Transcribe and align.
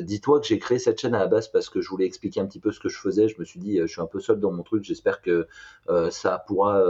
dis-toi 0.00 0.40
que 0.40 0.46
j'ai 0.46 0.58
créé 0.58 0.78
cette 0.78 1.00
chaîne 1.00 1.14
à 1.14 1.18
la 1.18 1.26
base 1.26 1.48
parce 1.48 1.68
que 1.68 1.80
je 1.80 1.88
voulais 1.88 2.06
expliquer 2.06 2.40
un 2.40 2.46
petit 2.46 2.60
peu 2.60 2.72
ce 2.72 2.80
que 2.80 2.88
je 2.88 2.98
faisais. 2.98 3.28
Je 3.28 3.38
me 3.38 3.44
suis 3.44 3.60
dit, 3.60 3.78
je 3.78 3.86
suis 3.86 4.00
un 4.00 4.06
peu 4.06 4.20
seul 4.20 4.40
dans 4.40 4.50
mon 4.50 4.62
truc. 4.62 4.84
J'espère 4.84 5.20
que 5.20 5.46
ça 6.10 6.38
pourra 6.46 6.82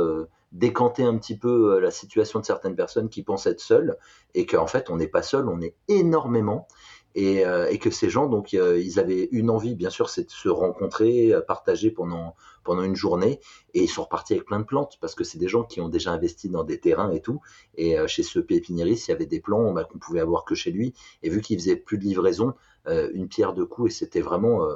décanter 0.53 1.03
un 1.03 1.17
petit 1.17 1.37
peu 1.37 1.81
la 1.81 1.91
situation 1.91 2.39
de 2.41 2.45
certaines 2.45 2.77
personnes 2.77 3.09
qui 3.09 3.23
pensent 3.23 3.47
être 3.47 3.61
seules 3.61 3.97
et 4.35 4.47
qu'en 4.47 4.67
fait, 4.67 4.91
on 4.91 4.97
n'est 4.97 5.09
pas 5.09 5.23
seul, 5.23 5.49
on 5.49 5.61
est 5.61 5.75
énormément. 5.89 6.69
Et, 7.15 7.45
que 7.79 7.91
ces 7.91 8.09
gens, 8.09 8.27
donc, 8.27 8.53
ils 8.55 8.99
avaient 8.99 9.29
une 9.33 9.51
envie, 9.51 9.75
bien 9.75 9.91
sûr, 9.91 10.09
c'est 10.09 10.25
de 10.25 10.31
se 10.31 10.49
rencontrer, 10.49 11.35
partager 11.47 11.91
pendant, 11.91 12.35
pendant 12.65 12.83
une 12.83 12.97
journée, 12.97 13.41
et 13.75 13.83
ils 13.83 13.89
sont 13.89 14.05
repartis 14.05 14.33
avec 14.33 14.47
plein 14.47 14.61
de 14.61 14.65
plantes, 14.65 14.97
parce 15.01 15.15
que 15.15 15.25
c'est 15.25 15.39
des 15.39 15.49
gens 15.49 15.63
qui 15.63 15.81
ont 15.81 15.91
déjà 15.91 16.13
investi 16.13 16.49
dans 16.49 16.65
des 16.65 16.81
terrains 16.81 17.11
et 17.13 17.21
tout, 17.21 17.41
et 17.77 17.97
chez 18.07 18.23
ce 18.23 18.39
pépiniériste, 18.39 19.09
il 19.09 19.11
y 19.11 19.15
avait 19.15 19.27
des 19.27 19.41
plants 19.41 19.73
bah, 19.73 19.85
qu'on 19.85 19.99
pouvait 19.99 20.21
avoir 20.21 20.45
que 20.45 20.55
chez 20.55 20.71
lui, 20.71 20.95
et 21.23 21.29
vu 21.29 21.43
qu'il 21.43 21.59
faisait 21.59 21.77
plus 21.77 21.99
de 21.99 22.05
livraison, 22.05 22.55
une 22.87 23.29
pierre 23.29 23.53
de 23.55 23.65
coups, 23.65 23.93
et 23.93 23.95
c'était 23.95 24.21
vraiment 24.21 24.67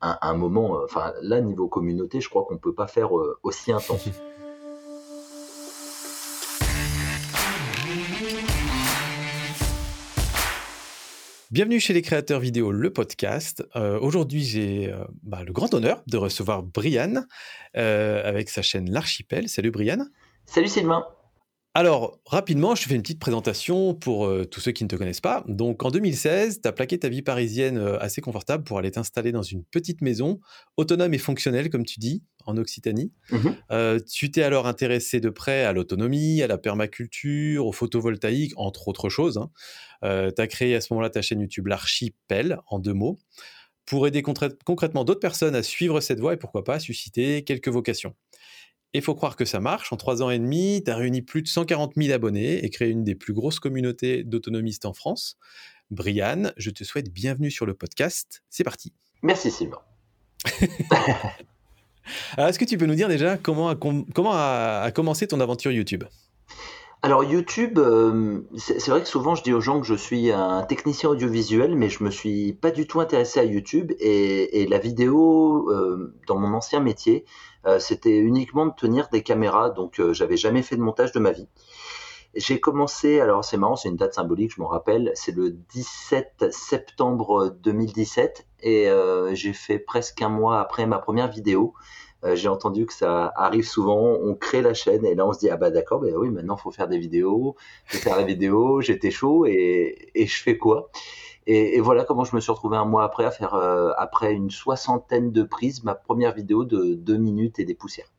un, 0.00 0.18
un, 0.20 0.34
moment, 0.34 0.78
enfin 0.84 1.12
là, 1.22 1.40
niveau 1.40 1.68
communauté, 1.68 2.20
je 2.20 2.28
crois 2.28 2.44
qu'on 2.44 2.58
peut 2.58 2.74
pas 2.74 2.86
faire 2.86 3.10
aussi 3.42 3.72
intense. 3.72 4.08
Bienvenue 11.54 11.78
chez 11.78 11.92
les 11.92 12.02
créateurs 12.02 12.40
vidéo, 12.40 12.72
le 12.72 12.92
podcast. 12.92 13.64
Euh, 13.76 13.96
aujourd'hui, 14.00 14.42
j'ai 14.42 14.92
euh, 14.92 15.04
bah, 15.22 15.44
le 15.46 15.52
grand 15.52 15.72
honneur 15.72 16.02
de 16.08 16.16
recevoir 16.16 16.64
Brian 16.64 17.22
euh, 17.76 18.28
avec 18.28 18.48
sa 18.48 18.60
chaîne 18.60 18.90
L'Archipel. 18.90 19.48
Salut 19.48 19.70
Brian. 19.70 20.04
Salut 20.46 20.66
Sylvain. 20.66 21.06
Alors, 21.74 22.20
rapidement, 22.24 22.74
je 22.74 22.84
te 22.84 22.88
fais 22.88 22.94
une 22.94 23.02
petite 23.02 23.18
présentation 23.18 23.94
pour 23.94 24.30
tous 24.48 24.60
ceux 24.60 24.70
qui 24.70 24.84
ne 24.84 24.88
te 24.88 24.94
connaissent 24.94 25.20
pas. 25.20 25.44
Donc, 25.48 25.84
en 25.84 25.90
2016, 25.90 26.60
tu 26.62 26.68
as 26.68 26.72
plaqué 26.72 26.98
ta 26.98 27.08
vie 27.08 27.22
parisienne 27.22 27.78
assez 28.00 28.20
confortable 28.20 28.62
pour 28.62 28.78
aller 28.78 28.92
t'installer 28.92 29.32
dans 29.32 29.42
une 29.42 29.64
petite 29.64 30.00
maison, 30.00 30.38
autonome 30.76 31.14
et 31.14 31.18
fonctionnelle, 31.18 31.70
comme 31.70 31.84
tu 31.84 31.98
dis, 31.98 32.22
en 32.46 32.56
Occitanie. 32.56 33.12
Mhm. 33.30 33.56
Euh, 33.70 34.00
tu 34.00 34.30
t'es 34.30 34.42
alors 34.42 34.66
intéressé 34.66 35.20
de 35.20 35.30
près 35.30 35.64
à 35.64 35.72
l'autonomie, 35.72 36.42
à 36.42 36.46
la 36.46 36.58
permaculture, 36.58 37.66
au 37.66 37.72
photovoltaïque, 37.72 38.52
entre 38.56 38.88
autres 38.88 39.08
choses. 39.08 39.38
Hein. 39.38 39.50
Euh, 40.04 40.30
tu 40.34 40.42
as 40.42 40.46
créé 40.46 40.74
à 40.74 40.80
ce 40.80 40.92
moment-là 40.92 41.10
ta 41.10 41.22
chaîne 41.22 41.40
YouTube 41.40 41.66
L'Archipel, 41.66 42.58
en 42.66 42.78
deux 42.78 42.92
mots, 42.92 43.18
pour 43.86 44.06
aider 44.06 44.22
concrètement 44.22 45.04
d'autres 45.04 45.20
personnes 45.20 45.54
à 45.54 45.62
suivre 45.62 46.00
cette 46.00 46.20
voie 46.20 46.34
et 46.34 46.36
pourquoi 46.36 46.64
pas 46.64 46.78
susciter 46.78 47.44
quelques 47.44 47.68
vocations. 47.68 48.14
Il 48.96 49.02
faut 49.02 49.16
croire 49.16 49.34
que 49.34 49.44
ça 49.44 49.58
marche. 49.58 49.92
En 49.92 49.96
trois 49.96 50.22
ans 50.22 50.30
et 50.30 50.38
demi, 50.38 50.80
tu 50.84 50.90
as 50.90 50.94
réuni 50.94 51.20
plus 51.20 51.42
de 51.42 51.48
140 51.48 51.94
000 51.96 52.14
abonnés 52.14 52.64
et 52.64 52.70
créé 52.70 52.90
une 52.90 53.02
des 53.02 53.16
plus 53.16 53.32
grosses 53.34 53.58
communautés 53.58 54.22
d'autonomistes 54.22 54.84
en 54.84 54.92
France. 54.92 55.36
Brian, 55.90 56.52
je 56.56 56.70
te 56.70 56.84
souhaite 56.84 57.12
bienvenue 57.12 57.50
sur 57.50 57.66
le 57.66 57.74
podcast. 57.74 58.44
C'est 58.50 58.62
parti. 58.62 58.92
Merci 59.22 59.50
Sylvain. 59.50 59.80
Est-ce 62.38 62.58
que 62.58 62.64
tu 62.64 62.78
peux 62.78 62.86
nous 62.86 62.94
dire 62.94 63.08
déjà 63.08 63.36
comment 63.36 63.68
a, 63.68 63.74
comment 63.74 64.32
a, 64.32 64.92
commencé 64.92 65.26
ton 65.26 65.40
aventure 65.40 65.72
YouTube? 65.72 66.04
Alors 67.02 67.24
YouTube, 67.24 67.78
euh, 67.78 68.42
c'est 68.56 68.88
vrai 68.88 69.02
que 69.02 69.08
souvent 69.08 69.34
je 69.34 69.42
dis 69.42 69.52
aux 69.52 69.60
gens 69.60 69.78
que 69.80 69.86
je 69.86 69.94
suis 69.94 70.30
un 70.30 70.62
technicien 70.62 71.10
audiovisuel, 71.10 71.74
mais 71.74 71.90
je 71.90 72.02
me 72.02 72.10
suis 72.10 72.54
pas 72.54 72.70
du 72.70 72.86
tout 72.86 73.00
intéressé 73.00 73.40
à 73.40 73.44
YouTube 73.44 73.92
et, 73.98 74.66
la 74.70 74.78
vidéo 74.78 75.70
euh, 75.70 76.14
dans 76.28 76.38
mon 76.38 76.54
ancien 76.54 76.80
métier, 76.80 77.26
c'était 77.78 78.16
uniquement 78.16 78.66
de 78.66 78.74
tenir 78.74 79.08
des 79.10 79.22
caméras, 79.22 79.70
donc 79.70 80.00
j'avais 80.12 80.36
jamais 80.36 80.62
fait 80.62 80.76
de 80.76 80.82
montage 80.82 81.12
de 81.12 81.18
ma 81.18 81.32
vie. 81.32 81.48
J'ai 82.36 82.58
commencé, 82.58 83.20
alors 83.20 83.44
c'est 83.44 83.56
marrant, 83.56 83.76
c'est 83.76 83.88
une 83.88 83.96
date 83.96 84.14
symbolique, 84.14 84.52
je 84.56 84.60
m'en 84.60 84.66
rappelle, 84.66 85.12
c'est 85.14 85.30
le 85.30 85.50
17 85.50 86.46
septembre 86.50 87.54
2017 87.62 88.46
et 88.62 88.88
euh, 88.88 89.34
j'ai 89.34 89.52
fait 89.52 89.78
presque 89.78 90.20
un 90.20 90.30
mois 90.30 90.60
après 90.60 90.86
ma 90.86 90.98
première 90.98 91.30
vidéo. 91.30 91.74
Euh, 92.24 92.34
j'ai 92.34 92.48
entendu 92.48 92.86
que 92.86 92.92
ça 92.92 93.32
arrive 93.36 93.68
souvent, 93.68 94.16
on 94.20 94.34
crée 94.34 94.62
la 94.62 94.74
chaîne 94.74 95.04
et 95.06 95.14
là 95.14 95.26
on 95.26 95.32
se 95.32 95.38
dit 95.38 95.50
ah 95.50 95.56
bah 95.56 95.70
d'accord, 95.70 96.00
bah 96.00 96.08
oui 96.16 96.30
maintenant 96.30 96.56
faut 96.56 96.72
faire 96.72 96.88
des 96.88 96.98
vidéos, 96.98 97.54
faut 97.86 97.98
faire 97.98 98.16
la 98.16 98.24
vidéo, 98.24 98.80
j'étais 98.80 99.10
chaud 99.12 99.46
et, 99.46 100.10
et 100.14 100.26
je 100.26 100.42
fais 100.42 100.56
quoi? 100.58 100.90
Et, 101.46 101.80
voilà 101.80 102.04
comment 102.04 102.24
je 102.24 102.34
me 102.34 102.40
suis 102.40 102.52
retrouvé 102.52 102.76
un 102.76 102.84
mois 102.84 103.04
après 103.04 103.24
à 103.24 103.30
faire 103.30 103.54
euh, 103.54 103.92
après 103.96 104.32
une 104.32 104.50
soixantaine 104.50 105.32
de 105.32 105.42
prises 105.42 105.84
ma 105.84 105.94
première 105.94 106.34
vidéo 106.34 106.64
de 106.64 106.94
deux 106.94 107.16
minutes 107.16 107.58
et 107.58 107.64
des 107.64 107.74
poussières. 107.74 108.12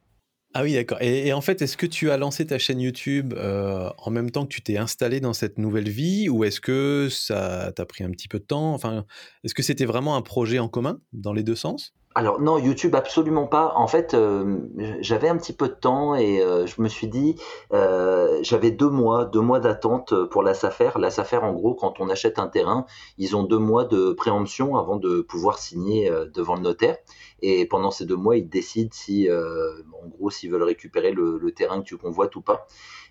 Ah 0.57 0.63
oui, 0.63 0.73
d'accord. 0.73 0.99
Et, 1.01 1.33
en 1.33 1.41
fait, 1.41 1.61
est-ce 1.61 1.75
que 1.75 1.85
tu 1.85 2.11
as 2.11 2.15
lancé 2.15 2.47
ta 2.47 2.57
chaîne 2.57 2.79
YouTube 2.79 3.33
euh, 3.35 3.89
en 3.97 4.09
même 4.09 4.31
temps 4.31 4.45
que 4.45 4.53
tu 4.53 4.61
t'es 4.61 4.77
installé 4.77 5.19
dans 5.19 5.33
cette 5.33 5.57
nouvelle 5.57 5.89
vie 5.89 6.29
ou 6.29 6.45
est-ce 6.45 6.61
que 6.61 7.09
ça 7.11 7.73
t'a 7.73 7.85
pris 7.85 8.05
un 8.05 8.11
petit 8.11 8.29
peu 8.29 8.39
de 8.39 8.45
temps? 8.45 8.73
Enfin, 8.73 9.05
est-ce 9.43 9.53
que 9.53 9.63
c'était 9.63 9.83
vraiment 9.83 10.15
un 10.15 10.21
projet 10.21 10.59
en 10.59 10.69
commun 10.69 11.01
dans 11.11 11.33
les 11.33 11.43
deux 11.43 11.55
sens? 11.55 11.93
Alors 12.17 12.39
non, 12.39 12.57
YouTube 12.57 12.95
absolument 12.95 13.45
pas. 13.45 13.73
En 13.75 13.87
fait, 13.87 14.13
euh, 14.13 14.59
j'avais 15.01 15.27
un 15.27 15.37
petit 15.37 15.51
peu 15.51 15.67
de 15.67 15.73
temps 15.73 16.15
et 16.15 16.41
euh, 16.41 16.65
je 16.65 16.81
me 16.81 16.87
suis 16.87 17.07
dit, 17.07 17.35
euh, 17.73 18.39
j'avais 18.41 18.71
deux 18.71 18.89
mois, 18.89 19.25
deux 19.25 19.41
mois 19.41 19.59
d'attente 19.59 20.13
pour 20.29 20.41
la 20.41 20.53
SAFER. 20.53 20.91
La 20.97 21.11
SAFER, 21.11 21.39
en 21.39 21.51
gros, 21.51 21.75
quand 21.75 21.99
on 21.99 22.07
achète 22.07 22.39
un 22.39 22.47
terrain, 22.47 22.85
ils 23.17 23.35
ont 23.35 23.43
deux 23.43 23.59
mois 23.59 23.83
de 23.83 24.13
préemption 24.13 24.77
avant 24.77 24.95
de 24.95 25.19
pouvoir 25.19 25.59
signer 25.59 26.09
devant 26.33 26.55
le 26.55 26.61
notaire. 26.61 26.97
Et 27.41 27.65
pendant 27.65 27.91
ces 27.91 28.05
deux 28.05 28.15
mois, 28.15 28.37
ils 28.37 28.47
décident 28.47 28.91
si, 28.93 29.27
en 29.29 30.07
gros, 30.07 30.29
s'ils 30.29 30.49
veulent 30.49 30.63
récupérer 30.63 31.11
le, 31.11 31.37
le 31.37 31.51
terrain 31.51 31.81
que 31.81 31.85
tu 31.85 31.97
convoites 31.97 32.35
ou 32.37 32.41
pas. 32.41 32.65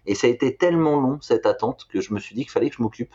Et 0.06 0.14
ça 0.14 0.26
a 0.26 0.31
été 0.31 0.56
tellement 0.56 1.00
long 1.00 1.19
cette 1.20 1.47
attente 1.47 1.87
que 1.91 2.00
je 2.00 2.12
me 2.12 2.19
suis 2.19 2.34
dit 2.34 2.43
qu'il 2.43 2.50
fallait 2.50 2.70
que 2.70 2.76
je 2.76 2.82
m'occupe. 2.82 3.14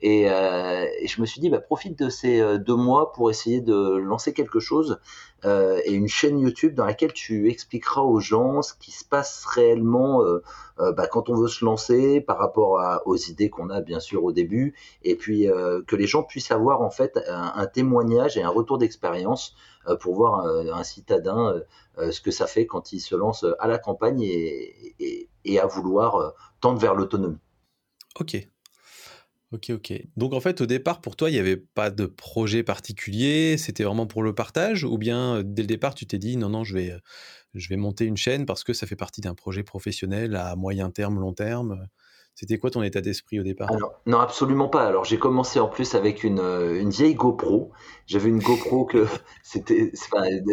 Et, 0.00 0.30
euh, 0.30 0.86
je 1.04 1.20
me 1.20 1.26
suis 1.26 1.40
dit, 1.40 1.50
bah, 1.50 1.60
profite 1.60 1.98
de 1.98 2.08
ces 2.08 2.40
euh, 2.40 2.58
deux 2.58 2.76
mois 2.76 3.12
pour 3.12 3.30
essayer 3.30 3.60
de 3.60 3.96
lancer 3.96 4.32
quelque 4.32 4.60
chose 4.60 4.98
euh, 5.44 5.80
et 5.84 5.92
une 5.92 6.08
chaîne 6.08 6.38
YouTube 6.40 6.74
dans 6.74 6.84
laquelle 6.84 7.12
tu 7.12 7.48
expliqueras 7.48 8.00
aux 8.00 8.18
gens 8.18 8.60
ce 8.60 8.74
qui 8.74 8.90
se 8.90 9.04
passe 9.04 9.44
réellement 9.44 10.24
euh, 10.24 10.42
euh 10.80 10.92
bah, 10.92 11.06
quand 11.06 11.28
on 11.28 11.36
veut 11.36 11.46
se 11.46 11.64
lancer 11.64 12.20
par 12.20 12.38
rapport 12.38 12.80
à, 12.80 13.06
aux 13.06 13.16
idées 13.16 13.48
qu'on 13.48 13.70
a 13.70 13.80
bien 13.80 14.00
sûr 14.00 14.24
au 14.24 14.32
début, 14.32 14.74
et 15.04 15.14
puis 15.14 15.48
euh, 15.48 15.80
que 15.86 15.94
les 15.94 16.08
gens 16.08 16.24
puissent 16.24 16.50
avoir 16.50 16.82
en 16.82 16.90
fait 16.90 17.18
un, 17.28 17.52
un 17.54 17.66
témoignage 17.66 18.36
et 18.36 18.42
un 18.42 18.48
retour 18.48 18.78
d'expérience 18.78 19.54
pour 20.00 20.16
voir 20.16 20.44
un, 20.44 20.84
citadin 20.84 21.62
ce 21.96 22.20
que 22.20 22.30
ça 22.30 22.46
fait 22.46 22.66
quand 22.66 22.92
il 22.92 23.00
se 23.00 23.14
lance 23.14 23.46
à 23.58 23.68
la 23.68 23.78
campagne 23.78 24.20
et, 24.20 24.94
et, 25.00 25.30
et 25.46 25.58
à 25.58 25.66
vouloir 25.66 26.34
tendre 26.60 26.78
vers 26.78 26.94
l'autonomie. 26.94 27.38
Ok, 28.20 28.36
Ok, 29.50 29.70
ok. 29.70 29.92
Donc 30.16 30.34
en 30.34 30.40
fait, 30.40 30.60
au 30.60 30.66
départ, 30.66 31.00
pour 31.00 31.16
toi, 31.16 31.30
il 31.30 31.32
n'y 31.32 31.38
avait 31.38 31.56
pas 31.56 31.90
de 31.90 32.04
projet 32.04 32.62
particulier, 32.62 33.56
c'était 33.56 33.82
vraiment 33.82 34.06
pour 34.06 34.22
le 34.22 34.34
partage, 34.34 34.84
ou 34.84 34.98
bien 34.98 35.36
euh, 35.36 35.42
dès 35.42 35.62
le 35.62 35.66
départ, 35.66 35.94
tu 35.94 36.06
t'es 36.06 36.18
dit 36.18 36.36
non, 36.36 36.50
non, 36.50 36.64
je 36.64 36.74
vais, 36.74 36.90
euh, 36.92 36.98
je 37.54 37.68
vais 37.70 37.76
monter 37.76 38.04
une 38.04 38.18
chaîne 38.18 38.44
parce 38.44 38.62
que 38.62 38.74
ça 38.74 38.86
fait 38.86 38.96
partie 38.96 39.22
d'un 39.22 39.34
projet 39.34 39.62
professionnel 39.62 40.36
à 40.36 40.54
moyen 40.54 40.90
terme, 40.90 41.18
long 41.18 41.32
terme 41.32 41.88
c'était 42.38 42.58
quoi 42.58 42.70
ton 42.70 42.84
état 42.84 43.00
d'esprit 43.00 43.40
au 43.40 43.42
départ? 43.42 43.68
Non, 44.06 44.20
absolument 44.20 44.68
pas. 44.68 44.84
Alors 44.84 45.04
j'ai 45.04 45.18
commencé 45.18 45.58
en 45.58 45.66
plus 45.66 45.96
avec 45.96 46.22
une, 46.22 46.38
euh, 46.38 46.84
vieille 46.88 47.16
GoPro. 47.16 47.72
J'avais 48.06 48.28
une 48.28 48.38
GoPro 48.38 48.84
que 48.84 49.06
c'était. 49.42 49.90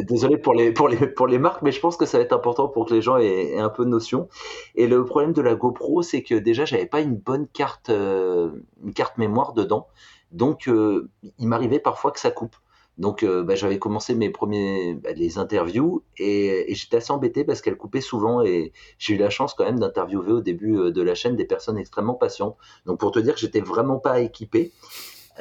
désolé 0.07 0.39
pour 0.39 0.55
les 0.55 1.37
marques, 1.37 1.61
mais 1.61 1.71
je 1.71 1.79
pense 1.79 1.95
que 1.95 2.07
ça 2.07 2.17
va 2.17 2.23
être 2.23 2.33
important 2.33 2.69
pour 2.69 2.87
que 2.87 2.93
les 2.95 3.03
gens 3.03 3.17
aient, 3.17 3.59
un 3.59 3.69
peu 3.69 3.85
de 3.85 3.91
notion. 3.91 4.29
Et 4.73 4.87
le 4.87 5.05
problème 5.05 5.31
de 5.31 5.43
la 5.43 5.53
GoPro, 5.53 6.01
c'est 6.01 6.23
que 6.23 6.33
déjà, 6.33 6.65
j'avais 6.65 6.87
pas 6.87 7.01
une 7.01 7.17
bonne 7.17 7.47
carte, 7.47 7.91
euh, 7.91 8.49
une 8.83 8.95
carte 8.95 9.19
mémoire 9.19 9.53
dedans. 9.53 9.85
Donc 10.31 10.67
euh, 10.67 11.11
il 11.37 11.47
m'arrivait 11.47 11.77
parfois 11.77 12.09
que 12.09 12.19
ça 12.19 12.31
coupe. 12.31 12.55
Donc 12.97 13.23
euh, 13.23 13.43
bah, 13.43 13.55
j'avais 13.55 13.77
commencé 13.77 14.15
mes 14.15 14.29
premiers 14.29 14.93
bah, 14.93 15.11
les 15.13 15.37
interviews 15.37 16.03
et, 16.17 16.65
j'étais 16.69 16.97
assez 16.97 17.11
embêté 17.11 17.43
parce 17.43 17.61
qu'elles 17.61 17.77
coupaient 17.77 18.01
souvent 18.01 18.41
et 18.41 18.71
j'ai 18.97 19.15
eu 19.15 19.17
la 19.17 19.29
chance 19.29 19.53
quand 19.53 19.65
même 19.65 19.79
d'interviewer 19.79 20.31
au 20.31 20.41
début 20.41 20.77
euh, 20.77 20.91
de 20.91 21.01
la 21.01 21.13
chaîne 21.13 21.35
des 21.35 21.45
personnes 21.45 21.77
extrêmement 21.77 22.13
patientes. 22.13 22.55
Donc 22.85 22.99
pour 22.99 23.11
te 23.11 23.19
dire 23.19 23.33
que 23.33 23.39
j'étais 23.39 23.61
vraiment 23.61 23.99
pas 23.99 24.19
équipé. 24.21 24.71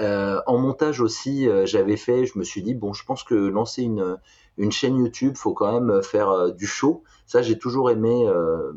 Euh, 0.00 0.40
en 0.46 0.58
montage 0.58 1.00
aussi, 1.00 1.46
j'avais 1.66 1.96
fait, 1.96 2.26
je 2.26 2.36
me 2.36 2.42
suis 2.42 2.62
dit 2.62 2.74
bon, 2.74 2.92
je 2.92 3.04
pense 3.04 3.22
que 3.22 3.34
lancer 3.34 3.82
une 3.82 4.18
une 4.56 4.72
chaîne 4.72 4.96
YouTube, 4.96 5.36
faut 5.36 5.52
quand 5.52 5.72
même 5.80 6.02
faire 6.02 6.52
du 6.52 6.66
show. 6.66 7.04
Ça 7.26 7.42
j'ai 7.42 7.58
toujours 7.58 7.90
aimé. 7.90 8.28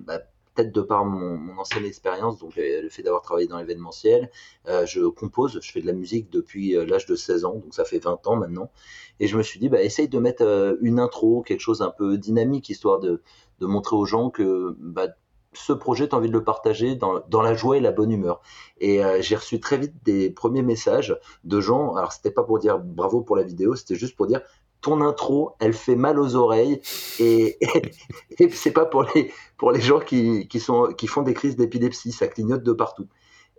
Bah, 0.06 0.20
peut-être 0.58 0.74
de 0.74 0.82
par 0.82 1.06
mon, 1.06 1.58
ancienne 1.58 1.86
expérience, 1.86 2.40
donc 2.40 2.58
euh, 2.58 2.82
le 2.82 2.90
fait 2.90 3.04
d'avoir 3.04 3.22
travaillé 3.22 3.48
dans 3.48 3.58
l'événementiel, 3.58 4.30
euh, 4.68 4.86
je 4.86 5.02
compose, 5.02 5.60
je 5.62 5.72
fais 5.72 5.82
de 5.82 5.88
la 5.88 5.94
musique 5.94 6.30
depuis 6.32 6.76
euh, 6.76 6.86
l'âge 6.86 7.06
de 7.06 7.16
16 7.16 7.46
ans, 7.46 7.56
donc 7.56 7.74
ça 7.74 7.86
fait 7.86 8.00
20 8.00 8.26
ans 8.28 8.36
maintenant. 8.36 8.72
Et 9.20 9.28
je 9.28 9.38
me 9.38 9.44
suis 9.44 9.60
dit, 9.60 9.70
bah, 9.70 9.82
essaye 9.82 10.10
de 10.10 10.20
mettre 10.20 10.78
une 10.82 11.00
intro, 11.00 11.42
quelque 11.42 11.62
chose 11.62 11.82
un 11.82 11.92
peu 11.92 12.18
dynamique, 12.18 12.70
histoire 12.70 13.00
de, 13.00 13.22
de 13.60 13.66
montrer 13.66 13.96
aux 13.96 14.06
gens 14.06 14.30
que 14.30 14.76
bah, 14.80 15.08
ce 15.54 15.74
projet, 15.74 16.08
tu 16.08 16.16
as 16.16 16.18
envie 16.18 16.28
de 16.28 16.34
le 16.34 16.44
partager 16.44 16.96
dans, 16.96 17.22
dans, 17.30 17.42
la 17.42 17.54
joie 17.56 17.78
et 17.78 17.80
la 17.80 17.92
bonne 17.92 18.12
humeur. 18.12 18.42
Et 18.80 19.02
j'ai 19.22 19.36
reçu 19.36 19.60
très 19.60 19.78
vite 19.78 19.94
des 20.04 20.30
premiers 20.30 20.62
messages 20.62 21.18
de 21.46 21.60
gens, 21.60 21.96
alors 21.96 22.12
c'était 22.12 22.30
pas 22.30 22.44
pour 22.44 22.60
dire 22.60 22.78
bravo 22.78 23.22
pour 23.22 23.36
la 23.36 23.42
vidéo, 23.42 23.76
c'était 23.76 23.96
juste 23.96 24.16
pour 24.16 24.28
dire 24.28 24.42
ton 24.88 25.02
intro, 25.02 25.52
elle 25.60 25.74
fait 25.74 25.98
mal 25.98 26.18
aux 26.18 26.36
oreilles 26.36 26.80
et, 27.20 27.58
et, 28.40 28.50
c'est 28.52 28.72
pas 28.72 28.86
pour 28.86 29.04
les 29.14 29.32
pour 29.58 29.74
les 29.74 29.82
gens 29.82 30.00
qui, 30.00 30.48
qui 30.48 30.62
sont 30.62 30.94
qui 30.98 31.08
font 31.08 31.24
des 31.24 31.34
crises 31.34 31.58
d'épilepsie, 31.58 32.14
ça 32.14 32.28
clignote 32.28 32.64
de 32.64 32.72
partout. 32.72 33.08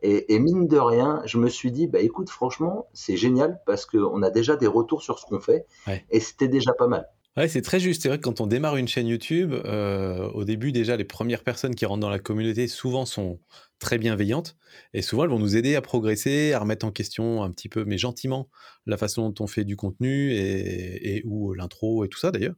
Et, 0.01 0.39
mine 0.39 0.69
de 0.69 0.79
rien, 0.79 1.21
je 1.27 1.39
me 1.39 1.49
suis 1.49 1.73
dit, 1.73 1.89
bah 1.89 1.99
écoute, 1.99 2.31
franchement, 2.31 2.87
c'est 2.93 3.17
génial 3.17 3.61
parce 3.67 3.85
qu'on 3.85 4.23
a 4.23 4.31
déjà 4.31 4.55
des 4.55 4.69
retours 4.69 5.03
sur 5.03 5.19
ce 5.19 5.27
qu'on 5.27 5.41
fait 5.41 5.67
et 6.11 6.21
c'était 6.21 6.49
déjà 6.49 6.73
pas 6.73 6.87
mal. 6.87 7.09
Ouais, 7.37 7.49
c'est 7.49 7.63
très 7.63 7.79
juste. 7.79 8.03
C'est 8.03 8.09
vrai 8.09 8.19
que 8.19 8.23
quand 8.23 8.41
on 8.41 8.47
démarre 8.47 8.77
une 8.77 8.89
chaîne 8.89 9.09
YouTube, 9.09 9.53
euh, 9.53 10.29
au 10.31 10.45
début, 10.45 10.73
déjà, 10.73 10.97
les 10.97 11.05
premières 11.05 11.43
personnes 11.43 11.75
qui 11.75 11.85
rentrent 11.85 12.01
dans 12.01 12.09
la 12.09 12.19
communauté, 12.19 12.69
souvent, 12.69 13.07
sont 13.07 13.39
très 13.79 13.99
bienveillantes. 13.99 14.57
Et 14.95 15.03
souvent, 15.03 15.25
elles 15.25 15.31
vont 15.31 15.39
nous 15.39 15.57
aider 15.57 15.75
à 15.77 15.83
progresser, 15.83 16.53
à 16.53 16.61
remettre 16.61 16.87
en 16.87 16.91
question 16.91 17.43
un 17.43 17.51
petit 17.51 17.69
peu, 17.69 17.85
mais 17.85 17.99
gentiment, 17.99 18.49
la 18.87 18.97
façon 18.97 19.29
dont 19.31 19.45
on 19.45 19.47
fait 19.47 19.65
du 19.65 19.77
contenu 19.77 20.33
et, 20.33 21.23
ou 21.25 21.55
l'intro 21.55 22.05
et 22.05 22.09
tout 22.09 22.19
ça, 22.19 22.31
d'ailleurs. 22.31 22.57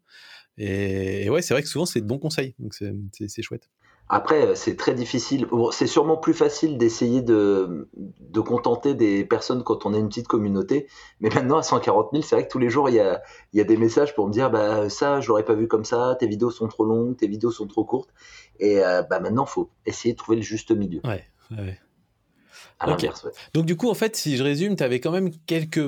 Et, 0.56 1.30
ouais, 1.30 1.42
c'est 1.42 1.54
vrai 1.54 1.62
que 1.62 1.68
souvent, 1.68 1.86
c'est 1.86 2.00
de 2.00 2.06
bons 2.06 2.18
conseils. 2.18 2.54
Donc, 2.58 2.74
c'est 2.74 3.42
chouette. 3.42 3.70
Après, 4.12 4.44
euh, 4.44 4.54
c'est 4.56 4.74
très 4.76 4.92
difficile. 4.92 5.46
c'est 5.70 5.86
sûrement 5.86 6.16
plus 6.16 6.34
facile 6.34 6.78
d'essayer 6.78 7.22
de, 7.22 7.88
de, 8.18 8.40
contenter 8.40 8.94
des 8.94 9.24
personnes 9.24 9.62
quand 9.62 9.86
on 9.86 9.94
a 9.94 9.98
une 9.98 10.08
petite 10.08 10.26
communauté. 10.26 10.88
Mais 11.20 11.28
maintenant, 11.32 11.58
à 11.58 11.62
140 11.62 12.08
000, 12.10 12.24
c'est 12.24 12.34
vrai 12.34 12.44
que 12.44 12.50
tous 12.50 12.58
les 12.58 12.70
jours, 12.70 12.88
il 12.88 12.96
y 12.96 13.00
a, 13.00 13.22
il 13.52 13.58
y 13.58 13.60
a 13.60 13.64
des 13.64 13.76
messages 13.76 14.12
pour 14.16 14.26
me 14.26 14.32
dire 14.32 14.50
bah, 14.50 14.90
ça, 14.90 15.20
je 15.20 15.28
l'aurais 15.28 15.44
pas 15.44 15.54
vu 15.54 15.68
comme 15.68 15.84
ça, 15.84 16.16
tes 16.18 16.26
vidéos 16.26 16.50
sont 16.50 16.66
trop 16.66 16.84
longues, 16.84 17.16
tes 17.16 17.28
vidéos 17.28 17.52
sont 17.52 17.68
trop 17.68 17.84
courtes. 17.84 18.10
Et 18.60 18.84
euh, 18.84 19.02
bah, 19.02 19.18
maintenant, 19.20 19.44
il 19.46 19.50
faut 19.50 19.70
essayer 19.86 20.12
de 20.12 20.18
trouver 20.18 20.36
le 20.36 20.42
juste 20.42 20.70
milieu. 20.70 21.00
Ouais, 21.04 21.24
ouais. 21.50 21.78
Donc, 23.52 23.66
du 23.66 23.76
coup, 23.76 23.90
en 23.90 23.94
fait, 23.94 24.16
si 24.16 24.36
je 24.36 24.42
résume, 24.42 24.76
tu 24.76 24.82
avais 24.82 25.00
quand 25.00 25.12
même 25.12 25.30
quelques 25.46 25.86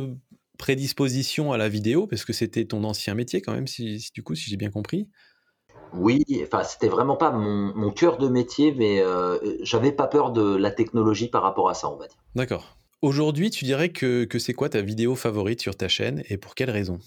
prédispositions 0.58 1.52
à 1.52 1.56
la 1.56 1.69
vidéo, 1.69 2.06
parce 2.06 2.24
que 2.24 2.32
c'était 2.32 2.64
ton 2.64 2.84
ancien 2.84 3.14
métier, 3.14 3.40
quand 3.40 3.52
même, 3.52 3.66
si, 3.66 4.00
si 4.00 4.10
du 4.12 4.22
coup, 4.22 4.34
si 4.34 4.50
j'ai 4.50 4.56
bien 4.56 4.70
compris. 4.70 5.08
Oui, 5.94 6.24
enfin, 6.42 6.64
c'était 6.64 6.88
vraiment 6.88 7.16
pas 7.16 7.30
mon, 7.30 7.74
mon 7.74 7.90
cœur 7.90 8.16
de 8.16 8.28
métier, 8.28 8.72
mais 8.72 9.00
euh, 9.00 9.38
j'avais 9.62 9.92
pas 9.92 10.06
peur 10.06 10.32
de 10.32 10.56
la 10.56 10.70
technologie 10.70 11.28
par 11.28 11.42
rapport 11.42 11.68
à 11.68 11.75
ça, 11.75 11.90
on 11.90 11.96
va 11.96 12.06
dire. 12.06 12.16
D'accord. 12.34 12.76
Aujourd'hui, 13.02 13.50
tu 13.50 13.64
dirais 13.64 13.90
que, 13.90 14.25
que 14.25 14.38
c'est 14.38 14.54
quoi 14.54 14.68
ta 14.68 14.80
vidéo 14.80 15.14
favorite 15.16 15.60
sur 15.60 15.76
ta 15.76 15.88
chaîne 15.88 16.22
et 16.28 16.36
pour 16.36 16.54
quelle 16.54 16.70
raison? 16.70 16.98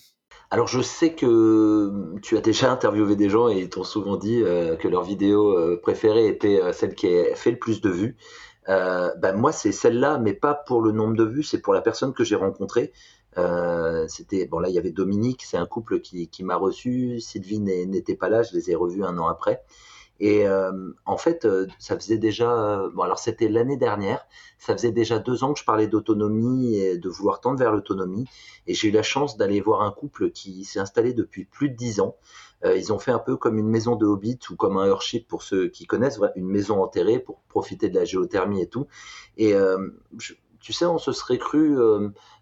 Alors 0.51 0.67
je 0.67 0.81
sais 0.81 1.13
que 1.13 2.15
tu 2.21 2.37
as 2.37 2.41
déjà 2.41 2.71
interviewé 2.71 3.15
des 3.15 3.29
gens 3.29 3.49
et 3.49 3.59
ils 3.59 3.69
t'ont 3.69 3.83
souvent 3.83 4.17
dit 4.17 4.41
euh, 4.43 4.75
que 4.75 4.87
leur 4.87 5.03
vidéo 5.03 5.51
euh, 5.57 5.79
préférée 5.81 6.27
était 6.27 6.61
celle 6.73 6.95
qui 6.95 7.07
a 7.07 7.35
fait 7.35 7.51
le 7.51 7.59
plus 7.59 7.81
de 7.81 7.89
vues. 7.89 8.17
ben 8.67 9.33
moi 9.35 9.51
c'est 9.51 9.71
celle-là, 9.71 10.19
mais 10.19 10.33
pas 10.33 10.53
pour 10.53 10.81
le 10.81 10.91
nombre 10.91 11.15
de 11.15 11.23
vues, 11.25 11.43
c'est 11.43 11.61
pour 11.61 11.73
la 11.73 11.81
personne 11.81 12.13
que 12.13 12.23
j'ai 12.23 12.35
rencontrée. 12.35 12.93
Euh, 13.37 14.05
c'était 14.07 14.45
bon 14.45 14.59
là 14.59 14.69
il 14.69 14.75
y 14.75 14.77
avait 14.77 14.91
Dominique, 14.91 15.43
c'est 15.43 15.57
un 15.57 15.65
couple 15.65 15.99
qui, 15.99 16.29
qui 16.29 16.43
m'a 16.43 16.55
reçu. 16.55 17.19
Sylvie 17.19 17.59
n'était 17.59 18.15
pas 18.15 18.29
là, 18.29 18.43
je 18.43 18.53
les 18.53 18.71
ai 18.71 18.75
revus 18.75 19.03
un 19.03 19.17
an 19.17 19.27
après. 19.27 19.63
Et 20.19 20.47
euh, 20.47 20.91
en 21.05 21.17
fait, 21.17 21.45
euh, 21.45 21.67
ça 21.79 21.95
faisait 21.95 22.17
déjà, 22.17 22.83
bon 22.93 23.03
alors 23.03 23.19
c'était 23.19 23.49
l'année 23.49 23.77
dernière, 23.77 24.25
ça 24.57 24.73
faisait 24.73 24.91
déjà 24.91 25.19
deux 25.19 25.43
ans 25.43 25.53
que 25.53 25.59
je 25.59 25.65
parlais 25.65 25.87
d'autonomie 25.87 26.75
et 26.75 26.97
de 26.97 27.09
vouloir 27.09 27.41
tendre 27.41 27.59
vers 27.59 27.71
l'autonomie. 27.71 28.25
Et 28.67 28.73
j'ai 28.73 28.87
eu 28.89 28.91
la 28.91 29.03
chance 29.03 29.37
d'aller 29.37 29.59
voir 29.59 29.81
un 29.81 29.91
couple 29.91 30.31
qui 30.31 30.63
s'est 30.63 30.79
installé 30.79 31.13
depuis 31.13 31.45
plus 31.45 31.69
de 31.69 31.75
dix 31.75 31.99
ans. 31.99 32.15
ils 32.63 32.93
ont 32.93 32.99
fait 32.99 33.11
un 33.11 33.19
peu 33.19 33.35
comme 33.35 33.59
une 33.59 33.67
maison 33.67 33.95
de 33.95 34.05
hobbit 34.05 34.39
ou 34.49 34.55
comme 34.55 34.77
un 34.77 34.87
Earthship 34.87 35.27
pour 35.27 35.43
ceux 35.43 35.67
qui 35.67 35.85
connaissent, 35.85 36.19
une 36.35 36.47
maison 36.47 36.81
enterrée 36.81 37.19
pour 37.19 37.41
profiter 37.49 37.89
de 37.89 37.95
la 37.95 38.05
géothermie 38.05 38.61
et 38.61 38.67
tout. 38.67 38.87
Et 39.37 39.53
tu 40.61 40.73
sais, 40.73 40.85
on 40.85 40.97
se 40.97 41.11
serait 41.11 41.37
cru 41.37 41.77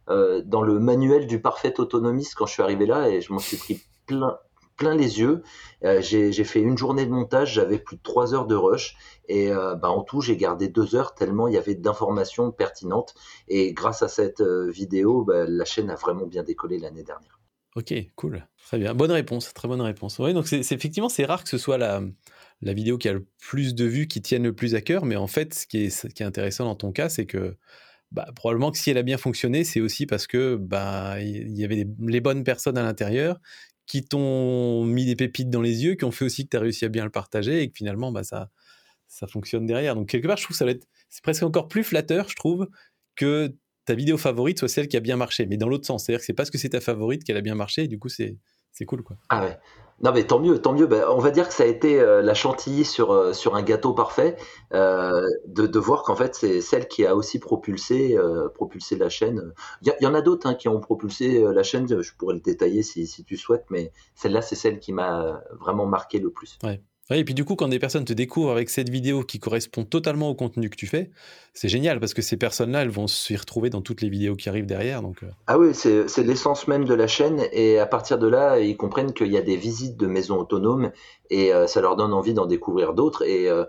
euh, 0.09 0.41
dans 0.45 0.63
le 0.63 0.79
manuel 0.79 1.27
du 1.27 1.39
parfait 1.41 1.79
autonomiste 1.79 2.35
quand 2.35 2.45
je 2.45 2.51
suis 2.53 2.61
arrivé 2.61 2.85
là 2.85 3.09
et 3.09 3.21
je 3.21 3.31
m'en 3.31 3.39
suis 3.39 3.55
pris 3.55 3.81
plein, 4.05 4.37
plein 4.75 4.95
les 4.95 5.19
yeux. 5.19 5.43
Euh, 5.83 6.01
j'ai 6.01 6.43
fait 6.43 6.61
une 6.61 6.77
journée 6.77 7.05
de 7.05 7.11
montage, 7.11 7.53
j'avais 7.53 7.79
plus 7.79 7.97
de 7.97 8.01
trois 8.01 8.33
heures 8.33 8.47
de 8.47 8.55
rush 8.55 8.95
et 9.27 9.51
euh, 9.51 9.75
bah, 9.75 9.89
en 9.89 10.03
tout 10.03 10.21
j'ai 10.21 10.37
gardé 10.37 10.67
deux 10.67 10.95
heures 10.95 11.15
tellement 11.15 11.47
il 11.47 11.53
y 11.53 11.57
avait 11.57 11.75
d'informations 11.75 12.51
pertinentes 12.51 13.13
et 13.47 13.73
grâce 13.73 14.01
à 14.01 14.07
cette 14.07 14.41
vidéo, 14.41 15.23
bah, 15.23 15.45
la 15.47 15.65
chaîne 15.65 15.89
a 15.89 15.95
vraiment 15.95 16.25
bien 16.25 16.43
décollé 16.43 16.79
l'année 16.79 17.03
dernière. 17.03 17.39
Ok, 17.75 17.91
cool, 18.15 18.47
très 18.65 18.77
bien, 18.77 18.93
bonne 18.93 19.11
réponse, 19.11 19.51
très 19.53 19.67
bonne 19.67 19.81
réponse. 19.81 20.19
Oui, 20.19 20.33
donc 20.33 20.47
c'est 20.47 20.59
effectivement 20.59 21.09
c'est 21.09 21.25
rare 21.25 21.43
que 21.43 21.49
ce 21.49 21.57
soit 21.57 21.79
la, 21.79 22.01
la 22.61 22.73
vidéo 22.73 22.97
qui 22.97 23.09
a 23.09 23.13
le 23.13 23.25
plus 23.39 23.73
de 23.73 23.85
vues 23.85 24.07
qui 24.07 24.21
tienne 24.21 24.43
le 24.43 24.53
plus 24.53 24.75
à 24.75 24.81
cœur, 24.81 25.05
mais 25.05 25.15
en 25.15 25.27
fait 25.27 25.53
ce 25.53 25.65
qui 25.65 25.85
est, 25.85 25.89
ce 25.89 26.07
qui 26.07 26.23
est 26.23 26.25
intéressant 26.25 26.65
dans 26.65 26.75
ton 26.75 26.91
cas, 26.91 27.09
c'est 27.09 27.25
que 27.25 27.57
bah, 28.13 28.27
probablement 28.35 28.71
que 28.71 28.77
si 28.77 28.91
elle 28.91 28.99
a 28.99 29.03
bien 29.03 29.17
fonctionné, 29.17 29.63
c'est 29.63 29.81
aussi 29.81 30.05
parce 30.05 30.27
que 30.27 30.55
bah 30.55 31.19
y 31.19 31.63
avait 31.63 31.87
les, 31.99 32.21
bonnes 32.21 32.43
personnes 32.43 32.77
à 32.77 32.83
l'intérieur 32.83 33.39
qui 33.85 34.03
t'ont 34.03 34.85
mis 34.85 35.05
des 35.05 35.15
pépites 35.15 35.49
dans 35.49 35.61
les 35.61 35.83
yeux, 35.83 35.95
qui 35.95 36.05
ont 36.05 36.11
fait 36.11 36.25
aussi 36.25 36.45
que 36.45 36.49
tu 36.49 36.57
as 36.57 36.59
réussi 36.61 36.85
à 36.85 36.89
bien 36.89 37.03
le 37.03 37.11
partager 37.11 37.61
et 37.61 37.69
que 37.69 37.77
finalement 37.77 38.11
bah 38.11 38.23
ça 38.23 38.49
ça 39.07 39.27
fonctionne 39.27 39.65
derrière. 39.65 39.95
Donc 39.95 40.09
quelque 40.09 40.27
part, 40.27 40.37
je 40.37 40.43
trouve 40.43 40.55
que 40.55 40.59
ça 40.59 40.65
va 40.65 40.71
être 40.71 40.87
c'est 41.09 41.23
presque 41.23 41.43
encore 41.43 41.67
plus 41.67 41.83
flatteur, 41.83 42.27
je 42.29 42.35
trouve, 42.35 42.67
que 43.15 43.55
ta 43.85 43.95
vidéo 43.95 44.17
favorite 44.17 44.59
soit 44.59 44.69
celle 44.69 44.87
qui 44.87 44.97
a 44.97 45.01
bien 45.01 45.17
marché, 45.17 45.45
mais 45.45 45.57
dans 45.57 45.67
l'autre 45.69 45.85
sens, 45.85 46.05
c'est-à-dire 46.05 46.21
que 46.21 46.25
c'est 46.25 46.33
parce 46.33 46.49
que 46.49 46.57
c'est 46.57 46.69
ta 46.69 46.81
favorite 46.81 47.23
qu'elle 47.23 47.37
a 47.37 47.41
bien 47.41 47.55
marché, 47.55 47.83
et 47.83 47.87
du 47.87 47.99
coup 47.99 48.09
c'est 48.09 48.37
c'est 48.73 48.85
cool 48.85 49.03
quoi. 49.03 49.15
Ah 49.29 49.43
ouais. 49.43 49.57
Non 50.01 50.11
mais 50.11 50.25
tant 50.25 50.39
mieux, 50.39 50.59
tant 50.59 50.73
mieux. 50.73 50.87
Ben, 50.87 51.05
on 51.07 51.19
va 51.19 51.29
dire 51.29 51.47
que 51.47 51.53
ça 51.53 51.63
a 51.63 51.67
été 51.67 51.99
euh, 51.99 52.21
la 52.21 52.33
chantilly 52.33 52.83
sur, 52.83 53.13
euh, 53.13 53.31
sur 53.31 53.55
un 53.55 53.61
gâteau 53.61 53.93
parfait, 53.93 54.35
euh, 54.73 55.25
de, 55.45 55.67
de 55.67 55.79
voir 55.79 56.03
qu'en 56.03 56.15
fait 56.15 56.35
c'est 56.35 56.59
celle 56.59 56.87
qui 56.87 57.05
a 57.05 57.15
aussi 57.15 57.39
propulsé, 57.39 58.17
propulsé 58.55 58.97
la 58.97 59.09
chaîne. 59.09 59.53
Il 59.83 59.93
y, 60.01 60.07
en 60.07 60.13
a 60.13 60.21
d'autres 60.21 60.47
hein, 60.47 60.55
qui 60.55 60.67
ont 60.67 60.79
propulsé 60.79 61.43
la 61.43 61.63
chaîne, 61.63 61.87
je 61.87 62.13
pourrais 62.15 62.33
le 62.33 62.41
détailler 62.41 62.83
si, 62.83 63.07
si 63.07 63.23
tu 63.23 63.37
souhaites, 63.37 63.65
mais 63.69 63.91
celle-là 64.15 64.41
c'est 64.41 64.55
celle 64.55 64.79
qui 64.79 64.91
m'a 64.91 65.41
vraiment 65.53 65.85
marqué 65.85 66.19
le 66.19 66.31
plus. 66.31 66.57
Ouais 66.63 66.81
et 67.09 67.25
puis 67.25 67.33
du 67.33 67.43
coup, 67.43 67.55
quand 67.55 67.67
des 67.67 67.79
personnes 67.79 68.05
te 68.05 68.13
découvrent 68.13 68.51
avec 68.51 68.69
cette 68.69 68.89
vidéo 68.89 69.23
qui 69.23 69.39
correspond 69.39 69.83
totalement 69.83 70.29
au 70.29 70.35
contenu 70.35 70.69
que 70.69 70.77
tu 70.77 70.87
fais, 70.87 71.11
c'est 71.53 71.67
génial 71.67 71.99
parce 71.99 72.13
que 72.13 72.21
ces 72.21 72.37
personnes-là, 72.37 72.83
elles 72.83 72.89
vont 72.89 73.07
s'y 73.07 73.35
retrouver 73.35 73.69
dans 73.69 73.81
toutes 73.81 74.01
les 74.01 74.09
vidéos 74.09 74.35
qui 74.35 74.47
arrivent 74.47 74.65
derrière. 74.65 75.01
Euh. 75.03 75.27
Ah 75.47 75.59
oui, 75.59 75.73
c'est 75.73 76.23
l'essence 76.23 76.67
même 76.67 76.85
de 76.85 76.93
la 76.93 77.07
chaîne 77.07 77.43
et 77.51 77.77
à 77.77 77.85
partir 77.85 78.17
de 78.17 78.27
là, 78.27 78.59
ils 78.59 78.77
comprennent 78.77 79.13
qu'il 79.13 79.31
y 79.31 79.37
a 79.37 79.41
des 79.41 79.57
visites 79.57 79.97
de 79.97 80.07
maisons 80.07 80.39
autonomes 80.39 80.91
et 81.29 81.53
euh, 81.53 81.67
ça 81.67 81.81
leur 81.81 81.97
donne 81.97 82.13
envie 82.13 82.33
d'en 82.33 82.45
découvrir 82.45 82.93
d'autres. 82.93 83.23
Et 83.23 83.49
euh, 83.49 83.65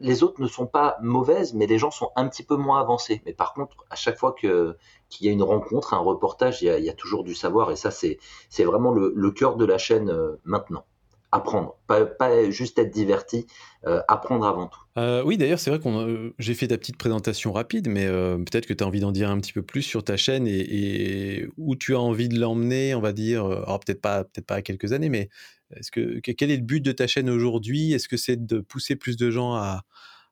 les 0.00 0.24
autres 0.24 0.42
ne 0.42 0.48
sont 0.48 0.66
pas 0.66 0.96
mauvaises, 1.00 1.54
mais 1.54 1.66
les 1.66 1.78
gens 1.78 1.92
sont 1.92 2.10
un 2.16 2.26
petit 2.28 2.42
peu 2.42 2.56
moins 2.56 2.80
avancés. 2.80 3.22
Mais 3.26 3.32
par 3.32 3.54
contre, 3.54 3.76
à 3.90 3.94
chaque 3.94 4.18
fois 4.18 4.34
qu'il 4.34 4.74
y 5.20 5.28
a 5.28 5.32
une 5.32 5.42
rencontre, 5.44 5.94
un 5.94 5.98
reportage, 5.98 6.62
il 6.62 6.84
y 6.84 6.90
a, 6.90 6.94
toujours 6.94 7.22
du 7.22 7.36
savoir 7.36 7.70
et 7.70 7.76
ça, 7.76 7.92
c'est 7.92 8.18
vraiment 8.64 8.90
le, 8.90 9.30
cœur 9.30 9.54
de 9.54 9.64
la 9.64 9.78
chaîne 9.78 10.12
maintenant 10.44 10.84
apprendre, 11.32 11.76
pas, 11.86 12.50
juste 12.50 12.78
être 12.78 12.90
diverti, 12.90 13.46
euh, 13.86 14.00
apprendre 14.08 14.46
avant 14.46 14.68
tout. 14.68 14.80
Euh, 14.98 15.22
oui, 15.24 15.36
d'ailleurs, 15.36 15.58
c'est 15.58 15.70
vrai 15.70 15.78
que 15.78 15.88
euh, 15.88 16.34
j'ai 16.38 16.54
fait 16.54 16.68
ta 16.68 16.78
petite 16.78 16.96
présentation 16.96 17.52
rapide, 17.52 17.88
mais 17.88 18.06
peut-être 18.06 18.66
que 18.66 18.72
tu 18.72 18.82
as 18.82 18.86
envie 18.86 19.00
d'en 19.00 19.12
dire 19.12 19.30
un 19.30 19.38
petit 19.40 19.52
peu 19.52 19.62
plus 19.62 19.82
sur 19.82 20.04
ta 20.04 20.16
chaîne 20.16 20.46
et, 20.46 21.48
où 21.56 21.76
tu 21.76 21.94
as 21.94 22.00
envie 22.00 22.28
de 22.28 22.38
l'emmener, 22.38 22.94
on 22.94 23.00
va 23.00 23.12
dire, 23.12 23.46
peut-être 23.84 24.00
pas, 24.00 24.24
peut-être 24.24 24.46
pas 24.46 24.56
à 24.56 24.62
quelques 24.62 24.92
années, 24.92 25.08
mais 25.08 25.28
est-ce 25.74 25.90
que 25.90 26.20
quel 26.20 26.50
est 26.50 26.56
le 26.56 26.62
but 26.62 26.80
de 26.80 26.92
ta 26.92 27.06
chaîne 27.06 27.28
aujourd'hui? 27.28 27.92
Est-ce 27.92 28.08
que 28.08 28.16
c'est 28.16 28.46
de 28.46 28.60
pousser 28.60 28.96
plus 28.96 29.16
de 29.16 29.30
gens 29.30 29.54
à, 29.54 29.82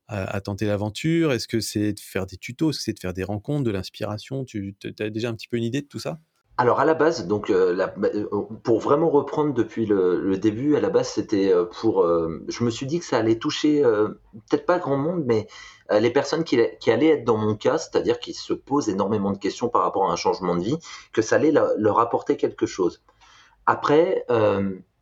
à, 0.08 0.40
tenter 0.40 0.66
l'aventure? 0.66 1.32
Est-ce 1.32 1.48
que 1.48 1.60
c'est 1.60 1.92
de 1.92 2.00
faire 2.00 2.26
des 2.26 2.36
tutos? 2.36 2.70
Est-ce 2.70 2.78
que 2.78 2.84
c'est 2.84 2.92
de 2.92 3.00
faire 3.00 3.14
des 3.14 3.24
rencontres, 3.24 3.64
de 3.64 3.70
l'inspiration? 3.70 4.44
Tu 4.44 4.76
as 5.00 5.10
déjà 5.10 5.28
un 5.30 5.34
petit 5.34 5.48
peu 5.48 5.56
une 5.56 5.64
idée 5.64 5.82
de 5.82 5.88
tout 5.88 5.98
ça? 5.98 6.20
Alors 6.56 6.78
à 6.78 6.84
la 6.84 6.94
base, 6.94 7.26
donc 7.26 7.50
euh, 7.50 7.74
bah, 7.74 8.08
euh, 8.14 8.28
pour 8.62 8.78
vraiment 8.78 9.10
reprendre 9.10 9.52
depuis 9.54 9.86
le, 9.86 10.36
début, 10.36 10.76
à 10.76 10.80
la 10.80 10.88
base 10.88 11.08
c'était 11.08 11.52
euh, 11.52 11.64
pour. 11.64 12.06
je 12.06 12.64
me 12.64 12.70
suis 12.70 12.86
dit 12.86 13.00
que 13.00 13.04
ça 13.04 13.18
allait 13.18 13.38
toucher 13.38 13.82
peut-être 13.82 14.64
pas 14.64 14.78
grand 14.78 14.96
monde, 14.96 15.24
mais 15.26 15.48
les 15.90 16.10
personnes 16.10 16.44
qui, 16.44 16.58
qui, 16.80 16.90
allaient 16.90 17.08
être 17.08 17.24
dans 17.24 17.36
mon 17.36 17.56
cas, 17.56 17.78
c'est-à-dire 17.78 18.20
qui 18.20 18.34
se 18.34 18.52
posent 18.52 18.88
énormément 18.88 19.32
de 19.32 19.38
questions 19.38 19.68
par 19.68 19.82
rapport 19.82 20.08
à 20.08 20.12
un 20.12 20.16
changement 20.16 20.54
de 20.54 20.62
vie, 20.62 20.78
que 21.12 21.22
ça 21.22 21.36
allait 21.36 21.52
leur 21.52 21.98
apporter 21.98 22.36
quelque 22.36 22.66
chose. 22.66 23.02
Après, 23.66 24.24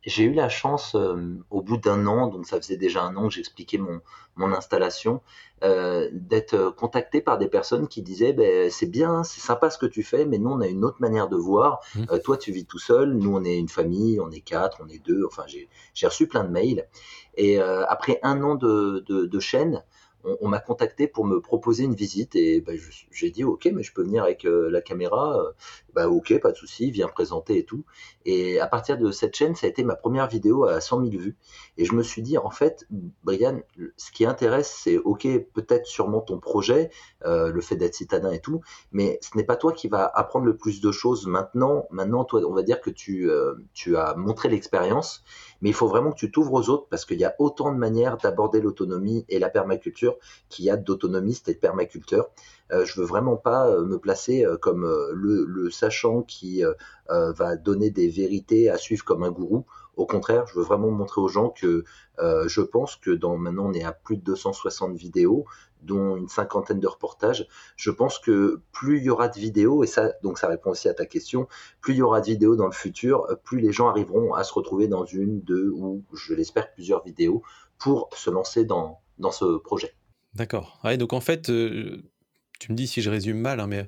j'ai 0.05 0.23
eu 0.23 0.33
la 0.33 0.49
chance, 0.49 0.95
euh, 0.95 1.37
au 1.49 1.61
bout 1.61 1.77
d'un 1.77 2.07
an, 2.07 2.27
donc 2.27 2.45
ça 2.45 2.57
faisait 2.57 2.77
déjà 2.77 3.03
un 3.03 3.15
an 3.15 3.27
que 3.27 3.33
j'expliquais 3.35 3.77
mon, 3.77 4.01
mon 4.35 4.51
installation, 4.51 5.21
euh, 5.63 6.09
d'être 6.11 6.69
contacté 6.71 7.21
par 7.21 7.37
des 7.37 7.47
personnes 7.47 7.87
qui 7.87 8.01
disaient 8.01 8.33
ben, 8.33 8.69
c'est 8.69 8.89
bien, 8.89 9.23
c'est 9.23 9.39
sympa 9.39 9.69
ce 9.69 9.77
que 9.77 9.85
tu 9.85 10.03
fais, 10.03 10.25
mais 10.25 10.37
nous 10.37 10.49
on 10.49 10.61
a 10.61 10.67
une 10.67 10.83
autre 10.83 10.97
manière 10.99 11.29
de 11.29 11.37
voir. 11.37 11.79
Mmh. 11.95 12.03
Euh, 12.11 12.19
toi 12.19 12.37
tu 12.37 12.51
vis 12.51 12.65
tout 12.65 12.79
seul, 12.79 13.13
nous 13.13 13.33
on 13.35 13.43
est 13.45 13.57
une 13.57 13.69
famille, 13.69 14.19
on 14.19 14.29
est 14.29 14.41
quatre, 14.41 14.79
on 14.83 14.89
est 14.89 15.03
deux. 15.05 15.25
Enfin 15.25 15.43
j'ai 15.47 16.07
reçu 16.07 16.27
plein 16.27 16.43
de 16.43 16.49
mails. 16.49 16.87
Et 17.35 17.59
après 17.59 18.19
un 18.21 18.43
an 18.43 18.53
de, 18.53 19.03
de, 19.07 19.25
de 19.25 19.39
chaîne, 19.39 19.83
on, 20.23 20.47
m'a 20.47 20.59
contacté 20.59 21.07
pour 21.07 21.25
me 21.25 21.41
proposer 21.41 21.83
une 21.83 21.95
visite 21.95 22.35
et 22.35 22.61
bah, 22.61 22.73
j'ai 23.11 23.29
dit 23.29 23.43
ok 23.43 23.69
mais 23.73 23.83
je 23.83 23.93
peux 23.93 24.03
venir 24.03 24.23
avec 24.23 24.45
euh, 24.45 24.69
la 24.69 24.81
caméra. 24.81 25.39
Euh, 25.39 25.51
bah 25.93 26.07
ok 26.07 26.39
pas 26.39 26.51
de 26.51 26.57
souci 26.57 26.91
viens 26.91 27.07
présenter 27.07 27.57
et 27.57 27.65
tout. 27.65 27.83
Et 28.25 28.59
à 28.59 28.67
partir 28.67 28.97
de 28.97 29.11
cette 29.11 29.35
chaîne 29.35 29.55
ça 29.55 29.67
a 29.67 29.69
été 29.69 29.83
ma 29.83 29.95
première 29.95 30.27
vidéo 30.27 30.65
à 30.65 30.81
100 30.81 31.05
000 31.05 31.21
vues. 31.21 31.35
Et 31.77 31.85
je 31.85 31.93
me 31.93 32.03
suis 32.03 32.21
dit 32.21 32.37
en 32.37 32.49
fait 32.49 32.87
Brian 33.23 33.59
ce 33.97 34.11
qui 34.11 34.25
intéresse 34.25 34.73
c'est 34.83 34.97
ok 34.97 35.27
peut-être 35.53 35.85
sûrement 35.85 36.21
ton 36.21 36.39
projet 36.39 36.89
euh, 37.25 37.51
le 37.51 37.61
fait 37.61 37.75
d'être 37.75 37.95
citadin 37.95 38.31
et 38.31 38.39
tout 38.39 38.61
mais 38.91 39.19
ce 39.21 39.37
n'est 39.37 39.43
pas 39.43 39.55
toi 39.55 39.73
qui 39.73 39.87
va 39.87 40.05
apprendre 40.05 40.45
le 40.45 40.55
plus 40.55 40.81
de 40.81 40.91
choses 40.91 41.27
maintenant. 41.27 41.85
Maintenant 41.91 42.23
toi 42.23 42.41
on 42.47 42.53
va 42.53 42.63
dire 42.63 42.81
que 42.81 42.89
tu 42.89 43.29
tu 43.73 43.97
as 43.97 44.15
montré 44.15 44.49
l'expérience 44.49 45.23
mais 45.63 45.69
il 45.69 45.73
faut 45.73 45.87
vraiment 45.87 46.11
que 46.11 46.17
tu 46.17 46.29
t'ouvres 46.29 46.53
aux 46.53 46.69
autres 46.69 46.87
parce 46.89 47.05
qu'il 47.05 47.19
y 47.19 47.23
a 47.23 47.33
autant 47.39 47.71
de 47.71 47.77
manières 47.77 48.17
d'aborder 48.17 48.59
l'autonomie 48.59 49.25
et 49.29 49.39
la 49.39 49.49
permaculture 49.49 50.17
qu'il 50.49 50.65
y 50.65 50.69
a 50.69 50.75
d'autonomistes 50.75 51.47
et 51.47 51.53
de 51.53 51.59
permaculteurs. 51.59 52.29
Euh, 52.73 52.83
je 52.85 52.99
veux 52.99 53.07
vraiment 53.07 53.37
pas 53.37 53.69
euh, 53.69 53.85
me 53.85 53.97
placer 53.97 54.45
euh, 54.45 54.57
comme 54.57 54.83
le, 55.13 55.69
sachant 55.71 56.21
qui 56.21 56.63
va 57.07 57.55
donner 57.55 57.91
des 57.91 58.09
vérités 58.09 58.69
à 58.69 58.77
suivre 58.77 59.05
comme 59.05 59.23
un 59.23 59.31
gourou. 59.31 59.65
Au 59.95 60.05
contraire, 60.05 60.47
je 60.47 60.55
veux 60.55 60.63
vraiment 60.65 60.89
montrer 60.89 61.21
aux 61.21 61.27
gens 61.27 61.49
que 61.49 61.83
je 62.19 62.61
pense 62.61 62.95
que 62.95 63.11
dans 63.11 63.37
maintenant 63.37 63.67
on 63.67 63.73
est 63.73 63.83
à 63.83 63.91
plus 63.91 64.17
de 64.17 64.23
260 64.23 64.95
vidéos, 64.95 65.45
dont 65.83 66.15
une 66.15 66.27
cinquantaine 66.27 66.79
de 66.79 66.87
reportages. 66.87 67.47
Je 67.75 67.91
pense 67.91 68.19
que 68.19 68.61
plus 68.71 68.97
il 68.99 69.03
y 69.03 69.09
aura 69.09 69.27
de 69.27 69.37
vidéos, 69.37 69.83
et 69.83 69.87
ça, 69.87 70.13
donc 70.23 70.37
ça 70.37 70.47
répond 70.47 70.71
aussi 70.71 70.87
à 70.89 70.93
ta 70.93 71.05
question, 71.05 71.47
plus 71.81 71.93
il 71.93 71.97
y 71.97 72.01
aura 72.01 72.21
de 72.21 72.25
vidéos 72.25 72.55
dans 72.55 72.65
le 72.65 72.71
futur, 72.71 73.27
plus 73.43 73.59
les 73.59 73.71
gens 73.71 73.89
arriveront 73.89 74.33
à 74.33 74.43
se 74.43 74.53
retrouver 74.53 74.87
dans 74.87 75.05
une, 75.05 75.41
deux 75.41 75.69
ou, 75.69 76.03
je 76.13 76.33
l'espère, 76.33 76.73
plusieurs 76.73 77.03
vidéos 77.03 77.43
pour 77.77 78.09
se 78.15 78.29
lancer 78.29 78.65
dans, 78.65 79.01
dans 79.19 79.31
ce 79.31 79.57
projet. 79.57 79.93
D'accord. 80.33 80.81
donc 80.97 81.13
en 81.13 81.21
fait, 81.21 81.43
tu 81.43 82.71
me 82.71 82.75
dis 82.75 82.87
si 82.87 83.01
je 83.01 83.09
résume 83.09 83.37
mal, 83.37 83.59
hein, 83.59 83.67
mais 83.67 83.85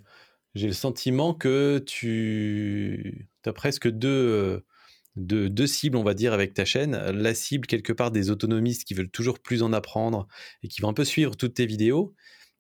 j'ai 0.54 0.68
le 0.68 0.74
sentiment 0.74 1.34
que 1.34 1.80
tu 1.80 3.30
as 3.46 3.54
presque 3.54 3.88
deux, 3.88 4.64
deux, 5.16 5.68
cibles, 5.68 5.98
on 5.98 6.04
va 6.04 6.14
dire, 6.14 6.34
avec 6.34 6.54
ta 6.54 6.66
chaîne. 6.66 6.96
La 7.12 7.34
cible, 7.34 7.68
quelque 7.68 7.94
part, 7.94 8.12
des 8.12 8.30
autonomistes 8.30 8.84
qui 8.84 8.94
veulent 8.94 9.10
toujours 9.10 9.40
plus 9.40 9.64
en 9.64 9.74
apprendre 9.74 10.28
et 10.64 10.68
qui 10.68 10.82
vont 10.82 10.90
un 10.90 10.94
peu 10.94 11.06
suivre 11.06 11.36
toutes 11.36 11.56
tes 11.56 11.66
vidéos. 11.66 12.14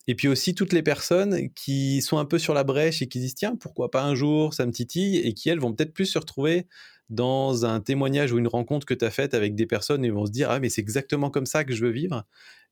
Et 0.08 0.16
puis 0.16 0.28
aussi 0.28 0.54
toutes 0.54 0.72
les 0.72 0.84
personnes 0.84 1.50
qui 1.56 2.02
sont 2.02 2.20
un 2.20 2.26
peu 2.26 2.38
sur 2.38 2.54
la 2.54 2.64
brèche 2.64 3.02
et 3.02 3.08
qui 3.08 3.20
disent 3.20 3.36
tiens, 3.36 3.56
pourquoi 3.56 3.90
pas 3.90 4.04
un 4.04 4.14
jour, 4.16 4.54
ça 4.54 4.66
me 4.66 4.72
titille, 4.72 5.18
et 5.18 5.34
qui, 5.34 5.50
elles, 5.50 5.60
vont 5.60 5.74
peut-être 5.74 5.94
plus 5.94 6.06
se 6.06 6.20
retrouver 6.20 6.68
dans 7.10 7.66
un 7.66 7.82
témoignage 7.82 8.32
ou 8.32 8.38
une 8.38 8.48
rencontre 8.48 8.86
que 8.86 8.94
tu 8.94 9.06
as 9.06 9.12
faite 9.12 9.34
avec 9.34 9.56
des 9.56 9.68
personnes 9.68 10.04
et 10.06 10.10
vont 10.10 10.26
se 10.26 10.32
dire 10.32 10.50
ah 10.50 10.60
mais 10.60 10.70
c'est 10.70 10.82
exactement 10.82 11.30
comme 11.30 11.46
ça 11.46 11.64
que 11.64 11.72
je 11.72 11.86
veux 11.86 11.92
vivre 11.92 12.26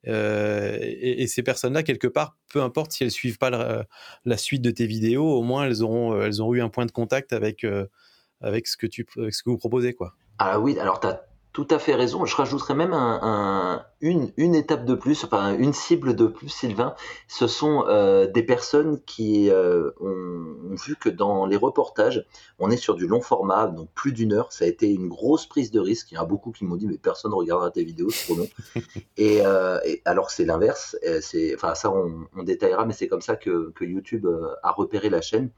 euh, 0.07 0.77
et, 0.81 1.27
ces 1.27 1.43
personnes-là, 1.43 1.83
quelque 1.83 2.07
part, 2.07 2.37
peu 2.51 2.61
importe 2.61 2.91
si 2.91 3.03
elles 3.03 3.11
suivent 3.11 3.37
pas 3.37 3.49
la, 4.25 4.37
suite 4.37 4.61
de 4.61 4.71
tes 4.71 4.85
vidéos, 4.85 5.25
au 5.25 5.43
moins 5.43 5.65
elles 5.65 5.81
auront, 5.81 6.19
elles 6.21 6.39
eu 6.39 6.61
un 6.61 6.69
point 6.69 6.85
de 6.85 6.91
contact 6.91 7.33
avec, 7.33 7.63
euh, 7.63 7.85
avec, 8.43 8.67
ce, 8.67 8.77
que 8.77 8.87
tu, 8.87 9.05
vous 9.45 9.57
proposez. 9.57 9.93
Quoi. 9.93 10.13
Ah 10.37 10.59
oui, 10.59 10.77
alors 10.79 10.99
tu 10.99 11.07
as 11.07 11.23
tout 11.53 11.67
à 11.69 11.79
fait 11.79 11.95
raison. 11.95 12.25
Je 12.25 12.35
rajouterais 12.35 12.75
même 12.75 12.93
un, 12.93 13.85
une, 14.03 14.33
une, 14.35 14.53
étape 14.53 14.83
de 14.83 14.95
plus, 14.95 15.23
enfin 15.23 15.57
une 15.57 15.71
cible 15.71 16.13
de 16.13 16.27
plus, 16.27 16.49
Sylvain. 16.49 16.93
Ce 17.29 17.47
sont 17.47 17.85
euh, 17.87 18.27
des 18.27 18.43
personnes 18.43 18.99
qui 19.05 19.49
euh, 19.49 19.91
ont, 20.01 20.75
vu 20.85 20.97
que 20.97 21.07
dans 21.07 21.45
les 21.45 21.55
reportages, 21.55 22.25
on 22.59 22.69
est 22.69 22.77
sur 22.77 22.95
du 22.95 23.07
long 23.07 23.21
format, 23.21 23.67
donc 23.67 23.87
plus 23.95 24.11
d'une 24.11 24.33
heure. 24.33 24.51
Ça 24.51 24.65
a 24.65 24.67
été 24.67 24.91
une 24.91 25.07
grosse 25.07 25.45
prise 25.45 25.71
de 25.71 25.79
risque. 25.79 26.11
Il 26.11 26.15
y 26.15 26.17
en 26.17 26.23
a 26.23 26.25
beaucoup 26.25 26.51
qui 26.51 26.65
m'ont 26.65 26.75
dit 26.75 26.85
mais 26.85 26.97
personne 26.97 27.31
ne 27.31 27.35
regardera 27.37 27.71
tes 27.71 27.85
vidéos, 27.85 28.09
c'est 28.09 28.25
trop 28.25 28.35
long. 28.35 28.49
Euh, 29.19 29.79
et, 29.85 30.01
alors 30.05 30.31
c'est 30.31 30.43
l'inverse. 30.43 30.97
C'est, 31.21 31.55
enfin 31.55 31.75
ça 31.75 31.91
on, 31.91 32.27
on, 32.35 32.43
détaillera, 32.43 32.85
mais 32.85 32.93
c'est 32.93 33.07
comme 33.07 33.21
ça 33.21 33.35
que, 33.35 33.71
que 33.71 33.85
YouTube 33.85 34.27
a 34.63 34.71
repéré 34.71 35.09
la 35.09 35.21
chaîne. 35.21 35.49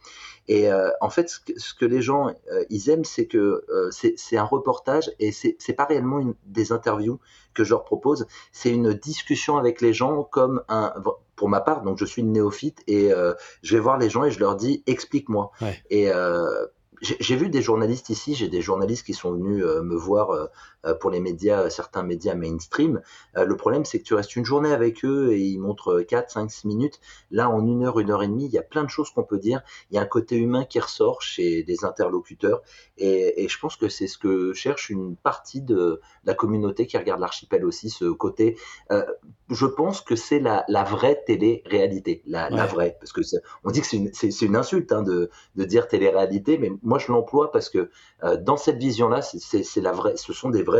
Et 0.48 0.70
en 1.02 1.10
fait, 1.10 1.30
ce 1.30 1.40
que, 1.40 1.60
ce 1.60 1.74
que, 1.74 1.86
les 1.86 2.02
gens 2.02 2.32
ils 2.70 2.90
aiment, 2.90 3.06
c'est 3.06 3.26
que 3.26 3.66
c'est 3.92 4.38
un 4.38 4.44
reportage 4.44 5.12
et 5.20 5.32
c'est 5.32 5.74
pas 5.76 5.86
réellement 5.86 6.20
une, 6.20 6.36
des 6.46 6.72
interviews 6.72 7.20
que 7.56 7.64
je 7.64 7.72
leur 7.72 7.84
propose, 7.84 8.28
c'est 8.52 8.70
une 8.70 8.94
discussion 8.94 9.58
avec 9.58 9.82
les 9.82 9.94
gens 9.94 10.24
comme 10.24 10.62
un 10.70 10.94
pour 11.36 11.50
ma 11.50 11.62
part, 11.62 11.82
donc 11.82 11.98
je 11.98 12.06
suis 12.06 12.22
une 12.22 12.32
néophyte 12.32 12.82
et 12.88 13.12
euh, 13.12 13.34
je 13.62 13.76
vais 13.76 13.82
voir 13.82 13.98
les 13.98 14.10
gens 14.10 14.24
et 14.24 14.32
je 14.32 14.40
leur 14.40 14.56
dis 14.56 14.84
explique-moi. 14.88 15.52
Et 15.90 16.10
euh, 16.10 16.66
j'ai 17.02 17.36
vu 17.36 17.50
des 17.50 17.62
journalistes 17.62 18.10
ici, 18.10 18.36
j'ai 18.36 18.48
des 18.48 18.62
journalistes 18.62 19.06
qui 19.06 19.14
sont 19.14 19.34
venus 19.34 19.64
euh, 19.64 19.82
me 19.82 19.96
voir 19.96 20.50
pour 21.00 21.10
les 21.10 21.20
médias, 21.20 21.70
certains 21.70 22.04
médias 22.04 22.36
mainstream. 22.36 23.02
le 23.36 23.58
problème, 23.58 23.86
c'est 23.86 24.00
que 24.00 24.04
tu 24.04 24.14
restes 24.14 24.36
une 24.36 24.46
journée 24.46 24.72
avec 24.72 25.04
eux 25.04 25.34
et 25.34 25.40
ils 25.40 25.60
montrent 25.60 26.02
4, 26.02 26.32
5, 26.32 26.52
6 26.52 26.68
minutes. 26.68 27.00
Là, 27.32 27.50
en 27.50 27.66
une 27.66 27.84
heure, 27.84 28.00
une 28.00 28.12
heure 28.12 28.24
et 28.24 28.28
demie, 28.28 28.46
il 28.46 28.52
y 28.52 28.58
a 28.58 28.64
plein 28.64 28.84
de 28.84 28.90
choses 28.90 29.10
qu'on 29.10 29.24
peut 29.24 29.40
dire. 29.40 29.62
Il 29.90 29.96
y 29.96 29.98
a 29.98 30.02
un 30.02 30.06
côté 30.06 30.38
humain 30.38 30.66
qui 30.66 30.80
ressort 30.80 31.22
chez 31.22 31.64
des 31.64 31.86
interlocuteurs. 31.86 32.62
Et, 32.98 33.48
je 33.48 33.60
pense 33.60 33.76
que 33.76 33.90
c'est 33.90 34.08
ce 34.08 34.18
que 34.18 34.54
cherche 34.54 34.90
une 34.90 35.16
partie 35.16 35.62
de 35.62 36.02
la 36.24 36.34
communauté 36.34 36.88
qui 36.88 36.98
regarde 36.98 37.20
l'archipel 37.20 37.66
aussi, 37.66 37.90
ce 37.90 38.06
côté. 38.06 38.58
je 39.50 39.66
pense 39.66 40.02
que 40.02 40.16
c'est 40.16 40.40
la, 40.40 40.66
vraie 40.84 41.24
télé-réalité, 41.26 42.22
la, 42.26 42.50
vraie. 42.66 42.98
Parce 43.00 43.12
que 43.12 43.22
on 43.64 43.72
dit 43.72 43.82
que 43.82 43.88
c'est 43.88 43.98
une, 43.98 44.12
une, 44.42 44.56
insulte 44.56 44.92
hein, 44.92 45.02
de, 45.02 45.30
de 45.56 45.64
dire 45.64 45.88
télé-réalité, 45.88 46.58
mais 46.58 46.72
moi 46.84 47.00
je 47.00 47.12
l'emploie 47.12 47.52
parce 47.52 47.70
que 47.70 47.90
euh, 48.24 48.38
dans 48.38 48.58
cette 48.58 48.78
vision-là, 48.78 49.22
c'est 49.22 49.82
la 49.82 49.92
vraie, 49.92 50.18
ce 50.18 50.34
sont 50.34 50.50
des 50.50 50.64
vrais 50.64 50.75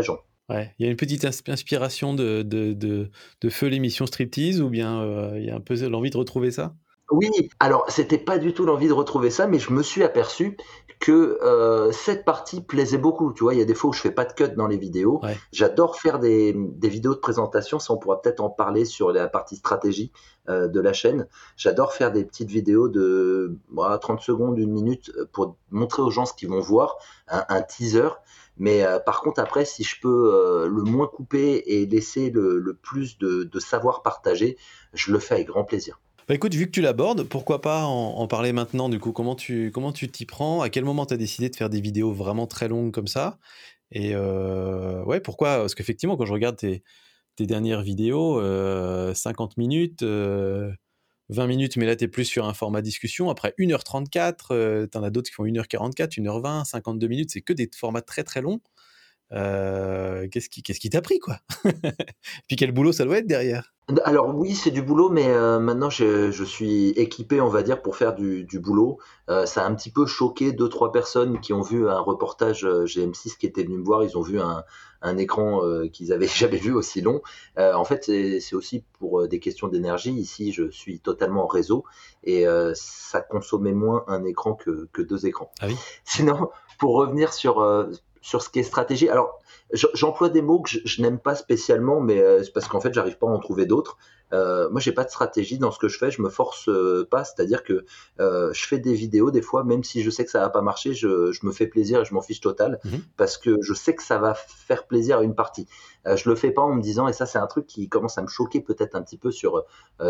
Ouais, 0.50 0.74
il 0.78 0.86
y 0.86 0.88
a 0.88 0.92
une 0.92 0.98
petite 0.98 1.26
inspiration 1.26 2.14
de, 2.14 2.44
de, 2.44 2.74
de, 2.74 3.50
feu 3.50 3.68
l'émission 3.68 4.06
Striptease 4.06 4.62
ou 4.62 4.70
bien 4.70 5.02
euh, 5.02 5.34
il 5.38 5.46
y 5.46 5.50
a 5.50 5.56
un 5.56 5.60
peu 5.60 5.76
l'envie 5.88 6.12
de 6.12 6.18
retrouver 6.18 6.52
ça? 6.52 6.76
Oui, 7.12 7.30
alors 7.60 7.86
c'était 7.90 8.18
pas 8.18 8.38
du 8.38 8.54
tout 8.54 8.66
l'envie 8.66 8.88
de 8.88 8.94
retrouver 8.94 9.30
ça, 9.30 9.48
mais 9.48 9.60
je 9.60 9.72
me 9.72 9.84
suis 9.84 10.04
aperçu 10.04 10.58
que 11.00 11.38
euh, 11.44 11.92
cette 11.92 12.26
partie 12.26 12.62
plaisait 12.62 12.98
beaucoup. 12.98 13.32
Tu 13.34 13.44
vois, 13.44 13.54
il 13.54 13.60
y 13.60 13.62
a 13.62 13.66
des 13.66 13.76
fois 13.76 13.92
où 13.92 13.94
je 13.94 14.02
fais 14.02 14.12
pas 14.12 14.26
de 14.26 14.34
cut 14.34 14.56
dans 14.56 14.68
les 14.68 14.78
vidéos. 14.78 15.22
J'adore 15.52 15.98
faire 15.98 16.20
des, 16.20 16.54
des, 16.56 16.90
vidéos 16.90 17.14
de 17.14 17.20
présentation. 17.20 17.80
Ça, 17.80 17.94
on 17.94 17.98
pourra 17.98 18.22
peut-être 18.22 18.40
en 18.40 18.50
parler 18.50 18.86
sur 18.86 19.12
la 19.12 19.28
partie 19.28 19.58
stratégie 19.58 20.12
euh, 20.50 20.68
de 20.68 20.80
la 20.80 20.94
chaîne. 20.94 21.28
J'adore 21.58 21.94
faire 21.94 22.12
des 22.12 22.26
petites 22.26 22.50
vidéos 22.50 22.88
de 22.88 23.60
30 24.02 24.22
secondes, 24.22 24.58
une 24.58 24.72
minute 24.72 25.12
pour 25.32 25.58
montrer 25.70 26.02
aux 26.02 26.12
gens 26.12 26.26
ce 26.26 26.34
qu'ils 26.34 26.50
vont 26.50 26.62
voir, 26.62 26.98
un, 27.28 27.62
teaser. 27.62 28.10
Mais 28.58 28.84
euh, 28.84 29.00
par 29.00 29.22
contre, 29.22 29.42
après, 29.42 29.66
si 29.66 29.84
je 29.84 30.00
peux 30.02 30.68
le 30.68 30.84
moins 30.84 31.08
couper 31.08 31.64
et 31.66 31.86
laisser 31.86 32.30
le, 32.30 32.78
plus 32.82 33.18
de, 33.18 33.60
savoir 33.60 34.02
partager, 34.02 34.58
je 34.94 35.12
le 35.12 35.20
fais 35.20 35.36
avec 35.36 35.48
grand 35.48 35.64
plaisir. 35.64 36.00
Bah 36.28 36.34
écoute, 36.34 36.56
vu 36.56 36.66
que 36.66 36.72
tu 36.72 36.82
l'abordes, 36.82 37.24
pourquoi 37.24 37.62
pas 37.62 37.84
en, 37.84 38.28
parler 38.28 38.52
maintenant 38.52 38.90
du 38.90 39.00
coup? 39.00 39.12
Comment 39.12 39.36
tu 39.36 39.72
comment 39.72 39.92
tu 39.92 40.10
t'y 40.10 40.26
prends? 40.26 40.62
À 40.62 40.70
quel 40.70 40.84
moment 40.84 41.06
tu 41.06 41.14
as 41.14 41.18
décidé 41.18 41.50
de 41.50 41.56
faire 41.56 41.70
des 41.70 41.82
vidéos 41.82 42.14
vraiment 42.14 42.48
très 42.48 42.68
longues 42.68 42.92
comme 42.92 43.08
ça? 43.08 43.38
Et 43.92 44.12
euh, 44.16 45.04
ouais, 45.04 45.20
pourquoi? 45.20 45.58
Parce 45.58 45.76
qu'effectivement, 45.76 46.18
quand 46.18 46.26
je 46.26 46.34
regarde 46.34 46.58
tes, 46.58 46.84
tes 47.36 47.46
dernières 47.46 47.82
vidéos, 47.82 48.42
50 49.14 49.52
euh, 49.52 49.54
minutes, 49.58 50.04
20 51.30 51.44
euh, 51.44 51.48
minutes, 51.48 51.78
mais 51.78 51.86
là 51.86 51.96
tu 51.96 52.06
es 52.06 52.08
plus 52.08 52.26
sur 52.26 52.46
un 52.46 52.54
format 52.54 52.82
discussion. 52.82 53.30
Après 53.30 53.54
1h34, 53.60 54.90
tu 54.90 54.98
en 54.98 55.04
as 55.04 55.10
d'autres 55.10 55.30
qui 55.30 55.34
font 55.34 55.46
1h44, 55.46 56.20
1h20, 56.20 56.66
52 56.66 57.08
minutes, 57.08 57.32
c'est 57.32 57.42
que 57.42 57.54
des 57.54 57.70
formats 57.76 58.02
très 58.02 58.24
très 58.24 58.42
longs. 58.42 58.60
qu'est-ce 59.32 60.50
qui 60.50 60.64
qu'est-ce 60.64 60.80
qui 60.80 60.90
t'a 60.90 61.02
pris 61.02 61.20
quoi? 61.20 61.40
Puis 62.48 62.56
quel 62.58 62.72
boulot 62.72 62.92
ça 62.92 63.06
doit 63.06 63.18
être 63.18 63.28
derrière? 63.28 63.76
Alors 64.04 64.36
oui, 64.36 64.56
c'est 64.56 64.72
du 64.72 64.82
boulot, 64.82 65.10
mais 65.10 65.28
euh, 65.28 65.60
maintenant 65.60 65.92
je, 65.92 66.44
suis 66.44 66.90
équipé, 66.90 67.40
on 67.40 67.50
va 67.50 67.62
dire, 67.62 67.84
pour 67.84 67.96
faire 67.96 68.16
du, 68.16 68.44
du 68.44 68.60
boulot. 68.60 68.98
Euh, 69.30 69.46
ça 69.46 69.64
a 69.64 69.68
un 69.68 69.76
petit 69.76 69.92
peu 69.92 70.08
choqué 70.08 70.54
deux 70.54 70.70
trois 70.70 70.92
personnes 70.92 71.40
qui 71.40 71.54
ont 71.54 71.62
vu 71.62 71.88
un 71.88 72.00
reportage 72.00 72.66
euh, 72.66 72.86
GM6 72.86 73.38
qui 73.38 73.46
était 73.46 73.64
venu 73.64 73.78
me 73.78 73.84
voir. 73.84 74.04
Ils 74.04 74.18
ont 74.18 74.24
vu 74.24 74.40
un, 74.42 74.64
un 75.06 75.18
écran 75.18 75.62
qu'ils 75.92 76.12
avaient 76.14 76.28
jamais 76.36 76.58
vu 76.58 76.74
aussi 76.74 77.02
long. 77.02 77.22
en 77.58 77.84
fait, 77.86 78.04
c'est 78.06 78.56
aussi 78.56 78.84
pour 79.00 79.28
des 79.28 79.40
questions 79.40 79.68
d'énergie. 79.68 80.12
Ici, 80.12 80.52
je 80.52 80.70
suis 80.70 81.00
totalement 81.00 81.46
en 81.46 81.48
réseau 81.48 81.86
et 82.24 82.46
ça 82.74 83.22
consommait 83.22 83.74
moins 83.74 84.04
un 84.08 84.24
écran 84.24 84.54
que, 84.54 84.88
que 84.92 85.02
deux 85.02 85.26
écrans. 85.26 85.52
Ah 85.62 85.68
oui? 85.68 85.76
Sinon, 86.04 86.50
pour 86.80 86.96
revenir 86.96 87.34
sur 87.34 87.64
sur 88.22 88.42
ce 88.42 88.50
qui 88.50 88.58
est 88.60 88.64
stratégie, 88.64 89.08
alors 89.08 89.40
J'emploie 89.94 90.30
des 90.30 90.42
mots 90.42 90.62
que 90.62 90.70
je, 90.70 91.02
n'aime 91.02 91.20
pas 91.20 91.36
spécialement, 91.36 92.02
mais 92.02 92.20
euh, 92.20 92.44
c'est 92.44 92.52
parce 92.52 92.68
qu'en 92.68 92.80
fait, 92.80 92.94
j'arrive 92.94 93.18
pas 93.18 93.28
à 93.28 93.32
en 93.32 93.40
trouver 93.40 93.66
d'autres. 93.66 93.98
Euh, 94.34 94.70
moi, 94.70 94.80
j'ai 94.80 94.92
pas 94.92 95.04
de 95.04 95.10
stratégie 95.10 95.58
dans 95.58 95.72
ce 95.72 95.80
que 95.80 95.88
je 95.88 95.98
fais. 95.98 96.12
Je 96.12 96.22
me 96.22 96.30
force 96.30 96.68
euh, 96.68 97.08
pas, 97.10 97.24
c'est-à-dire 97.24 97.64
que 97.64 97.86
euh, 98.20 98.52
je 98.54 98.66
fais 98.66 98.80
des 98.80 98.94
vidéos 98.94 99.32
des 99.32 99.42
fois, 99.42 99.64
même 99.64 99.84
si 99.84 100.02
je 100.02 100.10
sais 100.10 100.26
que 100.26 100.32
ça 100.32 100.40
va 100.40 100.50
pas 100.50 100.62
marcher, 100.62 100.94
je, 100.94 101.32
je 101.32 101.46
me 101.46 101.52
fais 101.52 101.68
plaisir 101.68 102.02
et 102.02 102.06
je 102.06 102.14
m'en 102.14 102.22
fiche 102.22 102.42
total 102.42 102.80
mhm. 102.84 103.02
parce 103.18 103.38
que 103.38 103.62
je 103.62 103.74
sais 103.74 103.96
que 103.96 104.04
ça 104.04 104.18
va 104.18 104.34
faire 104.34 104.88
plaisir 104.88 105.20
à 105.20 105.24
une 105.24 105.36
partie. 105.36 105.68
je 106.06 106.30
le 106.30 106.36
fais 106.36 106.52
pas 106.52 106.62
en 106.62 106.74
me 106.74 106.82
disant, 106.82 107.08
et 107.08 107.14
ça, 107.14 107.26
c'est 107.26 107.40
un 107.40 107.48
truc 107.48 107.68
qui 107.68 107.88
commence 107.90 108.18
à 108.18 108.22
me 108.22 108.28
choquer 108.28 108.62
peut-être 108.62 108.96
un 108.96 109.02
petit 109.02 109.18
peu 109.18 109.32
sur 109.32 109.64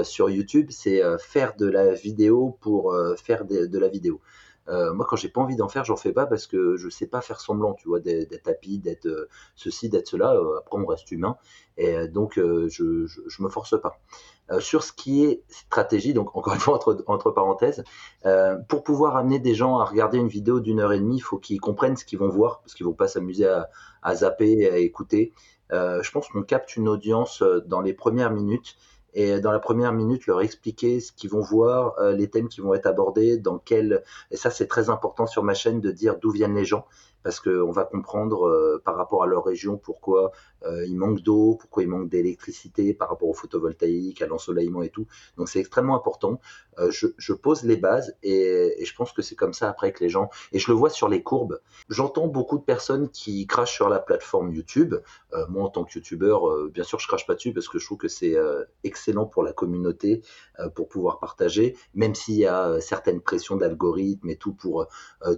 sur 0.04 0.30
YouTube, 0.30 0.68
c'est 0.70 1.02
faire 1.20 1.56
de 1.56 1.68
la 1.68 1.94
vidéo 1.94 2.58
pour 2.62 2.96
faire 3.18 3.46
de 3.46 3.80
la 3.80 3.88
vidéo. 3.88 4.22
Euh, 4.68 4.94
moi, 4.94 5.06
quand 5.08 5.16
j'ai 5.16 5.30
pas 5.30 5.42
envie 5.42 5.56
d'en 5.56 5.70
faire, 5.70 5.86
j'en 5.86 5.96
fais 5.96 6.12
pas 6.12 6.26
parce 6.26 6.48
que 6.48 6.76
je 6.78 6.90
sais 6.90 7.08
pas 7.08 7.22
faire 7.22 7.40
semblant, 7.40 7.74
tu 7.74 7.88
vois, 7.88 8.00
d'être 8.00 8.44
tapis, 8.44 8.80
d'être 8.80 9.06
euh, 9.06 9.30
ceci, 9.56 9.90
d'être 9.90 10.08
cela. 10.08 10.34
Euh, 10.34 10.58
après, 10.60 10.80
on 10.80 10.86
reste 10.86 11.12
humain, 11.12 11.38
et 11.78 12.08
donc 12.08 12.36
je, 12.38 12.68
je, 12.70 13.44
me 13.44 13.50
force 13.50 13.80
pas. 13.80 14.00
sur 14.60 14.84
ce 14.84 14.94
qui 14.94 15.26
est 15.26 15.44
stratégie, 15.50 16.14
donc 16.14 16.36
encore 16.36 16.54
une 16.54 16.60
fois 16.60 16.76
entre, 16.76 17.04
entre 17.08 17.32
parenthèses, 17.32 17.84
pour 18.70 18.84
pouvoir 18.84 19.18
amener 19.18 19.40
des 19.40 19.54
gens 19.54 19.78
à 19.78 19.86
regarder 19.86 20.18
une 20.18 20.30
vidéo 20.30 20.60
d'une 20.60 20.80
heure 20.80 20.94
et 20.94 21.00
demie, 21.00 21.18
il 21.18 21.22
faut 21.22 21.38
qu'ils 21.38 21.60
comprennent 21.60 21.98
ce 21.98 22.06
qu'ils 22.06 22.20
vont 22.20 22.30
voir, 22.30 22.62
parce 22.62 22.74
qu'ils 22.74 22.86
vont 22.86 22.94
pas 22.94 23.08
s'amuser 23.08 23.48
à, 23.48 23.70
à 24.02 24.16
zapper 24.16 24.70
à 24.70 24.78
écouter. 24.78 25.34
je 25.72 26.12
pense 26.12 26.30
qu'on 26.30 26.44
capte 26.44 26.76
une 26.76 26.88
audience 26.88 27.44
dans 27.66 27.82
les 27.82 27.94
premières 27.94 28.32
minutes 28.32 28.78
et 29.16 29.40
dans 29.40 29.52
la 29.52 29.60
première 29.60 29.94
minute 29.94 30.28
leur 30.28 30.42
expliquer 30.42 31.00
ce 31.00 31.12
qu'ils 31.12 31.30
vont 31.30 31.42
voir, 31.42 31.98
euh, 32.00 32.12
les 32.12 32.30
thèmes 32.30 32.50
qui 32.50 32.62
vont 32.62 32.74
être 32.74 32.86
abordés, 32.86 33.38
dans 33.38 33.58
quel 33.58 34.04
et 34.30 34.38
ça 34.38 34.52
c'est 34.52 34.68
très 34.68 34.90
important 34.90 35.26
sur 35.26 35.42
ma 35.42 35.54
chaîne 35.54 35.82
de 35.82 35.90
dire 35.92 36.18
d'où 36.20 36.32
viennent 36.32 36.56
les 36.56 36.66
gens 36.66 36.86
parce 37.26 37.40
qu'on 37.40 37.72
va 37.72 37.86
comprendre 37.86 38.48
euh, 38.48 38.80
par 38.86 38.96
rapport 38.98 39.24
à 39.24 39.26
leur 39.26 39.44
région 39.44 39.78
pourquoi 39.78 40.32
euh, 40.64 40.86
il 40.86 40.96
manque 40.96 41.22
d'eau, 41.22 41.58
pourquoi 41.60 41.82
il 41.82 41.90
manque 41.90 42.08
d'électricité 42.08 42.94
par 42.94 43.10
rapport 43.10 43.28
au 43.28 43.34
photovoltaïque, 43.34 44.22
à 44.22 44.28
l'ensoleillement 44.28 44.84
et 44.84 44.90
tout. 44.90 45.08
Donc 45.36 45.50
c'est 45.50 45.60
extrêmement 45.60 45.96
important. 45.96 46.40
Euh, 46.78 46.92
je, 46.92 47.34
pose 47.34 47.64
les 47.64 47.78
bases 47.78 48.16
et, 48.22 48.76
je 48.86 48.94
pense 48.94 49.12
que 49.12 49.24
c'est 49.24 49.36
comme 49.36 49.54
ça 49.54 49.68
après 49.70 49.92
que 49.92 50.04
les 50.04 50.10
gens... 50.10 50.30
Et 50.52 50.60
je 50.60 50.70
le 50.72 50.78
vois 50.78 50.92
sur 50.92 51.10
les 51.10 51.24
courbes. 51.24 51.62
J'entends 51.90 52.28
beaucoup 52.28 52.60
de 52.60 52.64
personnes 52.64 53.10
qui 53.10 53.48
crachent 53.48 53.74
sur 53.74 53.90
la 53.90 53.98
plateforme 53.98 54.54
YouTube. 54.54 54.94
Moi 55.50 55.64
en 55.64 55.70
tant 55.70 55.84
que 55.84 55.94
YouTubeur, 55.96 56.70
bien 56.70 56.84
sûr 56.84 57.00
je 57.00 57.08
crache 57.08 57.26
pas 57.26 57.34
dessus 57.34 57.54
parce 57.54 57.68
que 57.68 57.80
je 57.80 57.86
trouve 57.86 57.98
que 57.98 58.08
c'est 58.08 58.36
excellent 58.84 59.26
pour 59.26 59.44
la 59.44 59.52
communauté, 59.52 60.22
pour 60.76 60.88
pouvoir 60.88 61.20
partager, 61.20 61.76
même 61.94 62.16
s'il 62.16 62.36
y 62.36 62.46
a 62.46 62.80
certaines 62.80 63.22
pressions 63.22 63.58
d'algorithmes 63.58 64.30
et 64.30 64.38
tout 64.38 64.54
pour 64.54 64.88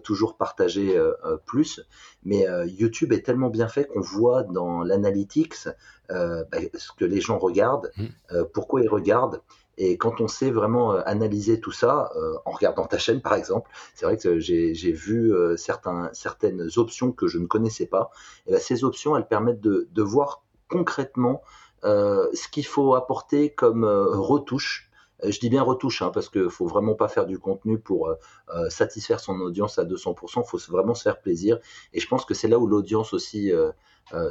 toujours 0.04 0.38
partager 0.38 1.02
plus. 1.46 1.77
Mais 2.24 2.46
YouTube 2.66 3.14
est 3.14 3.26
tellement 3.26 3.50
bien 3.50 3.68
fait 3.68 3.86
qu'on 3.86 4.02
voit 4.02 4.44
dans 4.44 4.84
l'analytics 4.84 5.68
euh, 6.10 6.46
bah, 6.52 6.60
ce 6.74 6.92
que 6.98 7.04
les 7.04 7.20
gens 7.20 7.38
regardent, 7.38 7.92
mmh. 7.98 8.06
euh, 8.32 8.46
pourquoi 8.54 8.82
ils 8.82 8.90
regardent. 8.90 9.42
Et 9.78 9.98
quand 9.98 10.22
on 10.22 10.28
sait 10.28 10.50
vraiment 10.50 10.94
euh, 10.94 11.02
analyser 11.06 11.60
tout 11.60 11.72
ça, 11.72 12.12
en 12.46 12.52
regardant 12.52 12.86
ta 12.86 12.98
chaîne 12.98 13.22
par 13.22 13.36
exemple, 13.36 13.70
c'est 13.94 14.06
vrai 14.06 14.18
que 14.18 14.40
j'ai 14.40 14.92
vu 14.92 15.34
certains, 15.58 16.10
certaines 16.14 16.68
options 16.78 17.12
que 17.12 17.28
je 17.28 17.38
ne 17.38 17.46
connaissais 17.46 17.86
pas. 17.86 18.10
Et 18.48 18.54
bah, 18.54 18.60
ces 18.60 18.84
options, 18.84 19.16
elles 19.16 19.28
permettent 19.28 19.62
de, 19.62 19.88
de 19.92 20.02
voir 20.02 20.44
concrètement 20.70 21.42
ce 21.84 22.48
qu'il 22.50 22.66
faut 22.66 22.96
apporter 22.96 23.52
comme 23.52 23.86
retouche 23.86 24.87
euh, 24.87 24.87
je 25.24 25.40
dis 25.40 25.50
bien 25.50 25.64
retouche, 25.64 26.02
hein, 26.02 26.12
parce 26.14 26.30
qu'il 26.30 26.50
faut 26.50 26.68
vraiment 26.68 26.94
pas 26.94 27.08
faire 27.08 27.26
du 27.26 27.40
contenu 27.40 27.80
pour 27.80 28.08
euh, 28.08 28.16
euh, 28.54 28.70
satisfaire 28.70 29.20
son 29.20 29.40
audience 29.40 29.80
à 29.80 29.86
200%. 29.86 30.44
Il 30.44 30.50
faut 30.50 30.72
vraiment 30.72 30.94
se 30.94 31.04
faire 31.04 31.20
plaisir. 31.20 31.60
Et 31.94 32.00
je 32.00 32.08
pense 32.08 32.26
que 32.26 32.34
c'est 32.34 32.48
là 32.48 32.60
où 32.60 32.68
l'audience 32.68 33.14
aussi 33.14 33.52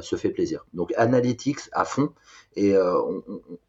se 0.01 0.15
fait 0.15 0.29
plaisir. 0.29 0.65
Donc 0.73 0.91
analytics 0.97 1.69
à 1.71 1.85
fond. 1.85 2.11
Et 2.55 2.75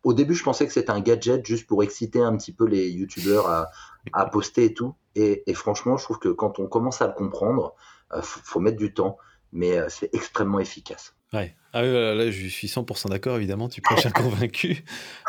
au 0.02 0.14
début, 0.14 0.34
je 0.34 0.42
pensais 0.42 0.66
que 0.66 0.72
c'était 0.72 0.90
un 0.90 1.00
gadget 1.00 1.44
juste 1.44 1.66
pour 1.66 1.82
exciter 1.82 2.22
un 2.22 2.36
petit 2.36 2.52
peu 2.52 2.64
les 2.64 2.88
youtubeurs 2.88 3.68
à, 4.12 4.26
poster 4.26 4.64
et 4.64 4.74
tout. 4.74 4.94
Et, 5.14 5.42
franchement, 5.54 5.96
je 5.96 6.04
trouve 6.04 6.18
que 6.18 6.28
quand 6.30 6.58
on 6.60 6.66
commence 6.66 7.02
à 7.02 7.08
le 7.08 7.12
comprendre, 7.12 7.74
il 8.14 8.22
faut 8.22 8.60
mettre 8.60 8.78
du 8.78 8.94
temps, 8.94 9.18
mais 9.52 9.78
c'est 9.88 10.14
extrêmement 10.14 10.60
efficace. 10.60 11.17
Ouais. 11.32 11.54
Ah 11.72 11.82
oui, 11.82 11.92
là, 11.92 12.30
je 12.30 12.48
suis 12.48 12.68
100% 12.68 13.10
d'accord, 13.10 13.36
évidemment, 13.36 13.68
tu 13.68 13.82
prêches 13.82 14.06
un 14.06 14.10
convaincu. 14.10 14.84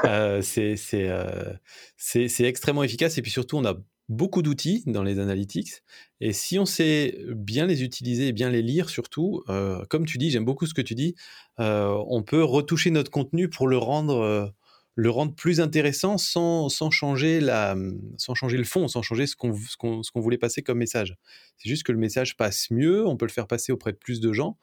Euh, 0.06 0.42
euh, 0.54 1.54
c'est 1.98 2.44
extrêmement 2.44 2.84
efficace 2.84 3.18
et 3.18 3.22
puis 3.22 3.32
surtout, 3.32 3.58
on 3.58 3.66
a 3.66 3.76
beaucoup 4.08 4.42
d'outils 4.42 4.84
dans 4.88 5.04
les 5.04 5.20
analytics 5.20 5.84
et 6.20 6.34
si 6.34 6.58
on 6.58 6.66
sait 6.66 7.16
bien 7.30 7.68
les 7.68 7.84
utiliser 7.84 8.30
et 8.30 8.32
bien 8.32 8.50
les 8.50 8.64
lire 8.64 8.90
surtout, 8.90 9.44
euh, 9.50 9.86
comme 9.90 10.06
tu 10.06 10.18
dis, 10.18 10.32
j'aime 10.32 10.46
beaucoup 10.46 10.66
ce 10.66 10.74
que 10.74 10.82
tu 10.82 10.96
dis, 10.96 11.16
on 11.58 12.24
peut 12.24 12.44
retoucher 12.44 12.90
notre 12.90 13.12
contenu 13.12 13.50
pour 13.50 13.68
le 13.68 13.78
rendre 13.78 14.54
le 14.96 15.10
rendre 15.10 15.34
plus 15.34 15.62
intéressant 15.62 16.18
sans, 16.18 16.68
sans, 16.68 16.90
changer 16.90 17.40
la, 17.40 17.76
sans 18.18 18.34
changer 18.34 18.58
le 18.58 18.66
fond, 18.66 18.90
sans 18.90 19.02
changer 19.02 19.28
ce 19.28 19.36
qu'on 19.38 19.54
ce 19.56 19.78
qu'on 19.78 20.20
voulait 20.20 20.38
passer 20.38 20.62
comme 20.62 20.78
message. 20.78 21.16
C'est 21.58 21.70
juste 21.70 21.84
que 21.84 21.94
le 21.94 21.98
message 21.98 22.36
passe 22.36 22.70
mieux, 22.70 23.08
on 23.08 23.16
peut 23.16 23.26
le 23.26 23.32
faire 23.32 23.48
passer 23.48 23.72
auprès 23.72 23.94
de 23.94 23.98
plus 23.98 24.20
de 24.20 24.34
gens. 24.34 24.58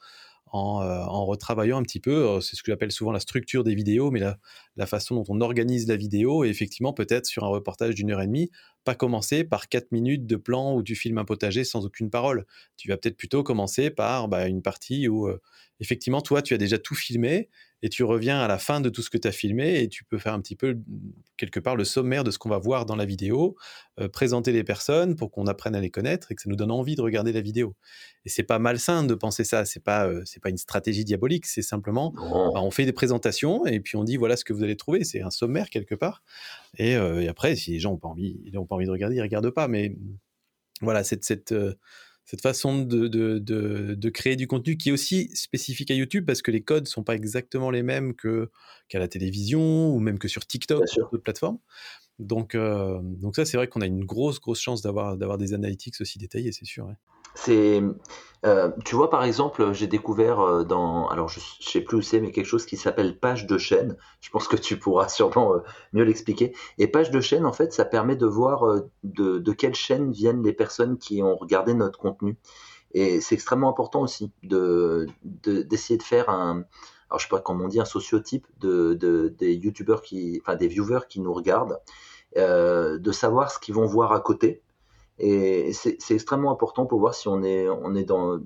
Euh, 0.54 0.58
en, 0.58 1.26
retravaillant 1.26 1.78
un 1.78 1.82
petit 1.82 1.98
peu, 1.98 2.28
euh, 2.28 2.40
c'est 2.40 2.54
ce 2.54 2.62
que 2.62 2.70
j'appelle 2.70 2.92
souvent 2.92 3.10
la 3.10 3.18
structure 3.20 3.64
des 3.64 3.74
vidéos, 3.74 4.10
mais 4.10 4.20
la, 4.20 4.86
façon 4.86 5.16
dont 5.16 5.24
on 5.28 5.40
organise 5.40 5.88
la 5.88 5.96
vidéo, 5.96 6.44
et 6.44 6.48
effectivement 6.48 6.92
peut-être 6.92 7.26
sur 7.26 7.44
un 7.44 7.48
reportage 7.48 7.94
d'une 7.96 8.12
heure 8.12 8.22
et 8.22 8.26
demie, 8.26 8.50
pas 8.84 8.94
commencer 8.94 9.42
par 9.42 9.68
quatre 9.68 9.90
minutes 9.90 10.24
de 10.26 10.36
plan 10.36 10.74
où 10.74 10.82
tu 10.82 10.94
filmes 10.94 11.18
un 11.18 11.24
potager 11.24 11.64
sans 11.64 11.84
aucune 11.84 12.10
parole. 12.10 12.46
Tu 12.76 12.88
vas 12.88 12.96
peut-être 12.96 13.16
plutôt 13.16 13.42
commencer 13.42 13.90
par 13.90 14.28
bah, 14.28 14.46
une 14.46 14.62
partie 14.62 15.08
où 15.08 15.26
euh, 15.26 15.42
effectivement 15.80 16.20
toi 16.20 16.42
tu 16.42 16.54
as 16.54 16.58
déjà 16.58 16.78
tout 16.78 16.94
filmé, 16.94 17.48
et 17.86 17.88
tu 17.88 18.02
reviens 18.02 18.40
à 18.40 18.48
la 18.48 18.58
fin 18.58 18.80
de 18.80 18.88
tout 18.88 19.00
ce 19.00 19.10
que 19.10 19.16
tu 19.16 19.28
as 19.28 19.32
filmé 19.32 19.80
et 19.80 19.88
tu 19.88 20.02
peux 20.02 20.18
faire 20.18 20.34
un 20.34 20.40
petit 20.40 20.56
peu 20.56 20.76
quelque 21.36 21.60
part 21.60 21.76
le 21.76 21.84
sommaire 21.84 22.24
de 22.24 22.32
ce 22.32 22.38
qu'on 22.38 22.48
va 22.48 22.58
voir 22.58 22.84
dans 22.84 22.96
la 22.96 23.04
vidéo, 23.04 23.54
euh, 24.00 24.08
présenter 24.08 24.50
les 24.50 24.64
personnes 24.64 25.14
pour 25.14 25.30
qu'on 25.30 25.46
apprenne 25.46 25.76
à 25.76 25.80
les 25.80 25.88
connaître 25.88 26.32
et 26.32 26.34
que 26.34 26.42
ça 26.42 26.50
nous 26.50 26.56
donne 26.56 26.72
envie 26.72 26.96
de 26.96 27.00
regarder 27.00 27.32
la 27.32 27.40
vidéo. 27.40 27.76
Et 28.24 28.28
c'est 28.28 28.42
pas 28.42 28.58
malsain 28.58 29.04
de 29.04 29.14
penser 29.14 29.44
ça, 29.44 29.64
c'est 29.64 29.84
pas 29.84 30.08
euh, 30.08 30.20
c'est 30.24 30.42
pas 30.42 30.50
une 30.50 30.56
stratégie 30.56 31.04
diabolique, 31.04 31.46
c'est 31.46 31.62
simplement 31.62 32.10
bah, 32.16 32.60
on 32.60 32.72
fait 32.72 32.86
des 32.86 32.92
présentations 32.92 33.64
et 33.66 33.78
puis 33.78 33.94
on 33.94 34.02
dit 34.02 34.16
voilà 34.16 34.36
ce 34.36 34.44
que 34.44 34.52
vous 34.52 34.64
allez 34.64 34.76
trouver, 34.76 35.04
c'est 35.04 35.22
un 35.22 35.30
sommaire 35.30 35.70
quelque 35.70 35.94
part. 35.94 36.24
Et, 36.78 36.96
euh, 36.96 37.30
après 37.30 37.54
si 37.54 37.70
les 37.70 37.78
gens 37.78 37.92
ont 37.92 37.98
pas 37.98 38.08
envie, 38.08 38.40
ils 38.44 38.58
ont 38.58 38.66
pas 38.66 38.74
envie 38.74 38.86
de 38.86 38.90
regarder, 38.90 39.14
ils 39.14 39.22
regardent 39.22 39.52
pas. 39.52 39.68
Mais 39.68 39.96
voilà 40.82 41.04
cette 41.04 41.22
cette 41.22 41.54
cette 42.26 42.42
façon 42.42 42.82
de, 42.82 43.06
de, 43.06 43.38
de, 43.38 44.10
créer 44.10 44.34
du 44.34 44.48
contenu 44.48 44.76
qui 44.76 44.88
est 44.88 44.92
aussi 44.92 45.30
spécifique 45.34 45.92
à 45.92 45.94
YouTube 45.94 46.26
parce 46.26 46.42
que 46.42 46.50
les 46.50 46.60
codes 46.60 46.88
sont 46.88 47.04
pas 47.04 47.14
exactement 47.14 47.70
les 47.70 47.84
mêmes 47.84 48.14
que 48.14 48.50
qu'à 48.88 48.98
la 48.98 49.06
télévision 49.06 49.94
ou 49.94 50.00
même 50.00 50.18
que 50.18 50.26
sur 50.26 50.44
TikTok 50.44 50.88
sur 50.88 51.08
d'autres 51.08 51.22
plateformes. 51.22 51.58
Donc, 52.18 52.54
euh, 52.54 52.98
donc 53.02 53.36
ça, 53.36 53.44
c'est 53.44 53.56
vrai 53.56 53.68
qu'on 53.68 53.80
a 53.80 53.86
une 53.86 54.04
grosse, 54.04 54.40
grosse 54.40 54.60
chance 54.60 54.82
d'avoir, 54.82 55.16
d'avoir 55.16 55.38
des 55.38 55.54
analytics 55.54 56.00
aussi 56.00 56.18
détaillés, 56.18 56.50
c'est 56.50 56.64
sûr. 56.64 56.88
C'est, 57.36 57.82
euh, 58.44 58.70
tu 58.84 58.96
vois, 58.96 59.10
par 59.10 59.22
exemple, 59.22 59.72
j'ai 59.72 59.86
découvert 59.86 60.40
euh, 60.40 60.64
dans, 60.64 61.06
alors 61.08 61.28
je, 61.28 61.38
sais 61.60 61.80
plus 61.80 61.98
où 61.98 62.02
c'est, 62.02 62.20
mais 62.20 62.32
quelque 62.32 62.46
chose 62.46 62.66
qui 62.66 62.76
s'appelle 62.76 63.18
page 63.18 63.46
de 63.46 63.58
chaîne. 63.58 63.96
Je 64.20 64.30
pense 64.30 64.48
que 64.48 64.56
tu 64.56 64.78
pourras 64.78 65.08
sûrement 65.10 65.54
mieux 65.92 66.04
l'expliquer. 66.04 66.54
Et 66.78 66.88
page 66.88 67.10
de 67.10 67.20
chaîne, 67.20 67.46
en 67.46 67.52
fait, 67.52 67.72
ça 67.72 67.84
permet 67.84 68.16
de 68.16 68.26
voir 68.26 68.82
de, 69.04 69.38
de 69.38 69.52
quelle 69.52 69.74
chaîne 69.74 70.10
viennent 70.10 70.42
les 70.42 70.52
personnes 70.52 70.98
qui 70.98 71.22
ont 71.22 71.36
regardé 71.36 71.74
notre 71.74 71.98
contenu. 71.98 72.36
Et 72.92 73.20
c'est 73.20 73.34
extrêmement 73.34 73.68
important 73.68 74.00
aussi 74.02 74.32
de, 74.42 75.06
d'essayer 75.22 75.98
de 75.98 76.02
faire 76.02 76.30
un, 76.30 76.64
alors 77.10 77.18
je 77.20 77.24
sais 77.24 77.30
pas 77.30 77.40
comment 77.40 77.64
on 77.64 77.68
dit, 77.68 77.80
un 77.80 77.84
sociotype 77.84 78.46
de, 78.58 78.94
des 79.38 79.54
youtubeurs 79.54 80.02
qui, 80.02 80.40
enfin 80.42 80.56
des 80.56 80.68
viewers 80.68 81.06
qui 81.08 81.20
nous 81.20 81.32
regardent, 81.32 81.80
euh, 82.36 82.98
de 82.98 83.12
savoir 83.12 83.50
ce 83.50 83.58
qu'ils 83.58 83.74
vont 83.74 83.86
voir 83.86 84.12
à 84.12 84.20
côté. 84.20 84.62
Et 85.18 85.72
c'est 85.72 86.10
extrêmement 86.10 86.52
important 86.52 86.86
pour 86.86 87.00
voir 87.00 87.14
si 87.14 87.28
on 87.28 87.42
est, 87.42 87.68
on 87.68 87.94
est 87.94 88.04
dans, 88.04 88.38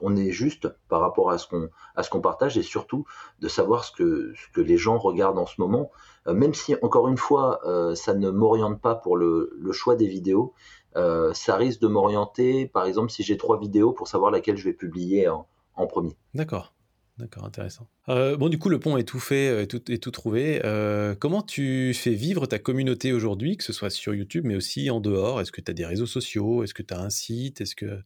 on 0.00 0.16
est 0.16 0.30
juste 0.30 0.68
par 0.88 1.00
rapport 1.00 1.30
à 1.30 1.38
ce 1.38 1.46
qu'on 1.46 1.68
à 1.94 2.20
partage 2.20 2.58
et 2.58 2.62
surtout 2.62 3.04
de 3.40 3.48
savoir 3.48 3.84
ce 3.84 3.92
que 3.92 4.32
ce 4.34 4.52
que 4.52 4.60
les 4.60 4.76
gens 4.76 4.98
regardent 4.98 5.38
en 5.38 5.46
ce 5.46 5.60
moment. 5.60 5.90
Euh, 6.26 6.34
même 6.34 6.54
si 6.54 6.74
encore 6.82 7.08
une 7.08 7.16
fois 7.16 7.60
euh, 7.64 7.94
ça 7.94 8.14
ne 8.14 8.30
m'oriente 8.30 8.80
pas 8.80 8.96
pour 8.96 9.16
le, 9.16 9.56
le, 9.58 9.72
choix 9.72 9.94
des 9.94 10.08
vidéos 10.08 10.52
ça 11.32 11.54
risque 11.54 11.80
de 11.80 11.86
m'orienter 11.86 12.66
par 12.66 12.84
exemple 12.84 13.10
si 13.10 13.22
j'ai 13.22 13.36
trois 13.36 13.60
vidéos 13.60 13.92
pour 13.92 14.08
savoir 14.08 14.32
laquelle 14.32 14.56
je 14.56 14.64
vais 14.64 14.72
publier 14.72 15.28
en 15.28 15.86
premier. 15.86 16.16
D'accord 16.34 16.72
D'accord, 17.18 17.44
intéressant. 17.44 17.88
Euh, 18.08 18.36
bon, 18.36 18.48
du 18.48 18.58
coup, 18.58 18.68
le 18.68 18.78
pont 18.78 18.96
est 18.96 19.02
tout 19.02 19.18
fait, 19.18 19.48
euh, 19.48 19.62
est 19.62 19.66
tout, 19.66 19.90
est 19.90 20.12
trouvé. 20.12 20.60
Euh, 20.64 21.16
comment 21.16 21.42
tu 21.42 21.92
fais 21.92 22.14
vivre 22.14 22.46
ta 22.46 22.60
communauté 22.60 23.12
aujourd'hui, 23.12 23.56
que 23.56 23.64
ce 23.64 23.72
soit 23.72 23.90
sur 23.90 24.14
YouTube, 24.14 24.44
mais 24.46 24.54
aussi 24.54 24.88
en 24.88 25.00
dehors? 25.00 25.40
Est-ce 25.40 25.50
que 25.50 25.60
tu 25.60 25.68
as 25.68 25.74
des 25.74 25.84
réseaux 25.84 26.06
sociaux? 26.06 26.62
Est-ce 26.62 26.74
que 26.74 26.82
tu 26.82 26.94
as 26.94 27.00
un 27.00 27.10
site? 27.10 27.60
Est-ce 27.60 27.74
que 27.74 28.00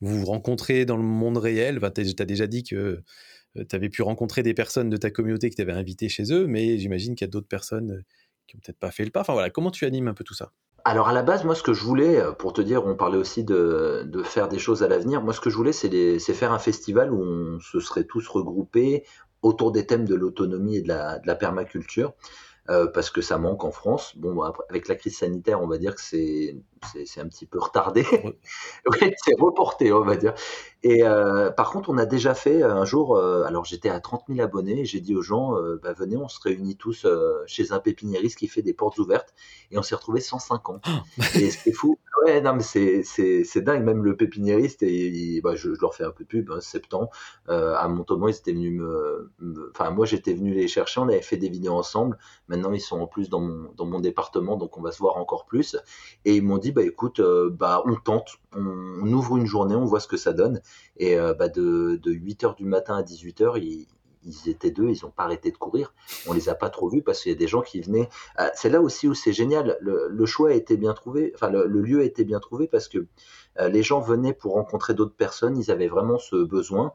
vous 0.00 0.18
vous 0.18 0.26
rencontrez 0.26 0.84
dans 0.84 0.96
le 0.96 1.04
monde 1.04 1.36
réel? 1.36 1.78
Tu 1.78 2.00
as, 2.00 2.24
déjà 2.24 2.48
dit 2.48 2.64
que 2.64 3.02
tu 3.54 3.76
avais 3.76 3.88
pu 3.88 4.02
rencontrer 4.02 4.42
des 4.42 4.52
personnes 4.52 4.90
de 4.90 4.96
ta 4.96 5.12
communauté 5.12 5.48
qui 5.48 5.56
t'avaient 5.56 5.72
invité 5.72 6.08
chez 6.08 6.32
eux, 6.32 6.48
mais 6.48 6.76
j'imagine 6.78 7.14
qu'il 7.14 7.24
y 7.24 7.28
a 7.28 7.30
d'autres 7.30 7.48
personnes 7.48 8.02
qui 8.48 8.56
n'ont 8.56 8.60
peut-être 8.64 8.80
pas 8.80 8.90
fait 8.90 9.04
le 9.04 9.12
pas. 9.12 9.20
Enfin 9.20 9.32
voilà, 9.32 9.50
comment 9.50 9.70
tu 9.70 9.84
animes 9.84 10.08
un 10.08 10.14
peu 10.14 10.24
tout 10.24 10.34
ça? 10.34 10.52
Alors 10.86 11.08
à 11.08 11.12
la 11.12 11.22
base, 11.22 11.44
moi 11.44 11.56
ce 11.56 11.64
que 11.64 11.72
je 11.72 11.82
voulais, 11.82 12.20
euh, 12.20 12.30
pour 12.32 12.52
te 12.52 12.60
dire, 12.60 12.86
on 12.86 12.94
parlait 12.94 13.18
aussi 13.18 13.42
de, 13.42 14.04
de 14.06 14.22
faire 14.22 14.48
des 14.48 14.60
choses 14.60 14.84
à 14.84 14.88
l'avenir, 14.88 15.20
moi 15.20 15.32
ce 15.32 15.40
que 15.40 15.50
je 15.50 15.56
voulais 15.56 15.72
c'est 15.72 16.18
faire 16.18 16.52
un 16.52 16.60
festival 16.60 17.12
où 17.12 17.22
on 17.22 17.60
se 17.60 17.80
serait 17.80 18.04
tous 18.04 18.28
regroupés 18.28 19.04
autour 19.42 19.72
des 19.72 19.84
thèmes 19.84 20.04
de 20.06 20.14
l'autonomie 20.14 20.76
et 20.76 20.82
de 20.82 20.88
la, 20.88 21.18
de 21.18 21.26
la 21.26 21.34
permaculture. 21.34 22.14
Euh, 22.68 22.88
parce 22.88 23.10
que 23.10 23.20
ça 23.20 23.38
manque 23.38 23.62
en 23.62 23.70
France. 23.70 24.16
Bon, 24.16 24.42
avec 24.42 24.88
la 24.88 24.96
crise 24.96 25.16
sanitaire, 25.18 25.62
on 25.62 25.68
va 25.68 25.78
dire 25.78 25.94
que 25.94 26.00
c'est 26.00 26.56
c'est 27.04 27.20
un 27.20 27.28
petit 27.28 27.46
peu 27.46 27.60
retardé. 27.60 28.04
oui, 28.12 29.12
c'est 29.24 29.34
reporté, 29.38 29.92
on 29.92 30.04
va 30.04 30.16
dire. 30.16 30.34
Et 30.88 31.02
euh, 31.02 31.50
par 31.50 31.72
contre, 31.72 31.90
on 31.90 31.98
a 31.98 32.06
déjà 32.06 32.32
fait 32.32 32.62
un 32.62 32.84
jour, 32.84 33.16
euh, 33.16 33.42
alors 33.42 33.64
j'étais 33.64 33.88
à 33.88 33.98
30 33.98 34.22
000 34.28 34.40
abonnés, 34.40 34.82
et 34.82 34.84
j'ai 34.84 35.00
dit 35.00 35.16
aux 35.16 35.22
gens, 35.22 35.56
euh, 35.56 35.80
bah, 35.82 35.92
venez, 35.92 36.16
on 36.16 36.28
se 36.28 36.40
réunit 36.40 36.76
tous 36.76 37.04
chez 37.46 37.72
un 37.72 37.80
pépiniériste 37.80 38.38
qui 38.38 38.46
fait 38.46 38.62
des 38.62 38.72
portes 38.72 38.96
ouvertes, 38.98 39.34
et 39.72 39.78
on 39.78 39.82
s'est 39.82 39.96
retrouvé 39.96 40.20
150. 40.20 40.86
et 41.34 41.50
c'est 41.50 41.72
fou. 41.72 41.98
Ouais, 42.24 42.40
non, 42.40 42.54
mais 42.54 42.62
c'est 42.62 43.60
dingue, 43.62 43.82
même 43.82 44.04
le 44.04 44.16
pépiniériste, 44.16 44.84
et, 44.84 45.40
bah, 45.42 45.56
je, 45.56 45.70
leur 45.80 45.92
fais 45.92 46.04
un 46.04 46.12
peu 46.12 46.22
de 46.22 46.28
pub, 46.28 46.52
hein, 46.52 46.60
septembre, 46.60 47.10
à 47.48 47.88
Montauban, 47.88 48.28
ils 48.28 48.36
étaient 48.36 48.52
venus 48.52 48.80
me... 48.80 49.32
Enfin, 49.74 49.90
moi, 49.90 50.06
j'étais 50.06 50.34
venu 50.34 50.54
les 50.54 50.68
chercher, 50.68 51.00
on 51.00 51.08
avait 51.08 51.20
fait 51.20 51.36
des 51.36 51.48
vidéos 51.48 51.74
ensemble, 51.74 52.16
maintenant 52.46 52.72
ils 52.72 52.80
sont 52.80 53.00
en 53.00 53.08
plus 53.08 53.28
dans 53.28 53.40
mon, 53.40 53.72
dans 53.76 53.86
mon 53.86 53.98
département, 53.98 54.56
donc 54.56 54.78
on 54.78 54.82
va 54.82 54.92
se 54.92 54.98
voir 54.98 55.16
encore 55.16 55.46
plus, 55.46 55.76
et 56.24 56.36
ils 56.36 56.42
m'ont 56.42 56.58
dit, 56.58 56.70
bah 56.70 56.82
écoute, 56.82 57.18
euh, 57.18 57.50
bah 57.50 57.82
on 57.86 57.96
tente, 57.96 58.38
on, 58.54 59.12
ouvre 59.12 59.36
une 59.36 59.46
journée, 59.46 59.74
on 59.74 59.84
voit 59.84 60.00
ce 60.00 60.08
que 60.08 60.16
ça 60.16 60.32
donne. 60.32 60.60
Et 60.98 61.18
euh, 61.18 61.34
bah, 61.34 61.48
de, 61.48 62.00
8h 62.04 62.56
du 62.56 62.64
matin 62.64 62.96
à 62.96 63.02
18h, 63.02 63.60
ils, 63.60 63.86
étaient 64.48 64.70
deux, 64.70 64.88
ils 64.88 65.04
n'ont 65.04 65.10
pas 65.10 65.24
arrêté 65.24 65.50
de 65.50 65.56
courir. 65.56 65.94
On 66.26 66.32
les 66.32 66.48
a 66.48 66.54
pas 66.54 66.68
trop 66.68 66.88
vus 66.88 67.02
parce 67.02 67.22
qu'il 67.22 67.30
y 67.30 67.34
a 67.34 67.38
des 67.38 67.46
gens 67.46 67.62
qui 67.62 67.80
venaient. 67.80 68.08
Ah, 68.36 68.50
c'est 68.54 68.70
là 68.70 68.80
aussi 68.80 69.06
où 69.06 69.14
c'est 69.14 69.32
génial. 69.32 69.76
Le, 69.80 70.26
choix 70.26 70.50
a 70.50 70.54
été 70.54 70.76
bien 70.76 70.94
trouvé, 70.94 71.32
enfin 71.34 71.48
le, 71.48 71.66
lieu 71.66 72.00
a 72.00 72.04
été 72.04 72.24
bien 72.24 72.40
trouvé 72.40 72.66
parce 72.66 72.88
que 72.88 73.06
les 73.60 73.82
gens 73.82 74.00
venaient 74.00 74.34
pour 74.34 74.54
rencontrer 74.54 74.94
d'autres 74.94 75.14
personnes, 75.14 75.56
ils 75.56 75.70
avaient 75.70 75.86
vraiment 75.86 76.18
ce 76.18 76.36
besoin. 76.44 76.92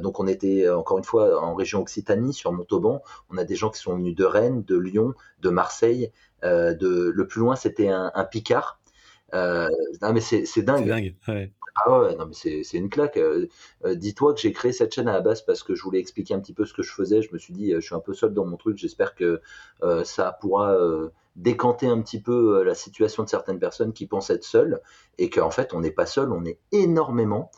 donc 0.00 0.18
on 0.18 0.26
était 0.26 0.68
encore 0.68 0.98
une 0.98 1.04
fois 1.04 1.40
en 1.40 1.54
région 1.54 1.80
Occitanie, 1.80 2.34
sur 2.34 2.52
Montauban. 2.52 3.00
On 3.30 3.38
a 3.38 3.44
des 3.44 3.54
gens 3.54 3.70
qui 3.70 3.78
sont 3.78 3.94
venus 3.94 4.16
de 4.16 4.24
Rennes, 4.24 4.64
de 4.64 4.76
Lyon, 4.76 5.14
de 5.40 5.50
Marseille. 5.50 6.10
de, 6.42 7.12
le 7.14 7.26
plus 7.28 7.40
loin, 7.40 7.54
c'était 7.54 7.88
un, 7.88 8.10
Picard. 8.24 8.81
Non 9.32 10.12
mais 10.12 10.20
c'est 10.20 10.62
dingue. 10.62 10.86
dingue 10.86 11.14
Ah 11.86 12.00
ouais, 12.00 12.16
non 12.16 12.26
mais 12.26 12.34
c'est 12.34 12.76
une 12.76 12.90
claque. 12.90 13.18
Dis-toi 13.84 14.34
que 14.34 14.40
j'ai 14.40 14.52
créé 14.52 14.72
cette 14.72 14.94
chaîne 14.94 15.08
à 15.08 15.12
la 15.12 15.20
base 15.20 15.42
parce 15.42 15.62
que 15.62 15.74
je 15.74 15.82
voulais 15.82 16.00
expliquer 16.00 16.34
un 16.34 16.40
petit 16.40 16.54
peu 16.54 16.64
ce 16.64 16.74
que 16.74 16.82
je 16.82 16.92
faisais. 16.92 17.22
Je 17.22 17.32
me 17.32 17.38
suis 17.38 17.54
dit, 17.54 17.72
je 17.72 17.80
suis 17.80 17.94
un 17.94 18.00
peu 18.00 18.14
seul 18.14 18.34
dans 18.34 18.44
mon 18.44 18.56
truc. 18.56 18.76
J'espère 18.76 19.14
que 19.14 19.40
ça 20.04 20.36
pourra 20.40 20.76
décanter 21.36 21.86
un 21.86 22.00
petit 22.02 22.20
peu 22.20 22.58
euh, 22.58 22.64
la 22.64 22.74
situation 22.74 23.22
de 23.22 23.28
certaines 23.28 23.58
personnes 23.58 23.92
qui 23.92 24.06
pensent 24.06 24.30
être 24.30 24.44
seules 24.44 24.80
et 25.18 25.30
qu'en 25.30 25.50
fait 25.50 25.72
on 25.72 25.80
n'est 25.80 25.90
pas 25.90 26.06
seul, 26.06 26.30
on 26.32 26.44
est 26.44 26.58
énormément 26.72 27.50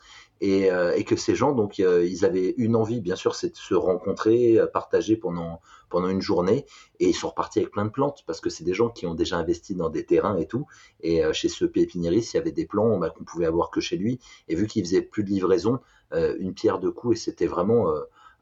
et, 0.44 0.70
euh, 0.70 0.94
et, 0.94 1.04
que 1.04 1.16
ces 1.16 1.34
gens 1.34 1.52
donc 1.52 1.80
euh, 1.80 2.04
ils 2.04 2.26
avaient 2.26 2.52
une 2.58 2.76
envie 2.76 3.00
bien 3.00 3.16
sûr 3.16 3.34
c'est 3.34 3.50
de 3.50 3.56
se 3.56 3.74
rencontrer, 3.74 4.60
partager 4.74 5.16
pendant 5.16 5.62
pendant 5.88 6.08
une 6.08 6.20
journée. 6.20 6.66
Et 7.00 7.08
ils 7.08 7.14
sont 7.14 7.30
repartis 7.30 7.60
avec 7.60 7.70
plein 7.70 7.86
de 7.86 7.90
plantes 7.90 8.24
parce 8.26 8.40
que 8.42 8.50
c'est 8.50 8.64
des 8.64 8.74
gens 8.74 8.90
qui 8.90 9.06
ont 9.06 9.14
déjà 9.14 9.38
investi 9.38 9.74
dans 9.74 9.88
des 9.88 10.04
terrains 10.04 10.36
et 10.36 10.46
tout. 10.46 10.66
Et 11.00 11.22
chez 11.32 11.48
ce 11.48 11.64
pépiniériste 11.64 12.34
il 12.34 12.36
y 12.36 12.40
avait 12.40 12.52
des 12.52 12.66
plants 12.66 12.98
bah, 12.98 13.10
qu'on 13.10 13.24
pouvait 13.24 13.46
avoir 13.46 13.70
que 13.70 13.80
chez 13.80 13.96
lui. 13.96 14.20
Et 14.48 14.54
vu 14.54 14.66
qu'il 14.66 14.84
faisait 14.84 15.02
plus 15.02 15.24
de 15.24 15.30
livraison 15.30 15.80
une 16.12 16.52
pierre 16.52 16.78
de 16.78 16.90
coups 16.90 17.16
et 17.16 17.20
c'était 17.20 17.46
vraiment 17.46 17.88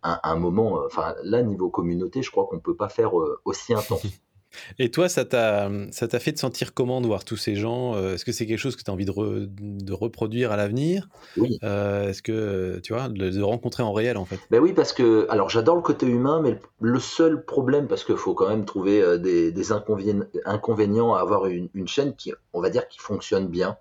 un, 0.02 0.18
un, 0.22 0.36
moment 0.36 0.82
enfin 0.84 1.14
là 1.22 1.42
niveau 1.42 1.70
communauté 1.70 2.22
je 2.22 2.30
crois 2.30 2.46
qu'on 2.46 2.58
peut 2.58 2.76
pas 2.76 2.88
faire 2.88 3.12
aussi 3.44 3.74
intense 3.74 4.02
Et 4.78 4.90
toi, 4.90 5.08
ça 5.08 5.24
t'a, 5.24 5.68
fait 6.18 6.32
te 6.32 6.38
sentir 6.38 6.74
comment 6.74 7.00
de 7.00 7.06
voir 7.06 7.24
tous 7.24 7.36
ces 7.36 7.56
gens 7.56 7.94
euh, 7.94 8.14
Est-ce 8.14 8.24
que 8.24 8.32
c'est 8.32 8.46
quelque 8.46 8.58
chose 8.58 8.76
que 8.76 8.82
tu 8.82 8.90
as 8.90 8.94
envie 8.94 9.04
de, 9.04 9.12
de, 9.12 9.92
reproduire 9.92 10.52
à 10.52 10.56
l'avenir? 10.56 11.08
Oui. 11.36 11.58
Euh, 11.62 12.08
est-ce 12.08 12.22
que, 12.22 12.80
tu 12.82 12.92
vois, 12.92 13.08
de, 13.08 13.30
de, 13.30 13.42
rencontrer 13.42 13.82
en 13.82 13.92
réel, 13.92 14.16
en 14.16 14.24
fait? 14.24 14.38
Ben 14.50 14.60
oui, 14.60 14.72
parce 14.72 14.92
que, 14.92 15.26
alors 15.30 15.50
j'adore 15.50 15.76
le 15.76 15.82
côté 15.82 16.06
humain, 16.06 16.40
mais 16.42 16.58
le 16.80 16.98
seul 16.98 17.44
problème, 17.44 17.88
parce 17.88 18.04
qu'il 18.04 18.16
faut 18.16 18.34
quand 18.34 18.48
même 18.48 18.64
trouver 18.64 19.02
euh, 19.02 19.18
des, 19.18 19.52
des 19.52 19.72
inconvénients, 19.72 21.14
à 21.14 21.20
avoir 21.20 21.46
une, 21.46 21.68
une, 21.74 21.88
chaîne 21.88 22.14
qui, 22.14 22.32
on 22.52 22.60
va 22.60 22.70
dire, 22.70 22.88
qui 22.88 22.98
fonctionne 22.98 23.48
bien. 23.48 23.76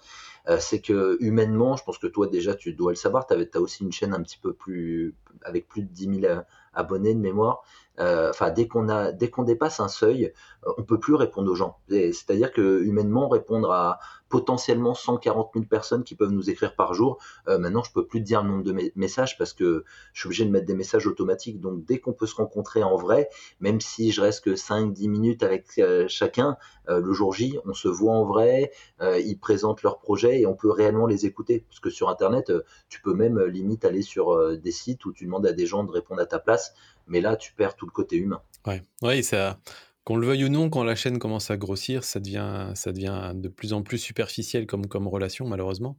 c'est 0.60 0.82
que 0.82 1.18
humainement, 1.20 1.76
je 1.76 1.84
pense 1.84 1.98
que 1.98 2.08
toi 2.08 2.28
déjà 2.28 2.56
tu 2.56 2.74
dois 2.74 2.92
le 2.92 2.96
savoir, 2.96 3.28
tu 3.28 3.34
as 3.34 3.62
aussi 3.62 3.84
une 3.84 3.92
chaîne 3.92 4.14
un 4.14 4.22
petit 4.22 4.40
peu 4.42 4.54
plus 4.54 5.14
avec 5.44 5.68
plus 5.68 5.84
de 5.84 5.88
10 5.88 6.22
000 6.22 6.34
abonnés 6.74 7.14
de 7.14 7.20
mémoire. 7.20 7.64
Euh, 8.00 8.30
enfin, 8.30 8.52
dès 8.52 8.68
qu'on 8.68 8.90
a, 8.90 9.12
dès 9.12 9.30
qu'on 9.30 9.44
dépasse 9.44 9.80
un 9.80 9.88
seuil, 9.88 10.34
euh, 10.66 10.72
on 10.78 10.84
peut 10.84 11.00
plus 11.00 11.16
répondre 11.16 11.52
aux 11.52 11.56
gens. 11.56 11.78
C'est-à-dire 11.90 12.52
que 12.52 12.82
humainement, 12.84 13.28
répondre 13.28 13.72
à 13.72 14.00
potentiellement 14.30 14.94
140 14.94 15.52
000 15.54 15.66
personnes 15.66 16.06
qui 16.06 16.16
peuvent 16.16 16.32
nous 16.32 16.50
écrire 16.50 16.76
par 16.76 16.94
jour, 16.94 17.20
euh, 17.50 17.58
maintenant, 17.58 17.84
je 17.84 17.92
peux 17.92 18.06
plus 18.06 18.22
te 18.22 18.26
dire 18.26 18.44
le 18.44 18.50
nombre 18.50 18.64
de 18.64 18.92
messages 18.96 19.38
parce 19.38 19.52
que 19.52 19.84
je 20.14 20.20
suis 20.20 20.28
obligé 20.28 20.46
de 20.46 20.52
mettre 20.52 20.66
des 20.66 20.74
messages 20.74 21.06
automatiques. 21.06 21.60
Donc, 21.60 21.84
dès 21.84 22.00
qu'on 22.00 22.14
peut 22.14 22.28
se 22.28 22.36
rencontrer 22.36 22.82
en 22.82 22.96
vrai, 22.96 23.30
même 23.60 23.82
si 23.82 24.12
je 24.12 24.22
reste 24.22 24.46
que 24.46 24.56
5-10 24.56 25.10
minutes 25.10 25.44
avec 25.44 25.82
chacun, 26.08 26.58
le 26.88 27.14
jour 27.14 27.34
J, 27.34 27.58
on 27.66 27.74
se 27.74 27.88
voit 27.88 28.14
en 28.14 28.26
vrai, 28.26 28.72
ils 29.02 29.38
présentent 29.38 29.84
leurs 29.84 30.00
projets 30.00 30.42
et 30.42 30.46
on 30.46 30.56
peut 30.56 30.72
réellement 30.72 31.08
les 31.08 31.26
écouter. 31.26 31.66
Parce 31.68 31.80
que 31.80 31.90
sur 31.90 32.10
Internet, 32.10 32.52
tu 32.90 33.02
peux 33.02 33.14
même 33.14 33.40
limite 33.44 33.84
aller 33.84 34.02
sur 34.02 34.58
des 34.58 34.72
sites 34.72 35.06
où 35.06 35.12
tu 35.12 35.26
demandes 35.26 35.46
à 35.46 35.52
des 35.52 35.66
gens 35.66 35.84
de 35.84 35.92
répondre 35.92 36.22
à 36.22 36.26
ta 36.26 36.40
place 36.40 36.74
mais 37.08 37.22
là, 37.22 37.36
tu 37.36 37.54
perds 37.54 37.76
tout 37.76 37.86
le 37.86 37.92
côté 37.92 38.18
humain. 38.18 38.42
Ouais, 38.66 38.84
ouais 39.02 39.22
ça, 39.22 39.60
qu'on 40.04 40.16
le 40.16 40.28
veuille 40.28 40.46
ou 40.46 40.50
non, 40.50 40.70
quand 40.70 40.84
la 40.84 40.96
chaîne 40.96 41.20
commence 41.20 41.52
à 41.52 41.58
grossir, 41.58 42.04
ça 42.04 42.20
devient, 42.20 42.72
ça 42.76 42.92
devient 42.92 43.34
de 43.36 43.50
plus 43.50 43.74
en 43.74 43.84
plus 43.84 43.98
superficiel 43.98 44.66
comme, 44.66 44.88
comme 44.88 45.08
relation, 45.08 45.48
malheureusement. 45.48 45.98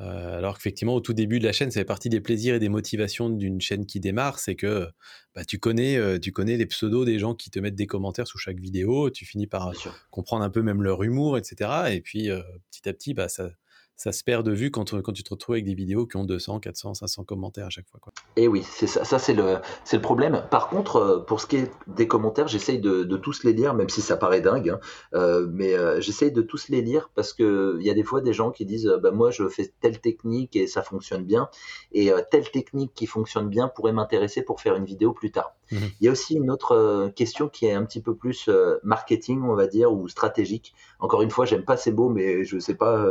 Euh, 0.00 0.38
alors 0.38 0.56
qu'effectivement, 0.56 0.94
au 0.94 1.00
tout 1.00 1.12
début 1.12 1.38
de 1.38 1.44
la 1.44 1.52
chaîne, 1.52 1.70
ça 1.70 1.80
fait 1.80 1.84
partie 1.84 2.08
des 2.08 2.20
plaisirs 2.20 2.56
et 2.56 2.58
des 2.58 2.68
motivations 2.68 3.30
d'une 3.30 3.60
chaîne 3.60 3.86
qui 3.86 4.00
démarre, 4.00 4.38
c'est 4.40 4.56
que 4.56 4.88
bah, 5.34 5.44
tu, 5.44 5.58
connais, 5.58 5.96
euh, 5.96 6.18
tu 6.18 6.32
connais 6.32 6.56
les 6.56 6.66
pseudos 6.66 7.04
des 7.04 7.18
gens 7.18 7.34
qui 7.34 7.50
te 7.50 7.60
mettent 7.60 7.76
des 7.76 7.86
commentaires 7.86 8.26
sous 8.26 8.38
chaque 8.38 8.58
vidéo, 8.58 9.10
tu 9.10 9.24
finis 9.24 9.46
par 9.46 9.72
comprendre 10.10 10.44
un 10.44 10.50
peu 10.50 10.62
même 10.62 10.82
leur 10.82 11.02
humour, 11.04 11.38
etc. 11.38 11.92
Et 11.92 12.00
puis, 12.00 12.30
euh, 12.30 12.42
petit 12.70 12.88
à 12.88 12.92
petit, 12.92 13.14
bah, 13.14 13.28
ça, 13.28 13.50
ça 13.96 14.12
se 14.12 14.24
perd 14.24 14.44
de 14.44 14.52
vue 14.52 14.70
quand, 14.70 15.00
quand 15.02 15.12
tu 15.12 15.22
te 15.22 15.30
retrouves 15.30 15.54
avec 15.54 15.64
des 15.64 15.74
vidéos 15.74 16.06
qui 16.06 16.16
ont 16.16 16.24
200, 16.24 16.60
400, 16.60 16.94
500 16.94 17.24
commentaires 17.24 17.66
à 17.66 17.70
chaque 17.70 17.88
fois. 17.88 18.00
Quoi. 18.00 18.12
Et 18.36 18.48
oui, 18.48 18.64
c'est 18.68 18.88
ça, 18.88 19.04
ça 19.04 19.18
c'est 19.18 19.34
le, 19.34 19.60
problème. 20.00 20.44
Par 20.50 20.68
contre, 20.68 20.96
euh, 20.96 21.18
pour 21.20 21.40
ce 21.40 21.46
qui 21.46 21.56
est 21.56 21.70
des 21.86 22.08
commentaires, 22.08 22.48
j'essaye 22.48 22.80
de, 22.80 23.04
de 23.04 23.16
tous 23.16 23.44
les 23.44 23.52
lire, 23.52 23.74
même 23.74 23.88
si 23.88 24.00
ça 24.00 24.16
paraît 24.16 24.40
dingue, 24.40 24.70
hein. 24.70 24.80
euh, 25.14 25.46
mais 25.50 25.74
euh, 25.74 26.00
j'essaye 26.00 26.32
de 26.32 26.42
tous 26.42 26.68
les 26.68 26.82
lire 26.82 27.10
parce 27.14 27.32
qu'il 27.32 27.78
y 27.80 27.90
a 27.90 27.94
des 27.94 28.02
fois 28.02 28.20
des 28.20 28.32
gens 28.32 28.50
qui 28.50 28.66
disent 28.66 28.92
bah, 29.00 29.12
Moi, 29.12 29.30
je 29.30 29.48
fais 29.48 29.72
telle 29.80 30.00
technique 30.00 30.56
et 30.56 30.66
ça 30.66 30.82
fonctionne 30.82 31.24
bien, 31.24 31.48
et 31.92 32.10
telle 32.30 32.50
technique 32.50 32.92
qui 32.94 33.06
fonctionne 33.06 33.48
bien 33.48 33.68
pourrait 33.68 33.92
m'intéresser 33.92 34.42
pour 34.42 34.60
faire 34.60 34.74
une 34.74 34.84
vidéo 34.84 35.12
plus 35.12 35.30
tard. 35.30 35.54
Mmh 35.70 35.76
Il 36.00 36.06
y 36.06 36.08
a 36.08 36.12
aussi 36.12 36.34
une 36.34 36.50
autre 36.50 37.12
question 37.14 37.48
qui 37.48 37.66
est 37.66 37.72
un 37.72 37.84
petit 37.84 38.02
peu 38.02 38.14
plus 38.14 38.50
marketing, 38.82 39.42
on 39.44 39.54
va 39.54 39.68
dire, 39.68 39.92
ou 39.92 40.08
stratégique. 40.08 40.74
Encore 40.98 41.22
une 41.22 41.30
fois, 41.30 41.44
j'aime 41.44 41.64
pas 41.64 41.76
ces 41.76 41.92
mots, 41.92 42.08
mais 42.08 42.44
je 42.44 42.58
sais 42.58 42.74
pas 42.74 43.06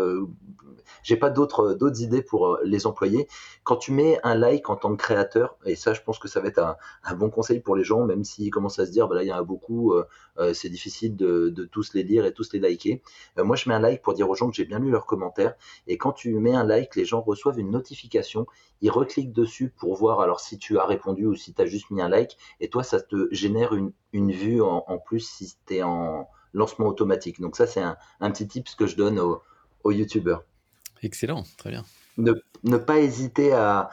j'ai 1.03 1.17
pas 1.17 1.29
d'autres 1.29 1.77
euh, 1.81 1.93
idées 1.99 2.21
pour 2.21 2.47
euh, 2.47 2.59
les 2.63 2.87
employer. 2.87 3.27
Quand 3.63 3.75
tu 3.75 3.91
mets 3.91 4.19
un 4.23 4.35
like 4.35 4.69
en 4.69 4.75
tant 4.75 4.95
que 4.95 5.01
créateur, 5.01 5.57
et 5.65 5.75
ça, 5.75 5.93
je 5.93 6.01
pense 6.01 6.19
que 6.19 6.27
ça 6.27 6.39
va 6.39 6.47
être 6.47 6.59
un, 6.59 7.15
bon 7.15 7.29
conseil 7.29 7.59
pour 7.59 7.75
les 7.75 7.83
gens, 7.83 8.05
même 8.05 8.23
s'ils 8.23 8.49
commencent 8.49 8.79
à 8.79 8.85
se 8.85 8.91
dire, 8.91 9.07
bah 9.07 9.15
là, 9.15 9.23
il 9.23 9.27
y 9.27 9.33
en 9.33 9.37
a 9.37 9.43
beaucoup, 9.43 9.93
euh, 9.93 10.53
c'est 10.53 10.69
difficile 10.69 11.15
de, 11.15 11.49
tous 11.71 11.93
les 11.93 12.03
lire 12.03 12.25
et 12.25 12.33
tous 12.33 12.53
les 12.53 12.59
liker. 12.59 13.01
moi, 13.37 13.55
je 13.55 13.69
mets 13.69 13.75
un 13.75 13.79
like 13.79 14.01
pour 14.01 14.13
dire 14.13 14.29
aux 14.29 14.35
gens 14.35 14.49
que 14.49 14.55
j'ai 14.55 14.65
bien 14.65 14.79
lu 14.79 14.89
leurs 14.89 15.05
commentaires. 15.05 15.55
Et 15.87 15.97
quand 15.97 16.11
tu 16.11 16.33
mets 16.39 16.55
un 16.55 16.63
like, 16.63 16.95
les 16.95 17.05
gens 17.05 17.21
reçoivent 17.21 17.59
une 17.59 17.71
notification. 17.71 18.45
Ils 18.81 18.91
recliquent 18.91 19.33
dessus 19.33 19.73
pour 19.77 19.95
voir 19.95 20.19
alors 20.19 20.39
si 20.39 20.57
tu 20.57 20.77
as 20.77 20.85
répondu 20.85 21.25
ou 21.25 21.35
si 21.35 21.53
tu 21.53 21.61
as 21.61 21.65
juste 21.65 21.89
mis 21.91 22.01
un 22.01 22.09
like. 22.09 22.37
Et 22.59 22.69
toi, 22.69 22.83
ça 22.83 23.01
te 23.01 23.27
génère 23.31 23.73
une, 23.73 24.31
vue 24.31 24.61
en, 24.61 24.83
en 24.87 24.97
plus 24.97 25.21
si 25.21 25.55
tu 25.65 25.75
es 25.75 25.83
en 25.83 26.27
lancement 26.53 26.87
automatique. 26.87 27.41
Donc 27.41 27.55
ça, 27.55 27.67
c'est 27.67 27.81
un, 27.81 27.97
un 28.19 28.31
petit 28.31 28.47
tip 28.47 28.67
que 28.77 28.85
je 28.85 28.95
donne 28.95 29.19
aux, 29.19 29.41
aux 29.83 29.91
youtubeurs. 29.91 30.43
Excellent, 31.03 31.43
très 31.57 31.69
bien. 31.69 31.83
Ne, 32.17 32.77
pas 32.77 32.99
hésiter 32.99 33.53
à, 33.53 33.89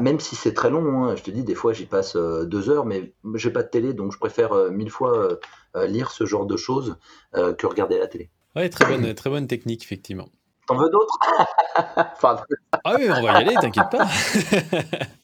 même 0.00 0.20
si 0.20 0.36
c'est 0.36 0.52
très 0.52 0.70
long, 0.70 1.04
hein, 1.04 1.16
je 1.16 1.22
te 1.22 1.30
dis, 1.30 1.44
des 1.44 1.54
fois 1.54 1.72
j'y 1.72 1.86
passe 1.86 2.16
euh, 2.16 2.44
deux 2.44 2.68
heures, 2.68 2.84
mais 2.84 3.14
j'ai 3.34 3.50
pas 3.50 3.62
de 3.62 3.68
télé, 3.68 3.94
donc 3.94 4.12
je 4.12 4.18
préfère 4.18 4.52
euh, 4.52 4.70
mille 4.70 4.90
fois 4.90 5.38
euh, 5.76 5.86
lire 5.86 6.10
ce 6.10 6.26
genre 6.26 6.46
de 6.46 6.56
choses 6.56 6.98
que 7.32 7.66
regarder 7.66 7.98
la 7.98 8.06
télé. 8.06 8.30
Ouais, 8.54 8.68
très 8.68 8.84
bonne, 8.84 9.14
très 9.14 9.30
bonne 9.30 9.46
technique, 9.46 9.82
effectivement. 9.84 10.28
T'en 10.66 10.76
veux 10.76 10.90
d'autres? 10.90 11.18
Ah 12.84 12.96
oui, 12.98 13.06
on 13.08 13.22
va 13.22 13.22
y 13.22 13.28
aller, 13.28 13.54
t'inquiète 13.54 13.90
pas. 13.90 14.08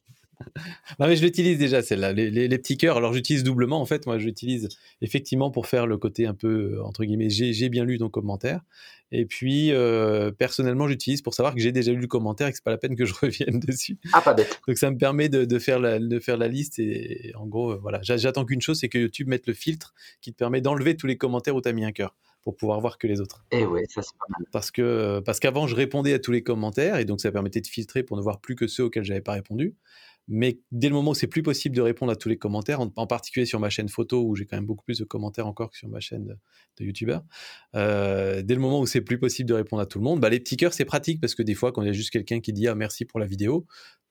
non, 0.98 1.07
mais 1.07 1.16
je 1.16 1.22
l'utilise 1.22 1.59
déjà, 1.59 1.83
celle-là. 1.83 2.12
Les, 2.12 2.48
petits 2.59 2.77
cœurs, 2.77 2.96
alors 2.96 3.12
j'utilise 3.12 3.44
doublement, 3.44 3.81
en 3.81 3.87
fait. 3.87 4.07
Moi, 4.07 4.18
j'utilise 4.18 4.68
effectivement 5.01 5.51
pour 5.51 5.66
faire 5.66 5.87
le 5.87 5.98
côté 5.98 6.27
un 6.27 6.35
peu, 6.35 6.81
entre 6.83 7.05
guillemets, 7.05 7.31
j'ai 7.31 7.68
bien 7.68 7.85
lu 7.85 7.98
ton 7.98 8.09
commentaire. 8.09 8.62
Et 9.11 9.24
puis, 9.24 9.72
euh, 9.72 10.31
personnellement, 10.31 10.87
j'utilise 10.87 11.22
pour 11.22 11.35
savoir 11.35 11.55
que 11.55 11.61
j'ai 11.61 11.72
déjà 11.72 11.92
lu 11.92 12.01
le 12.01 12.07
commentaire 12.07 12.46
et 12.46 12.51
que 12.51 12.57
c'est 12.57 12.64
pas 12.64 12.70
la 12.70 12.79
peine 12.79 12.94
que 12.94 13.07
je 13.07 13.14
revienne 13.20 13.59
dessus. 13.59 13.98
Ah, 14.12 14.20
pas 14.20 14.35
bête. 14.35 14.61
Donc, 14.66 14.77
ça 14.77 14.90
me 14.90 14.98
permet 14.98 15.29
de, 15.29 15.59
faire, 15.59 15.79
la, 15.79 15.98
de 15.98 16.18
faire 16.18 16.37
la 16.37 16.48
liste. 16.48 16.79
Et, 16.79 17.33
en 17.35 17.46
gros, 17.46 17.72
euh, 17.72 17.79
voilà, 17.81 18.01
j'attends 18.03 18.44
qu'une 18.44 18.61
chose, 18.61 18.79
c'est 18.81 18.88
que 18.88 18.98
YouTube 18.98 19.29
mette 19.29 19.46
le 19.46 19.55
filtre 19.55 19.94
qui 20.20 20.33
te 20.33 20.37
permet 20.37 20.61
d'enlever 20.61 20.96
tous 20.96 21.07
les 21.07 21.16
commentaires 21.16 21.55
où 21.57 21.61
tu 21.61 21.68
as 21.68 21.72
mis 21.72 21.85
un 21.85 21.92
cœur 21.92 22.14
pour 22.42 22.57
pouvoir 22.57 22.81
voir 22.81 22.98
que 22.98 23.07
les 23.07 23.20
autres. 23.20 23.44
Et 23.51 23.61
eh 23.61 23.66
ouais, 23.66 23.85
ça 23.88 24.01
c'est 24.01 24.16
pas 24.16 24.24
mal. 24.31 24.46
Parce 24.53 24.70
que 24.70 25.20
parce 25.20 25.38
qu'avant 25.38 25.66
je 25.66 25.74
répondais 25.74 26.14
à 26.14 26.18
tous 26.18 26.33
les 26.33 26.42
commentaires 26.42 26.96
et 26.96 27.05
donc 27.05 27.20
ça 27.20 27.31
permettait 27.31 27.61
de 27.61 27.66
filtrer 27.66 28.03
pour 28.03 28.16
ne 28.16 28.22
voir 28.22 28.40
plus 28.40 28.55
que 28.55 28.66
ceux 28.66 28.85
auxquels 28.85 29.05
j'avais 29.05 29.20
pas 29.20 29.33
répondu. 29.33 29.74
Mais 30.29 30.61
dès 30.71 30.88
le 30.88 30.95
moment 30.95 31.12
où 31.12 31.14
c'est 31.14 31.27
plus 31.27 31.43
possible 31.43 31.75
de 31.75 31.81
répondre 31.81 32.12
à 32.12 32.17
tous 32.17 32.29
les 32.29 32.37
commentaires, 32.37 32.81
en, 32.81 33.07
particulier 33.07 33.47
sur 33.47 33.61
ma 33.61 33.71
chaîne 33.71 33.88
photo 33.88 34.23
où 34.23 34.37
j'ai 34.37 34.45
quand 34.45 34.57
même 34.57 34.67
beaucoup 34.67 34.85
plus 34.85 34.99
de 34.99 35.05
commentaires 35.05 35.47
encore 35.47 35.71
que 35.71 35.79
sur 35.79 35.88
ma 35.88 36.01
chaîne 36.01 36.25
de, 36.27 36.37
de 36.85 37.21
euh, 37.75 38.43
dès 38.43 38.55
le 38.55 38.61
moment 38.61 38.81
où 38.81 38.87
c'est 38.87 39.01
plus 39.01 39.19
possible 39.19 39.49
de 39.49 39.55
répondre 39.55 39.81
à 39.81 39.87
tout 39.87 39.99
le 39.99 40.05
monde, 40.05 40.21
bah, 40.21 40.29
les 40.29 40.38
petits 40.41 40.57
cœurs 40.57 40.75
c'est 40.75 40.85
pratique 40.85 41.21
parce 41.21 41.35
que 41.35 41.43
des 41.43 41.55
fois 41.55 41.73
quand 41.73 41.83
il 41.83 41.87
y 41.87 41.91
a 41.91 41.95
juste 41.95 42.11
quelqu'un 42.11 42.41
qui 42.41 42.53
dit 42.53 42.69
ah 42.69 42.75
merci 42.75 43.05
pour 43.05 43.21
la 43.21 43.27
vidéo, 43.27 43.67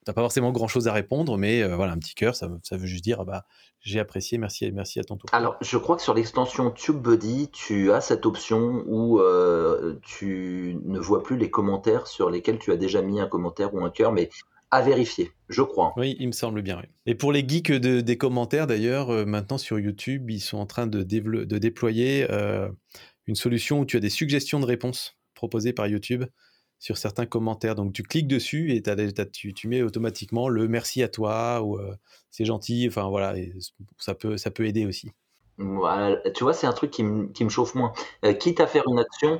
t'as 0.05 0.13
pas 0.13 0.21
forcément 0.21 0.51
grand 0.51 0.67
chose 0.67 0.87
à 0.87 0.93
répondre, 0.93 1.37
mais 1.37 1.61
euh, 1.61 1.75
voilà 1.75 1.93
un 1.93 1.97
petit 1.97 2.15
cœur 2.15 2.35
ça, 2.35 2.47
veut 2.47 2.87
juste 2.87 3.03
dire 3.03 3.19
ah 3.21 3.25
bah 3.25 3.45
j'ai 3.81 3.99
apprécié, 3.99 4.37
merci 4.37 4.71
merci 4.71 4.99
à 4.99 5.03
ton 5.03 5.17
tour. 5.17 5.29
Alors 5.33 5.57
je 5.61 5.77
crois 5.77 5.95
que 5.97 6.01
sur 6.01 6.13
l'extension 6.13 6.71
TubeBuddy 6.71 7.49
tu 7.51 7.91
as 7.91 8.01
cette 8.01 8.25
option 8.25 8.83
où 8.87 9.19
euh, 9.19 9.99
tu 10.01 10.79
ne 10.85 10.99
vois 10.99 11.21
plus 11.21 11.37
les 11.37 11.51
commentaires 11.51 12.07
sur 12.07 12.29
lesquels 12.29 12.57
tu 12.57 12.71
as 12.71 12.77
déjà 12.77 13.01
mis 13.01 13.19
un 13.19 13.27
commentaire 13.27 13.73
ou 13.73 13.83
un 13.83 13.91
cœur, 13.91 14.11
mais 14.11 14.29
à 14.71 14.81
vérifier, 14.81 15.31
je 15.49 15.61
crois. 15.61 15.93
Oui, 15.97 16.15
il 16.19 16.27
me 16.27 16.33
semble 16.33 16.61
bien. 16.61 16.81
Et 17.05 17.15
pour 17.15 17.31
les 17.31 17.47
geeks 17.47 17.71
des 17.71 18.17
commentaires, 18.17 18.67
d'ailleurs, 18.67 19.09
euh, 19.09 19.25
maintenant 19.25 19.57
sur 19.57 19.79
YouTube, 19.79 20.29
ils 20.29 20.41
sont 20.41 20.57
en 20.57 20.65
train 20.65 20.87
de, 20.87 21.03
de 21.03 21.57
déployer 21.57 22.27
euh, 22.29 22.69
une 23.27 23.35
solution 23.35 23.79
où 23.79 23.85
tu 23.85 23.97
as 23.97 24.01
des 24.01 24.09
suggestions 24.09 24.59
de 24.59 24.65
réponses 24.65 25.17
proposées 25.35 25.73
par 25.73 25.87
YouTube 25.87 26.25
sur 26.79 26.97
certains 26.97 27.25
commentaires. 27.25 27.75
Donc 27.75 27.93
tu 27.93 28.03
cliques 28.03 28.27
dessus 28.27 28.73
et 28.73 28.83
tu, 29.31 29.67
mets 29.67 29.81
automatiquement 29.81 30.49
le 30.49 30.67
merci 30.67 31.01
à 31.01 31.07
toi 31.07 31.61
ou 31.61 31.77
euh, 31.77 31.95
c'est 32.29 32.45
gentil. 32.45 32.85
Enfin 32.87 33.07
voilà, 33.07 33.35
ça, 33.97 34.15
peut, 34.15 34.37
ça 34.37 34.51
peut 34.51 34.65
aider 34.65 34.85
aussi. 34.85 35.11
tu 35.57 36.43
vois, 36.43 36.53
c'est 36.53 36.67
un 36.67 36.73
truc 36.73 36.91
qui, 36.91 37.03
me 37.03 37.49
chauffe 37.49 37.73
moins. 37.73 37.93
quitte 38.39 38.59
à 38.59 38.67
faire 38.67 38.83
une 38.87 38.99
action, 38.99 39.39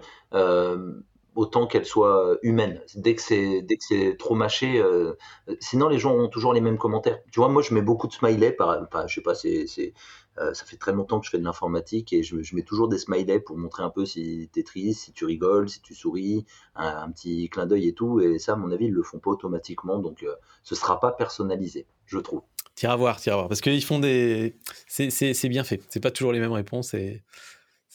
autant 1.38 1.68
qu'elle 1.68 1.86
soit 1.86 2.38
humaine. 2.42 2.82
Dès 2.96 3.14
que 3.14 3.22
c'est 3.22 3.62
dès 3.62 3.78
que 3.78 3.84
c'est 3.88 4.18
trop 4.18 4.34
mâché, 4.34 4.80
euh, 4.80 5.14
sinon 5.60 5.88
les 5.88 6.00
gens 6.00 6.14
ont 6.16 6.30
toujours 6.30 6.52
les 6.52 6.62
mêmes 6.62 6.80
commentaires. 6.80 7.20
Tu 7.32 7.40
vois, 7.40 7.48
moi 7.48 7.62
je 7.62 7.76
mets 7.76 7.84
beaucoup 7.84 8.08
de 8.08 8.14
smileys. 8.14 8.54
Par, 8.54 9.08
je 9.08 9.14
sais 9.14 9.22
pas, 9.22 9.36
c'est 9.36 9.94
euh, 10.40 10.54
ça 10.56 10.66
fait 10.66 10.78
très 10.78 10.94
longtemps 10.94 11.20
que 11.20 11.28
je 11.28 11.30
fais 11.30 11.38
de 11.38 11.44
l'informatique 11.44 12.12
et 12.12 12.24
je, 12.24 12.36
mets 12.56 12.64
toujours 12.64 12.88
des 12.88 12.98
smileys 12.98 13.40
pour 13.40 13.56
montrer 13.56 13.84
un 13.84 13.92
peu 13.92 14.04
si 14.06 14.50
tu 14.52 14.60
es 14.60 14.64
triste, 14.64 15.02
si 15.02 15.12
tu 15.12 15.26
rigoles, 15.26 15.70
si 15.70 15.80
tu 15.80 15.94
souris, 15.94 16.46
un, 16.76 17.12
petit 17.12 17.50
clin 17.50 17.68
d'œil 17.68 17.88
et 17.88 17.94
tout. 17.94 18.20
Et 18.20 18.40
ça, 18.40 18.54
à 18.54 18.56
mon 18.56 18.72
avis, 18.72 18.86
ils 18.86 18.94
le 18.94 19.04
font 19.04 19.20
pas 19.20 19.30
automatiquement, 19.30 20.00
donc 20.00 20.24
euh, 20.24 20.34
ce 20.64 20.74
sera 20.74 21.00
pas 21.00 21.12
personnalisé, 21.12 21.86
je 22.08 22.18
trouve. 22.18 22.42
Tire 22.74 22.92
à 22.92 22.96
voir, 22.96 23.20
tire 23.20 23.34
à 23.34 23.36
voir, 23.38 23.48
parce 23.48 23.62
qu'ils 23.62 23.84
font 23.84 24.00
des, 24.00 24.56
c'est 24.88 25.50
bien 25.50 25.64
fait. 25.64 25.82
C'est 25.90 26.00
pas 26.00 26.12
toujours 26.12 26.32
les 26.32 26.40
mêmes 26.40 26.52
réponses 26.52 26.96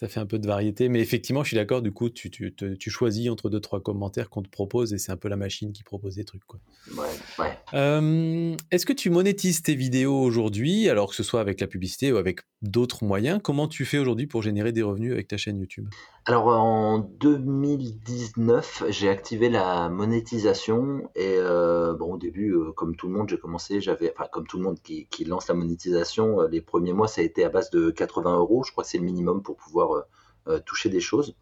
ça 0.03 0.09
fait 0.09 0.19
un 0.19 0.27
peu 0.27 0.41
de 0.41 0.49
variété. 0.49 0.88
Mais 0.88 1.01
effectivement, 1.01 1.45
je 1.45 1.49
suis 1.49 1.57
d'accord. 1.57 1.81
Du 1.81 1.93
coup, 1.93 2.11
tu, 2.11 2.29
tu, 2.29 2.53
tu, 2.53 2.91
choisis 2.91 3.31
entre 3.31 3.49
deux, 3.49 3.61
trois 3.61 3.81
commentaires 3.81 4.31
qu'on 4.31 4.43
te 4.43 4.49
propose 4.49 4.93
et 4.93 4.99
c'est 4.99 5.12
un 5.12 5.17
peu 5.17 5.29
la 5.29 5.37
machine 5.37 5.73
qui 5.73 5.85
propose 5.85 6.17
des 6.17 6.25
trucs. 6.25 6.45
Quoi. 6.45 6.59
Ouais, 6.97 7.07
ouais. 7.38 7.57
Euh, 7.75 8.57
est-ce 8.73 8.85
que 8.85 8.93
tu 8.93 9.11
monétises 9.11 9.62
tes 9.62 9.77
vidéos 9.77 10.21
aujourd'hui, 10.21 10.88
alors 10.88 11.11
que 11.11 11.15
ce 11.15 11.23
soit 11.23 11.41
avec 11.41 11.61
la 11.61 11.69
publicité 11.69 12.12
ou 12.12 12.17
avec 12.17 12.41
d'autres 12.62 13.05
moyens? 13.05 13.38
Comment 13.45 13.69
tu 13.69 13.85
fais 13.85 13.99
aujourd'hui 13.99 14.27
pour 14.27 14.43
générer 14.43 14.73
des 14.73 14.83
revenus 14.83 15.12
avec 15.12 15.29
ta 15.29 15.37
chaîne 15.37 15.61
YouTube? 15.61 15.87
Alors, 16.27 16.49
en 16.49 16.99
2019, 16.99 18.85
j'ai 18.88 19.09
activé 19.09 19.49
la 19.49 19.88
monétisation. 19.88 21.11
Et 21.15 21.37
euh, 21.38 21.95
bon, 21.95 22.15
au 22.15 22.19
début, 22.19 22.53
euh, 22.55 22.73
comme 22.73 22.97
tout 22.97 23.07
le 23.07 23.15
monde, 23.15 23.29
j'ai 23.29 23.38
commencé, 23.38 23.81
j'avais, 23.81 24.12
enfin, 24.17 24.29
comme 24.33 24.49
tout 24.49 24.57
le 24.57 24.65
monde 24.65 24.81
qui, 24.83 25.07
qui 25.07 25.25
lance 25.25 25.47
la 25.47 25.55
monétisation, 25.55 26.43
les 26.49 26.61
premiers 26.61 26.93
mois, 26.93 27.07
ça 27.07 27.21
a 27.21 27.25
été 27.25 27.45
à 27.45 27.51
base 27.51 27.71
de 27.71 27.91
80 27.91 28.37
euros. 28.37 28.65
Je 28.65 28.73
crois 28.73 28.83
que 28.83 28.91
c'est 28.91 28.99
le 28.99 29.05
minimum 29.05 29.43
pour 29.43 29.57
pouvoir 29.57 29.91
euh, 29.96 30.02
euh, 30.48 30.61
toucher 30.61 30.88
des 30.88 31.00
choses. 31.00 31.37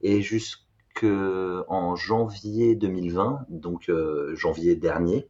Et 0.00 0.22
jusqu'en 0.22 1.96
janvier 1.96 2.74
2020, 2.76 3.46
donc 3.48 3.88
euh, 3.88 4.34
janvier 4.34 4.76
dernier, 4.76 5.28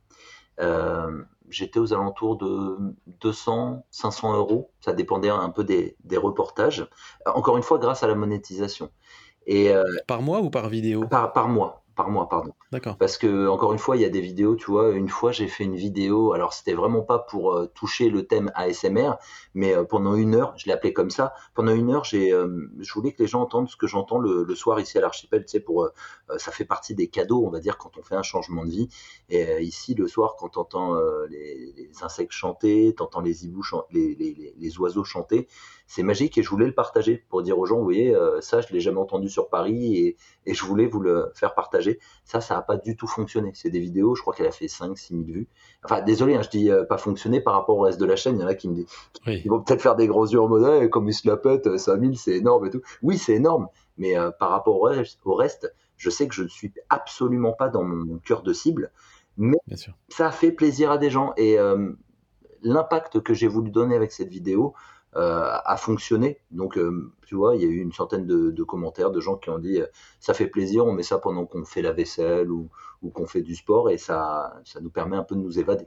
j'étais 1.50 1.78
aux 1.78 1.92
alentours 1.92 2.37
de 2.37 2.76
200, 3.20 3.87
500 3.90 4.37
euros. 4.37 4.70
Ça 4.80 4.92
dépendait 4.92 5.30
un 5.30 5.50
peu 5.50 5.64
des, 5.64 5.96
reportages. 6.16 6.88
Encore 7.26 7.56
une 7.56 7.62
fois, 7.62 7.78
grâce 7.78 8.02
à 8.02 8.06
la 8.06 8.14
monétisation. 8.14 8.90
Et, 9.46 9.72
par 10.06 10.22
mois 10.22 10.40
ou 10.40 10.50
par 10.50 10.68
vidéo? 10.68 11.06
Par, 11.06 11.32
par 11.32 11.48
mois 11.48 11.84
par 11.94 12.10
mois, 12.10 12.28
pardon. 12.28 12.52
Parce 12.98 13.18
que 13.18 13.46
encore 13.48 13.72
une 13.72 13.79
fois, 13.79 13.96
il 13.96 14.03
y 14.03 14.05
a 14.05 14.09
des 14.09 14.20
vidéos, 14.20 14.57
tu 14.57 14.70
vois. 14.70 14.90
Une 14.90 15.09
fois, 15.09 15.33
j'ai 15.33 15.46
fait 15.46 15.64
une 15.64 15.77
vidéo. 15.77 16.33
Alors, 16.33 16.53
c'était 16.53 16.74
vraiment 16.74 17.03
pas 17.03 17.18
pour 17.18 17.53
euh, 17.53 17.66
toucher 17.74 18.09
le 18.09 18.27
thème 18.27 18.50
ASMR, 18.55 19.12
mais 19.55 19.74
euh, 19.74 19.85
pendant 19.85 20.14
une 20.14 20.35
heure, 20.35 20.55
je 20.57 20.66
l'ai 20.66 20.72
appelé 20.72 20.92
comme 20.92 21.11
ça. 21.11 21.35
Pendant 21.55 21.72
une 21.72 21.90
heure, 21.90 22.05
j'ai, 22.05 22.33
euh, 22.33 22.68
je 22.81 22.92
voulais 22.92 23.12
que 23.12 23.22
les 23.22 23.29
gens 23.29 23.42
entendent 23.42 23.68
ce 23.68 23.77
que 23.77 23.87
j'entends 23.87 24.18
le, 24.18 24.53
soir 24.55 24.81
ici 24.81 24.98
à 24.98 25.00
l'archipel. 25.00 25.44
Tu 25.44 25.53
sais, 25.53 25.61
pour 25.61 25.88
ça 26.37 26.53
fait 26.53 26.64
partie 26.64 26.94
des 26.94 27.09
cadeaux, 27.09 27.44
on 27.44 27.50
va 27.50 27.61
dire, 27.61 27.77
quand 27.77 27.98
on 27.98 28.03
fait 28.03 28.14
un 28.14 28.22
changement 28.22 28.64
de 28.64 28.70
vie. 28.70 28.88
Et 29.29 29.62
ici, 29.62 29.94
le 29.94 30.07
soir, 30.07 30.37
quand 30.38 30.50
t'entends 30.50 30.94
les, 31.29 31.72
les, 31.77 31.90
insectes 32.03 32.33
chanter, 32.33 32.94
t'entends 32.96 33.20
les 33.20 33.44
hiboux, 33.44 33.62
les, 33.90 34.14
les, 34.14 34.55
les 34.57 34.79
oiseaux 34.79 35.05
chanter, 35.05 35.48
c'est 35.87 36.03
magique 36.03 36.38
et 36.38 36.42
je 36.42 36.50
voulais 36.50 36.66
le 36.66 36.74
partager 36.74 37.24
pour 37.29 37.42
dire 37.42 37.59
aux 37.59 37.66
gens, 37.66 37.79
vous 37.79 37.85
voyez, 37.85 38.16
ça, 38.40 38.61
je 38.61 38.72
l'ai 38.72 38.81
jamais 38.81 39.00
entendu 39.00 39.29
sur 39.29 39.48
Paris 39.48 39.96
et, 39.96 40.16
et, 40.46 40.55
je 40.55 40.64
voulais 40.64 40.87
vous 40.87 41.00
le 41.00 41.33
faire 41.35 41.55
partager. 41.55 41.98
Ça, 42.24 42.40
ça 42.40 42.53
n'a 42.56 42.62
pas 42.62 42.76
du 42.76 42.96
tout 42.96 43.06
fonctionné. 43.06 43.52
C'est 43.54 43.70
des 43.70 43.80
vidéos, 43.80 44.14
je 44.14 44.22
crois 44.22 44.34
qu'elle 44.34 44.46
a 44.46 44.52
fait 44.52 44.68
5 44.68 44.96
6 44.96 45.14
000 45.14 45.24
vues. 45.24 45.48
Enfin, 45.84 46.02
désolé, 46.02 46.34
hein, 46.34 46.42
je 46.42 46.50
dis 46.50 46.70
euh, 46.70 46.84
pas 46.84 46.98
fonctionné 46.98 47.40
par 47.40 47.54
rapport 47.54 47.76
au 47.76 47.82
reste 47.82 48.00
de 48.00 48.06
la 48.06 48.16
chaîne. 48.16 48.36
Il 48.36 48.42
y 48.42 48.44
en 48.44 48.48
a 48.48 48.54
qui 48.54 48.68
me 48.68 48.74
disent, 48.74 48.86
ils 49.26 49.48
vont 49.48 49.60
peut-être 49.60 49.82
faire 49.82 49.96
des 49.96 50.06
gros 50.06 50.26
yeux 50.26 50.40
en 50.40 50.48
mode, 50.48 50.82
eh, 50.82 50.90
comme 50.90 51.08
ils 51.08 51.14
se 51.14 51.28
la 51.28 51.36
pètent, 51.36 51.76
5000, 51.76 52.18
c'est 52.18 52.36
énorme 52.36 52.66
et 52.66 52.70
tout. 52.70 52.82
Oui, 53.02 53.18
c'est 53.18 53.34
énorme, 53.34 53.68
mais 53.98 54.16
euh, 54.16 54.30
par 54.30 54.50
rapport 54.50 54.80
au 54.80 54.84
reste, 54.84 55.18
au 55.24 55.34
reste, 55.34 55.72
je 55.96 56.10
sais 56.10 56.28
que 56.28 56.34
je 56.34 56.42
ne 56.42 56.48
suis 56.48 56.72
absolument 56.90 57.52
pas 57.52 57.68
dans 57.68 57.84
mon 57.84 58.18
cœur 58.18 58.42
de 58.42 58.52
cible. 58.52 58.90
Mais 59.36 59.58
ça 60.08 60.28
a 60.28 60.30
fait 60.30 60.52
plaisir 60.52 60.90
à 60.90 60.98
des 60.98 61.10
gens 61.10 61.32
et 61.36 61.58
l'impact 62.64 63.20
que 63.20 63.34
j'ai 63.34 63.46
voulu 63.46 63.70
donner 63.70 63.94
avec 63.94 64.10
cette 64.10 64.28
vidéo, 64.28 64.74
euh, 64.74 64.93
a 65.16 65.77
fonctionné. 65.77 66.40
Donc, 66.50 66.77
euh, 66.79 67.12
tu 67.27 67.35
vois, 67.35 67.57
il 67.57 67.62
y 67.62 67.64
a 67.64 67.68
eu 67.68 67.79
une 67.79 67.92
centaine 67.92 68.27
de, 68.27 68.62
commentaires 68.64 69.11
de 69.11 69.20
gens 69.20 69.37
qui 69.37 69.50
ont 69.50 69.59
dit 69.59 69.81
euh, 69.81 69.87
ça 70.20 70.35
fait 70.35 70.46
plaisir, 70.46 70.87
on 70.87 70.92
met 70.92 71.03
ça 71.03 71.18
pendant 71.18 71.46
qu'on 71.46 71.64
fait 71.64 71.83
la 71.83 71.92
vaisselle 71.92 72.50
ou, 72.50 72.70
ou 73.03 73.11
qu'on 73.11 73.27
fait 73.27 73.42
du 73.42 73.55
sport 73.55 73.90
et 73.90 73.98
ça, 73.98 74.61
ça 74.64 74.81
nous 74.81 74.90
permet 74.90 75.16
un 75.16 75.24
peu 75.24 75.35
de 75.37 75.40
nous 75.40 75.59
évader. 75.59 75.87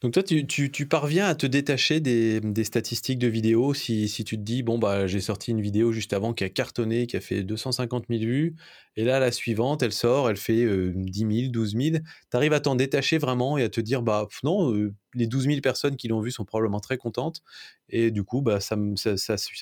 Donc 0.00 0.12
toi, 0.12 0.22
tu, 0.22 0.86
parviens 0.88 1.26
à 1.26 1.34
te 1.34 1.46
détacher 1.46 2.00
des, 2.00 2.64
statistiques 2.64 3.18
de 3.18 3.28
vidéos 3.28 3.72
si, 3.74 4.10
tu 4.24 4.36
te 4.36 4.42
dis, 4.42 4.62
bon, 4.62 4.78
bah, 4.78 5.06
j'ai 5.06 5.20
sorti 5.20 5.50
une 5.50 5.60
vidéo 5.60 5.92
juste 5.92 6.12
avant 6.12 6.32
qui 6.32 6.44
a 6.44 6.48
cartonné, 6.48 7.06
qui 7.06 7.16
a 7.16 7.20
fait 7.20 7.42
250 7.42 8.06
000 8.08 8.20
vues, 8.20 8.56
et 8.96 9.04
là, 9.04 9.20
la 9.20 9.32
suivante, 9.32 9.82
elle 9.82 9.92
sort, 9.92 10.28
elle 10.28 10.36
fait 10.36 10.66
10 10.94 11.18
000, 11.18 11.52
12 11.52 11.76
000. 11.76 11.96
Tu 12.30 12.36
arrives 12.36 12.52
à 12.52 12.60
t'en 12.60 12.74
détacher 12.74 13.18
vraiment 13.18 13.56
et 13.56 13.62
à 13.62 13.68
te 13.68 13.80
dire, 13.80 14.02
bah 14.02 14.26
non, 14.42 14.74
euh, 14.74 14.92
les 15.14 15.26
12 15.26 15.44
000 15.44 15.60
personnes 15.60 15.96
qui 15.96 16.08
l'ont 16.08 16.20
vu 16.20 16.30
sont 16.30 16.44
probablement 16.44 16.80
très 16.80 16.98
contentes, 16.98 17.42
et 17.88 18.10
du 18.10 18.24
coup, 18.24 18.42
bah, 18.42 18.58
ça, 18.60 18.76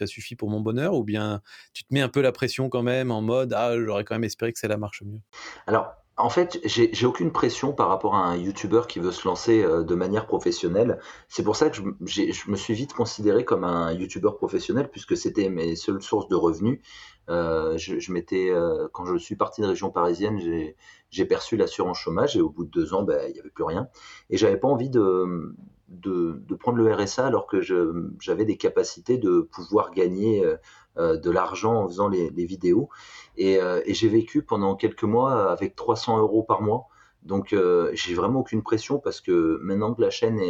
suffit 0.06 0.36
pour 0.36 0.50
mon 0.50 0.60
bonheur, 0.60 0.94
ou 0.94 1.04
bien 1.04 1.42
tu 1.72 1.84
te 1.84 1.92
mets 1.92 2.00
un 2.00 2.08
peu 2.08 2.20
la 2.20 2.32
pression 2.32 2.68
quand 2.68 2.82
même 2.82 3.10
en 3.10 3.20
mode, 3.20 3.52
ah, 3.52 3.74
j'aurais 3.78 4.04
quand 4.04 4.14
même 4.14 4.24
espéré 4.24 4.52
que 4.52 4.66
la 4.66 4.76
marche 4.76 5.02
mieux? 5.02 5.20
En 6.20 6.30
fait, 6.30 6.60
j'ai 6.64 7.06
aucune 7.06 7.32
pression 7.32 7.72
par 7.72 7.88
rapport 7.88 8.14
à 8.14 8.26
un 8.26 8.36
YouTuber 8.36 8.82
qui 8.88 9.00
veut 9.00 9.12
se 9.12 9.26
lancer 9.26 9.62
euh, 9.62 9.82
de 9.82 9.94
manière 9.94 10.26
professionnelle. 10.26 10.98
C'est 11.28 11.42
pour 11.42 11.56
ça 11.56 11.70
que 11.70 11.76
je, 11.76 11.82
me 12.50 12.56
suis 12.56 12.74
vite 12.74 12.92
considéré 12.92 13.44
comme 13.44 13.64
un 13.64 13.92
YouTuber 13.92 14.30
professionnel 14.36 14.88
puisque 14.90 15.16
c'était 15.16 15.48
mes 15.48 15.76
seules 15.76 16.02
sources 16.02 16.28
de 16.28 16.36
revenus. 16.36 16.80
Euh, 17.28 17.76
je, 17.78 18.12
m'étais, 18.12 18.50
euh, 18.50 18.88
quand 18.92 19.04
je 19.04 19.16
suis 19.16 19.36
parti 19.36 19.60
de 19.60 19.66
région 19.66 19.90
parisienne, 19.90 20.40
j'ai 21.10 21.24
perçu 21.24 21.56
l'assurance 21.56 21.98
chômage 21.98 22.36
et 22.36 22.40
au 22.40 22.48
bout 22.48 22.64
de 22.64 22.70
deux 22.70 22.94
ans, 22.94 23.02
ben, 23.02 23.20
il 23.28 23.34
n'y 23.34 23.40
avait 23.40 23.50
plus 23.50 23.64
rien. 23.64 23.88
Et 24.30 24.36
j'avais 24.36 24.56
pas 24.56 24.68
envie 24.68 24.90
de, 24.90 25.54
de, 25.90 26.54
prendre 26.54 26.78
le 26.78 26.92
RSA 26.92 27.26
alors 27.26 27.46
que 27.46 27.60
j'avais 28.20 28.44
des 28.44 28.56
capacités 28.56 29.18
de 29.18 29.40
pouvoir 29.40 29.92
gagner 29.92 30.44
euh, 30.44 30.56
de 30.96 31.30
l'argent 31.30 31.84
en 31.84 31.88
faisant 31.88 32.08
les, 32.08 32.30
vidéos. 32.44 32.88
Euh, 33.38 33.82
et, 33.86 33.94
j'ai 33.94 34.08
vécu 34.08 34.42
pendant 34.42 34.74
quelques 34.74 35.04
mois 35.04 35.50
avec 35.50 35.74
300 35.76 36.18
euros 36.18 36.42
par 36.42 36.62
mois. 36.62 36.88
Donc 37.22 37.52
euh, 37.52 37.90
j'ai 37.92 38.14
vraiment 38.14 38.40
aucune 38.40 38.62
pression 38.62 38.98
parce 38.98 39.20
que 39.20 39.58
maintenant 39.62 39.94
que 39.94 40.00
la 40.00 40.10
chaîne 40.10 40.40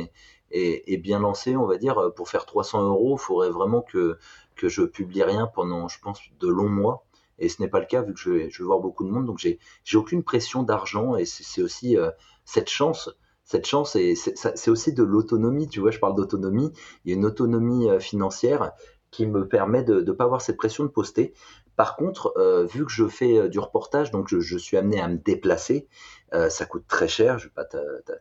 est, 0.50 0.96
bien 0.98 1.18
lancée, 1.20 1.57
on 1.57 1.66
va 1.66 1.79
dire, 1.79 2.12
pour 2.14 2.29
faire 2.29 2.46
300 2.46 2.88
euros, 2.88 3.16
il 3.18 3.22
faudrait 3.22 3.50
vraiment 3.50 3.83
que, 3.83 4.18
je 4.62 4.83
publie 4.83 5.22
rien 5.22 5.46
pendant, 5.46 5.88
je 5.88 5.98
pense, 6.00 6.20
de 6.38 6.48
longs 6.48 6.68
mois. 6.68 7.07
Et 7.38 7.48
ce 7.48 7.62
n'est 7.62 7.68
pas 7.68 7.81
le 7.81 7.87
cas 7.87 8.03
vu 8.03 8.12
que 8.12 8.20
je 8.20 8.31
vais 8.31 8.50
voir 8.61 8.81
beaucoup 8.81 9.05
de 9.05 9.11
monde. 9.11 9.26
Donc 9.26 9.38
j'ai 9.38 9.96
aucune 9.96 10.22
pression 10.22 10.62
d'argent 10.62 11.16
et 11.16 11.24
c'est 11.24 11.62
aussi 11.62 11.96
cette 12.44 12.68
chance 12.68 13.11
cette 13.42 13.66
chance, 13.66 13.96
c'est 14.14 14.70
aussi 14.70 14.92
de 14.92 15.03
l'autonomie. 15.03 15.66
Tu 15.66 15.81
vois, 15.81 15.90
je 15.90 15.98
parle 15.98 16.14
d'autonomie. 16.14 16.70
Il 17.05 17.11
y 17.11 17.14
a 17.14 17.16
une 17.16 17.24
autonomie 17.24 17.88
financière 17.98 18.70
qui 19.11 19.27
me 19.27 19.49
permet 19.49 19.83
de 19.83 20.01
ne 20.01 20.12
pas 20.12 20.25
avoir 20.25 20.40
cette 20.40 20.57
pression 20.57 20.85
de 20.85 20.88
poster. 20.88 21.35
Par 21.81 21.96
contre, 21.96 22.35
euh, 22.37 22.66
vu 22.66 22.85
que 22.85 22.92
je 22.92 23.09
fais 23.09 23.38
euh, 23.38 23.49
du 23.49 23.59
reportage, 23.59 24.11
donc 24.11 24.29
je, 24.29 24.59
suis 24.59 24.77
amené 24.77 25.01
à 25.01 25.09
me 25.09 25.16
déplacer, 25.16 25.88
euh, 26.35 26.51
ça 26.51 26.66
coûte 26.66 26.85
très 26.87 27.09
cher. 27.09 27.38
Je 27.38 27.46
ne 27.46 27.49
vais 27.49 27.55
pas 27.55 27.64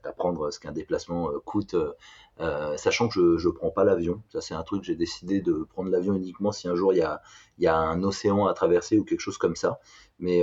t'apprendre 0.02 0.50
ce 0.50 0.62
qu'un 0.62 0.72
déplacement 0.72 1.30
coûte, 1.44 1.76
sachant 2.78 3.10
que 3.10 3.38
je 3.38 3.48
ne 3.50 3.54
prends 3.54 3.70
pas 3.70 3.84
l'avion. 3.84 4.22
Ça, 4.30 4.40
c'est 4.40 4.54
un 4.54 4.64
truc, 4.64 4.84
j'ai 4.86 4.96
décidé 4.96 5.42
de 5.42 5.68
prendre 5.74 5.92
l'avion 5.92 6.16
uniquement 6.16 6.54
si 6.54 6.70
un 6.70 6.76
jour 6.76 6.94
il 6.94 7.00
y 7.00 7.02
a, 7.02 7.22
y 7.58 7.68
a, 7.68 7.76
un 7.76 8.02
océan 8.02 8.48
à 8.48 8.54
traverser 8.54 8.98
ou 8.98 9.04
quelque 9.04 9.20
chose 9.20 9.38
comme 9.38 9.58
ça. 9.58 9.80
Mais 10.20 10.42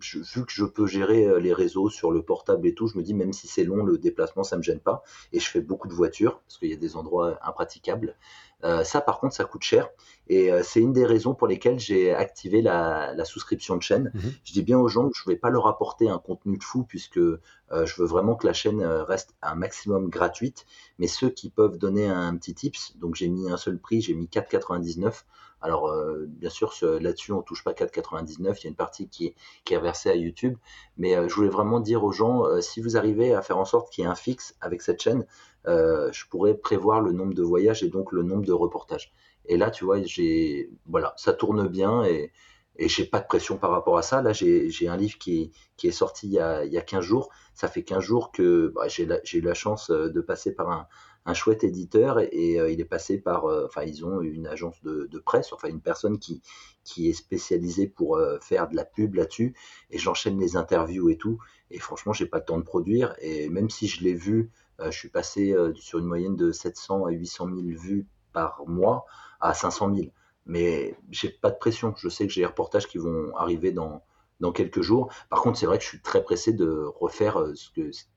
vu 0.00 0.44
que 0.46 0.52
je 0.52 0.64
peux 0.64 0.86
gérer 0.86 1.40
les 1.40 1.52
réseaux 1.52 1.90
sur 1.90 2.12
le 2.12 2.22
portable 2.22 2.68
et 2.68 2.74
tout, 2.74 2.86
je 2.86 2.96
me 2.96 3.02
dis 3.02 3.14
même 3.14 3.32
si 3.32 3.48
c'est 3.48 3.64
long, 3.64 3.84
le 3.84 3.98
déplacement, 3.98 4.44
ça 4.44 4.56
me 4.56 4.62
gêne 4.62 4.80
pas. 4.80 5.02
Et 5.32 5.40
je 5.40 5.50
fais 5.50 5.60
beaucoup 5.60 5.88
de 5.88 5.94
voitures 5.94 6.40
parce 6.40 6.58
qu'il 6.58 6.70
y 6.70 6.72
a 6.72 6.76
des 6.76 6.96
endroits 6.96 7.36
impraticables. 7.42 8.16
Euh, 8.64 8.82
ça, 8.82 9.00
par 9.00 9.20
contre, 9.20 9.34
ça 9.34 9.44
coûte 9.44 9.62
cher. 9.62 9.90
Et 10.28 10.50
euh, 10.50 10.62
c'est 10.62 10.80
une 10.80 10.94
des 10.94 11.04
raisons 11.04 11.34
pour 11.34 11.46
lesquelles 11.46 11.78
j'ai 11.78 12.14
activé 12.14 12.62
la, 12.62 13.14
souscription 13.24 13.76
de 13.76 13.82
chaîne. 13.82 14.10
Mhm. 14.14 14.32
Je 14.44 14.52
dis 14.52 14.62
bien 14.62 14.78
aux 14.78 14.88
gens 14.88 15.08
que 15.08 15.16
je 15.16 15.22
ne 15.26 15.34
vais 15.34 15.38
pas 15.38 15.50
leur 15.50 15.66
apporter 15.66 16.08
un 16.08 16.18
contenu 16.18 16.56
de 16.56 16.64
fou 16.64 16.84
puisque 16.84 17.18
euh, 17.18 17.38
je 17.70 18.00
veux 18.00 18.06
vraiment 18.06 18.34
que 18.34 18.46
la 18.46 18.54
chaîne 18.54 18.82
reste 18.82 19.34
un 19.42 19.54
maximum 19.54 20.08
gratuite. 20.08 20.64
Mais 20.98 21.06
ceux 21.06 21.28
qui 21.28 21.50
peuvent 21.50 21.76
donner 21.76 22.08
un 22.08 22.34
petit 22.36 22.54
tips, 22.54 22.96
donc 22.96 23.14
j'ai 23.16 23.28
mis 23.28 23.50
un 23.50 23.58
seul 23.58 23.78
prix, 23.78 24.00
j'ai 24.00 24.14
mis 24.14 24.26
4,99. 24.26 25.24
Alors, 25.60 25.90
bien 26.26 26.50
sûr, 26.50 26.74
là-dessus, 26.82 27.32
on 27.32 27.40
touche 27.40 27.64
pas 27.64 27.72
4,99. 27.72 28.36
Il 28.38 28.64
y 28.64 28.66
a 28.66 28.68
une 28.68 28.76
partie 28.76 29.08
qui 29.08 29.28
est, 29.28 29.34
qui 29.64 29.72
est 29.72 29.80
versée 29.80 30.10
à 30.10 30.14
YouTube. 30.14 30.58
Mais 30.98 31.16
je 31.26 31.34
voulais 31.34 31.48
vraiment 31.48 31.80
dire 31.80 32.04
aux 32.04 32.12
gens, 32.12 32.44
si 32.60 32.82
vous 32.82 32.98
arrivez 32.98 33.34
à 33.34 33.40
faire 33.40 33.56
en 33.56 33.64
sorte 33.64 33.90
qu'il 33.90 34.04
y 34.04 34.06
ait 34.06 34.10
un 34.10 34.14
fixe 34.14 34.54
avec 34.60 34.82
cette 34.82 35.00
chaîne, 35.00 35.24
euh, 35.66 36.10
je 36.12 36.26
pourrais 36.26 36.54
prévoir 36.54 37.00
le 37.00 37.12
nombre 37.12 37.34
de 37.34 37.42
voyages 37.42 37.82
et 37.82 37.88
donc 37.88 38.12
le 38.12 38.22
nombre 38.22 38.44
de 38.44 38.52
reportages. 38.52 39.12
Et 39.46 39.56
là, 39.56 39.70
tu 39.70 39.84
vois, 39.84 40.02
j'ai, 40.02 40.70
voilà, 40.86 41.14
ça 41.16 41.32
tourne 41.32 41.68
bien 41.68 42.04
et, 42.04 42.32
et 42.76 42.88
j'ai 42.88 43.04
pas 43.04 43.20
de 43.20 43.26
pression 43.26 43.56
par 43.56 43.70
rapport 43.70 43.98
à 43.98 44.02
ça. 44.02 44.22
Là, 44.22 44.32
j'ai 44.32 44.88
un 44.88 44.96
livre 44.96 45.18
qui, 45.18 45.52
qui 45.76 45.88
est 45.88 45.92
sorti 45.92 46.26
il 46.26 46.32
y, 46.32 46.38
a, 46.38 46.64
il 46.64 46.72
y 46.72 46.78
a 46.78 46.82
15 46.82 47.04
jours. 47.04 47.30
Ça 47.54 47.68
fait 47.68 47.82
15 47.82 48.02
jours 48.02 48.32
que 48.32 48.72
bah, 48.74 48.88
j'ai 48.88 49.04
eu 49.04 49.40
la 49.40 49.54
chance 49.54 49.90
de 49.90 50.20
passer 50.20 50.54
par 50.54 50.70
un, 50.70 50.86
un 51.26 51.34
chouette 51.34 51.62
éditeur 51.62 52.18
et, 52.20 52.56
il 52.72 52.80
est 52.80 52.84
passé 52.84 53.18
par, 53.18 53.44
enfin, 53.44 53.82
ils 53.84 54.04
ont 54.04 54.20
une 54.20 54.46
agence 54.46 54.82
de, 54.82 55.06
de, 55.10 55.18
presse, 55.18 55.52
enfin, 55.52 55.68
une 55.68 55.80
personne 55.80 56.18
qui, 56.18 56.42
qui 56.82 57.08
est 57.08 57.14
spécialisée 57.14 57.86
pour 57.86 58.18
faire 58.40 58.68
de 58.68 58.76
la 58.76 58.84
pub 58.84 59.14
là-dessus. 59.14 59.54
Et 59.90 59.98
j'enchaîne 59.98 60.38
les 60.40 60.56
interviews 60.56 61.10
et 61.10 61.16
tout. 61.16 61.38
Et 61.70 61.78
franchement, 61.78 62.12
j'ai 62.12 62.26
pas 62.26 62.38
le 62.38 62.44
temps 62.44 62.58
de 62.58 62.64
produire. 62.64 63.14
Et 63.20 63.48
même 63.48 63.70
si 63.70 63.86
je 63.86 64.02
l'ai 64.02 64.14
vu, 64.14 64.50
je 64.80 64.90
suis 64.90 65.08
passé 65.08 65.54
sur 65.74 65.98
une 65.98 66.06
moyenne 66.06 66.36
de 66.36 66.52
700 66.52 67.06
à 67.06 67.10
800 67.10 67.46
000 67.46 67.60
vues 67.78 68.06
par 68.32 68.64
mois 68.66 69.06
à 69.40 69.54
500 69.54 69.94
000 69.94 70.08
mais 70.46 70.96
j'ai 71.10 71.30
pas 71.30 71.50
de 71.50 71.56
pression. 71.56 71.94
Je 71.96 72.08
sais 72.08 72.26
que 72.26 72.32
j'ai 72.32 72.42
des 72.42 72.46
reportages 72.46 72.86
qui 72.86 72.98
vont 72.98 73.34
arriver 73.36 73.72
dans, 73.72 74.02
dans 74.40 74.52
quelques 74.52 74.82
jours. 74.82 75.12
Par 75.30 75.42
contre, 75.42 75.58
c'est 75.58 75.66
vrai 75.66 75.78
que 75.78 75.84
je 75.84 75.88
suis 75.88 76.02
très 76.02 76.22
pressé 76.22 76.52
de 76.52 76.84
refaire 77.00 77.40
euh, 77.40 77.54
ce, 77.54 77.70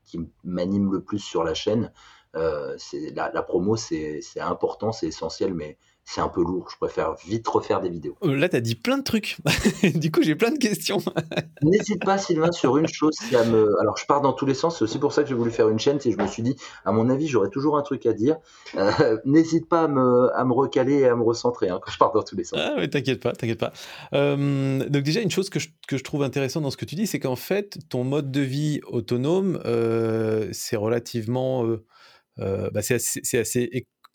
qui 0.06 0.30
m'anime 0.44 0.92
le 0.92 1.02
plus 1.02 1.20
sur 1.20 1.44
la 1.44 1.54
chaîne. 1.54 1.92
Euh, 2.36 2.78
la, 3.16 3.32
la, 3.32 3.42
promo, 3.42 3.76
c'est 3.76 4.22
important, 4.40 4.92
c'est 4.92 5.08
essentiel, 5.08 5.54
mais 5.54 5.78
c'est 6.08 6.22
un 6.22 6.30
peu 6.30 6.42
lourd. 6.42 6.70
Je 6.72 6.78
préfère 6.78 7.16
vite 7.16 7.46
refaire 7.50 7.82
des 7.82 7.90
vidéos. 7.90 8.16
Euh, 8.24 8.34
là, 8.34 8.48
tu 8.48 8.56
as 8.56 8.62
dit 8.62 8.76
plein 8.76 8.98
de 8.98 9.04
trucs. 9.04 9.38
du 9.94 10.10
coup, 10.10 10.24
j'ai 10.24 10.36
plein 10.36 10.52
de 10.52 10.58
questions. 10.58 11.00
N'hésite 11.62 12.06
pas, 12.06 12.18
Sylvain, 12.18 12.54
sur 12.54 12.78
une 12.78 12.88
chose. 12.88 13.18
Me... 13.32 13.78
Alors, 13.82 13.98
je 13.98 14.06
pars 14.06 14.22
dans 14.22 14.32
tous 14.32 14.46
les 14.46 14.54
sens. 14.54 14.78
C'est 14.78 14.86
aussi 14.86 15.00
pour 15.00 15.12
ça 15.12 15.24
que 15.24 15.30
j'ai 15.30 15.36
voulu 15.36 15.52
faire 15.52 15.68
une 15.68 15.80
chaîne. 15.80 16.00
Si 16.00 16.14
je 16.14 16.18
me 16.18 16.26
suis 16.26 16.44
dit, 16.44 16.56
à 16.86 16.94
mon 16.94 17.10
avis, 17.10 17.28
j'aurais 17.28 17.50
toujours 17.50 17.78
un 17.78 17.82
truc 17.82 18.06
à 18.06 18.14
dire. 18.14 18.38
Euh, 18.78 19.18
n'hésite 19.26 19.68
pas 19.68 19.84
à 19.84 19.88
me, 19.90 20.30
à 20.34 20.46
me, 20.46 20.54
recaler 20.54 21.00
et 21.00 21.08
à 21.08 21.16
me 21.18 21.24
recentrer 21.24 21.68
hein, 21.68 21.82
quand 21.84 21.92
je 21.92 21.98
pars 21.98 22.14
dans 22.14 22.24
tous 22.24 22.38
les 22.38 22.46
sens. 22.46 22.58
Ah, 22.64 22.76
mais 22.78 22.88
t'inquiète 22.88 23.22
pas, 23.22 23.34
t'inquiète 23.34 23.60
pas. 23.60 23.74
Euh, 24.14 24.88
donc, 24.88 25.04
déjà, 25.04 25.20
une 25.20 25.32
chose 25.32 25.50
que 25.50 25.60
je, 25.60 25.68
que 25.90 25.98
je, 25.98 26.06
trouve 26.06 26.24
intéressante 26.24 26.64
dans 26.64 26.72
ce 26.72 26.78
que 26.78 26.86
tu 26.86 26.96
dis, 26.96 27.06
c'est 27.06 27.20
qu'en 27.20 27.36
fait, 27.36 27.80
ton 27.90 28.06
mode 28.06 28.32
de 28.32 28.42
vie 28.42 28.80
autonome, 28.88 29.60
c'est 30.54 30.78
relativement. 30.78 31.66
Bah, 32.38 32.82
c'est 32.82 32.96
assez, 32.96 33.40
assez 33.40 33.70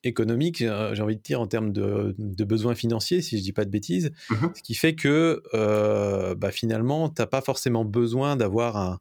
économique, 0.05 0.59
j'ai 0.59 1.03
envie 1.03 1.17
de 1.17 1.23
dire, 1.23 1.41
en 1.41 1.47
termes 1.47 1.73
de, 1.73 2.15
besoins 2.45 2.75
financiers, 2.75 3.23
si 3.23 3.39
je 3.39 3.43
dis 3.43 3.53
pas 3.53 3.65
de 3.65 3.71
bêtises, 3.71 4.11
mmh 4.31 4.35
ce 4.55 4.63
qui 4.63 4.75
fait 4.75 4.95
que 4.95 5.43
euh, 5.55 6.35
bah, 6.35 6.51
finalement, 6.51 7.09
tu 7.09 7.21
n'as 7.23 7.27
pas 7.27 7.41
forcément 7.41 7.85
besoin 7.85 8.37
d'avoir 8.37 8.77
un, 8.77 8.99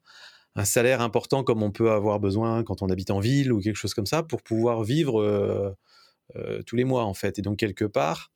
salaire 0.65 1.01
important 1.01 1.43
comme 1.43 1.63
on 1.63 1.71
peut 1.71 1.91
avoir 1.91 2.19
besoin 2.19 2.63
quand 2.63 2.81
on 2.81 2.89
habite 2.89 3.09
en 3.09 3.19
ville 3.19 3.53
ou 3.53 3.61
quelque 3.61 3.77
chose 3.77 3.93
comme 3.93 4.05
ça 4.05 4.21
pour 4.21 4.43
pouvoir 4.43 4.83
vivre 4.83 5.21
euh, 5.21 5.71
euh, 6.35 6.61
tous 6.65 6.75
les 6.75 6.83
mois, 6.83 7.05
en 7.05 7.13
fait. 7.13 7.39
Et 7.39 7.41
donc, 7.41 7.57
quelque 7.57 7.85
part, 7.85 8.31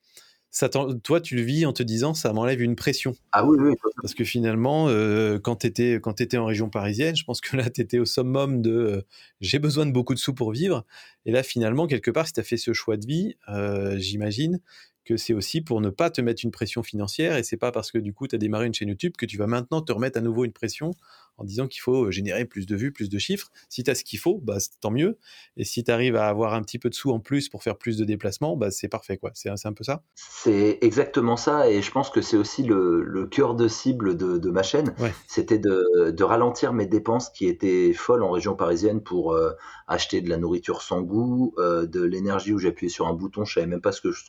toi, 1.04 1.22
tu 1.22 1.36
le 1.36 1.42
vis 1.42 1.66
en 1.66 1.74
te 1.74 1.84
disant 1.84 2.14
ça 2.14 2.32
m'enlève 2.32 2.62
une 2.62 2.76
pression. 2.76 3.16
Ah 3.32 3.46
oui, 3.46 3.58
oui. 3.60 3.74
Parce 4.02 4.14
que 4.14 4.24
finalement, 4.24 4.88
euh, 4.88 5.38
quand 5.40 5.58
tu 5.58 5.68
étais, 5.68 6.00
étais, 6.20 6.38
en 6.38 6.46
région 6.46 6.70
parisienne, 6.70 7.16
je 7.16 7.24
pense 7.26 7.42
que 7.42 7.58
là, 7.58 7.70
tu 7.70 7.82
étais 7.82 8.00
au 8.00 8.06
summum 8.06 8.62
de 8.62 8.72
euh, 8.72 9.02
j'ai 9.42 9.60
besoin 9.60 9.86
de 9.86 9.92
beaucoup 9.92 10.14
de 10.14 10.20
sous 10.20 10.34
pour 10.34 10.52
vivre. 10.52 10.86
Et 11.26 11.32
là, 11.32 11.44
finalement, 11.44 11.88
quelque 11.88 12.12
part, 12.12 12.28
si 12.28 12.34
tu 12.34 12.40
as 12.40 12.44
fait 12.44 12.58
ce 12.58 12.74
choix 12.74 12.98
de 12.98 13.06
vie, 13.06 13.36
euh, 13.50 13.98
j'imagine 13.98 14.62
que 15.06 15.18
c'est 15.18 15.34
aussi 15.34 15.62
pour 15.62 15.82
ne 15.82 15.90
pas 15.90 16.10
te 16.10 16.20
mettre 16.22 16.44
une 16.44 16.52
pression 16.52 16.84
financière. 16.84 17.38
Et 17.38 17.44
c'est 17.44 17.58
pas 17.58 17.72
parce 17.72 17.92
que 17.92 17.98
du 17.98 18.14
coup, 18.14 18.28
tu 18.28 18.36
as 18.36 18.38
démarré 18.38 18.66
une 18.66 18.74
chaîne 18.74 18.90
YouTube 18.90 19.14
que 19.18 19.26
tu 19.26 19.38
vas 19.38 19.48
maintenant 19.48 19.82
te 19.82 19.92
remettre 19.92 20.18
à 20.18 20.22
nouveau 20.22 20.46
une 20.46 20.52
pression 20.52 20.92
en 21.38 21.44
disant 21.44 21.68
qu'il 21.68 21.82
faut 21.82 22.12
générer 22.12 22.46
plus 22.46 22.66
de 22.66 22.76
vues, 22.76 22.92
plus 22.92 23.10
de 23.10 23.18
chiffres. 23.18 23.52
Si 23.70 23.84
tu 23.84 23.92
as 23.92 23.96
ce 23.96 24.04
qu'il 24.04 24.20
faut, 24.20 24.40
bah, 24.42 24.58
tant 24.82 24.92
mieux. 24.92 25.18
Et 25.58 25.66
si 25.66 25.84
tu 25.84 25.92
arrives 25.92 26.16
à 26.16 26.28
avoir 26.28 26.54
un 26.54 26.62
petit 26.62 26.80
peu 26.80 26.90
de 26.90 26.96
sous 26.96 27.12
en 27.12 27.20
plus 27.20 27.50
pour 27.50 27.64
faire 27.64 27.78
plus 27.78 27.98
de 27.98 28.06
déplacements, 28.06 28.56
bah, 28.56 28.72
c'est 28.72 28.88
parfait. 28.88 29.18
quoi. 29.18 29.32
C'est 29.34 29.50
un 29.50 29.74
peu 29.74 29.84
ça 29.84 30.04
C'est 30.16 30.80
exactement 30.82 31.38
ça. 31.38 31.70
Et 31.70 31.82
je 31.82 31.92
pense 31.92 32.10
que 32.10 32.22
c'est 32.22 32.38
aussi 32.38 32.64
le, 32.64 33.28
cœur 33.30 33.56
de 33.56 33.68
cible 33.68 34.16
de, 34.16 34.50
ma 34.50 34.64
chaîne. 34.64 34.94
C'était 35.28 35.60
de, 35.60 36.24
ralentir 36.24 36.74
mes 36.74 36.88
dépenses 36.88 37.30
qui 37.30 37.48
étaient 37.48 37.94
folles 37.94 38.24
en 38.24 38.32
région 38.32 38.56
parisienne 38.56 39.02
pour 39.02 39.34
euh, 39.34 39.52
acheter 39.88 40.22
de 40.22 40.30
la 40.30 40.38
nourriture 40.38 40.82
sans 40.82 41.02
goût, 41.02 41.54
euh, 41.58 41.86
de 41.86 42.02
l'énergie 42.02 42.54
où 42.54 42.58
j'appuyais 42.58 42.90
sur 42.90 43.08
un 43.08 43.14
bouton, 43.14 43.46
je 43.46 43.54
savais 43.54 43.68
même 43.68 43.82
pas 43.82 43.92
ce 43.92 44.02
que 44.02 44.12
je, 44.12 44.24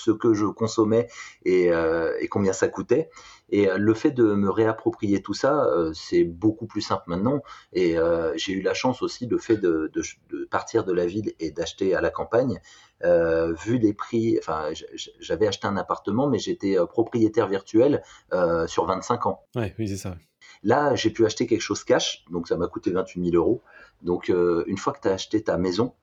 ce 0.00 0.10
que 0.10 0.34
je 0.34 0.46
consommais 0.46 1.08
et, 1.44 1.72
euh, 1.72 2.16
et 2.20 2.28
combien 2.28 2.52
ça 2.52 2.68
coûtait. 2.68 3.10
Et 3.50 3.68
euh, 3.68 3.76
le 3.78 3.94
fait 3.94 4.10
de 4.10 4.34
me 4.34 4.50
réapproprier 4.50 5.22
tout 5.22 5.34
ça, 5.34 5.64
euh, 5.64 5.92
c'est 5.92 6.24
beaucoup 6.24 6.66
plus 6.66 6.80
simple 6.80 7.04
maintenant. 7.06 7.42
Et 7.72 7.98
euh, 7.98 8.32
j'ai 8.36 8.52
eu 8.52 8.62
la 8.62 8.74
chance 8.74 9.02
aussi, 9.02 9.26
le 9.26 9.38
fait 9.38 9.56
de, 9.56 9.90
partir 10.50 10.84
de 10.84 10.92
la 10.92 11.06
ville 11.06 11.32
et 11.40 11.50
d'acheter 11.50 11.94
à 11.94 12.00
la 12.00 12.10
campagne, 12.10 12.60
vu 13.02 13.78
les 13.78 13.94
prix, 13.94 14.36
enfin, 14.38 14.68
j'avais 15.20 15.46
acheté 15.46 15.66
un 15.66 15.76
appartement, 15.76 16.28
mais 16.28 16.38
j'étais 16.38 16.76
propriétaire 16.86 17.48
virtuel 17.48 18.02
sur 18.66 18.86
25 18.86 19.26
ans. 19.26 19.42
Ouais, 19.56 19.74
oui, 19.78 19.88
c'est 19.88 19.96
ça. 19.96 20.16
Là, 20.62 20.94
j'ai 20.94 21.10
pu 21.10 21.24
acheter 21.24 21.46
quelque 21.46 21.62
chose 21.62 21.82
cash, 21.84 22.24
donc 22.30 22.48
ça 22.48 22.56
m'a 22.56 22.66
coûté 22.66 22.90
28 22.90 23.30
000 23.30 23.36
euros. 23.36 23.62
Donc, 24.02 24.28
une 24.28 24.76
fois 24.76 24.92
que 24.92 25.00
tu 25.00 25.08
as 25.08 25.12
acheté 25.12 25.42
ta 25.42 25.56
maison 25.56 25.94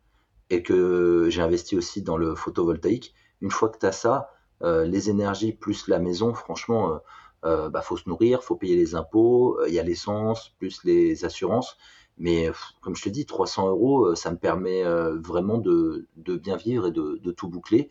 et 0.49 0.63
que 0.63 1.27
j'ai 1.29 1.41
investi 1.41 1.77
aussi 1.77 2.01
dans 2.01 2.17
le 2.17 2.33
photovoltaïque, 2.33 3.13
une 3.41 3.51
fois 3.51 3.69
que 3.69 3.77
tu 3.77 3.85
as 3.85 3.91
ça, 3.91 4.31
les 4.61 5.09
énergies 5.09 5.53
plus 5.53 5.87
la 5.87 5.99
maison, 5.99 6.33
franchement, 6.33 6.99
euh, 7.45 7.69
bah, 7.69 7.81
faut 7.81 7.97
se 7.97 8.09
nourrir, 8.09 8.43
faut 8.43 8.55
payer 8.55 8.75
les 8.75 8.95
impôts, 8.95 9.59
euh, 9.59 9.67
il 9.67 9.73
y 9.73 9.79
a 9.79 9.83
l'essence, 9.83 10.49
plus 10.57 10.83
les 10.83 11.23
assurances. 11.23 11.77
Mais 12.17 12.49
comme 12.81 12.95
je 12.95 13.03
te 13.03 13.09
dis, 13.09 13.27
300 13.27 13.69
euros, 13.69 14.07
euh, 14.07 14.15
ça 14.15 14.31
me 14.31 14.37
permet 14.37 14.83
vraiment 14.83 15.59
de, 15.59 16.07
bien 16.15 16.57
vivre 16.57 16.87
et 16.87 16.91
de, 16.91 17.31
tout 17.31 17.47
boucler. 17.47 17.89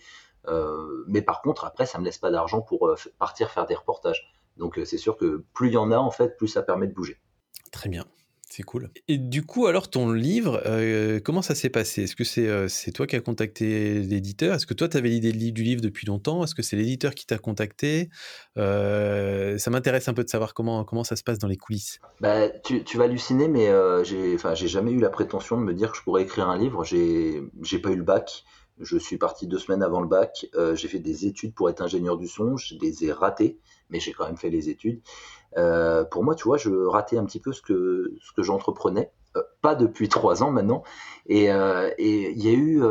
mais 1.07 1.23
par 1.23 1.43
contre, 1.43 1.65
après, 1.65 1.87
ça 1.87 1.99
me 1.99 2.05
laisse 2.05 2.19
pas 2.19 2.31
d'argent 2.31 2.61
pour 2.61 2.91
partir 3.19 3.51
faire 3.51 3.67
des 3.67 3.75
reportages. 3.75 4.33
Donc 4.57 4.81
c'est 4.85 4.99
sûr 4.99 5.17
que 5.17 5.45
plus 5.55 5.69
il 5.69 5.75
y 5.75 5.77
en 5.77 5.93
a, 5.93 5.97
en 5.97 6.11
fait, 6.11 6.37
plus 6.37 6.49
ça 6.49 6.63
permet 6.63 6.89
de 6.89 6.95
bouger. 6.95 7.21
Très 7.71 7.89
bien. 7.89 8.05
C'est 8.57 8.63
cool. 8.63 8.89
Et 9.07 9.19
du 9.19 9.45
coup, 9.45 9.67
alors, 9.67 9.91
ton 9.91 10.11
livre, 10.11 10.63
euh, 10.65 11.21
comment 11.23 11.43
ça 11.43 11.55
s'est 11.55 11.69
passé? 11.69 12.05
Est-ce 12.05 12.17
que 12.17 12.25
c'est 12.25 12.49
euh, 12.49 12.69
c'est 12.69 12.91
toi 12.91 13.07
qui 13.07 13.15
as 13.15 13.21
contacté 13.21 14.01
l'éditeur? 14.01 14.55
Est-ce 14.55 14.65
que 14.65 14.73
toi, 14.73 14.89
tu 14.89 14.97
avais 14.97 15.11
l'idée 15.11 15.31
du 15.31 15.63
livre 15.63 15.83
depuis 15.83 16.07
longtemps? 16.07 16.43
Est-ce 16.43 16.55
que 16.55 16.63
c'est 16.63 16.75
l'éditeur 16.77 17.15
qui 17.15 17.27
t'a 17.27 17.37
contacté? 17.37 18.09
Euh, 18.57 19.59
Ça 19.59 19.71
m'intéresse 19.71 20.09
un 20.09 20.15
peu 20.15 20.25
de 20.25 20.31
savoir 20.31 20.55
comment, 20.55 20.85
comment 20.85 21.05
ça 21.05 21.17
se 21.17 21.23
passe 21.23 21.39
dans 21.39 21.49
les 21.49 21.59
coulisses. 21.59 21.99
Bah, 22.23 22.49
tu, 22.49 22.83
tu 22.83 22.97
vas 22.97 23.05
halluciner, 23.05 23.47
mais 23.47 23.71
j'ai 24.05 24.39
j'ai 24.55 24.69
jamais 24.69 24.93
eu 24.93 25.01
la 25.01 25.11
prétention 25.11 25.59
de 25.59 25.63
me 25.63 25.75
dire 25.75 25.93
que 25.93 25.99
je 25.99 26.03
pourrais 26.03 26.23
écrire 26.23 26.49
un 26.49 26.57
livre. 26.57 26.83
J'ai 26.83 27.43
pas 27.83 27.91
eu 27.91 27.97
le 27.97 28.05
bac. 28.05 28.43
Je 28.81 28.97
suis 28.97 29.19
parti 29.19 29.47
deux 29.47 29.59
semaines 29.59 29.83
avant 29.83 30.01
le 30.01 30.09
bac. 30.09 30.47
j'ai 30.73 30.89
fait 30.89 30.99
des 30.99 31.27
études 31.27 31.53
pour 31.53 31.69
être 31.69 31.83
ingénieur 31.83 32.17
du 32.17 32.27
son. 32.27 32.57
Je 32.57 32.75
les 32.81 33.05
ai 33.05 33.13
ratées, 33.13 33.59
mais 33.91 34.01
j'ai 34.01 34.15
quand 34.15 34.25
même 34.25 34.39
fait 34.39 34.49
les 34.49 34.71
études. 34.71 35.03
Euh, 35.57 36.05
pour 36.05 36.25
moi, 36.25 36.35
tu 36.35 36.45
vois, 36.45 36.57
je 36.57 36.71
ratais 36.71 37.19
un 37.19 37.25
petit 37.25 37.41
peu 37.41 37.53
ce 37.53 37.63
que, 37.63 38.13
ce 38.21 38.33
que 38.33 38.43
j'entreprenais. 38.43 39.11
Euh, 39.37 39.43
pas 39.63 39.75
depuis 39.75 40.09
trois 40.09 40.43
ans 40.43 40.51
maintenant. 40.51 40.83
Et 41.27 41.51
euh, 41.53 41.91
il 41.99 42.43
y 42.43 42.49
a 42.49 42.53
eu. 42.53 42.83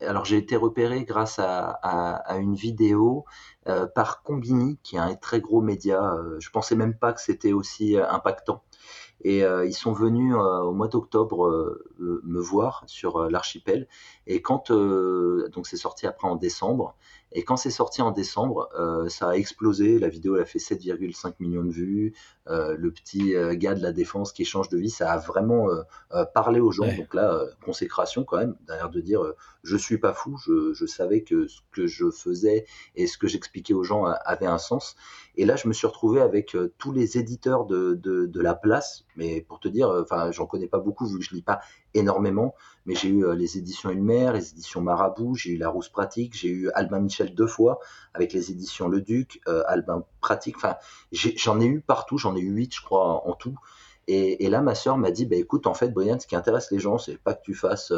alors, 0.00 0.24
j'ai 0.24 0.36
été 0.36 0.56
repéré 0.56 1.04
grâce 1.04 1.38
à, 1.38 1.70
à, 1.70 2.36
une 2.38 2.54
vidéo 2.54 3.24
par 3.94 4.22
Combini, 4.22 4.78
qui 4.82 4.96
est 4.96 5.00
un 5.00 5.14
très 5.14 5.40
gros 5.40 5.60
média. 5.60 6.16
je 6.38 6.50
pensais 6.50 6.76
même 6.76 6.96
pas 6.96 7.12
que 7.12 7.20
c'était 7.20 7.52
aussi 7.52 7.96
impactant. 7.96 8.62
Et 9.22 9.40
ils 9.40 9.74
sont 9.74 9.92
venus 9.92 10.34
au 10.34 10.72
mois 10.72 10.88
d'octobre 10.88 11.78
me 11.98 12.40
voir 12.40 12.84
sur 12.86 13.28
l'archipel. 13.30 13.88
Et 14.26 14.42
quand 14.42 14.70
donc 14.70 15.66
c'est 15.66 15.76
sorti 15.76 16.06
après 16.06 16.28
en 16.28 16.36
décembre, 16.36 16.94
et 17.32 17.42
quand 17.42 17.56
c'est 17.56 17.70
sorti 17.70 18.02
en 18.02 18.12
décembre, 18.12 18.68
euh, 18.78 19.08
ça 19.08 19.30
a 19.30 19.34
explosé. 19.34 19.98
La 19.98 20.08
vidéo 20.08 20.36
elle 20.36 20.42
a 20.42 20.46
fait 20.46 20.58
7,5 20.58 21.34
millions 21.40 21.64
de 21.64 21.70
vues. 21.70 22.14
Euh, 22.48 22.76
le 22.78 22.92
petit 22.92 23.34
euh, 23.34 23.54
gars 23.54 23.74
de 23.74 23.82
la 23.82 23.92
défense 23.92 24.32
qui 24.32 24.44
change 24.44 24.68
de 24.68 24.78
vie, 24.78 24.90
ça 24.90 25.10
a 25.10 25.18
vraiment 25.18 25.68
parlé 26.34 26.60
aux 26.60 26.70
gens. 26.70 26.86
Donc 26.96 27.14
là, 27.14 27.44
consécration 27.64 28.24
quand 28.24 28.38
même, 28.38 28.56
derrière 28.66 28.90
de 28.90 29.00
dire 29.00 29.22
je 29.64 29.76
suis 29.76 29.98
pas 29.98 30.14
fou, 30.14 30.38
je, 30.38 30.86
savais 30.86 31.22
que 31.22 31.48
ce 31.48 31.60
que 31.72 31.86
je 31.86 32.10
faisais 32.10 32.64
et 32.94 33.06
ce 33.06 33.18
que 33.18 33.26
j'expliquais 33.26 33.74
aux 33.74 33.82
gens 33.82 34.04
avait 34.04 34.46
un 34.46 34.58
sens. 34.58 34.96
Et 35.36 35.44
là, 35.44 35.56
je 35.56 35.68
me 35.68 35.72
suis 35.72 35.86
retrouvé 35.86 36.20
avec 36.20 36.56
tous 36.78 36.92
les 36.92 37.18
éditeurs 37.18 37.66
de, 37.66 37.94
de, 37.94 38.40
la 38.40 38.54
place. 38.54 39.04
Mais 39.16 39.40
pour 39.40 39.60
te 39.60 39.68
dire, 39.68 39.88
enfin, 39.88 40.30
j'en 40.30 40.46
connais 40.46 40.68
pas 40.68 40.78
beaucoup 40.78 41.06
vu 41.06 41.18
que 41.18 41.24
je 41.24 41.34
lis 41.34 41.42
pas 41.42 41.60
énormément 41.96 42.54
mais 42.86 42.94
j'ai 42.94 43.08
eu 43.08 43.24
euh, 43.24 43.34
les 43.34 43.58
éditions 43.58 43.90
Ulmer, 43.90 44.30
les 44.32 44.50
éditions 44.50 44.80
Marabout, 44.80 45.34
j'ai 45.34 45.50
eu 45.50 45.56
La 45.58 45.68
Rousse 45.68 45.88
Pratique, 45.88 46.34
j'ai 46.36 46.48
eu 46.48 46.70
Albin 46.74 47.00
Michel 47.00 47.34
deux 47.34 47.46
fois 47.46 47.80
avec 48.14 48.32
les 48.32 48.50
éditions 48.50 48.88
Le 48.88 49.00
Duc, 49.00 49.40
euh, 49.48 49.62
Albin 49.66 50.04
Pratique, 50.20 50.56
enfin 50.56 50.76
j'en 51.12 51.60
ai, 51.60 51.66
eu 51.66 51.80
partout, 51.80 52.16
j'en 52.16 52.36
ai 52.36 52.40
eu 52.40 52.50
huit 52.50 52.74
je 52.74 52.82
crois 52.82 53.28
en 53.28 53.34
tout. 53.34 53.58
Et, 54.08 54.48
là, 54.48 54.60
ma 54.62 54.74
sœur 54.76 54.98
m'a 54.98 55.10
dit, 55.10 55.26
bah, 55.26 55.36
écoute, 55.36 55.66
en 55.66 55.74
fait, 55.74 55.88
Brian, 55.88 56.18
ce 56.20 56.26
qui 56.26 56.36
intéresse 56.36 56.70
les 56.70 56.78
gens, 56.78 56.96
c'est 56.96 57.18
pas 57.18 57.34
que 57.34 57.42
tu 57.42 57.54
fasses 57.54 57.92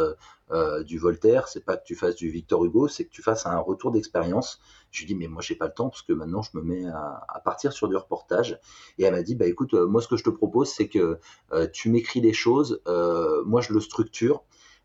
euh, 0.51 0.83
du 0.83 0.99
Voltaire, 0.99 1.49
c'est 1.49 1.65
pas 1.65 1.77
que 1.77 1.85
tu 1.85 1.95
fasses 1.95 2.15
du 2.15 2.31
Victor 2.31 2.65
Hugo, 2.65 2.89
c'est 2.89 3.05
que 3.05 3.11
tu 3.11 3.23
fasses 3.23 3.45
un 3.45 3.59
retour 3.59 3.91
d'expérience. 3.91 4.59
Je 4.91 5.01
lui 5.01 5.07
dis, 5.07 5.15
mais 5.15 5.29
moi, 5.29 5.43
j'ai 5.43 5.55
pas 5.55 5.67
le 5.67 5.75
temps 5.75 5.91
parce 5.91 6.03
que 6.03 6.15
maintenant, 6.15 6.41
je 6.41 6.57
me 6.57 6.63
mets 6.63 6.87
à, 6.87 7.43
partir 7.45 7.73
sur 7.73 7.89
du 7.89 7.97
reportage. 7.97 8.59
Et 8.97 9.05
elle 9.05 9.13
m'a 9.13 9.23
dit, 9.23 9.35
bah, 9.35 9.47
écoute, 9.47 9.75
moi, 9.75 10.01
ce 10.01 10.09
que 10.09 10.17
je 10.17 10.25
te 10.25 10.31
propose, 10.31 10.71
c'est 10.71 10.89
que 10.89 11.19
tu 11.73 11.91
m'écris 11.91 12.21
les 12.21 12.33
choses, 12.33 12.81
moi, 13.45 13.61
je 13.61 13.75
le 13.75 13.81
structure. 13.81 14.45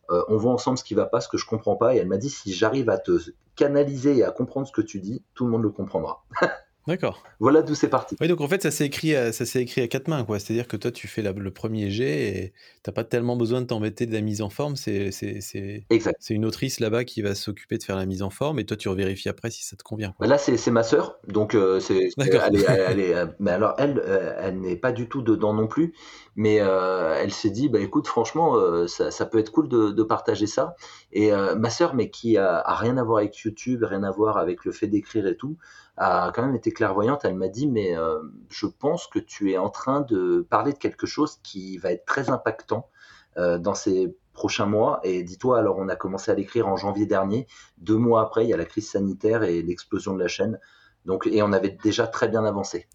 Euh, 0.10 0.24
on 0.28 0.38
voit 0.38 0.52
ensemble 0.52 0.78
ce 0.78 0.84
qui 0.84 0.95
va 0.95 1.06
pas, 1.06 1.22
ce 1.22 1.30
que 1.30 1.38
je 1.38 1.45
comprends 1.45 1.76
pas. 1.76 1.95
Et 1.95 1.97
elle 1.97 2.08
m'a 2.08 2.18
dit 2.18 2.30
si 2.30 2.54
j'arrive 2.54 2.89
à 2.89 2.97
te 2.97 3.18
canaliser 3.56 4.18
et 4.18 4.24
à 4.24 4.32
comprendre 4.32 4.68
ce 4.68 4.72
que 4.72 4.82
tu 4.82 5.00
dis, 5.00 5.24
tout 5.34 5.45
le 5.45 5.52
monde 5.52 5.64
le 5.64 5.70
comprendra. 5.70 6.26
D'accord. 6.86 7.24
Voilà 7.40 7.62
d'où 7.62 7.76
c'est 7.76 7.88
parti. 7.88 8.18
Oui, 8.20 8.28
donc 8.28 8.42
en 8.42 8.48
fait, 8.48 8.62
ça 8.62 8.72
s'est 8.72 8.86
écrit, 8.86 9.16
à, 9.16 9.32
ça 9.32 9.46
s'est 9.46 9.62
écrit 9.62 9.82
à 9.82 9.88
quatre 9.88 10.10
mains, 10.10 10.26
quoi. 10.26 10.40
C'est-à-dire 10.40 10.68
que 10.68 10.76
toi, 10.76 10.92
tu 10.92 11.08
fais 11.08 11.22
le 11.22 11.52
premier 11.52 11.90
jet 11.90 12.28
et 12.28 12.54
t'as 12.84 12.92
pas 12.92 13.06
tellement 13.06 13.38
besoin 13.38 13.62
de 13.62 13.68
t'embêter 13.68 14.06
de 14.06 14.14
la 14.14 14.20
mise 14.20 14.42
en 14.42 14.50
forme. 14.50 14.76
C'est, 14.76 15.12
c'est, 15.12 15.40
c'est, 15.40 15.86
c'est 16.20 16.34
une 16.34 16.46
autrice 16.46 16.82
là-bas 16.82 17.06
qui 17.06 17.22
va 17.22 17.36
s'occuper 17.36 17.78
de 17.78 17.84
faire 17.84 17.96
la 17.96 18.06
mise 18.06 18.22
en 18.22 18.30
forme 18.30 18.60
et 18.60 18.66
toi, 18.66 18.76
tu 18.76 18.90
revérifies 18.90 19.30
après 19.30 19.50
si 19.50 19.64
ça 19.64 19.78
te 19.78 19.84
convient. 19.84 20.14
Bah 20.20 20.28
là, 20.28 20.38
c'est, 20.38 20.72
ma 20.72 20.84
sœur, 20.84 21.18
donc 21.28 21.56
euh, 21.56 21.80
c'est, 21.80 22.10
elle, 22.18 23.00
elle, 23.00 23.36
mais 23.40 23.52
alors 23.52 23.76
elle, 23.78 24.02
euh, 24.06 24.34
elle 24.40 24.60
n'est 24.60 24.76
pas 24.76 24.92
du 24.92 25.08
tout 25.08 25.22
dedans 25.22 25.54
non 25.54 25.68
plus, 25.68 25.94
mais 26.36 26.60
euh, 26.60 27.16
elle 27.18 27.32
s'est 27.32 27.50
dit, 27.50 27.70
bah 27.70 27.80
écoute, 27.80 28.08
franchement, 28.08 28.58
ça, 28.88 29.12
ça, 29.12 29.26
peut 29.26 29.38
être 29.38 29.52
cool 29.52 29.70
de, 29.70 29.92
de 29.92 30.04
partager 30.04 30.48
ça. 30.48 30.76
Et 31.16 31.32
ma 31.32 31.70
sœur, 31.70 31.93
mais 31.93 32.09
qui 32.09 32.38
a, 32.38 32.57
a 32.57 32.76
rien 32.76 32.97
à 32.97 33.03
voir 33.03 33.20
avec 33.20 33.38
YouTube, 33.38 33.84
rien 33.84 34.03
à 34.03 34.11
voir 34.11 34.38
avec 34.38 34.66
le 34.66 34.72
fait 34.72 34.88
d'écrire 34.88 35.28
et 35.28 35.38
tout 35.38 35.57
a 35.97 36.32
quand 36.34 36.43
même 36.43 36.55
été 36.55 36.72
clairvoyante. 36.72 37.26
Elle 37.26 37.36
m'a 37.36 37.47
dit, 37.47 37.68
mais 37.68 37.95
euh, 37.95 38.22
je 38.49 38.66
pense 38.66 39.07
que 39.07 39.20
tu 39.20 39.51
es 39.51 39.57
en 39.57 39.70
train 39.70 40.01
de 40.01 40.45
parler 40.49 40.74
de 40.74 40.78
quelque 40.78 41.05
chose 41.05 41.39
qui 41.43 41.78
va 41.78 41.91
être 41.91 42.05
très 42.05 42.30
impactant 42.30 42.89
euh, 43.38 43.57
dans 43.57 43.76
ces 43.76 44.16
prochains 44.34 44.66
mois. 44.66 44.99
Et 45.03 45.24
dis-toi, 45.24 45.59
alors 45.59 45.78
on 45.78 45.89
a 45.89 45.95
commencé 45.95 46.32
à 46.32 46.36
l'écrire 46.36 46.68
en 46.68 46.76
janvier 46.76 47.05
dernier. 47.05 47.47
Deux 47.78 47.97
mois 47.97 48.22
après, 48.22 48.45
il 48.45 48.49
y 48.49 48.53
a 48.53 48.57
la 48.57 48.66
crise 48.66 48.89
sanitaire 48.89 49.43
et 49.43 49.61
l'explosion 49.61 50.14
de 50.16 50.20
la 50.20 50.28
chaîne. 50.28 50.59
Donc, 51.05 51.28
et 51.28 51.43
on 51.43 51.51
avait 51.51 51.78
déjà 51.84 52.07
très 52.07 52.30
bien 52.30 52.45
avancé. 52.45 52.88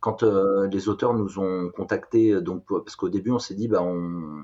Quand 0.00 0.24
euh, 0.24 0.66
les 0.66 0.88
auteurs 0.88 1.14
nous 1.14 1.38
ont 1.38 1.70
contactés, 1.70 2.40
donc 2.40 2.64
parce 2.66 2.96
qu'au 2.96 3.08
début 3.08 3.30
on 3.30 3.38
s'est 3.38 3.54
dit, 3.54 3.68
bah 3.68 3.80
on 3.80 4.42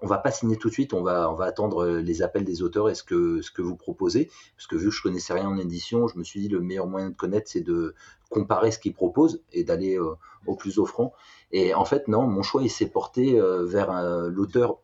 on 0.00 0.06
va 0.06 0.18
pas 0.18 0.30
signer 0.30 0.56
tout 0.56 0.68
de 0.68 0.72
suite, 0.72 0.94
on 0.94 1.02
va, 1.02 1.36
attendre 1.40 1.84
euh, 1.84 2.00
les 2.00 2.22
appels 2.22 2.44
des 2.44 2.62
auteurs 2.62 2.88
et 2.88 2.94
ce 2.94 3.02
que, 3.02 3.42
ce 3.42 3.50
que 3.50 3.62
vous 3.62 3.76
proposez. 3.76 4.30
Parce 4.56 4.66
que 4.66 4.76
vu 4.76 4.88
que 4.88 4.94
je 4.94 5.02
connaissais 5.02 5.32
rien 5.32 5.48
en 5.48 5.58
édition, 5.58 6.08
je 6.08 6.18
me 6.18 6.24
suis 6.24 6.40
dit 6.40 6.48
le 6.48 6.60
meilleur 6.60 6.86
moyen 6.86 7.10
de 7.10 7.14
connaître, 7.16 7.50
c'est 7.50 7.60
de 7.60 7.94
comparer 8.30 8.70
ce 8.70 8.78
qu'ils 8.78 8.94
proposent 8.94 9.42
et 9.52 9.64
d'aller 9.64 9.98
euh, 9.98 10.14
au 10.46 10.54
plus 10.54 10.78
offrant. 10.78 11.12
Et 11.50 11.74
en 11.74 11.84
fait, 11.84 12.08
non, 12.08 12.26
mon 12.26 12.42
choix, 12.42 12.62
il 12.62 12.70
s'est 12.70 12.86
porté 12.86 13.38
euh, 13.38 13.64
vers 13.64 13.92
l'auteur 14.30 14.78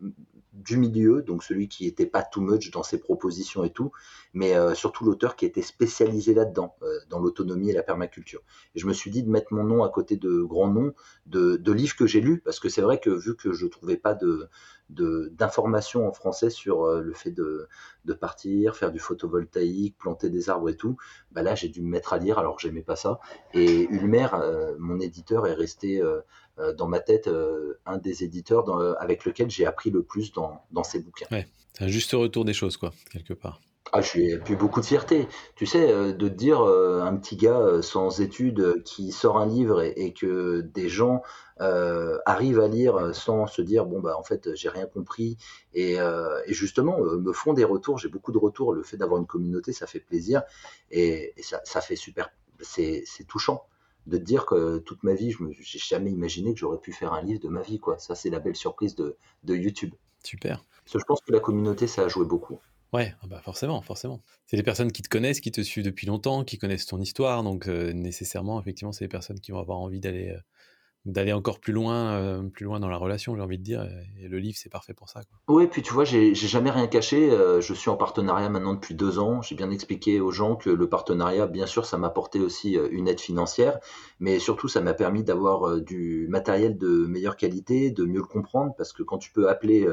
du 0.59 0.77
milieu, 0.77 1.23
donc 1.23 1.45
celui 1.45 1.69
qui 1.69 1.85
n'était 1.85 2.07
pas 2.07 2.23
too 2.23 2.41
much 2.41 2.71
dans 2.71 2.83
ses 2.83 2.99
propositions 2.99 3.65
et 3.65 3.71
tout, 3.71 3.93
mais 4.35 4.57
euh, 4.57 4.75
surtout 4.75 5.05
l'auteur 5.05 5.37
qui 5.37 5.47
était 5.47 5.63
spécialisé 5.63 6.35
là-dedans, 6.35 6.75
euh, 6.83 6.99
dans 7.09 7.21
l'autonomie 7.21 7.71
et 7.71 7.73
la 7.73 7.83
permaculture. 7.83 8.43
Et 8.75 8.81
je 8.81 8.87
me 8.87 8.93
suis 8.93 9.11
dit 9.11 9.23
de 9.23 9.31
mettre 9.31 9.53
mon 9.53 9.65
nom 9.65 9.85
à 9.85 9.89
côté 9.89 10.17
de 10.17 10.43
grands 10.43 10.71
noms 10.71 10.93
de, 11.27 11.73
livres 11.73 11.97
que 11.97 12.07
j'ai 12.07 12.21
lus, 12.21 12.41
parce 12.41 12.59
que 12.59 12.69
c'est 12.69 12.81
vrai 12.81 12.99
que 12.99 13.11
vu 13.11 13.37
que 13.37 13.53
je 13.53 13.67
trouvais 13.67 13.97
pas 13.97 14.19
d'informations 14.89 16.09
en 16.09 16.13
français 16.13 16.51
sur 16.51 16.85
euh, 16.85 17.03
le 17.03 17.13
fait 17.13 17.31
de, 17.31 17.69
partir, 18.21 18.75
faire 18.75 18.91
du 18.91 18.99
photovoltaïque, 18.99 19.97
planter 19.99 20.31
des 20.31 20.49
arbres 20.51 20.71
et 20.71 20.77
tout, 20.77 20.97
bah 21.31 21.43
là 21.43 21.55
j'ai 21.55 21.69
dû 21.69 21.83
me 21.83 21.89
mettre 21.89 22.15
à 22.15 22.19
lire 22.19 22.39
alors 22.39 22.57
que 22.57 22.63
j'aimais 22.63 22.83
pas 22.83 22.97
ça. 22.97 23.21
Et 23.53 23.87
Ulmer, 23.91 24.29
mon 24.79 24.99
éditeur, 24.99 25.47
est 25.47 25.53
resté 25.53 26.03
dans 26.77 26.89
ma 26.89 27.01
tête 27.01 27.29
euh, 27.29 27.79
un 27.87 27.99
des 27.99 28.25
éditeurs 28.25 28.65
avec 29.01 29.25
lequel 29.25 29.51
j'ai 29.51 29.67
appris 29.67 29.91
le 29.91 30.03
plus 30.03 30.33
dans, 30.33 30.63
dans 30.71 30.85
ces 30.85 31.01
bouquins. 31.01 31.27
Ouais, 31.31 31.47
un 31.81 31.89
juste 31.89 32.13
retour 32.13 32.45
des 32.45 32.53
choses, 32.53 32.77
quoi, 32.77 32.93
quelque 33.11 33.35
part. 33.35 33.61
Ah, 33.93 34.03
je 34.03 34.09
suis 34.09 34.39
plus 34.39 34.57
beaucoup 34.57 34.83
de 34.83 34.87
fierté. 34.87 35.29
Tu 35.57 35.65
sais, 35.65 35.91
euh, 35.91 36.13
de 36.13 36.29
te 36.29 36.35
dire 36.35 36.61
un 36.61 37.17
petit 37.17 37.37
gars 37.37 37.81
sans 37.81 38.21
études 38.21 38.83
qui 38.85 39.13
sort 39.13 39.39
un 39.39 39.47
livre 39.47 39.83
et, 39.83 40.13
que 40.13 40.61
des 40.61 40.89
gens 40.89 41.23
arrivent 41.59 42.61
à 42.61 42.69
lire 42.69 43.15
sans 43.15 43.47
se 43.47 43.63
dire 43.63 43.85
bon 43.85 44.01
bah 44.01 44.17
en 44.17 44.23
fait 44.23 44.55
j'ai 44.55 44.69
rien 44.69 44.87
compris 44.87 45.39
et, 45.75 45.97
justement 46.49 46.99
me 47.01 47.33
font 47.33 47.55
des 47.55 47.65
retours. 47.65 47.99
J'ai 47.99 48.09
beaucoup 48.09 48.33
de 48.33 48.39
retours. 48.39 48.75
Le 48.75 48.83
fait 48.83 48.97
d'avoir 48.97 49.21
une 49.21 49.27
communauté, 49.27 49.73
ça 49.73 49.87
fait 49.87 50.01
plaisir 50.01 50.43
et, 50.91 51.35
ça, 51.41 51.61
ça, 51.65 51.81
fait 51.81 51.97
super. 51.97 52.31
C'est 52.61 53.05
touchant 53.27 53.65
de 54.09 54.17
te 54.17 54.23
dire 54.25 54.47
que 54.47 54.79
toute 54.79 55.03
ma 55.03 55.15
vie, 55.15 55.31
je 55.31 55.45
n'ai 55.45 55.55
jamais 55.63 56.11
imaginé 56.11 56.55
que 56.55 56.59
j'aurais 56.59 56.81
pu 56.81 56.93
faire 56.93 57.13
un 57.13 57.23
livre 57.23 57.41
de 57.41 57.49
ma 57.49 57.63
vie. 57.63 57.79
Quoi. 57.79 57.99
Ça, 57.99 58.15
c'est 58.15 58.31
la 58.31 58.41
belle 58.41 58.57
surprise 58.57 58.97
de, 58.97 59.17
YouTube. 59.47 59.95
Super. 60.25 60.65
Parce 60.85 60.95
que 60.95 60.99
je 60.99 61.05
pense 61.05 61.21
que 61.21 61.33
la 61.33 61.41
communauté, 61.41 61.87
ça 61.87 62.03
a 62.03 62.09
joué 62.09 62.25
beaucoup. 62.25 62.59
Ouais, 62.95 63.15
ah 63.21 63.27
bah 63.27 63.41
forcément, 63.45 63.83
forcément. 63.83 64.23
C'est 64.47 64.57
des 64.57 64.63
personnes 64.63 64.91
qui 64.91 65.03
te 65.03 65.11
connaissent, 65.11 65.41
qui 65.41 65.53
te 65.53 65.61
suivent 65.61 65.85
depuis 65.85 66.07
longtemps, 66.07 66.43
qui 66.43 66.57
connaissent 66.57 66.87
ton 66.87 66.99
histoire, 67.01 67.43
donc 67.43 67.69
euh, 67.69 67.93
nécessairement, 67.93 68.59
effectivement, 68.59 68.93
c'est 68.93 69.05
des 69.05 69.11
personnes 69.11 69.41
qui 69.41 69.53
vont 69.53 69.59
avoir 69.59 69.79
envie 69.79 70.01
d'aller 70.01 70.31
euh, 70.31 70.41
d'aller 71.09 71.33
encore 71.33 71.59
plus 71.59 71.73
loin, 71.73 72.13
euh, 72.13 72.43
plus 72.43 72.65
loin 72.65 72.81
dans 72.81 72.89
la 72.89 72.99
relation, 72.99 73.35
j'ai 73.35 73.41
envie 73.41 73.59
de 73.59 73.63
dire. 73.63 73.89
Et 74.21 74.29
le 74.29 74.39
livre, 74.39 74.59
c'est 74.61 74.69
parfait 74.69 74.93
pour 74.93 75.09
ça. 75.09 75.23
Oui, 75.49 75.67
puis 75.67 75.83
tu 75.83 75.95
vois, 75.95 76.05
j'ai 76.05 76.35
jamais 76.35 76.71
rien 76.71 76.87
caché. 76.87 77.31
Euh, 77.31 77.61
je 77.61 77.73
suis 77.73 77.89
en 77.89 77.97
partenariat 77.97 78.51
maintenant 78.51 78.75
depuis 78.75 78.95
deux 78.95 79.19
ans. 79.19 79.41
J'ai 79.41 79.55
bien 79.55 79.71
expliqué 79.71 80.21
aux 80.21 80.31
gens 80.31 80.55
que 80.55 80.69
le 80.69 80.89
partenariat, 80.89 81.47
bien 81.47 81.67
sûr, 81.67 81.87
ça 81.87 81.97
m'a 81.97 82.09
apporté 82.09 82.41
aussi 82.41 82.77
euh, 82.77 82.89
une 82.91 83.09
aide 83.09 83.21
financière, 83.21 83.79
mais 84.21 84.39
surtout, 84.39 84.69
ça 84.69 84.83
m'a 84.83 84.93
permis 84.93 85.25
d'avoir 85.25 85.81
du 85.81 86.27
matériel 86.29 86.77
de 86.77 87.07
meilleure 87.07 87.37
qualité, 87.37 87.91
de 87.91 88.05
mieux 88.05 88.19
le 88.19 88.25
comprendre, 88.25 88.75
parce 88.77 88.93
que 88.93 89.03
quand 89.03 89.19
tu 89.19 89.33
peux 89.33 89.49
appeler 89.49 89.89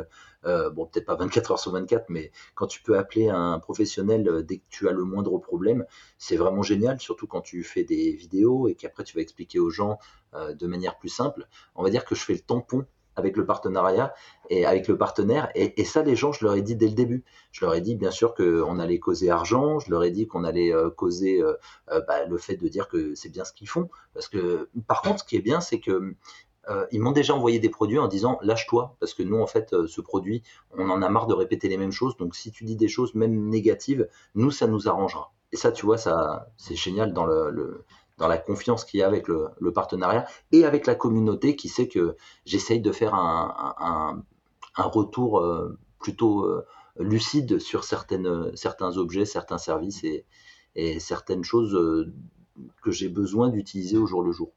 euh, 0.46 0.70
bon, 0.70 0.86
peut-être 0.86 1.06
pas 1.06 1.16
24 1.16 1.52
heures 1.52 1.60
sur 1.60 1.72
24, 1.72 2.06
mais 2.10 2.32
quand 2.54 2.68
tu 2.68 2.82
peux 2.82 2.98
appeler 2.98 3.30
un 3.30 3.60
professionnel 3.60 4.28
euh, 4.28 4.44
dès 4.44 4.58
que 4.58 4.66
tu 4.70 4.88
as 4.88 4.92
le 4.92 5.04
moindre 5.04 5.38
problème, 5.40 5.86
c'est 6.18 6.38
vraiment 6.38 6.62
génial, 6.62 7.00
surtout 7.00 7.28
quand 7.28 7.42
tu 7.42 7.64
fais 7.64 7.84
des 7.84 8.12
vidéos 8.12 8.68
et 8.68 8.76
qu'après 8.76 9.04
tu 9.04 9.16
vas 9.16 9.22
expliquer 9.22 9.60
aux 9.60 9.70
gens 9.70 9.98
euh, 10.34 10.54
de 10.54 10.68
manière 10.68 10.98
plus 10.98 11.10
simple. 11.10 11.48
On 11.76 11.84
va 11.84 11.90
dire 11.90 12.06
que 12.06 12.16
je 12.16 12.24
fais 12.24 12.34
le 12.34 12.40
tampon 12.40 12.86
avec 13.18 13.38
le 13.38 13.46
partenariat 13.46 14.14
et 14.50 14.66
avec 14.66 14.90
le 14.90 14.98
partenaire. 14.98 15.50
Et, 15.56 15.86
ça, 15.86 16.04
les 16.04 16.18
gens, 16.18 16.34
je 16.34 16.44
leur 16.44 16.54
ai 16.56 16.62
dit 16.62 16.76
dès 16.76 16.90
le 16.90 16.96
début. 16.96 17.24
Je 17.54 17.64
leur 17.64 17.74
ai 17.74 17.80
dit, 17.80 17.96
bien 17.96 18.12
sûr, 18.12 18.36
qu'on 18.36 18.78
allait 18.78 19.00
causer 19.00 19.30
argent. 19.30 19.80
Je 19.80 19.90
leur 19.90 20.04
ai 20.04 20.12
dit 20.12 20.28
qu'on 20.28 20.44
allait 20.44 20.74
causer 20.98 21.42
bah, 21.88 22.26
le 22.26 22.38
fait 22.38 22.58
de 22.58 22.68
dire 22.68 22.90
que 22.90 23.16
c'est 23.16 23.30
bien 23.30 23.46
ce 23.46 23.54
qu'ils 23.54 23.70
font. 23.70 23.88
Parce 24.14 24.28
que, 24.28 24.70
par 24.86 25.02
contre, 25.02 25.22
ce 25.22 25.24
qui 25.24 25.38
est 25.38 25.42
bien, 25.42 25.62
c'est 25.62 25.80
que 25.80 26.14
euh, 26.70 26.86
ils 26.92 27.00
m'ont 27.00 27.12
déjà 27.12 27.36
envoyé 27.36 27.60
des 27.60 27.70
produits 27.70 28.00
en 28.00 28.08
disant 28.08 28.40
lâche-toi 28.42 28.96
parce 29.00 29.14
que 29.14 29.24
nous 29.24 29.40
en 29.40 29.48
fait 29.48 29.74
euh, 29.74 29.88
ce 29.88 30.02
produit 30.02 30.42
on 30.78 30.90
en 30.90 31.02
a 31.02 31.10
marre 31.10 31.28
de 31.28 31.34
répéter 31.34 31.68
les 31.68 31.78
mêmes 31.78 31.92
choses 31.92 32.18
donc 32.18 32.36
si 32.36 32.52
tu 32.52 32.64
dis 32.64 32.76
des 32.76 32.88
choses 32.88 33.14
même 33.14 33.50
négatives 33.50 34.08
nous 34.34 34.52
ça 34.52 34.66
nous 34.68 34.88
arrangera 34.88 35.32
et 35.52 35.58
ça 35.58 35.72
tu 35.72 35.86
vois 35.86 35.98
ça 35.98 36.48
c'est 36.58 36.76
génial 36.76 37.14
dans 37.14 37.26
le, 37.26 37.84
dans 38.18 38.28
la 38.28 38.38
confiance 38.38 38.84
qu'il 38.84 39.00
y 39.00 39.04
a 39.04 39.08
avec 39.08 39.28
le, 39.28 39.72
partenariat 39.74 40.26
et 40.52 40.66
avec 40.66 40.88
la 40.88 40.96
communauté 40.96 41.56
qui 41.56 41.70
sait 41.70 41.88
que 41.88 42.16
j'essaye 42.46 42.80
de 42.80 42.92
faire 42.92 43.14
un, 43.14 44.24
un, 44.76 44.84
retour 44.84 45.40
euh, 45.40 45.78
plutôt 46.00 46.48
lucide 46.98 47.60
sur 47.60 47.84
certaines, 47.84 48.56
certains 48.56 48.98
objets, 48.98 49.26
certains 49.26 49.58
services 49.58 50.04
et, 50.04 50.26
et 50.76 51.00
certaines 51.00 51.44
choses 51.44 51.76
que 52.82 52.92
j'ai 52.92 53.10
besoin 53.10 53.50
d'utiliser 53.50 53.98
au 53.98 54.06
jour 54.06 54.22
le 54.22 54.32
jour. 54.32 54.52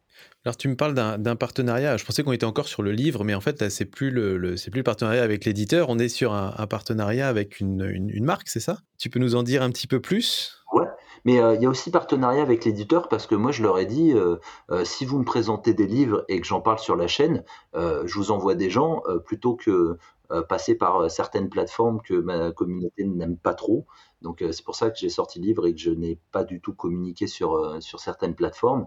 Alors 0.45 0.57
tu 0.57 0.69
me 0.69 0.77
parles 0.77 0.95
d'un 0.95 1.37
partenariat. 1.37 1.97
Je 1.97 2.05
pensais 2.05 2.23
qu'on 2.23 2.33
était 2.33 2.47
encore 2.47 2.69
sur 2.69 2.83
le 2.83 2.93
livre, 2.93 3.25
mais 3.25 3.35
en 3.35 3.41
fait 3.41 3.69
c'est 3.69 3.85
plus 3.85 4.11
le, 4.11 4.57
c'est 4.57 4.71
plus 4.71 4.79
le 4.79 4.85
partenariat 4.85 5.23
avec 5.23 5.45
l'éditeur. 5.45 5.89
On 5.89 5.99
est 5.99 6.09
sur 6.09 6.33
un, 6.33 6.67
partenariat 6.67 7.29
avec 7.29 7.61
une, 7.61 7.83
une, 7.83 8.25
marque, 8.25 8.49
c'est 8.49 8.61
ça? 8.61 8.79
Tu 8.99 9.11
peux 9.11 9.19
nous 9.19 9.35
en 9.35 9.43
dire 9.43 9.63
un 9.63 9.71
petit 9.71 9.87
peu 9.87 10.01
plus? 10.01 10.63
Ouais. 10.73 10.87
Mais 11.25 11.41
euh, 11.41 11.55
il 11.55 11.63
y 11.63 11.67
a 11.67 11.69
aussi 11.69 11.91
partenariat 11.91 12.43
avec 12.43 12.65
l'éditeur 12.65 13.09
parce 13.09 13.27
que 13.27 13.35
moi 13.35 13.51
je 13.51 13.63
leur 13.63 13.79
ai 13.79 13.87
dit 13.87 14.13
euh, 14.13 14.37
euh, 14.71 14.85
si 14.85 15.05
vous 15.05 15.19
me 15.19 15.25
présentez 15.25 15.75
des 15.75 15.87
livres 15.87 16.25
et 16.29 16.41
que 16.41 16.47
j'en 16.47 16.61
parle 16.61 16.79
sur 16.79 16.97
la 16.97 17.07
chaîne, 17.07 17.45
je 17.75 18.15
vous 18.15 18.31
envoie 18.31 18.55
des 18.55 18.71
gens 18.71 19.03
plutôt 19.25 19.55
que 19.55 19.99
passer 20.49 20.75
par 20.75 21.11
certaines 21.11 21.49
plateformes 21.49 22.01
que 22.03 22.15
ma 22.15 22.51
communauté 22.53 23.05
n'aime 23.05 23.37
pas 23.37 23.55
trop. 23.55 23.87
Donc 24.21 24.43
c'est 24.51 24.65
pour 24.65 24.75
ça 24.75 24.91
que 24.91 24.99
j'ai 24.99 25.09
sorti 25.09 25.39
le 25.39 25.47
livre 25.47 25.67
et 25.67 25.75
que 25.75 25.81
je 25.81 25.91
n'ai 25.91 26.19
pas 26.33 26.45
du 26.45 26.61
tout 26.61 26.75
communiqué 26.75 27.27
sur, 27.27 27.77
sur 27.81 28.01
certaines 28.01 28.35
plateformes. 28.35 28.87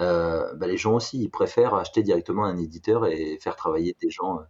Euh, 0.00 0.54
bah, 0.54 0.66
les 0.66 0.76
gens 0.76 0.94
aussi, 0.94 1.22
ils 1.22 1.30
préfèrent 1.30 1.74
acheter 1.74 2.02
directement 2.02 2.44
un 2.44 2.56
éditeur 2.56 3.06
et 3.06 3.38
faire 3.40 3.56
travailler 3.56 3.96
des 4.00 4.10
gens, 4.10 4.38
euh, 4.38 4.42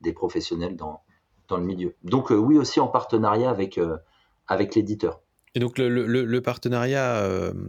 des 0.00 0.12
professionnels 0.12 0.76
dans, 0.76 1.02
dans 1.48 1.58
le 1.58 1.64
milieu. 1.64 1.94
Donc 2.02 2.32
euh, 2.32 2.36
oui, 2.36 2.56
aussi 2.56 2.80
en 2.80 2.88
partenariat 2.88 3.50
avec, 3.50 3.78
avec 4.46 4.74
l'éditeur. 4.74 5.20
Et 5.56 5.60
donc 5.60 5.78
le, 5.78 5.88
le, 5.88 6.40
partenariat 6.40 7.22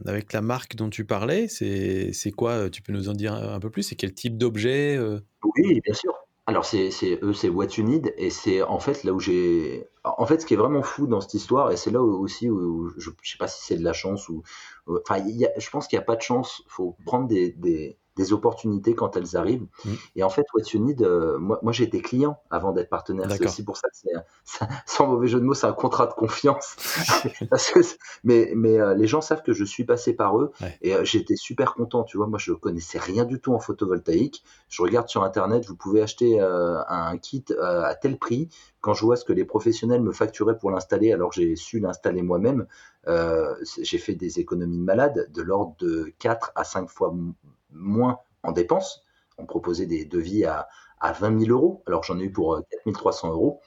avec 0.08 0.34
la 0.34 0.42
marque 0.42 0.76
dont 0.76 0.90
tu 0.90 1.06
parlais, 1.06 1.48
c'est 1.48 2.32
quoi? 2.36 2.70
Tu 2.72 2.82
peux 2.82 2.92
nous 2.92 3.10
en 3.10 3.14
dire 3.14 3.34
un 3.34 3.60
peu 3.60 3.70
plus? 3.70 3.84
C'est 3.84 3.96
quel 3.96 4.14
type 4.14 4.38
d'objet 4.38 4.98
Oui, 5.44 5.82
bien 5.82 5.94
sûr. 5.94 6.25
Alors 6.48 6.64
c'est 6.64 6.92
eux, 7.24 7.34
c'est 7.34 7.50
What 7.50 7.68
You 7.78 7.84
Need, 7.84 8.14
et 8.18 8.30
c'est 8.30 8.62
en 8.62 8.80
fait 8.80 9.04
là 9.04 9.14
où 9.14 9.20
j'ai, 9.20 9.88
en 10.04 10.28
fait 10.28 10.42
ce 10.42 10.46
qui 10.46 10.54
est 10.54 10.58
vraiment 10.58 10.84
fou 10.84 11.08
dans 11.08 11.20
cette 11.20 11.34
histoire, 11.34 11.72
et 11.72 11.78
c'est 11.78 11.90
là 11.90 12.02
aussi 12.02 12.50
où, 12.52 12.92
je, 12.98 13.10
ne 13.10 13.16
sais 13.24 13.38
pas 13.40 13.48
si 13.48 13.66
c'est 13.66 13.78
de 13.78 13.84
la 13.84 13.94
chance 13.94 14.30
ou, 14.30 14.44
enfin 14.88 15.24
je 15.58 15.70
pense 15.72 15.88
qu'il 15.88 15.98
n'y 15.98 16.04
a 16.04 16.06
pas 16.06 16.16
de 16.16 16.22
chance, 16.22 16.62
faut 16.68 16.96
prendre 17.06 17.28
des, 17.28 17.98
des 18.16 18.32
opportunités 18.32 18.96
quand 18.96 19.18
elles 19.18 19.36
arrivent. 19.36 19.68
Mmh. 19.84 19.92
Et 20.16 20.24
en 20.24 20.30
fait, 20.30 20.46
What 20.54 20.64
You 20.74 20.80
Need, 20.80 21.02
euh, 21.02 21.38
moi, 21.38 21.60
moi 21.62 21.74
j'étais 21.74 22.00
client 22.00 22.40
avant 22.50 22.72
d'être 22.72 22.90
partenaire. 22.90 23.30
C'est 23.30 23.46
aussi 23.46 23.64
pour 23.64 23.78
ça 23.78 23.90
que 23.90 23.96
c'est, 24.44 24.66
sans 24.86 25.08
mauvais 25.08 25.28
jeu 25.28 25.40
de 25.40 25.46
mots, 25.46 25.54
c'est 25.54 25.68
un 25.68 25.74
contrat 25.74 26.08
de 26.08 26.14
confiance. 26.14 26.76
mais 28.24 28.54
mais 28.56 28.80
euh, 28.80 28.94
les 28.94 29.08
gens 29.08 29.22
savent 29.22 29.44
que 29.44 29.54
je 29.54 29.66
suis 29.66 29.84
passé 29.84 30.14
par 30.14 30.40
eux 30.40 30.52
et 30.82 30.96
euh, 30.96 31.04
j'étais 31.04 31.36
super 31.36 31.74
content. 31.74 32.04
Tu 32.04 32.18
vois, 32.18 32.28
moi, 32.28 32.40
je 32.40 32.54
connaissais 32.54 33.00
rien 33.00 33.26
du 33.26 33.40
tout 33.40 33.54
en 33.54 33.60
photovoltaïque. 33.60 34.44
Je 34.70 34.82
regarde 34.82 35.10
sur 35.10 35.24
Internet, 35.24 35.66
vous 35.66 35.76
pouvez 35.76 36.02
acheter 36.02 36.40
un 36.40 37.18
kit 37.18 37.46
à 37.62 37.96
tel 37.96 38.18
prix. 38.18 38.50
Quand 38.82 38.94
je 38.94 39.04
vois 39.04 39.16
ce 39.16 39.26
que 39.26 39.34
les 39.34 39.46
professionnels 39.46 40.02
me 40.02 40.12
facturaient 40.12 40.58
pour 40.58 40.72
l'installer, 40.72 41.12
alors 41.12 41.30
que 41.30 41.36
j'ai 41.36 41.56
su 41.56 41.80
l'installer 41.80 42.22
moi-même, 42.22 42.68
j'ai 43.08 43.98
fait 43.98 44.16
des 44.16 44.40
économies 44.40 44.78
de 44.78 44.84
malade 44.84 45.30
de 45.32 45.42
l'ordre 45.42 45.76
de 45.80 46.14
4 46.20 46.52
à 46.56 46.64
5 46.64 46.90
fois 46.90 47.14
moins 47.76 48.20
en 48.44 48.52
dépenses. 48.52 49.04
On 49.38 49.46
proposait 49.46 49.86
des 49.86 50.06
devis 50.06 50.46
à, 50.46 50.68
à 51.00 51.12
20 51.12 51.46
000 51.46 51.52
euros. 51.52 51.84
Alors 51.88 52.04
j'en 52.04 52.20
ai 52.20 52.24
eu 52.24 52.32
pour 52.32 52.62
4 52.72 52.88
euh, 52.88 52.92
300 52.92 53.32
euros. 53.32 53.62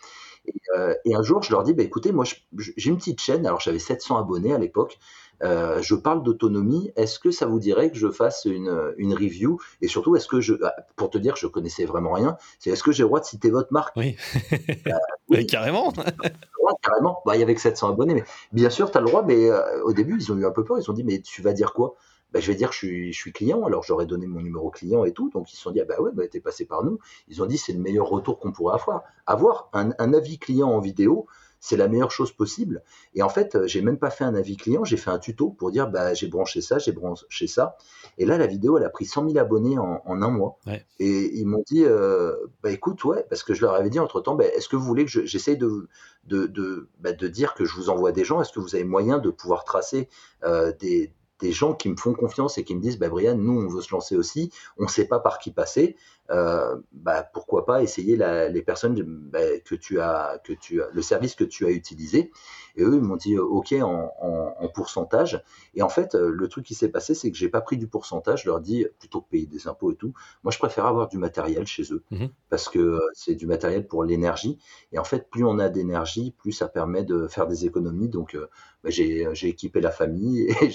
Euh, 0.76 0.94
et, 1.04 1.14
un 1.14 1.22
jour, 1.22 1.42
je 1.42 1.52
leur 1.52 1.62
dis, 1.62 1.74
bah, 1.74 1.82
écoutez, 1.82 2.10
moi, 2.12 2.24
j'ai 2.56 2.90
une 2.90 2.96
petite 2.96 3.20
chaîne. 3.20 3.46
Alors 3.46 3.60
j'avais 3.60 3.78
700 3.78 4.16
abonnés 4.18 4.54
à 4.54 4.58
l'époque. 4.58 4.98
Euh, 5.42 5.80
je 5.82 5.94
parle 5.94 6.22
d'autonomie. 6.22 6.90
Est-ce 6.96 7.18
que 7.18 7.30
ça 7.30 7.46
vous 7.46 7.60
dirait 7.60 7.90
que 7.90 7.98
je 7.98 8.10
fasse 8.10 8.46
une, 8.46 8.94
une 8.96 9.12
review? 9.12 9.60
Et 9.82 9.88
surtout, 9.88 10.16
est-ce 10.16 10.26
que 10.26 10.40
je, 10.40 10.54
ah, 10.64 10.74
pour 10.96 11.10
te 11.10 11.18
dire, 11.18 11.36
je 11.36 11.46
connaissais 11.46 11.84
vraiment 11.84 12.12
rien, 12.12 12.36
c'est 12.58 12.70
est-ce 12.70 12.82
que 12.82 12.92
j'ai 12.92 13.02
le 13.02 13.08
droit 13.08 13.20
de 13.20 13.26
citer 13.26 13.50
votre 13.50 13.72
marque? 13.72 13.94
Oui, 13.96 14.16
oui. 15.28 15.46
carrément. 15.46 15.92
carrément. 16.82 17.20
Bah, 17.24 17.36
il 17.36 17.40
y 17.40 17.42
avait 17.42 17.54
que 17.54 17.60
700 17.60 17.90
abonnés, 17.90 18.14
mais 18.14 18.24
bien 18.52 18.70
sûr, 18.70 18.90
tu 18.90 18.98
as 18.98 19.00
le 19.00 19.06
droit. 19.06 19.22
Mais 19.22 19.50
au 19.84 19.92
début, 19.92 20.16
ils 20.18 20.32
ont 20.32 20.36
eu 20.38 20.46
un 20.46 20.50
peu 20.50 20.64
peur. 20.64 20.78
Ils 20.78 20.90
ont 20.90 20.94
dit, 20.94 21.04
mais 21.04 21.20
tu 21.20 21.42
vas 21.42 21.52
dire 21.52 21.72
quoi? 21.72 21.94
Bah, 22.32 22.40
je 22.40 22.48
vais 22.48 22.56
dire 22.56 22.68
que 22.68 22.74
je 22.74 22.78
suis, 22.78 23.12
je 23.12 23.18
suis 23.18 23.32
client. 23.32 23.64
Alors 23.64 23.82
j'aurais 23.82 24.06
donné 24.06 24.26
mon 24.26 24.40
numéro 24.40 24.70
client 24.70 25.04
et 25.04 25.12
tout. 25.12 25.30
Donc 25.30 25.52
ils 25.52 25.56
se 25.56 25.62
sont 25.62 25.70
dit, 25.70 25.80
ah 25.80 25.84
bah 25.84 26.00
ouais, 26.00 26.10
bah, 26.12 26.26
t'es 26.28 26.40
passé 26.40 26.64
par 26.64 26.84
nous. 26.84 26.98
Ils 27.28 27.42
ont 27.42 27.46
dit, 27.46 27.58
c'est 27.58 27.72
le 27.72 27.80
meilleur 27.80 28.08
retour 28.08 28.38
qu'on 28.38 28.52
pourrait 28.52 28.74
avoir. 28.74 29.02
Avoir 29.26 29.68
un, 29.72 29.90
un, 29.98 30.14
avis 30.14 30.38
client 30.38 30.68
en 30.68 30.80
vidéo, 30.80 31.26
c'est 31.60 31.76
la 31.76 31.88
meilleure 31.88 32.10
chose 32.10 32.32
possible. 32.32 32.82
Et 33.14 33.22
en 33.22 33.28
fait, 33.28 33.66
j'ai 33.66 33.82
même 33.82 33.98
pas 33.98 34.10
fait 34.10 34.24
un 34.24 34.34
avis 34.34 34.56
client, 34.56 34.84
j'ai 34.84 34.96
fait 34.96 35.10
un 35.10 35.18
tuto 35.18 35.50
pour 35.50 35.70
dire, 35.70 35.88
bah 35.90 36.14
j'ai 36.14 36.28
branché 36.28 36.60
ça, 36.60 36.78
j'ai 36.78 36.92
branché 36.92 37.46
ça. 37.46 37.76
Et 38.16 38.26
là, 38.26 38.38
la 38.38 38.46
vidéo, 38.46 38.78
elle 38.78 38.84
a 38.84 38.90
pris 38.90 39.04
100 39.04 39.30
000 39.30 39.38
abonnés 39.38 39.78
en, 39.78 40.02
en 40.04 40.22
un 40.22 40.30
mois. 40.30 40.58
Et 40.98 41.38
ils 41.38 41.46
m'ont 41.46 41.62
dit, 41.66 41.84
euh, 41.84 42.34
bah 42.62 42.70
écoute, 42.70 43.02
ouais, 43.04 43.24
parce 43.28 43.42
que 43.42 43.54
je 43.54 43.62
leur 43.62 43.74
avais 43.74 43.90
dit 43.90 43.98
entre 43.98 44.20
temps, 44.20 44.34
bah, 44.34 44.46
est-ce 44.46 44.68
que 44.68 44.76
vous 44.76 44.84
voulez 44.84 45.04
que 45.04 45.10
j'essaye 45.26 45.56
de, 45.56 45.88
de, 46.24 46.46
de, 46.46 46.88
bah, 47.00 47.12
de, 47.12 47.28
dire 47.28 47.54
que 47.54 47.64
je 47.64 47.74
vous 47.74 47.90
envoie 47.90 48.12
des 48.12 48.24
gens? 48.24 48.40
Est-ce 48.40 48.52
que 48.52 48.60
vous 48.60 48.74
avez 48.74 48.84
moyen 48.84 49.18
de 49.18 49.30
pouvoir 49.30 49.64
tracer 49.64 50.08
euh, 50.44 50.72
des 50.78 51.12
des 51.40 51.52
gens 51.52 51.74
qui 51.74 51.88
me 51.88 51.96
font 51.96 52.14
confiance 52.14 52.58
et 52.58 52.64
qui 52.64 52.74
me 52.74 52.80
disent 52.80 52.98
bah, 52.98 53.08
Brian, 53.08 53.36
nous, 53.36 53.60
on 53.60 53.68
veut 53.68 53.80
se 53.80 53.92
lancer 53.92 54.16
aussi, 54.16 54.50
on 54.78 54.84
ne 54.84 54.88
sait 54.88 55.06
pas 55.06 55.20
par 55.20 55.38
qui 55.38 55.50
passer. 55.50 55.96
Euh, 56.30 56.76
bah, 56.92 57.22
pourquoi 57.22 57.64
pas 57.64 57.82
essayer 57.82 58.16
les 58.16 58.62
personnes 58.62 59.02
bah, 59.32 59.38
que 59.64 59.74
tu 59.74 60.00
as, 60.00 60.40
que 60.44 60.52
tu 60.52 60.82
as, 60.82 60.88
le 60.92 61.02
service 61.02 61.34
que 61.34 61.44
tu 61.44 61.66
as 61.66 61.70
utilisé. 61.70 62.30
Et 62.76 62.82
eux, 62.82 62.94
ils 62.94 63.00
m'ont 63.00 63.16
dit 63.16 63.38
OK 63.38 63.72
en, 63.72 64.68
pourcentage. 64.74 65.42
Et 65.74 65.82
en 65.82 65.88
fait, 65.88 66.14
le 66.14 66.48
truc 66.48 66.66
qui 66.66 66.74
s'est 66.74 66.90
passé, 66.90 67.14
c'est 67.14 67.30
que 67.30 67.36
j'ai 67.36 67.48
pas 67.48 67.60
pris 67.60 67.78
du 67.78 67.88
pourcentage. 67.88 68.42
Je 68.42 68.48
leur 68.48 68.60
dis 68.60 68.86
plutôt 68.98 69.22
que 69.22 69.28
payer 69.30 69.46
des 69.46 69.66
impôts 69.66 69.90
et 69.90 69.96
tout. 69.96 70.12
Moi, 70.44 70.52
je 70.52 70.58
préfère 70.58 70.86
avoir 70.86 71.08
du 71.08 71.18
matériel 71.18 71.66
chez 71.66 71.92
eux 71.92 72.02
mmh 72.10 72.26
parce 72.50 72.68
que 72.68 73.00
c'est 73.12 73.34
du 73.34 73.46
matériel 73.46 73.86
pour 73.86 74.04
l'énergie. 74.04 74.58
Et 74.92 74.98
en 74.98 75.04
fait, 75.04 75.28
plus 75.30 75.44
on 75.44 75.58
a 75.58 75.68
d'énergie, 75.68 76.34
plus 76.38 76.52
ça 76.52 76.68
permet 76.68 77.04
de 77.04 77.26
faire 77.26 77.46
des 77.46 77.66
économies. 77.66 78.08
Donc, 78.08 78.36
bah, 78.84 78.90
j'ai 78.90 79.48
équipé 79.48 79.80
la 79.80 79.90
famille 79.90 80.48
et 80.62 80.70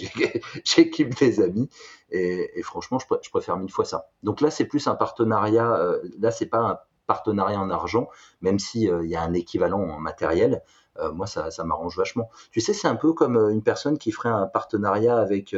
j'équipe 0.64 1.18
des 1.18 1.40
amis. 1.40 1.70
Et, 2.14 2.62
franchement, 2.62 3.00
je, 3.00 3.30
préfère 3.32 3.58
mille 3.58 3.72
fois 3.72 3.86
ça. 3.86 4.08
Donc 4.22 4.40
là, 4.40 4.52
c'est 4.52 4.66
plus 4.66 4.88
un 4.88 4.94
partenariat. 4.94 5.76
Euh, 5.78 6.00
là, 6.20 6.30
c'est 6.30 6.46
pas 6.46 6.60
un 6.60 6.80
partenariat 7.08 7.60
en 7.60 7.72
argent, 7.72 8.08
même 8.42 8.60
s'il 8.60 8.90
euh, 8.90 9.06
y 9.06 9.16
a 9.16 9.24
un 9.24 9.34
équivalent 9.34 9.82
en 9.82 10.00
matériel. 10.00 10.62
Euh, 11.00 11.12
moi, 11.12 11.26
ça, 11.26 11.50
m'arrange 11.66 11.98
vachement. 11.98 12.30
Tu 12.52 12.62
sais, 12.62 12.72
c'est 12.72 12.88
un 12.88 12.96
peu 12.96 13.14
comme 13.14 13.36
une 13.50 13.64
personne 13.64 13.98
qui 13.98 14.12
ferait 14.12 14.30
un 14.30 14.46
partenariat 14.46 15.18
avec, 15.18 15.56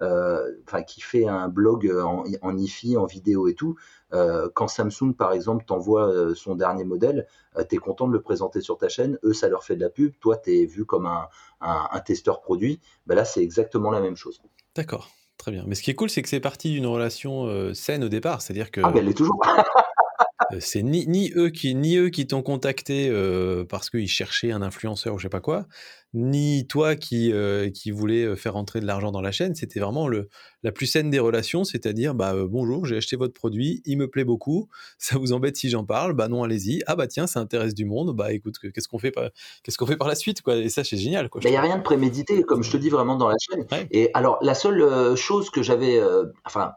enfin, 0.00 0.82
qui 0.86 1.00
fait 1.00 1.26
un 1.26 1.48
blog 1.48 1.90
en, 1.90 2.22
en 2.42 2.56
IFI, 2.56 2.96
en 2.96 3.04
vidéo 3.04 3.48
et 3.48 3.54
tout. 3.54 3.74
quand 4.12 4.68
Samsung, 4.68 5.14
par 5.18 5.32
exemple, 5.32 5.64
t'envoie 5.64 6.32
son 6.36 6.54
dernier 6.54 6.84
modèle, 6.84 7.26
tu 7.68 7.74
es 7.74 7.78
content 7.78 8.06
de 8.06 8.12
le 8.12 8.22
présenter 8.22 8.60
sur 8.60 8.78
ta 8.78 8.88
chaîne. 8.88 9.18
Eux, 9.24 9.32
ça 9.32 9.48
leur 9.48 9.64
fait 9.64 9.74
de 9.74 9.80
la 9.80 9.90
pub. 9.90 10.12
Toi, 10.20 10.36
tu 10.36 10.56
es 10.56 10.64
vu 10.64 10.84
comme 10.84 11.06
un, 11.06 11.28
un, 11.60 11.98
testeur 11.98 12.40
produit. 12.40 12.80
Ben 13.06 13.16
là, 13.16 13.24
c'est 13.24 13.42
exactement 13.42 13.90
la 13.90 14.00
même 14.00 14.14
chose. 14.14 14.40
D'accord. 14.76 15.08
Très 15.38 15.52
bien. 15.52 15.64
Mais 15.66 15.76
ce 15.76 15.82
qui 15.82 15.90
est 15.90 15.94
cool, 15.94 16.10
c'est 16.10 16.20
que 16.20 16.28
c'est 16.28 16.40
parti 16.40 16.72
d'une 16.72 16.86
relation 16.86 17.46
euh, 17.46 17.72
saine 17.72 18.04
au 18.04 18.08
départ. 18.08 18.42
C'est-à-dire 18.42 18.70
que. 18.70 18.80
Ah, 18.84 18.92
elle 18.96 19.08
est 19.08 19.14
toujours. 19.14 19.40
Euh, 20.52 20.58
c'est 20.60 20.82
ni, 20.82 21.06
ni, 21.06 21.32
eux 21.36 21.50
qui, 21.50 21.74
ni 21.74 21.96
eux 21.96 22.10
qui 22.10 22.26
t'ont 22.26 22.42
contacté 22.42 23.08
euh, 23.10 23.64
parce 23.64 23.90
qu'ils 23.90 24.08
cherchaient 24.08 24.52
un 24.52 24.62
influenceur 24.62 25.14
ou 25.14 25.18
je 25.18 25.24
sais 25.24 25.28
pas 25.28 25.40
quoi, 25.40 25.66
ni 26.14 26.66
toi 26.66 26.96
qui, 26.96 27.32
euh, 27.32 27.70
qui 27.70 27.90
voulais 27.90 28.34
faire 28.36 28.56
entrer 28.56 28.80
de 28.80 28.86
l'argent 28.86 29.10
dans 29.10 29.20
la 29.20 29.32
chaîne. 29.32 29.54
C'était 29.54 29.80
vraiment 29.80 30.08
le, 30.08 30.28
la 30.62 30.72
plus 30.72 30.86
saine 30.86 31.10
des 31.10 31.18
relations, 31.18 31.64
c'est-à-dire 31.64 32.14
bah, 32.14 32.34
bonjour, 32.48 32.86
j'ai 32.86 32.96
acheté 32.96 33.16
votre 33.16 33.34
produit, 33.34 33.82
il 33.84 33.98
me 33.98 34.08
plaît 34.08 34.24
beaucoup, 34.24 34.68
ça 34.98 35.18
vous 35.18 35.32
embête 35.32 35.56
si 35.56 35.68
j'en 35.68 35.84
parle 35.84 36.14
Bah 36.14 36.28
non, 36.28 36.44
allez-y. 36.44 36.82
Ah 36.86 36.96
bah 36.96 37.06
tiens, 37.06 37.26
ça 37.26 37.40
intéresse 37.40 37.74
du 37.74 37.84
monde. 37.84 38.16
Bah 38.16 38.32
écoute, 38.32 38.54
qu'est-ce 38.58 38.88
qu'on 38.88 38.98
fait, 38.98 39.10
par, 39.10 39.30
qu'est-ce 39.62 39.76
qu'on 39.76 39.86
fait 39.86 39.96
par 39.96 40.08
la 40.08 40.14
suite 40.14 40.42
quoi? 40.42 40.56
Et 40.56 40.68
ça, 40.68 40.84
c'est 40.84 40.96
génial. 40.96 41.28
Il 41.42 41.50
n'y 41.50 41.56
a 41.56 41.60
rien 41.60 41.78
de 41.78 41.82
prémédité, 41.82 42.42
comme 42.42 42.62
je 42.62 42.70
te 42.70 42.76
dis 42.76 42.90
vraiment 42.90 43.16
dans 43.16 43.28
la 43.28 43.36
chaîne. 43.38 43.66
Et 43.90 44.10
alors, 44.14 44.38
la 44.42 44.54
seule 44.54 45.16
chose 45.16 45.50
que 45.50 45.62
j'avais, 45.62 46.00
enfin, 46.44 46.72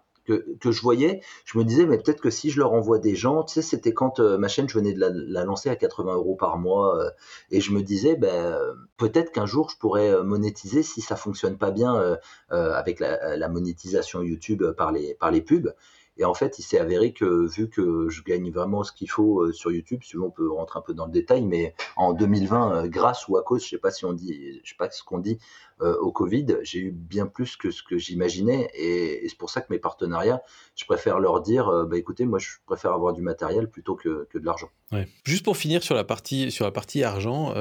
que, 0.59 0.71
je 0.71 0.81
voyais, 0.81 1.21
je 1.45 1.57
me 1.57 1.63
disais, 1.63 1.85
mais 1.85 1.97
peut-être 1.97 2.21
que 2.21 2.29
si 2.29 2.49
je 2.49 2.59
leur 2.59 2.73
envoie 2.73 2.99
des 2.99 3.15
gens, 3.15 3.43
tu 3.43 3.55
sais, 3.55 3.61
c'était 3.61 3.93
quand 3.93 4.19
euh, 4.19 4.37
ma 4.37 4.47
chaîne, 4.47 4.69
je 4.69 4.77
venais 4.77 4.93
de 4.93 4.99
la, 4.99 5.43
lancer 5.43 5.69
à 5.69 5.75
80 5.75 6.15
euros 6.15 6.35
par 6.35 6.57
mois, 6.57 6.99
euh, 6.99 7.09
et 7.51 7.61
je 7.61 7.71
me 7.71 7.81
disais, 7.81 8.15
ben, 8.15 8.57
peut-être 8.97 9.31
qu'un 9.31 9.45
jour, 9.45 9.69
je 9.69 9.77
pourrais 9.77 10.13
euh, 10.13 10.23
monétiser 10.23 10.83
si 10.83 11.01
ça 11.01 11.15
fonctionne 11.15 11.57
pas 11.57 11.71
bien 11.71 12.17
avec 12.49 12.99
la, 12.99 13.49
monétisation 13.49 14.21
YouTube 14.21 14.63
par 14.71 14.91
les 14.91 15.41
pubs. 15.41 15.73
Et 16.21 16.25
en 16.25 16.35
fait, 16.35 16.59
il 16.59 16.61
s'est 16.61 16.77
avéré 16.77 17.13
que 17.13 17.47
vu 17.47 17.67
que 17.67 18.07
je 18.09 18.21
gagne 18.21 18.51
vraiment 18.51 18.83
ce 18.83 18.91
qu'il 18.91 19.09
faut 19.09 19.41
euh, 19.41 19.51
sur 19.51 19.71
YouTube, 19.71 20.01
si 20.03 20.15
on 20.17 20.29
peut 20.29 20.51
rentrer 20.51 20.77
un 20.77 20.83
peu 20.83 20.93
dans 20.93 21.07
le 21.07 21.11
détail, 21.11 21.43
mais 21.45 21.73
en 21.95 22.13
2020, 22.13 22.75
euh, 22.75 22.87
grâce 22.87 23.27
ou 23.27 23.37
à 23.37 23.43
cause, 23.43 23.63
je 23.63 23.69
sais 23.69 23.79
pas 23.79 23.89
si 23.89 24.05
on 24.05 24.13
dit, 24.13 24.61
je 24.63 24.69
sais 24.69 24.75
pas 24.77 24.87
ce 24.91 25.03
qu'on 25.03 25.17
dit 25.17 25.39
euh, 25.81 25.97
au 25.97 26.11
Covid, 26.11 26.57
j'ai 26.61 26.77
eu 26.77 26.91
bien 26.91 27.25
plus 27.25 27.57
que 27.57 27.71
ce 27.71 27.81
que 27.81 27.97
j'imaginais, 27.97 28.69
et, 28.75 29.27
c'est 29.27 29.37
pour 29.37 29.49
ça 29.49 29.61
que 29.61 29.73
mes 29.73 29.79
partenariats, 29.79 30.43
je 30.75 30.85
préfère 30.85 31.19
leur 31.19 31.41
dire, 31.41 31.87
bah 31.87 31.97
écoutez, 31.97 32.25
moi 32.25 32.37
je 32.37 32.49
préfère 32.67 32.93
avoir 32.93 33.13
du 33.13 33.23
matériel 33.23 33.67
plutôt 33.67 33.95
que, 33.95 34.27
que 34.29 34.37
de 34.37 34.45
l'argent. 34.45 34.69
Ouais. 34.91 35.07
Juste 35.25 35.43
pour 35.43 35.57
finir 35.57 35.81
sur 35.81 35.95
la 35.95 36.03
partie 36.03 36.51
sur 36.51 36.65
la 36.65 36.71
partie 36.71 37.03
argent, 37.03 37.51
tu 37.53 37.57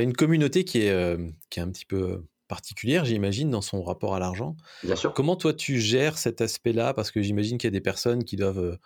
as 0.00 0.02
une 0.02 0.12
communauté 0.12 0.64
qui 0.64 0.82
est 0.82 1.16
qui 1.48 1.60
est 1.60 1.62
un 1.62 1.70
petit 1.70 1.86
peu 1.86 2.20
particulière, 2.48 3.04
j'imagine, 3.04 3.50
dans 3.50 3.62
son 3.62 3.82
rapport 3.82 4.14
à 4.14 4.18
l'argent. 4.18 4.56
Bien 4.82 4.96
sûr. 4.96 5.12
Comment 5.14 5.36
toi 5.36 5.52
tu 5.52 5.78
gères 5.78 6.18
cet 6.18 6.40
aspect-là? 6.40 6.94
Parce 6.94 7.10
que 7.10 7.22
j'imagine 7.22 7.58
qu'il 7.58 7.68
y 7.68 7.72
a 7.72 7.72
des 7.72 7.80
personnes 7.80 8.24
qui 8.24 8.36
doivent 8.36 8.58
euh, 8.58 8.76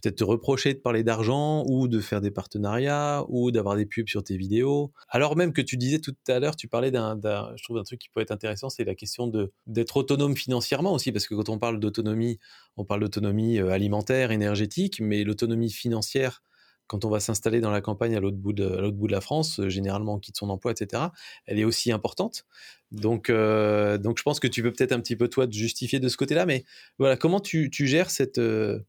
peut-être 0.00 0.16
te 0.16 0.24
reprocher 0.24 0.74
de 0.74 0.78
parler 0.78 1.04
d'argent 1.04 1.64
ou 1.66 1.88
de 1.88 2.00
faire 2.00 2.20
des 2.20 2.30
partenariats 2.30 3.24
ou 3.28 3.50
d'avoir 3.50 3.76
des 3.76 3.86
pubs 3.86 4.08
sur 4.08 4.24
tes 4.24 4.36
vidéos. 4.36 4.92
Alors 5.08 5.36
même 5.36 5.52
que 5.52 5.62
tu 5.62 5.76
disais 5.76 5.98
tout 5.98 6.14
à 6.28 6.38
l'heure, 6.38 6.56
tu 6.56 6.68
parlais 6.68 6.90
d'un, 6.90 7.18
je 7.56 7.62
trouve 7.62 7.78
un 7.78 7.82
truc 7.82 8.00
qui 8.00 8.08
peut 8.08 8.20
être 8.20 8.30
intéressant, 8.30 8.70
c'est 8.70 8.84
la 8.84 8.94
question 8.94 9.26
de 9.26 9.52
d'être 9.66 9.96
autonome 9.96 10.36
financièrement 10.36 10.92
aussi, 10.92 11.12
parce 11.12 11.26
que 11.26 11.34
quand 11.34 11.48
on 11.48 11.58
parle 11.58 11.80
d'autonomie, 11.80 12.38
on 12.76 12.84
parle 12.84 13.00
d'autonomie 13.00 13.58
euh, 13.58 13.70
alimentaire, 13.70 14.30
énergétique, 14.30 15.00
mais 15.00 15.24
l'autonomie 15.24 15.70
financière 15.70 16.42
quand 16.90 17.04
on 17.04 17.08
va 17.08 17.20
s'installer 17.20 17.60
dans 17.60 17.70
la 17.70 17.80
campagne 17.80 18.16
à 18.16 18.20
l'autre 18.20 18.36
bout 18.36 18.52
de, 18.52 18.90
bout 18.90 19.06
de 19.06 19.12
la 19.12 19.20
France, 19.20 19.60
euh, 19.60 19.68
généralement 19.68 20.14
on 20.14 20.18
quitte 20.18 20.36
son 20.36 20.50
emploi, 20.50 20.72
etc., 20.72 21.04
elle 21.46 21.60
est 21.60 21.64
aussi 21.64 21.92
importante. 21.92 22.46
Donc, 22.90 23.30
euh, 23.30 23.96
donc 23.96 24.18
je 24.18 24.24
pense 24.24 24.40
que 24.40 24.48
tu 24.48 24.60
peux 24.60 24.72
peut-être 24.72 24.90
un 24.90 24.98
petit 24.98 25.14
peu 25.14 25.28
toi 25.28 25.46
te 25.46 25.52
justifier 25.52 26.00
de 26.00 26.08
ce 26.08 26.16
côté-là, 26.16 26.46
mais 26.46 26.64
voilà, 26.98 27.16
comment 27.16 27.38
tu, 27.38 27.70
tu 27.70 27.86
gères 27.86 28.10
cette, 28.10 28.38
euh, 28.38 28.80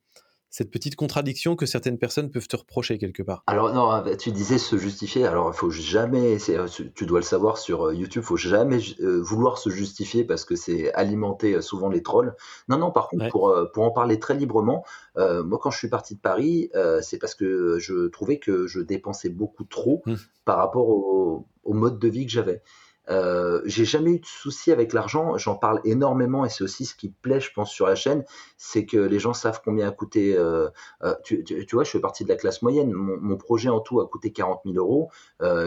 cette 0.51 0.69
petite 0.69 0.97
contradiction 0.97 1.55
que 1.55 1.65
certaines 1.65 1.97
personnes 1.97 2.29
peuvent 2.29 2.47
te 2.47 2.57
reprocher 2.57 2.97
quelque 2.97 3.23
part. 3.23 3.41
Alors 3.47 3.73
non, 3.73 3.87
bah, 3.87 4.17
tu 4.17 4.31
disais 4.31 4.57
se 4.57 4.77
justifier. 4.77 5.25
Alors 5.25 5.49
il 5.53 5.57
faut 5.57 5.71
jamais, 5.71 6.37
euh, 6.49 6.67
tu 6.93 7.05
dois 7.05 7.19
le 7.19 7.25
savoir 7.25 7.57
sur 7.57 7.87
euh, 7.87 7.95
YouTube, 7.95 8.21
il 8.23 8.27
faut 8.27 8.37
jamais 8.37 8.79
euh, 8.99 9.21
vouloir 9.21 9.57
se 9.57 9.69
justifier 9.69 10.25
parce 10.25 10.43
que 10.43 10.57
c'est 10.57 10.93
alimenter 10.93 11.61
souvent 11.61 11.87
les 11.87 12.03
trolls. 12.03 12.35
Non, 12.67 12.77
non. 12.77 12.91
Par 12.91 13.07
contre, 13.07 13.29
pour 13.29 13.55
pour 13.73 13.85
en 13.85 13.91
parler 13.91 14.19
très 14.19 14.33
librement, 14.35 14.83
moi 15.15 15.57
quand 15.61 15.71
je 15.71 15.77
suis 15.77 15.89
parti 15.89 16.15
de 16.15 16.19
Paris, 16.19 16.69
c'est 17.01 17.17
parce 17.17 17.33
que 17.33 17.79
je 17.79 18.07
trouvais 18.07 18.37
que 18.37 18.67
je 18.67 18.81
dépensais 18.81 19.29
beaucoup 19.29 19.63
trop 19.63 20.03
mmh. 20.05 20.15
par 20.43 20.57
rapport 20.57 20.89
au, 20.89 21.47
au 21.63 21.73
mode 21.73 21.97
de 21.97 22.07
vie 22.09 22.25
que 22.25 22.31
j'avais. 22.31 22.61
Euh, 23.09 23.61
j'ai 23.65 23.85
jamais 23.85 24.11
eu 24.11 24.19
de 24.19 24.25
souci 24.25 24.71
avec 24.71 24.93
l'argent. 24.93 25.37
J'en 25.37 25.55
parle 25.55 25.81
énormément 25.83 26.45
et 26.45 26.49
c'est 26.49 26.63
aussi 26.63 26.85
ce 26.85 26.95
qui 26.95 27.09
plaît, 27.09 27.39
je 27.39 27.51
pense, 27.51 27.71
sur 27.71 27.87
la 27.87 27.95
chaîne, 27.95 28.23
c'est 28.57 28.85
que 28.85 28.97
les 28.97 29.19
gens 29.19 29.33
savent 29.33 29.61
combien 29.63 29.87
a 29.87 29.91
coûté. 29.91 30.37
Euh, 30.37 30.69
euh, 31.03 31.15
tu, 31.23 31.43
vois, 31.73 31.83
je 31.83 31.91
fais 31.91 31.99
partie 31.99 32.23
de 32.23 32.29
la 32.29 32.35
classe 32.35 32.61
moyenne. 32.61 32.91
Mon, 32.91 33.37
projet 33.37 33.69
en 33.69 33.79
tout 33.79 33.99
a 34.01 34.07
coûté 34.07 34.31
40 34.31 34.61
000 34.65 34.75
euros. 34.77 35.09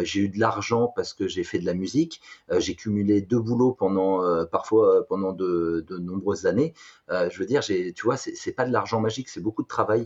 j'ai 0.03 0.21
eu 0.21 0.29
de 0.29 0.39
l'argent 0.39 0.93
parce 0.95 1.13
que 1.13 1.27
j'ai 1.27 1.45
fait 1.45 1.59
de 1.59 1.67
la 1.67 1.75
musique. 1.75 2.21
j'ai 2.51 2.77
cumulé 2.77 3.21
deux 3.21 3.41
boulots 3.41 3.73
pendant 3.73 4.23
parfois 4.47 5.07
pendant 5.09 5.33
de, 5.33 5.85
nombreuses 5.91 6.47
années. 6.47 6.73
je 7.09 7.37
veux 7.39 7.47
dire, 7.47 7.63
j'ai, 7.63 7.93
tu 7.93 8.05
vois, 8.05 8.17
c'est 8.17 8.53
pas 8.53 8.65
de 8.65 8.73
l'argent 8.73 9.01
magique, 9.01 9.29
c'est 9.29 9.41
beaucoup 9.41 9.63
de 9.63 9.69
travail. 9.69 10.05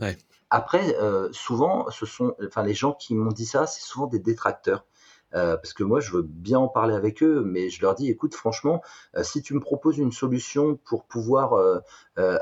Après, 0.49 0.95
souvent, 1.31 1.89
ce 1.91 2.05
sont, 2.07 2.33
enfin, 2.45 2.63
les 2.63 2.73
gens 2.73 2.93
qui 2.93 3.13
m'ont 3.13 3.31
dit 3.31 3.45
ça, 3.45 3.67
c'est 3.67 3.81
souvent 3.81 4.07
des 4.07 4.19
détracteurs. 4.19 4.85
Euh, 5.35 5.57
parce 5.57 5.73
que 5.73 5.83
moi, 5.83 5.99
je 5.99 6.11
veux 6.11 6.23
bien 6.23 6.59
en 6.59 6.67
parler 6.67 6.95
avec 6.95 7.21
eux, 7.23 7.43
mais 7.45 7.69
je 7.69 7.81
leur 7.81 7.95
dis, 7.95 8.09
écoute, 8.09 8.33
franchement, 8.33 8.81
euh, 9.15 9.23
si 9.23 9.41
tu 9.41 9.53
me 9.53 9.59
proposes 9.59 9.97
une 9.97 10.11
solution 10.11 10.79
pour 10.85 11.05
pouvoir 11.05 11.53
euh, 11.53 11.79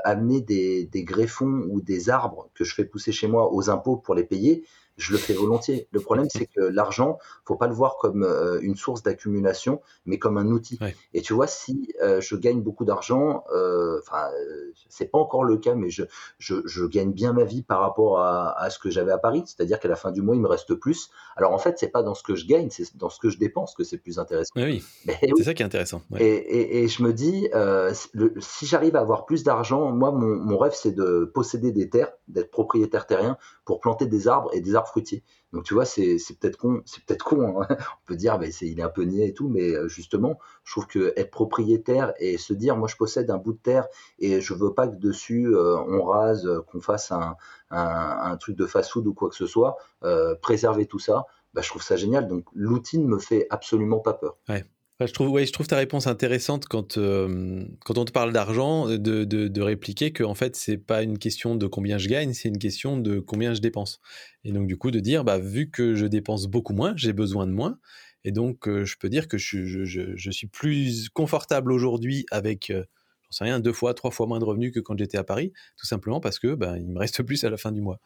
amener 0.04 0.40
des, 0.40 0.86
des, 0.86 1.04
greffons 1.04 1.64
ou 1.68 1.80
des 1.80 2.10
arbres 2.10 2.50
que 2.54 2.64
je 2.64 2.74
fais 2.74 2.84
pousser 2.84 3.12
chez 3.12 3.28
moi 3.28 3.52
aux 3.52 3.70
impôts 3.70 3.96
pour 3.96 4.14
les 4.14 4.24
payer, 4.24 4.64
je 4.98 5.12
le 5.12 5.18
fais 5.18 5.32
volontiers. 5.32 5.88
Le 5.92 6.00
problème, 6.00 6.26
c'est 6.28 6.46
que 6.46 6.60
l'argent, 6.60 7.18
faut 7.46 7.56
pas 7.56 7.68
le 7.68 7.74
voir 7.74 7.96
comme 7.96 8.24
euh, 8.24 8.58
une 8.60 8.76
source 8.76 9.02
d'accumulation, 9.02 9.80
mais 10.04 10.18
comme 10.18 10.36
un 10.36 10.48
outil. 10.48 10.78
Et 11.14 11.22
tu 11.22 11.32
vois, 11.32 11.46
si 11.46 11.94
euh, 12.02 12.20
je 12.20 12.34
gagne 12.36 12.60
beaucoup 12.60 12.84
d'argent, 12.84 13.44
euh, 13.54 14.00
enfin, 14.00 14.28
euh, 14.32 14.72
c'est 14.88 15.10
pas 15.10 15.18
encore 15.18 15.44
le 15.44 15.56
cas, 15.56 15.74
mais 15.74 15.90
je, 15.90 16.02
je, 16.38 16.56
je, 16.66 16.84
gagne 16.84 17.12
bien 17.12 17.32
ma 17.32 17.44
vie 17.44 17.62
par 17.62 17.80
rapport 17.80 18.20
à, 18.20 18.60
à 18.60 18.70
ce 18.70 18.78
que 18.78 18.90
j'avais 18.90 19.12
à 19.12 19.18
Paris. 19.18 19.44
C'est-à-dire 19.46 19.78
qu'à 19.78 19.88
la 19.88 19.96
fin 19.96 20.10
du 20.10 20.20
mois, 20.20 20.34
il 20.34 20.40
me 20.40 20.48
reste 20.48 20.74
plus. 20.74 21.10
Alors 21.36 21.52
en 21.52 21.58
fait, 21.58 21.78
c'est 21.78 21.88
pas 21.88 22.02
dans 22.02 22.14
ce 22.14 22.22
que 22.22 22.34
je 22.34 22.46
gagne, 22.46 22.68
c'est 22.70 22.96
dans 22.96 23.08
ce 23.08 23.20
que 23.20 23.30
je 23.30 23.38
dépense 23.38 23.74
que 23.74 23.84
c'est 23.84 23.98
plus 23.98 24.18
intéressant. 24.18 24.52
Oui, 24.56 24.82
c'est 25.06 25.44
ça 25.44 25.54
qui 25.54 25.62
est 25.62 25.66
intéressant. 25.66 26.02
Et, 26.18 26.24
et, 26.24 26.82
et, 26.82 26.88
je 26.88 27.02
me 27.02 27.12
dis, 27.12 27.48
le, 27.52 28.34
si 28.40 28.66
j'arrive 28.66 28.96
à 28.96 29.00
avoir 29.00 29.26
plus 29.26 29.44
d'argent, 29.44 29.92
moi, 29.92 30.10
mon, 30.10 30.36
mon 30.36 30.58
rêve, 30.58 30.74
c'est 30.74 30.92
de 30.92 31.30
posséder 31.32 31.70
des 31.70 31.88
terres, 31.88 32.12
d'être 32.26 32.50
propriétaire 32.50 33.06
terrien 33.06 33.36
pour 33.64 33.80
planter 33.80 34.06
des 34.06 34.28
arbres 34.28 34.50
et 34.52 34.60
des 34.60 34.74
arbres 34.74 34.87
Donc 35.52 35.64
tu 35.64 35.74
vois, 35.74 35.84
c'est 35.84 36.18
peut-être 36.40 36.56
con, 36.56 36.82
c'est 36.84 37.04
peut-être 37.04 37.24
con. 37.24 37.62
Hein. 37.62 37.66
On 37.70 38.06
peut 38.06 38.16
dire, 38.16 38.38
mais 38.38 38.50
il 38.50 38.78
est 38.78 38.82
un 38.82 38.88
peu 38.88 39.02
niais 39.02 39.28
et 39.28 39.34
tout, 39.34 39.48
mais 39.48 39.74
euh, 39.74 39.88
justement, 39.88 40.38
je 40.64 40.72
trouve 40.72 40.86
que 40.86 41.12
être 41.16 41.30
propriétaire 41.30 42.12
et 42.18 42.38
se 42.38 42.52
dire, 42.52 42.76
moi 42.76 42.88
je 42.88 42.96
possède 42.96 43.30
un 43.30 43.38
bout 43.38 43.52
de 43.52 43.58
terre 43.58 43.88
et 44.18 44.40
je 44.40 44.54
veux 44.54 44.74
pas 44.74 44.88
que 44.88 44.96
dessus 44.96 45.46
euh, 45.54 45.76
on 45.76 46.04
rase, 46.04 46.46
euh, 46.46 46.60
qu'on 46.60 46.80
fasse 46.80 47.12
un, 47.12 48.36
truc 48.40 48.56
de 48.56 48.66
fast-food 48.66 49.06
ou 49.06 49.14
quoi 49.14 49.28
que 49.28 49.36
ce 49.36 49.46
soit, 49.46 49.76
préserver 50.42 50.86
tout 50.86 50.98
ça. 50.98 51.26
Bah, 51.54 51.62
je 51.62 51.68
trouve 51.68 51.82
ça 51.82 51.96
génial. 51.96 52.28
Donc 52.28 52.44
l'outil 52.54 52.98
ne 52.98 53.06
me 53.06 53.18
fait 53.18 53.46
absolument 53.50 54.00
pas 54.00 54.14
peur. 54.14 54.36
Je, 55.06 55.12
trouve, 55.12 55.28
ouais, 55.28 55.46
je 55.46 55.52
trouve 55.52 55.66
ta 55.66 55.76
réponse 55.76 56.06
intéressante 56.06 56.66
quand, 56.66 56.98
euh, 56.98 57.64
quand 57.84 57.98
on 57.98 58.04
te 58.04 58.12
parle 58.12 58.32
d'argent, 58.32 58.88
de, 58.88 58.96
de, 58.96 59.24
de, 59.24 59.62
répliquer 59.62 60.12
que 60.12 60.24
en 60.24 60.34
fait, 60.34 60.56
c'est 60.56 60.78
pas 60.78 61.02
une 61.02 61.18
question 61.18 61.54
de 61.54 61.66
combien 61.66 61.98
je 61.98 62.08
gagne, 62.08 62.32
c'est 62.32 62.48
une 62.48 62.58
question 62.58 62.96
de 62.98 63.20
combien 63.20 63.54
je 63.54 63.60
dépense. 63.60 64.00
Et 64.44 64.52
donc, 64.52 64.66
du 64.66 64.76
coup, 64.76 64.90
de 64.90 65.00
dire, 65.00 65.24
bah, 65.24 65.38
vu 65.38 65.70
que 65.70 65.94
je 65.94 66.06
dépense 66.06 66.46
beaucoup 66.46 66.72
moins, 66.72 66.94
j'ai 66.96 67.12
besoin 67.12 67.46
de 67.46 67.52
moins. 67.52 67.78
Et 68.24 68.32
donc, 68.32 68.68
euh, 68.68 68.84
je 68.84 68.96
peux 68.98 69.08
dire 69.08 69.28
que 69.28 69.38
je, 69.38 70.30
suis 70.30 70.46
plus 70.48 71.08
confortable 71.10 71.72
aujourd'hui 71.72 72.26
avec, 72.30 72.70
euh, 72.70 72.84
j'en 73.24 73.30
sais 73.30 73.44
rien, 73.44 73.60
deux 73.60 73.72
fois, 73.72 73.94
trois 73.94 74.10
fois 74.10 74.26
moins 74.26 74.40
de 74.40 74.44
revenus 74.44 74.72
que 74.72 74.80
quand 74.80 74.98
j'étais 74.98 75.18
à 75.18 75.24
Paris, 75.24 75.52
tout 75.76 75.86
simplement 75.86 76.20
parce 76.20 76.38
que 76.38 76.54
bah, 76.54 76.76
il 76.78 76.88
me 76.88 76.98
reste 76.98 77.22
plus 77.24 77.44
à 77.44 77.50
la 77.50 77.56
fin 77.56 77.72
du 77.72 77.80
mois. 77.80 78.00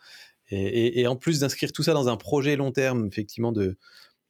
Et, 0.50 1.06
en 1.06 1.16
plus 1.16 1.40
d'inscrire 1.40 1.72
tout 1.72 1.82
ça 1.82 1.94
dans 1.94 2.08
un 2.08 2.18
projet 2.18 2.56
long 2.56 2.72
terme, 2.72 3.06
effectivement, 3.06 3.52
de, 3.52 3.62
euh, 3.62 3.76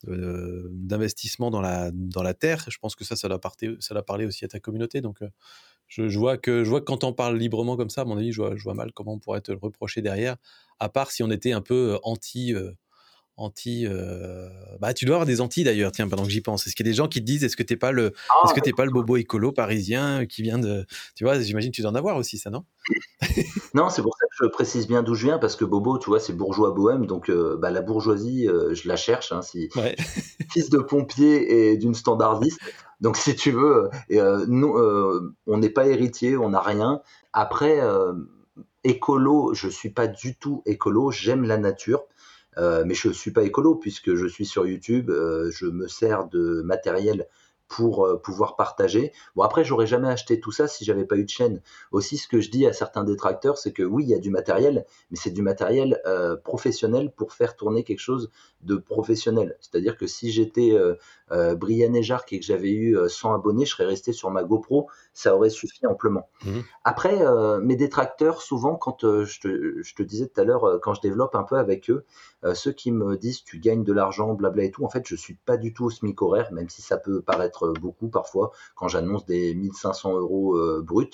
d'investissement 0.08 1.50
dans 1.50 1.60
la, 1.60 1.90
dans 1.92 2.22
la 2.22 2.34
terre. 2.34 2.64
Je 2.68 2.78
pense 2.78 2.94
que 2.94 3.04
ça, 3.04 3.16
ça 3.16 3.28
l'a 3.28 3.38
parlé, 3.38 3.76
parlé 4.06 4.26
aussi 4.26 4.44
à 4.44 4.48
ta 4.48 4.60
communauté. 4.60 5.00
Donc, 5.00 5.22
euh, 5.22 5.28
je, 5.88 6.18
vois 6.18 6.38
que, 6.38 6.64
je 6.64 6.70
vois 6.70 6.80
que 6.80 6.86
quand 6.86 7.04
on 7.04 7.12
parle 7.12 7.36
librement 7.36 7.76
comme 7.76 7.90
ça, 7.90 8.02
à 8.02 8.04
mon 8.04 8.16
avis, 8.16 8.32
je 8.32 8.40
vois, 8.40 8.74
mal 8.74 8.92
comment 8.92 9.14
on 9.14 9.18
pourrait 9.18 9.40
te 9.40 9.52
le 9.52 9.58
reprocher 9.58 10.02
derrière, 10.02 10.36
à 10.78 10.88
part 10.88 11.10
si 11.10 11.22
on 11.22 11.30
était 11.30 11.52
un 11.52 11.60
peu 11.60 11.98
euh, 12.54 12.72
anti. 13.36 13.86
Euh... 13.86 14.48
Bah, 14.80 14.94
tu 14.94 15.04
dois 15.04 15.16
avoir 15.16 15.26
des 15.26 15.40
anti 15.40 15.64
d'ailleurs. 15.64 15.92
Tiens, 15.92 16.08
pendant 16.08 16.24
que 16.24 16.30
j'y 16.30 16.40
pense, 16.40 16.66
est-ce 16.66 16.74
qu'il 16.74 16.86
y 16.86 16.88
a 16.88 16.92
des 16.92 16.96
gens 16.96 17.08
qui 17.08 17.20
te 17.20 17.24
disent, 17.24 17.44
est-ce 17.44 17.56
que 17.56 17.62
t'es 17.62 17.76
pas 17.76 17.92
le, 17.92 18.12
ah, 18.28 18.34
est-ce 18.44 18.54
que 18.54 18.60
t'es 18.60 18.72
pas 18.72 18.84
le 18.84 18.90
bobo 18.90 19.16
écolo 19.16 19.52
parisien 19.52 20.26
qui 20.26 20.42
vient 20.42 20.58
de, 20.58 20.86
tu 21.14 21.24
vois, 21.24 21.40
j'imagine 21.40 21.70
que 21.70 21.76
tu 21.76 21.82
dois 21.82 21.90
en 21.90 21.94
avoir 21.94 22.16
aussi, 22.16 22.38
ça, 22.38 22.50
non? 22.50 22.64
Non, 23.74 23.88
c'est 23.88 24.02
pour 24.02 24.14
ça 24.18 24.26
que 24.26 24.46
je 24.46 24.50
précise 24.50 24.86
bien 24.86 25.02
d'où 25.02 25.14
je 25.14 25.26
viens 25.26 25.38
parce 25.38 25.56
que 25.56 25.64
bobo, 25.64 25.98
tu 25.98 26.10
vois, 26.10 26.20
c'est 26.20 26.32
bourgeois 26.32 26.72
bohème, 26.72 27.06
donc 27.06 27.30
euh, 27.30 27.56
bah, 27.56 27.70
la 27.70 27.80
bourgeoisie, 27.80 28.48
euh, 28.48 28.74
je 28.74 28.88
la 28.88 28.96
cherche. 28.96 29.32
Hein, 29.32 29.42
si 29.42 29.70
fils 30.52 30.70
de 30.70 30.78
pompier 30.78 31.70
et 31.70 31.76
d'une 31.76 31.94
standardiste. 31.94 32.60
Donc, 33.00 33.16
si 33.16 33.34
tu 33.34 33.50
veux, 33.50 33.90
euh, 34.12 34.44
nous, 34.48 34.76
on 35.46 35.58
n'est 35.58 35.70
pas 35.70 35.86
héritier, 35.86 36.36
on 36.36 36.50
n'a 36.50 36.60
rien. 36.60 37.00
Après, 37.32 37.80
écolo, 38.84 39.54
je 39.54 39.68
suis 39.68 39.90
pas 39.90 40.06
du 40.06 40.36
tout 40.36 40.62
écolo. 40.66 41.10
J'aime 41.10 41.44
la 41.44 41.58
nature. 41.58 42.04
Euh, 42.58 42.84
mais 42.86 42.94
je 42.94 43.08
ne 43.08 43.12
suis 43.12 43.30
pas 43.30 43.44
écolo 43.44 43.74
puisque 43.74 44.14
je 44.14 44.26
suis 44.26 44.44
sur 44.44 44.66
YouTube, 44.66 45.10
euh, 45.10 45.50
je 45.52 45.66
me 45.66 45.88
sers 45.88 46.28
de 46.28 46.62
matériel 46.62 47.26
pour 47.72 48.06
euh, 48.06 48.18
pouvoir 48.18 48.54
partager. 48.54 49.12
Bon 49.34 49.42
après 49.42 49.64
j'aurais 49.64 49.86
jamais 49.86 50.08
acheté 50.08 50.38
tout 50.38 50.52
ça 50.52 50.68
si 50.68 50.84
j'avais 50.84 51.06
pas 51.06 51.16
eu 51.16 51.24
de 51.24 51.30
chaîne. 51.30 51.62
Aussi 51.90 52.18
ce 52.18 52.28
que 52.28 52.40
je 52.40 52.50
dis 52.50 52.66
à 52.66 52.74
certains 52.74 53.02
détracteurs 53.02 53.56
c'est 53.56 53.72
que 53.72 53.82
oui 53.82 54.04
il 54.04 54.10
y 54.10 54.14
a 54.14 54.18
du 54.18 54.28
matériel 54.28 54.84
mais 55.10 55.16
c'est 55.16 55.30
du 55.30 55.40
matériel 55.40 56.00
professionnel 56.44 57.10
pour 57.16 57.32
faire 57.32 57.56
tourner 57.56 57.82
quelque 57.82 58.00
chose 58.00 58.30
de 58.60 58.76
professionnel. 58.76 59.56
C'est-à-dire 59.60 59.96
que 59.96 60.06
si 60.06 60.30
j'étais 60.30 60.72
euh, 60.72 61.54
Brian 61.54 61.94
et 61.94 62.02
que 62.02 62.44
j'avais 62.44 62.72
eu 62.72 62.96
100 63.08 63.32
abonnés 63.32 63.64
je 63.64 63.70
serais 63.70 63.86
resté 63.86 64.12
sur 64.12 64.30
ma 64.30 64.44
GoPro 64.44 64.88
ça 65.14 65.34
aurait 65.34 65.50
suffi 65.50 65.86
amplement. 65.86 66.28
Mmh. 66.44 66.60
Après 66.84 67.22
mes 67.62 67.76
détracteurs 67.76 68.42
souvent 68.42 68.74
quand 68.74 69.24
je 69.24 69.40
te, 69.40 69.82
je, 69.82 69.94
te, 69.94 70.02
disais 70.02 70.26
tout 70.26 70.40
à 70.40 70.44
l'heure 70.44 70.78
quand 70.82 70.92
je 70.92 71.00
développe 71.00 71.34
un 71.34 71.44
peu 71.44 71.56
avec 71.56 71.88
eux 71.88 72.04
euh, 72.44 72.54
ceux 72.54 72.72
qui 72.72 72.90
me 72.90 73.16
disent 73.16 73.44
tu 73.44 73.58
gagnes 73.58 73.84
de 73.84 73.92
l'argent, 73.92 74.34
blabla 74.34 74.64
et 74.64 74.70
tout, 74.70 74.84
en 74.84 74.88
fait, 74.88 75.06
je 75.06 75.14
suis 75.14 75.34
pas 75.34 75.56
du 75.56 75.72
tout 75.72 75.84
au 75.84 75.90
SMIC 75.90 76.20
horaire, 76.22 76.52
même 76.52 76.68
si 76.68 76.82
ça 76.82 76.96
peut 76.96 77.22
paraître 77.22 77.61
beaucoup 77.80 78.08
parfois 78.08 78.52
quand 78.74 78.88
j'annonce 78.88 79.26
des 79.26 79.54
1500 79.54 80.18
euros 80.18 80.56
euh, 80.56 80.82
bruts. 80.82 81.10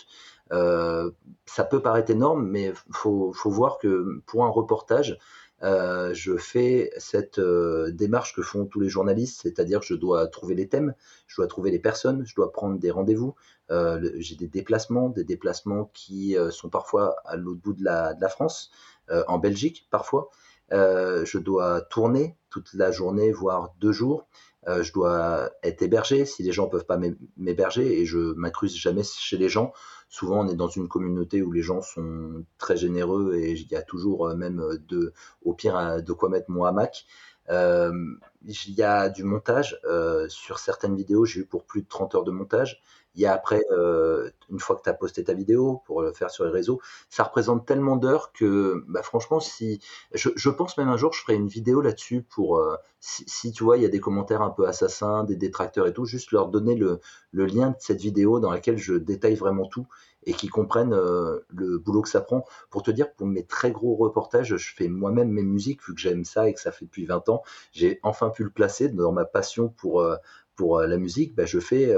Euh, 0.52 1.10
ça 1.46 1.64
peut 1.64 1.82
paraître 1.82 2.10
énorme, 2.10 2.46
mais 2.46 2.72
faut, 2.90 3.32
faut 3.32 3.50
voir 3.50 3.78
que 3.78 4.20
pour 4.26 4.44
un 4.44 4.48
reportage, 4.48 5.18
euh, 5.62 6.14
je 6.14 6.36
fais 6.36 6.90
cette 6.98 7.40
démarche 7.40 8.34
que 8.34 8.42
font 8.42 8.64
tous 8.64 8.80
les 8.80 8.88
journalistes, 8.88 9.40
c'est-à-dire 9.42 9.80
que 9.80 9.86
je 9.86 9.94
dois 9.94 10.26
trouver 10.28 10.54
les 10.54 10.68
thèmes, 10.68 10.94
je 11.26 11.36
dois 11.36 11.48
trouver 11.48 11.70
les 11.70 11.80
personnes, 11.80 12.24
je 12.24 12.34
dois 12.34 12.52
prendre 12.52 12.78
des 12.78 12.90
rendez-vous. 12.90 13.34
J'ai 13.70 14.36
des 14.36 14.46
déplacements, 14.46 15.10
des 15.10 15.24
déplacements 15.24 15.90
qui 15.92 16.36
sont 16.50 16.70
parfois 16.70 17.16
à 17.26 17.36
l'autre 17.36 17.60
bout 17.60 17.74
de 17.74 17.84
la, 17.84 18.14
de 18.14 18.20
la 18.20 18.28
France, 18.28 18.70
en 19.10 19.38
Belgique 19.38 19.86
parfois. 19.90 20.30
Je 20.70 21.38
dois 21.38 21.82
tourner 21.82 22.36
toute 22.50 22.72
la 22.74 22.90
journée, 22.90 23.32
voire 23.32 23.74
deux 23.80 23.92
jours. 23.92 24.26
Euh, 24.66 24.82
je 24.82 24.92
dois 24.92 25.50
être 25.62 25.82
hébergé 25.82 26.24
si 26.24 26.42
les 26.42 26.52
gens 26.52 26.66
peuvent 26.66 26.84
pas 26.84 26.98
m'héberger 27.36 28.00
et 28.00 28.04
je 28.06 28.18
m'incruse 28.34 28.76
jamais 28.76 29.02
chez 29.04 29.36
les 29.36 29.48
gens. 29.48 29.72
Souvent, 30.08 30.44
on 30.44 30.48
est 30.48 30.56
dans 30.56 30.68
une 30.68 30.88
communauté 30.88 31.42
où 31.42 31.52
les 31.52 31.62
gens 31.62 31.80
sont 31.80 32.44
très 32.58 32.76
généreux 32.76 33.36
et 33.36 33.52
il 33.52 33.68
y 33.68 33.76
a 33.76 33.82
toujours 33.82 34.28
euh, 34.28 34.34
même 34.34 34.62
de, 34.88 35.12
au 35.42 35.54
pire, 35.54 36.02
de 36.02 36.12
quoi 36.12 36.28
mettre 36.28 36.50
mon 36.50 36.64
hamac. 36.64 37.06
Euh, 37.50 37.92
il 38.44 38.74
y 38.74 38.82
a 38.82 39.08
du 39.08 39.24
montage. 39.24 39.78
Euh, 39.84 40.28
sur 40.28 40.58
certaines 40.58 40.96
vidéos, 40.96 41.24
j'ai 41.24 41.40
eu 41.40 41.46
pour 41.46 41.64
plus 41.64 41.82
de 41.82 41.88
30 41.88 42.14
heures 42.14 42.24
de 42.24 42.30
montage. 42.30 42.82
Il 43.18 43.22
y 43.22 43.26
a 43.26 43.32
après, 43.32 43.64
euh, 43.72 44.30
une 44.48 44.60
fois 44.60 44.76
que 44.76 44.82
tu 44.82 44.88
as 44.88 44.94
posté 44.94 45.24
ta 45.24 45.34
vidéo 45.34 45.82
pour 45.86 46.02
le 46.02 46.12
faire 46.12 46.30
sur 46.30 46.44
les 46.44 46.52
réseaux, 46.52 46.80
ça 47.10 47.24
représente 47.24 47.66
tellement 47.66 47.96
d'heures 47.96 48.32
que, 48.32 48.84
bah, 48.86 49.02
franchement, 49.02 49.40
si 49.40 49.80
je, 50.14 50.48
pense 50.50 50.78
même 50.78 50.88
un 50.88 50.96
jour, 50.96 51.12
je 51.12 51.22
ferai 51.22 51.34
une 51.34 51.48
vidéo 51.48 51.80
là-dessus 51.80 52.22
pour, 52.22 52.58
euh, 52.58 52.76
si, 53.00 53.50
tu 53.50 53.64
vois, 53.64 53.76
il 53.76 53.82
y 53.82 53.86
a 53.86 53.88
des 53.88 53.98
commentaires 53.98 54.40
un 54.40 54.50
peu 54.50 54.68
assassins, 54.68 55.24
des 55.24 55.34
détracteurs 55.34 55.88
et 55.88 55.92
tout, 55.92 56.04
juste 56.04 56.30
leur 56.30 56.46
donner 56.46 56.76
le, 56.76 57.00
lien 57.32 57.70
de 57.70 57.76
cette 57.80 58.00
vidéo 58.00 58.38
dans 58.38 58.52
laquelle 58.52 58.78
je 58.78 58.94
détaille 58.94 59.34
vraiment 59.34 59.66
tout 59.66 59.88
et 60.22 60.32
qui 60.32 60.46
comprennent 60.46 60.92
euh, 60.92 61.40
le 61.48 61.78
boulot 61.78 62.02
que 62.02 62.08
ça 62.08 62.20
prend. 62.20 62.44
Pour 62.70 62.84
te 62.84 62.92
dire, 62.92 63.12
pour 63.14 63.26
mes 63.26 63.44
très 63.44 63.72
gros 63.72 63.96
reportages, 63.96 64.56
je 64.56 64.74
fais 64.76 64.86
moi-même 64.86 65.30
mes 65.30 65.42
musiques, 65.42 65.84
vu 65.84 65.92
que 65.92 66.00
j'aime 66.00 66.24
ça 66.24 66.48
et 66.48 66.54
que 66.54 66.60
ça 66.60 66.70
fait 66.70 66.84
depuis 66.84 67.06
20 67.06 67.28
ans. 67.30 67.42
J'ai 67.72 67.98
enfin 68.04 68.30
pu 68.30 68.44
le 68.44 68.50
placer 68.50 68.88
dans 68.88 69.10
ma 69.10 69.24
passion 69.24 69.70
pour, 69.70 70.04
pour 70.58 70.78
euh, 70.78 70.86
la 70.86 70.98
musique. 70.98 71.34
Ben, 71.34 71.46
je 71.46 71.58
fais, 71.58 71.94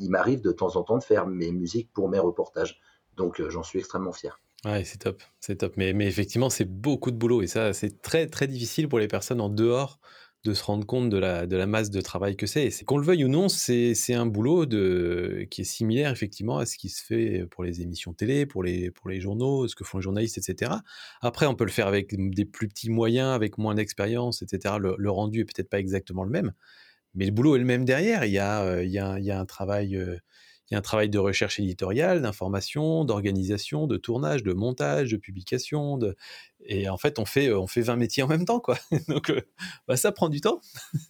il 0.00 0.10
m'arrive 0.10 0.40
de 0.40 0.50
temps 0.50 0.74
en 0.74 0.82
temps 0.82 0.98
de 0.98 1.04
faire 1.04 1.28
mes 1.28 1.52
musiques 1.52 1.92
pour 1.92 2.08
mes 2.08 2.18
reportages. 2.18 2.80
Donc 3.16 3.40
j'en 3.48 3.62
suis 3.62 3.78
extrêmement 3.78 4.12
fier. 4.12 4.40
Ouais, 4.64 4.82
c'est 4.82 4.98
top, 4.98 5.22
c'est 5.38 5.56
top. 5.56 5.74
Mais, 5.76 5.90
effectivement, 6.06 6.50
c'est 6.50 6.64
beaucoup 6.64 7.12
de 7.12 7.16
boulot 7.16 7.42
et 7.42 7.46
ça, 7.46 7.72
c'est 7.72 8.02
très 8.02 8.26
très 8.26 8.48
difficile 8.48 8.88
pour 8.88 8.98
les 8.98 9.06
personnes 9.06 9.40
en 9.40 9.50
dehors 9.50 10.00
de 10.44 10.54
se 10.54 10.62
rendre 10.62 10.86
compte 10.86 11.10
de 11.10 11.16
la, 11.16 11.46
de 11.46 11.56
la 11.56 11.66
masse 11.66 11.90
de 11.90 12.00
travail 12.00 12.36
que 12.36 12.46
c'est. 12.46 12.70
Qu'on 12.84 12.98
le 12.98 13.04
veuille 13.04 13.24
ou 13.24 13.28
non, 13.28 13.48
c'est 13.48 13.94
un 14.14 14.26
boulot 14.26 14.66
de, 14.66 15.46
qui 15.50 15.62
est 15.62 15.64
similaire 15.64 16.12
effectivement 16.12 16.58
à 16.58 16.66
ce 16.66 16.78
qui 16.78 16.88
se 16.88 17.04
fait 17.04 17.44
pour 17.50 17.64
les 17.64 17.82
émissions 17.82 18.14
télé, 18.14 18.46
pour 18.46 18.62
les, 18.62 18.90
pour 18.90 19.10
les 19.10 19.20
journaux, 19.20 19.66
ce 19.66 19.74
que 19.74 19.84
font 19.84 19.98
les 19.98 20.02
journalistes, 20.02 20.38
etc. 20.38 20.72
Après, 21.20 21.46
on 21.46 21.54
peut 21.54 21.64
le 21.64 21.70
faire 21.70 21.88
avec 21.88 22.14
des 22.16 22.44
plus 22.44 22.68
petits 22.68 22.90
moyens, 22.90 23.34
avec 23.34 23.58
moins 23.58 23.74
d'expérience, 23.74 24.42
etc. 24.42 24.76
Le, 24.78 25.10
rendu 25.10 25.40
est 25.40 25.44
peut-être 25.44 25.70
pas 25.70 25.80
exactement 25.80 26.24
le 26.24 26.30
même. 26.30 26.52
Mais 27.14 27.26
le 27.26 27.32
boulot 27.32 27.56
est 27.56 27.60
le 27.60 27.64
même 27.64 27.84
derrière. 27.84 28.24
Il 28.24 28.32
y 28.32 28.38
a, 28.38 28.60
a 28.60 29.40
un 29.40 29.46
travail 29.46 30.20
il 30.70 30.74
y 30.74 30.76
a 30.76 30.78
un 30.78 30.82
travail 30.82 31.08
de 31.08 31.18
recherche 31.18 31.58
éditoriale, 31.58 32.20
d'information, 32.20 33.04
d'organisation, 33.04 33.86
de 33.86 33.96
tournage, 33.96 34.42
de 34.42 34.52
montage, 34.52 35.12
de 35.12 35.16
publication. 35.16 35.98
Et 36.66 36.90
en 36.90 36.98
fait, 36.98 37.18
on 37.18 37.24
fait, 37.24 37.52
on 37.54 37.66
fait 37.66 37.80
20 37.80 37.96
métiers 37.96 38.22
en 38.22 38.26
même 38.26 38.44
temps. 38.44 38.60
Quoi. 38.60 38.76
Donc, 39.08 39.30
euh, 39.30 39.40
bah, 39.86 39.96
ça 39.96 40.12
prend 40.12 40.28
du 40.28 40.42
temps. 40.42 40.60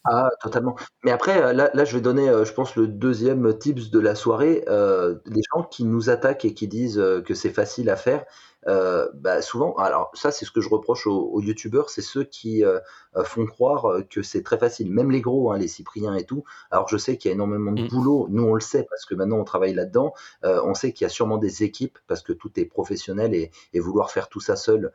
ah, 0.05 0.29
totalement. 0.41 0.77
Mais 1.03 1.11
après, 1.11 1.43
euh, 1.43 1.53
là, 1.53 1.85
je 1.85 1.97
vais 1.97 2.01
donner, 2.01 2.29
euh, 2.29 2.45
je 2.45 2.53
pense, 2.53 2.77
le 2.77 2.87
deuxième 2.87 3.59
tips 3.59 3.91
de 3.91 3.99
la 3.99 4.15
soirée. 4.15 4.65
Euh, 4.69 5.17
les 5.27 5.43
gens 5.53 5.65
qui 5.65 5.83
nous 5.85 6.09
attaquent 6.09 6.45
et 6.45 6.55
qui 6.55 6.69
disent 6.69 7.03
que 7.27 7.35
c'est 7.35 7.51
facile 7.51 7.91
à 7.91 7.97
faire, 7.97 8.25
euh, 8.67 9.09
bah 9.15 9.41
souvent, 9.41 9.75
alors 9.77 10.11
ça 10.15 10.31
c'est 10.33 10.45
ce 10.45 10.51
que 10.51 10.61
je 10.61 10.69
reproche 10.69 11.07
aux, 11.07 11.41
youtubeurs, 11.41 11.91
c'est 11.91 12.03
ceux 12.03 12.25
qui 12.25 12.65
euh, 12.65 12.81
euh, 13.17 13.23
font 13.23 13.47
croire 13.47 14.03
que 14.11 14.23
c'est 14.23 14.43
très 14.43 14.59
facile, 14.59 14.91
même 14.91 15.11
les 15.11 15.21
gros, 15.21 15.53
hein, 15.53 15.59
les 15.59 15.69
Cypriens 15.69 16.15
et 16.15 16.25
tout. 16.25 16.45
Alors 16.71 16.89
je 16.89 16.97
sais 16.97 17.17
qu'il 17.17 17.29
y 17.29 17.33
a 17.33 17.35
énormément 17.35 17.73
de 17.73 17.83
mmh. 17.83 17.89
boulot, 17.89 18.27
nous 18.31 18.43
on 18.43 18.55
le 18.55 18.61
sait 18.61 18.85
parce 18.91 19.05
que 19.05 19.15
maintenant 19.15 19.39
on 19.39 19.45
travaille 19.45 19.75
là-dedans, 19.75 20.13
on 20.43 20.75
sait 20.75 20.93
qu'il 20.93 21.05
y 21.05 21.07
a 21.07 21.11
sûrement 21.11 21.39
des 21.39 21.63
équipes 21.63 21.99
parce 22.09 22.23
que 22.23 22.33
tout 22.33 22.59
est 22.59 22.65
professionnel 22.65 23.35
et, 23.35 23.51
et 23.73 23.81
vouloir 23.81 24.11
faire 24.11 24.29
tout 24.29 24.41
ça 24.41 24.57
seul, 24.57 24.93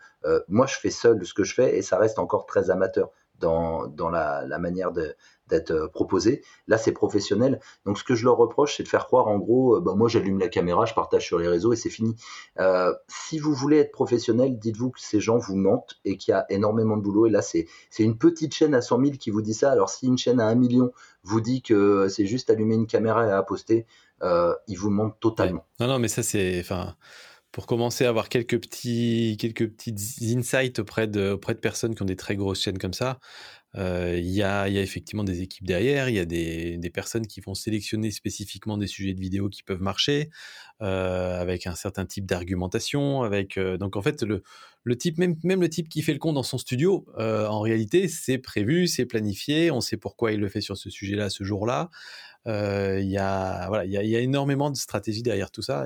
moi 0.48 0.68
je 0.68 0.76
fais 0.76 0.92
seul 0.92 1.26
ce 1.26 1.34
que 1.34 1.44
je 1.44 1.54
fais 1.54 1.78
et 1.78 1.82
ça 1.82 1.98
reste 1.98 2.20
encore 2.20 2.46
très 2.46 2.70
amateur 2.70 3.12
dans, 3.40 3.88
dans 3.88 4.10
la, 4.10 4.46
la 4.46 4.60
manière 4.60 4.92
de, 4.92 5.16
euh, 5.54 5.88
proposé. 5.88 6.44
Là, 6.68 6.78
c'est 6.78 6.92
professionnel. 6.92 7.60
Donc, 7.86 7.98
ce 7.98 8.04
que 8.04 8.16
je 8.16 8.26
leur 8.26 8.38
reproche, 8.38 8.78
c'est 8.78 8.84
de 8.84 8.88
faire 8.88 9.06
croire, 9.06 9.28
en 9.28 9.38
gros, 9.38 9.78
euh, 9.78 9.82
bah, 9.82 9.94
moi, 9.96 10.10
j'allume 10.10 10.40
la 10.40 10.48
caméra, 10.48 10.86
je 10.86 10.94
partage 10.94 11.26
sur 11.26 11.40
les 11.40 11.48
réseaux 11.48 11.74
et 11.74 11.76
c'est 11.76 11.90
fini. 11.90 12.16
Euh, 12.60 12.94
si 13.08 13.40
vous 13.40 13.54
voulez 13.54 13.78
être 13.78 13.92
professionnel, 13.92 14.58
dites-vous 14.58 14.92
que 14.92 15.00
ces 15.00 15.20
gens 15.20 15.38
vous 15.38 15.56
mentent 15.56 15.96
et 16.06 16.18
qu'il 16.18 16.32
y 16.32 16.36
a 16.36 16.46
énormément 16.50 16.98
de 16.98 17.02
boulot. 17.02 17.28
Et 17.28 17.30
là, 17.30 17.42
c'est 17.42 17.68
une 18.00 18.18
petite 18.18 18.54
chaîne 18.54 18.74
à 18.74 18.82
100 18.82 19.04
000 19.04 19.18
qui 19.18 19.30
vous 19.30 19.42
dit 19.42 19.54
ça. 19.54 19.72
Alors, 19.72 19.90
si 19.90 20.08
une 20.08 20.18
chaîne 20.18 20.40
à 20.40 20.48
1 20.48 20.56
million 20.56 20.92
vous 21.24 21.42
dit 21.42 21.62
que 21.62 22.08
c'est 22.10 22.26
juste 22.26 22.50
allumer 22.50 22.76
une 22.76 22.88
caméra 22.88 23.28
et 23.28 23.32
à 23.32 23.42
poster, 23.44 23.86
ils 24.68 24.78
vous 24.78 24.90
mentent 24.90 25.20
totalement. 25.20 25.66
Non, 25.80 25.88
non, 25.88 26.00
mais 26.00 26.08
ça, 26.08 26.24
c'est. 26.24 26.60
Enfin 26.60 26.96
pour 27.54 27.68
commencer 27.68 28.06
à 28.06 28.10
avoir 28.10 28.28
quelques 28.28 28.60
petits 28.60 29.38
quelques 29.40 29.70
petites 29.70 30.00
insights 30.36 30.80
auprès 30.80 31.08
de 31.08 31.32
auprès 31.32 31.54
de 31.54 31.60
personnes 31.60 31.96
qui 31.96 32.02
ont 32.02 32.06
des 32.06 32.16
très 32.16 32.36
grosses 32.36 32.62
chaînes 32.62 32.80
comme 32.80 32.94
ça 32.94 33.20
il 33.76 34.30
y, 34.30 34.44
a, 34.44 34.68
effectivement 34.68 35.24
des 35.24 35.42
équipes 35.42 35.66
derrière, 35.66 36.10
il 36.10 36.16
y 36.16 36.20
a 36.20 36.26
des, 36.26 36.92
personnes 36.94 37.26
qui 37.26 37.42
vont 37.42 37.56
sélectionner 37.56 38.12
spécifiquement 38.12 38.78
des 38.78 38.88
sujets 38.88 39.14
de 39.14 39.20
vidéo 39.20 39.50
qui 39.50 39.64
peuvent 39.64 39.82
marcher, 39.82 40.30
avec 40.80 41.66
un 41.68 41.76
certain 41.76 42.06
type 42.06 42.26
d'argumentation, 42.26 43.30
donc 43.80 43.96
en 43.96 44.02
fait 44.02 44.24
même, 45.18 45.62
le 45.62 45.70
type 45.70 45.90
qui 45.90 46.02
fait 46.02 46.14
le 46.14 46.20
compte 46.20 46.36
dans 46.36 46.44
son 46.44 46.58
studio, 46.58 47.06
en 47.18 47.62
réalité 47.62 48.08
c'est 48.08 48.38
prévu, 48.38 48.88
c'est 48.88 49.06
planifié, 49.06 49.72
on 49.72 49.82
sait 49.82 49.98
pourquoi 49.98 50.34
il 50.34 50.40
le 50.40 50.50
fait 50.50 50.62
sur 50.62 50.78
ce 50.78 50.90
sujet-là 50.90 51.30
ce 51.30 51.44
jour-là. 51.44 51.90
Il 52.46 53.10
y 53.10 53.18
a 53.18 54.20
énormément 54.20 54.70
de 54.70 54.76
stratégies 54.76 55.24
derrière 55.24 55.52
tout 55.52 55.64
ça 55.64 55.86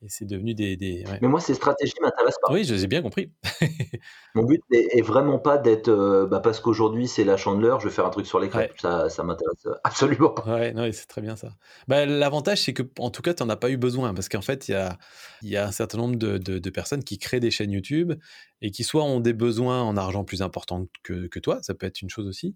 et 0.00 0.08
c'est 0.08 0.26
devenu 0.26 0.54
des. 0.54 0.76
des 0.76 1.04
Mais 1.20 1.26
moi, 1.26 1.40
ces 1.40 1.54
stratégies 1.54 1.94
m'intéressent 2.00 2.40
pas. 2.40 2.52
Oui, 2.52 2.62
je 2.62 2.72
les 2.72 2.84
ai 2.84 2.86
bien 2.86 3.02
compris. 3.02 3.32
Mon 4.36 4.44
but 4.44 4.62
est, 4.70 5.02
vraiment 5.02 5.40
pas 5.40 5.58
d'être. 5.58 5.88
Euh, 5.88 6.26
bah, 6.26 6.38
parce 6.38 6.60
qu'aujourd'hui, 6.60 7.08
c'est 7.08 7.24
la 7.24 7.36
chandeleur, 7.36 7.80
je 7.80 7.88
vais 7.88 7.92
faire 7.92 8.06
un 8.06 8.10
truc 8.10 8.24
sur 8.24 8.38
l'écran. 8.38 8.60
Ça, 8.76 9.08
ça 9.08 9.24
m'intéresse 9.24 9.66
absolument 9.82 10.30
pas. 10.30 10.44
Ouais, 10.44 10.72
non, 10.72 10.88
c'est 10.92 11.06
très 11.06 11.20
bien 11.20 11.34
ça. 11.34 11.48
Bah, 11.88 12.06
L'avantage, 12.06 12.62
c'est 12.62 12.72
que, 12.72 12.84
en 13.00 13.10
tout 13.10 13.22
cas, 13.22 13.34
tu 13.34 13.42
n'en 13.42 13.48
as 13.48 13.56
pas 13.56 13.70
eu 13.70 13.76
besoin. 13.76 14.14
Parce 14.14 14.28
qu'en 14.28 14.40
fait, 14.40 14.68
il 14.68 14.72
y 14.72 14.74
a, 14.74 14.96
y 15.42 15.56
a 15.56 15.66
un 15.66 15.72
certain 15.72 15.98
nombre 15.98 16.16
de, 16.16 16.38
de, 16.38 16.70
personnes 16.70 17.02
qui 17.02 17.18
créent 17.18 17.40
des 17.40 17.50
chaînes 17.50 17.72
YouTube 17.72 18.12
et 18.60 18.70
qui 18.70 18.84
soit 18.84 19.02
ont 19.02 19.18
des 19.18 19.32
besoins 19.32 19.82
en 19.82 19.96
argent 19.96 20.22
plus 20.22 20.42
importants 20.42 20.86
que, 21.02 21.26
que 21.26 21.40
toi, 21.40 21.58
ça 21.62 21.74
peut 21.74 21.86
être 21.86 22.02
une 22.02 22.10
chose 22.10 22.28
aussi, 22.28 22.54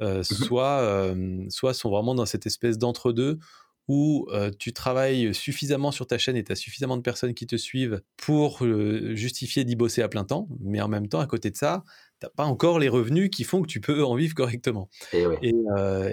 euh, 0.00 0.20
mmh 0.20 0.24
soit, 0.24 0.80
euh, 0.80 1.44
soit 1.48 1.74
sont 1.74 1.90
vraiment 1.90 2.14
dans 2.14 2.26
cette 2.26 2.46
espèce 2.46 2.78
d'entre-deux 2.78 3.38
où 3.88 4.26
tu 4.58 4.72
travailles 4.72 5.34
suffisamment 5.34 5.92
sur 5.92 6.06
ta 6.06 6.18
chaîne 6.18 6.36
et 6.36 6.44
tu 6.44 6.52
as 6.52 6.56
suffisamment 6.56 6.96
de 6.96 7.02
personnes 7.02 7.34
qui 7.34 7.46
te 7.46 7.56
suivent 7.56 8.00
pour 8.16 8.64
justifier 9.14 9.64
d'y 9.64 9.76
bosser 9.76 10.02
à 10.02 10.08
plein 10.08 10.24
temps, 10.24 10.48
mais 10.60 10.80
en 10.80 10.88
même 10.88 11.08
temps, 11.08 11.20
à 11.20 11.26
côté 11.26 11.50
de 11.50 11.56
ça, 11.56 11.84
tu 12.20 12.26
n'as 12.26 12.30
pas 12.30 12.44
encore 12.44 12.78
les 12.78 12.88
revenus 12.88 13.28
qui 13.30 13.44
font 13.44 13.60
que 13.60 13.66
tu 13.66 13.80
peux 13.80 14.04
en 14.04 14.14
vivre 14.14 14.34
correctement. 14.34 14.88
Et, 15.12 15.52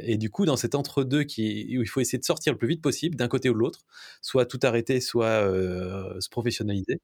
et, 0.04 0.18
du 0.18 0.30
coup, 0.30 0.46
dans 0.46 0.58
cet 0.58 0.76
entre-deux 0.76 1.24
qui, 1.24 1.78
où 1.78 1.82
il 1.82 1.88
faut 1.88 2.02
essayer 2.02 2.20
de 2.20 2.26
sortir 2.26 2.52
le 2.54 2.58
plus 2.58 2.68
vite 2.68 2.82
possible, 2.82 3.16
d'un 3.16 3.28
côté 3.28 3.50
ou 3.50 3.54
de 3.54 3.60
l'autre, 3.60 3.86
soit 4.22 4.46
tout 4.46 4.60
arrêter, 4.64 5.00
soit 5.00 5.44
se 6.20 6.30
professionnaliser, 6.30 7.00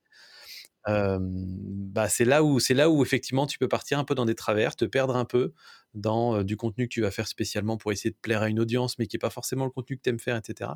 bah 0.88 2.10
c'est 2.10 2.26
là 2.26 2.44
où 2.44 2.60
c'est 2.60 2.74
là 2.74 2.90
où 2.90 3.02
effectivement 3.04 3.46
tu 3.46 3.58
peux 3.58 3.68
partir 3.68 4.00
un 4.00 4.04
peu 4.04 4.16
dans 4.16 4.26
des 4.26 4.36
travers, 4.36 4.76
te 4.76 4.86
perdre 4.86 5.16
un 5.16 5.26
peu 5.26 5.54
dans 5.94 6.44
du 6.44 6.58
contenu 6.58 6.88
que 6.88 6.94
tu 6.94 7.02
vas 7.02 7.12
faire 7.12 7.28
spécialement 7.28 7.78
pour 7.78 7.92
essayer 7.92 8.12
de 8.12 8.18
plaire 8.22 8.42
à 8.42 8.50
une 8.50 8.60
audience, 8.60 9.00
mais 9.00 9.08
qui 9.08 9.18
est 9.18 9.20
pas 9.20 9.30
forcément 9.30 9.66
le 9.66 9.72
contenu 9.72 9.98
que 9.98 10.02
tu 10.04 10.10
aimes 10.10 10.20
faire, 10.20 10.38
etc. 10.38 10.72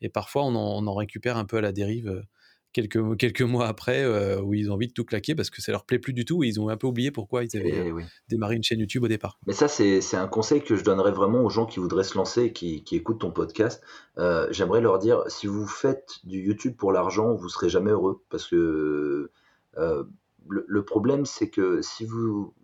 Et 0.00 0.08
parfois 0.08 0.44
on 0.44 0.54
en, 0.54 0.94
récupère 0.94 1.36
un 1.36 1.44
peu 1.44 1.56
à 1.56 1.60
la 1.60 1.72
dérive 1.72 2.24
quelques 2.72 3.16
quelques 3.16 3.42
mois 3.42 3.68
après 3.68 4.06
où 4.38 4.54
ils 4.54 4.70
ont 4.70 4.74
envie 4.74 4.88
de 4.88 4.92
tout 4.92 5.04
claquer 5.04 5.34
parce 5.34 5.50
que 5.50 5.62
ça 5.62 5.72
leur 5.72 5.84
plaît 5.84 5.98
plus 5.98 6.12
du 6.12 6.24
tout 6.24 6.44
et 6.44 6.48
ils 6.48 6.60
ont 6.60 6.68
un 6.68 6.76
peu 6.76 6.86
oublié 6.86 7.10
pourquoi 7.10 7.42
ils 7.42 7.56
avaient 7.56 7.92
démarré 8.28 8.54
une 8.54 8.62
chaîne 8.62 8.80
YouTube 8.80 9.02
au 9.02 9.08
départ. 9.08 9.38
Mais 9.46 9.52
ça 9.52 9.66
c'est 9.66 10.16
un 10.16 10.28
conseil 10.28 10.62
que 10.62 10.76
je 10.76 10.84
donnerais 10.84 11.12
vraiment 11.12 11.42
aux 11.42 11.50
gens 11.50 11.66
qui 11.66 11.80
voudraient 11.80 12.04
se 12.04 12.16
lancer, 12.16 12.52
qui, 12.52 12.84
qui 12.84 12.96
écoutent 12.96 13.20
ton 13.20 13.32
podcast. 13.32 13.82
J'aimerais 14.50 14.80
leur 14.80 14.98
dire 14.98 15.22
si 15.28 15.46
vous 15.46 15.66
faites 15.66 16.18
du 16.24 16.40
YouTube 16.40 16.76
pour 16.76 16.92
l'argent, 16.92 17.34
vous 17.34 17.48
serez 17.48 17.68
jamais 17.68 17.90
heureux 17.90 18.22
parce 18.28 18.46
que 18.46 19.30
euh, 19.78 20.04
le, 20.48 20.84
problème, 20.84 21.26
c'est 21.26 21.50
que 21.50 21.80
si 21.82 22.04
vous, 22.04 22.54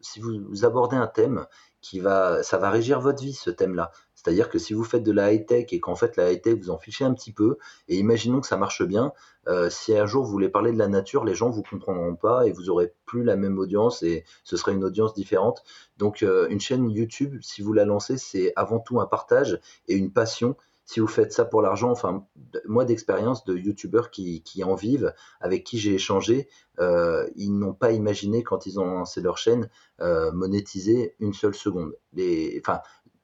abordez 0.63 0.97
un 0.97 1.07
thème 1.07 1.47
qui 1.81 1.99
va, 1.99 2.43
ça 2.43 2.59
va 2.59 2.71
régir 2.71 3.01
votre 3.01 3.23
vie, 3.23 3.33
ce 3.33 3.51
thème-là. 3.51 3.91
C'est-à-dire 4.15 4.49
que 4.49 4.59
si 4.59 4.73
vous 4.73 4.85
faites 4.85 5.03
de 5.03 5.11
la 5.11 5.33
high-tech 5.33 5.73
et 5.73 5.81
qu'en 5.81 5.97
fait 5.97 6.17
la 6.17 6.31
high-tech 6.31 6.61
vous 6.61 6.71
en 6.71 6.79
fichez 6.79 7.05
un 7.05 7.13
petit 7.13 7.33
peu, 7.33 7.59
et 7.89 7.97
imaginons 7.97 8.41
que 8.41 8.47
ça 8.47 8.57
marche 8.57 8.85
bien, 8.85 9.13
euh, 9.49 9.69
si 9.69 9.97
un 9.97 10.07
jour 10.07 10.25
vous 10.25 10.31
voulez 10.31 10.49
parler 10.49 10.73
de 10.73 10.79
la 10.79 10.87
nature, 10.87 11.25
les 11.25 11.35
gens 11.35 11.51
vous 11.51 11.65
comprendront 11.65 12.15
pas 12.15 12.47
et 12.47 12.53
vous 12.53 12.71
aurez 12.71 12.95
plus 13.05 13.25
la 13.25 13.35
même 13.35 13.59
audience 13.59 14.05
et 14.05 14.25
ce 14.45 14.57
sera 14.57 14.71
une 14.71 14.85
audience 14.85 15.13
différente. 15.15 15.65
Donc 15.99 16.23
euh, 16.23 16.47
une 16.51 16.61
chaîne 16.61 16.89
YouTube, 16.89 17.39
si 17.43 17.63
vous 17.63 17.73
la 17.73 17.85
lancez, 17.85 18.17
c'est 18.17 18.53
avant 18.55 18.79
tout 18.79 19.01
un 19.01 19.07
partage 19.07 19.59
et 19.89 19.97
une 19.97 20.13
passion 20.13 20.57
si 20.85 21.01
vous 21.01 21.07
faites 21.07 21.33
ça 21.33 21.45
pour 21.45 21.63
l'argent, 21.63 21.91
enfin, 21.91 22.27
moi 22.67 22.85
d'expérience 22.85 23.45
de 23.45 23.57
youtubeurs 23.57 24.11
qui, 24.11 24.43
en 24.65 24.75
vivent, 24.75 25.15
avec 25.41 25.65
qui 25.65 25.79
j'ai 25.79 25.95
échangé, 25.95 26.49
euh, 26.81 27.29
ils 27.37 27.57
n'ont 27.57 27.75
pas 27.75 27.93
imaginé 27.93 28.43
quand 28.43 28.67
ils 28.67 28.81
ont 28.81 28.85
lancé 28.85 29.21
leur 29.21 29.39
chaîne 29.39 29.69
euh, 30.01 30.33
monétiser 30.33 31.15
une 31.21 31.33
seule 31.33 31.55
seconde. 31.55 31.95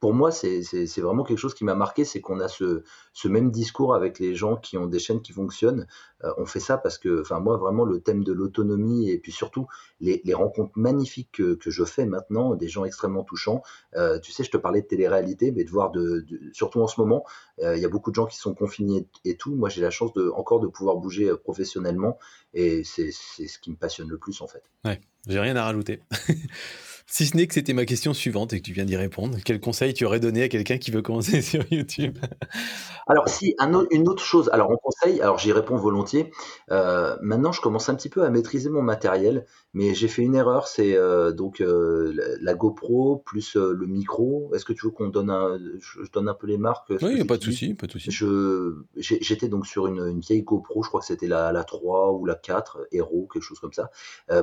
Pour 0.01 0.15
moi, 0.15 0.31
c'est 0.31 0.63
vraiment 0.99 1.25
quelque 1.25 1.39
chose 1.39 1.55
qui 1.55 1.65
m'a 1.65 1.75
marqué, 1.75 2.05
c'est 2.05 2.21
qu'on 2.21 2.41
a 2.41 2.49
ce, 2.49 2.85
même 3.25 3.51
discours 3.51 3.95
avec 3.95 4.21
les 4.21 4.35
gens 4.35 4.57
qui 4.57 4.79
ont 4.79 4.87
des 4.87 5.01
chaînes 5.01 5.23
qui 5.23 5.33
fonctionnent. 5.33 5.87
Euh, 6.25 6.33
on 6.37 6.47
fait 6.47 6.61
ça 6.61 6.79
parce 6.79 6.99
que, 6.99 7.21
enfin, 7.21 7.41
moi, 7.41 7.57
vraiment, 7.57 7.85
le 7.85 8.01
thème 8.01 8.23
de 8.23 8.33
l'autonomie 8.33 9.11
et 9.11 9.19
puis 9.19 9.33
surtout 9.33 9.67
les, 10.01 10.23
rencontres 10.35 10.73
magnifiques 10.77 11.31
que, 11.33 11.55
que, 11.55 11.71
je 11.71 11.85
fais 11.85 12.07
maintenant, 12.07 12.55
des 12.55 12.69
gens 12.69 12.85
extrêmement 12.85 13.25
touchants. 13.25 13.63
Euh, 13.97 14.21
tu 14.21 14.31
sais, 14.31 14.45
je 14.45 14.51
te 14.51 14.57
parlais 14.57 14.83
de 14.83 14.87
télé-réalité, 14.87 15.51
mais 15.51 15.65
de 15.65 15.71
voir, 15.71 15.91
de, 15.91 16.25
surtout 16.53 16.81
en 16.81 16.87
ce 16.87 17.01
moment, 17.01 17.25
euh, 17.61 17.77
il 17.77 17.83
y 17.83 17.85
a 17.85 17.89
beaucoup 17.89 18.11
de 18.11 18.15
gens 18.15 18.27
qui 18.27 18.37
sont 18.37 18.55
confinés 18.55 19.09
et, 19.25 19.37
tout. 19.37 19.55
Moi, 19.57 19.69
j'ai 19.69 19.83
la 19.83 19.91
chance 19.91 20.13
de, 20.13 20.31
encore 20.31 20.61
de 20.61 20.69
pouvoir 20.69 20.97
bouger 20.97 21.33
professionnellement 21.43 22.19
et 22.55 22.85
c'est 22.85 23.11
ce 23.11 23.59
qui 23.59 23.71
me 23.71 23.77
passionne 23.77 24.09
le 24.09 24.19
plus, 24.19 24.41
en 24.41 24.47
fait. 24.47 24.63
Ouais, 24.85 25.01
j'ai 25.27 25.41
rien 25.41 25.57
à 25.57 25.65
rajouter. 25.65 26.01
Si 27.11 27.25
ce 27.25 27.35
n'est 27.39 27.47
que 27.47 27.55
c'était 27.55 27.73
ma 27.73 27.87
question 27.87 28.13
suivante 28.13 28.53
et 28.53 28.61
que 28.61 28.67
tu 28.67 28.75
viens 28.75 28.85
d'y 28.85 28.97
répondre. 28.97 29.39
Quel 29.43 29.61
conseil 29.61 29.95
tu 29.95 30.05
aurais 30.05 30.21
donné 30.21 30.43
à 30.43 30.49
quelqu'un 30.51 30.77
qui 30.77 30.91
veut 30.91 31.01
commencer 31.01 31.41
sur 31.43 31.65
YouTube? 31.73 32.19
Alors, 33.07 33.31
si, 33.31 33.57
une 33.91 34.09
autre 34.09 34.23
chose. 34.23 34.51
Alors, 34.53 34.71
on 34.71 34.77
conseille, 34.77 35.23
alors 35.23 35.39
j'y 35.39 35.51
réponds 35.51 35.77
volontiers. 35.77 36.31
Euh, 36.71 37.17
maintenant, 37.23 37.51
je 37.51 37.63
commence 37.63 37.89
un 37.89 37.95
petit 37.95 38.11
peu 38.11 38.25
à 38.25 38.31
maîtriser 38.31 38.69
mon 38.69 38.83
matériel, 38.83 39.47
mais 39.73 39.95
j'ai 39.95 40.09
fait 40.09 40.21
une 40.21 40.35
erreur. 40.35 40.69
C'est 40.69 40.95
euh, 40.95 41.33
donc 41.33 41.63
euh, 41.63 42.13
la 42.43 42.53
GoPro 42.53 43.23
plus 43.25 43.57
le 43.57 43.87
micro. 43.87 44.51
Est-ce 44.55 44.67
que 44.67 44.75
tu 44.75 44.85
veux 44.85 44.93
qu'on 44.93 45.09
donne 45.09 45.31
un. 45.31 45.59
Je, 45.81 46.11
donne 46.13 46.29
un 46.29 46.35
peu 46.35 46.47
les 46.47 46.59
marques 46.59 46.91
Oui, 47.01 47.15
il 47.15 47.23
a 47.23 47.25
pas 47.25 47.39
de 47.39 47.43
souci. 47.43 47.73
Pas 47.73 47.87
de 47.87 47.93
souci. 47.93 48.11
J'étais 48.99 49.49
donc 49.49 49.67
sur 49.67 49.87
une, 49.87 50.21
vieille 50.21 50.43
GoPro, 50.43 50.83
je 50.83 50.89
crois 50.89 51.01
que 51.01 51.07
c'était 51.07 51.29
la, 51.29 51.53
la 51.53 51.65
3 51.65 52.13
ou 52.13 52.27
la 52.27 52.35
4, 52.35 52.89
Hero, 52.93 53.27
quelque 53.33 53.43
chose 53.43 53.61
comme 53.61 53.73
ça. 53.73 53.91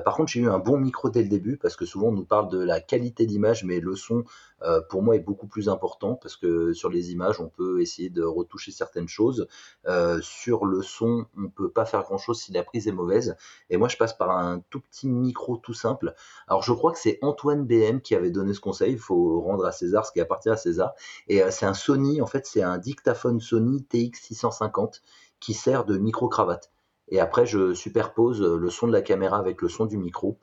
par 0.03 0.16
contre, 0.16 0.32
j'ai 0.32 0.39
eu 0.39 0.49
un 0.49 0.57
bon 0.57 0.78
micro 0.78 1.11
dès 1.11 1.22
le 1.22 1.30
début 1.30 1.57
parce 1.57 1.76
que 1.76 1.86
souvent 1.86 2.07
on 2.07 2.13
nous 2.13 2.26
parle 2.26 2.49
de 2.49 2.55
la 2.58 2.80
qualité 2.80 3.26
d'image, 3.26 3.64
mais 3.64 3.80
le 3.80 3.95
son, 3.95 4.24
euh, 4.62 4.82
pour 4.89 5.01
moi, 5.03 5.16
est 5.16 5.20
beaucoup 5.20 5.47
plus 5.47 5.70
important 5.70 6.16
parce 6.16 6.38
que 6.38 6.74
sur 6.74 6.89
les 6.89 7.12
images, 7.12 7.39
on 7.39 7.49
peut 7.49 7.82
essayer 7.82 8.10
de 8.10 8.24
retoucher 8.24 8.72
certaines 8.72 9.08
choses. 9.08 9.47
Euh, 9.88 10.20
sur 10.22 10.66
le 10.66 10.82
son, 10.82 11.26
on 11.38 11.49
peut 11.49 11.70
pas 11.70 11.86
faire 11.86 12.03
grand-chose 12.03 12.41
si 12.41 12.51
la 12.51 12.64
prise 12.64 12.88
est 12.88 12.91
mauvaise. 12.91 13.36
Et 13.70 13.78
moi, 13.78 13.88
je 13.88 13.97
passe 13.97 14.14
par 14.14 14.32
un 14.32 14.62
tout 14.70 14.80
petit 14.80 15.08
micro 15.08 15.58
tout 15.58 15.74
simple. 15.74 16.14
Alors, 16.47 16.64
je 16.64 16.74
crois 16.74 16.91
que 16.91 16.99
c'est 16.99 17.20
Antoine 17.22 17.66
BM 17.66 17.99
qui 18.01 18.16
avait 18.16 18.32
donné 18.32 18.53
ce 18.53 18.62
conseil. 18.62 18.93
Il 18.93 18.99
faut 18.99 19.41
rendre 19.41 19.66
à 19.66 19.72
César 19.72 20.06
ce 20.06 20.12
qui 20.12 20.22
appartient 20.22 20.49
à 20.49 20.58
César. 20.58 20.93
Et 21.28 21.43
euh, 21.43 21.51
c'est 21.51 21.66
un 21.66 21.74
Sony, 21.74 22.22
en 22.22 22.28
fait, 22.28 22.45
c'est 22.45 22.64
un 22.64 22.78
dictaphone 22.78 23.39
Sony 23.39 23.86
TX650 23.91 25.01
qui 25.39 25.53
sert 25.53 25.86
de 25.86 25.97
micro-cravate 25.97 26.72
et 27.10 27.20
après 27.20 27.45
je 27.45 27.74
superpose 27.74 28.41
le 28.41 28.70
son 28.70 28.88
de 28.88 28.91
la 28.91 29.01
caméra 29.01 29.38
avec 29.38 29.62
le 29.62 29.70
son 29.70 29.86
du 29.86 29.97
micro. 29.97 30.38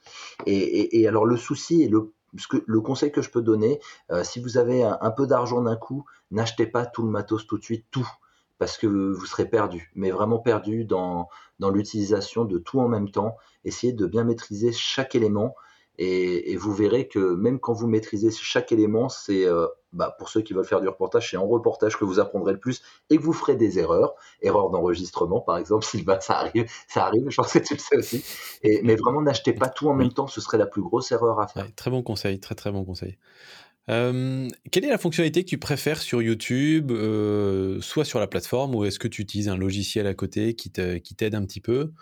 Et, 0.46 1.06
alors 1.06 1.26
le 1.26 1.36
souci 1.36 1.82
et 1.82 1.88
le 1.88 2.12
ce 2.38 2.48
que, 2.48 2.64
le 2.66 2.80
conseil 2.80 3.12
que 3.12 3.20
je 3.20 3.28
peux 3.28 3.42
donner, 3.42 3.78
si 4.22 4.40
vous 4.40 4.56
avez 4.56 4.82
un, 4.82 5.10
peu 5.10 5.26
d'argent 5.26 5.60
d'un 5.60 5.76
coup, 5.76 6.06
n'achetez 6.30 6.66
pas 6.66 6.86
tout 6.86 7.02
le 7.02 7.10
matos 7.10 7.46
tout 7.46 7.58
de 7.58 7.62
suite, 7.62 7.84
tout, 7.90 8.08
parce 8.58 8.78
que 8.78 8.86
vous 8.86 9.26
serez 9.26 9.44
perdu, 9.44 9.90
mais 9.94 10.10
vraiment 10.10 10.38
perdu 10.38 10.86
dans, 10.86 11.28
dans 11.58 11.70
l'utilisation 11.70 12.44
de 12.44 12.58
tout 12.58 12.80
en 12.80 12.88
même 12.88 13.10
temps. 13.10 13.36
Essayez 13.64 13.92
de 13.92 14.06
bien 14.06 14.24
maîtriser 14.24 14.72
chaque 14.72 15.14
élément. 15.14 15.54
Et, 15.98 16.56
vous 16.56 16.72
verrez 16.72 17.06
que 17.06 17.34
même 17.34 17.60
quand 17.60 17.72
vous 17.72 17.86
maîtrisez 17.86 18.30
chaque 18.30 18.72
élément, 18.72 19.08
c'est 19.08 19.46
euh, 19.46 19.66
bah, 19.92 20.14
pour 20.18 20.28
ceux 20.28 20.42
qui 20.42 20.52
veulent 20.52 20.64
faire 20.64 20.80
du 20.80 20.88
reportage, 20.88 21.30
c'est 21.30 21.36
en 21.36 21.46
reportage 21.46 21.96
que 21.96 22.04
vous 22.04 22.20
apprendrez 22.20 22.52
le 22.52 22.58
plus 22.58 22.82
et 23.10 23.16
que 23.16 23.22
vous 23.22 23.32
ferez 23.32 23.56
des 23.56 23.78
erreurs, 23.78 24.14
erreurs 24.40 24.70
d'enregistrement 24.70 25.40
par 25.40 25.58
exemple, 25.58 25.84
Sylvain, 25.92 26.20
ça 26.20 26.38
arrive, 26.38 26.66
ça 26.88 27.06
arrive, 27.06 27.28
je 27.28 27.36
pense 27.36 27.52
que 27.52 27.58
tu 27.58 27.74
le 27.74 27.80
sais 27.80 27.96
aussi. 27.96 28.24
Mais 28.82 28.96
vraiment, 28.96 29.22
n'achetez 29.22 29.52
pas 29.52 29.68
tout 29.68 29.88
en 29.88 29.94
même 29.94 30.12
temps, 30.12 30.26
ce 30.26 30.40
serait 30.40 30.58
la 30.58 30.66
plus 30.66 30.82
grosse 30.82 31.12
erreur 31.12 31.40
à 31.40 31.46
faire. 31.46 31.66
très 31.76 31.90
bon 31.90 32.02
conseil, 32.02 32.40
très 32.40 32.54
très 32.54 32.72
bon 32.72 32.84
conseil. 32.84 33.18
Euh, 33.88 34.48
quelle 34.70 34.84
est 34.84 34.90
la 34.90 34.98
fonctionnalité 34.98 35.42
que 35.44 35.48
tu 35.48 35.58
préfères 35.58 36.00
sur 36.00 36.22
YouTube, 36.22 36.92
euh, 36.92 37.80
soit 37.80 38.04
sur 38.04 38.20
la 38.20 38.28
plateforme, 38.28 38.74
ou 38.74 38.84
est-ce 38.84 38.98
que 38.98 39.08
tu 39.08 39.22
utilises 39.22 39.48
un 39.48 39.56
logiciel 39.56 40.06
à 40.06 40.14
côté 40.14 40.54
qui 40.54 40.70
t'aide 40.70 41.34
un 41.34 41.44
petit 41.44 41.60
peu? 41.60 41.92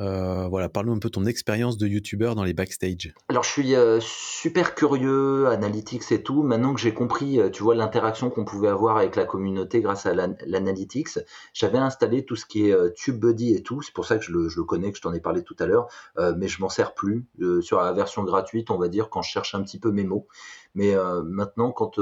Euh, 0.00 0.48
voilà, 0.48 0.68
parle-nous 0.68 0.94
un 0.94 0.98
peu 0.98 1.10
ton 1.10 1.26
expérience 1.26 1.76
de 1.76 1.86
YouTuber 1.86 2.32
dans 2.34 2.44
les 2.44 2.54
backstage. 2.54 3.12
Alors, 3.28 3.44
je 3.44 3.50
suis 3.50 3.74
euh, 3.74 3.98
super 4.00 4.74
curieux, 4.74 5.48
analytics 5.48 6.10
et 6.12 6.22
tout. 6.22 6.42
Maintenant 6.42 6.72
que 6.72 6.80
j'ai 6.80 6.94
compris, 6.94 7.38
euh, 7.38 7.50
tu 7.50 7.62
vois, 7.62 7.74
l'interaction 7.74 8.30
qu'on 8.30 8.44
pouvait 8.44 8.68
avoir 8.68 8.96
avec 8.96 9.16
la 9.16 9.24
communauté 9.24 9.80
grâce 9.80 10.06
à 10.06 10.14
l'analytics, 10.14 11.18
j'avais 11.52 11.78
installé 11.78 12.24
tout 12.24 12.36
ce 12.36 12.46
qui 12.46 12.68
est 12.68 12.94
TubeBuddy 12.94 13.54
et 13.54 13.62
tout. 13.62 13.82
C'est 13.82 13.92
pour 13.92 14.06
ça 14.06 14.16
que 14.16 14.24
je 14.24 14.32
le, 14.32 14.64
connais, 14.64 14.90
que 14.90 14.96
je 14.96 15.02
t'en 15.02 15.12
ai 15.12 15.20
parlé 15.20 15.42
tout 15.42 15.56
à 15.58 15.66
l'heure. 15.66 15.88
mais 16.36 16.48
je 16.48 16.60
m'en 16.60 16.68
sers 16.68 16.94
plus. 16.94 17.26
sur 17.60 17.80
la 17.80 17.92
version 17.92 18.24
gratuite, 18.24 18.70
on 18.70 18.78
va 18.78 18.88
dire, 18.88 19.10
quand 19.10 19.22
je 19.22 19.30
cherche 19.30 19.54
un 19.54 19.62
petit 19.62 19.78
peu 19.78 19.90
mes 19.90 20.04
mots. 20.04 20.26
Mais 20.74 20.94
maintenant, 21.24 21.70
quand 21.70 22.00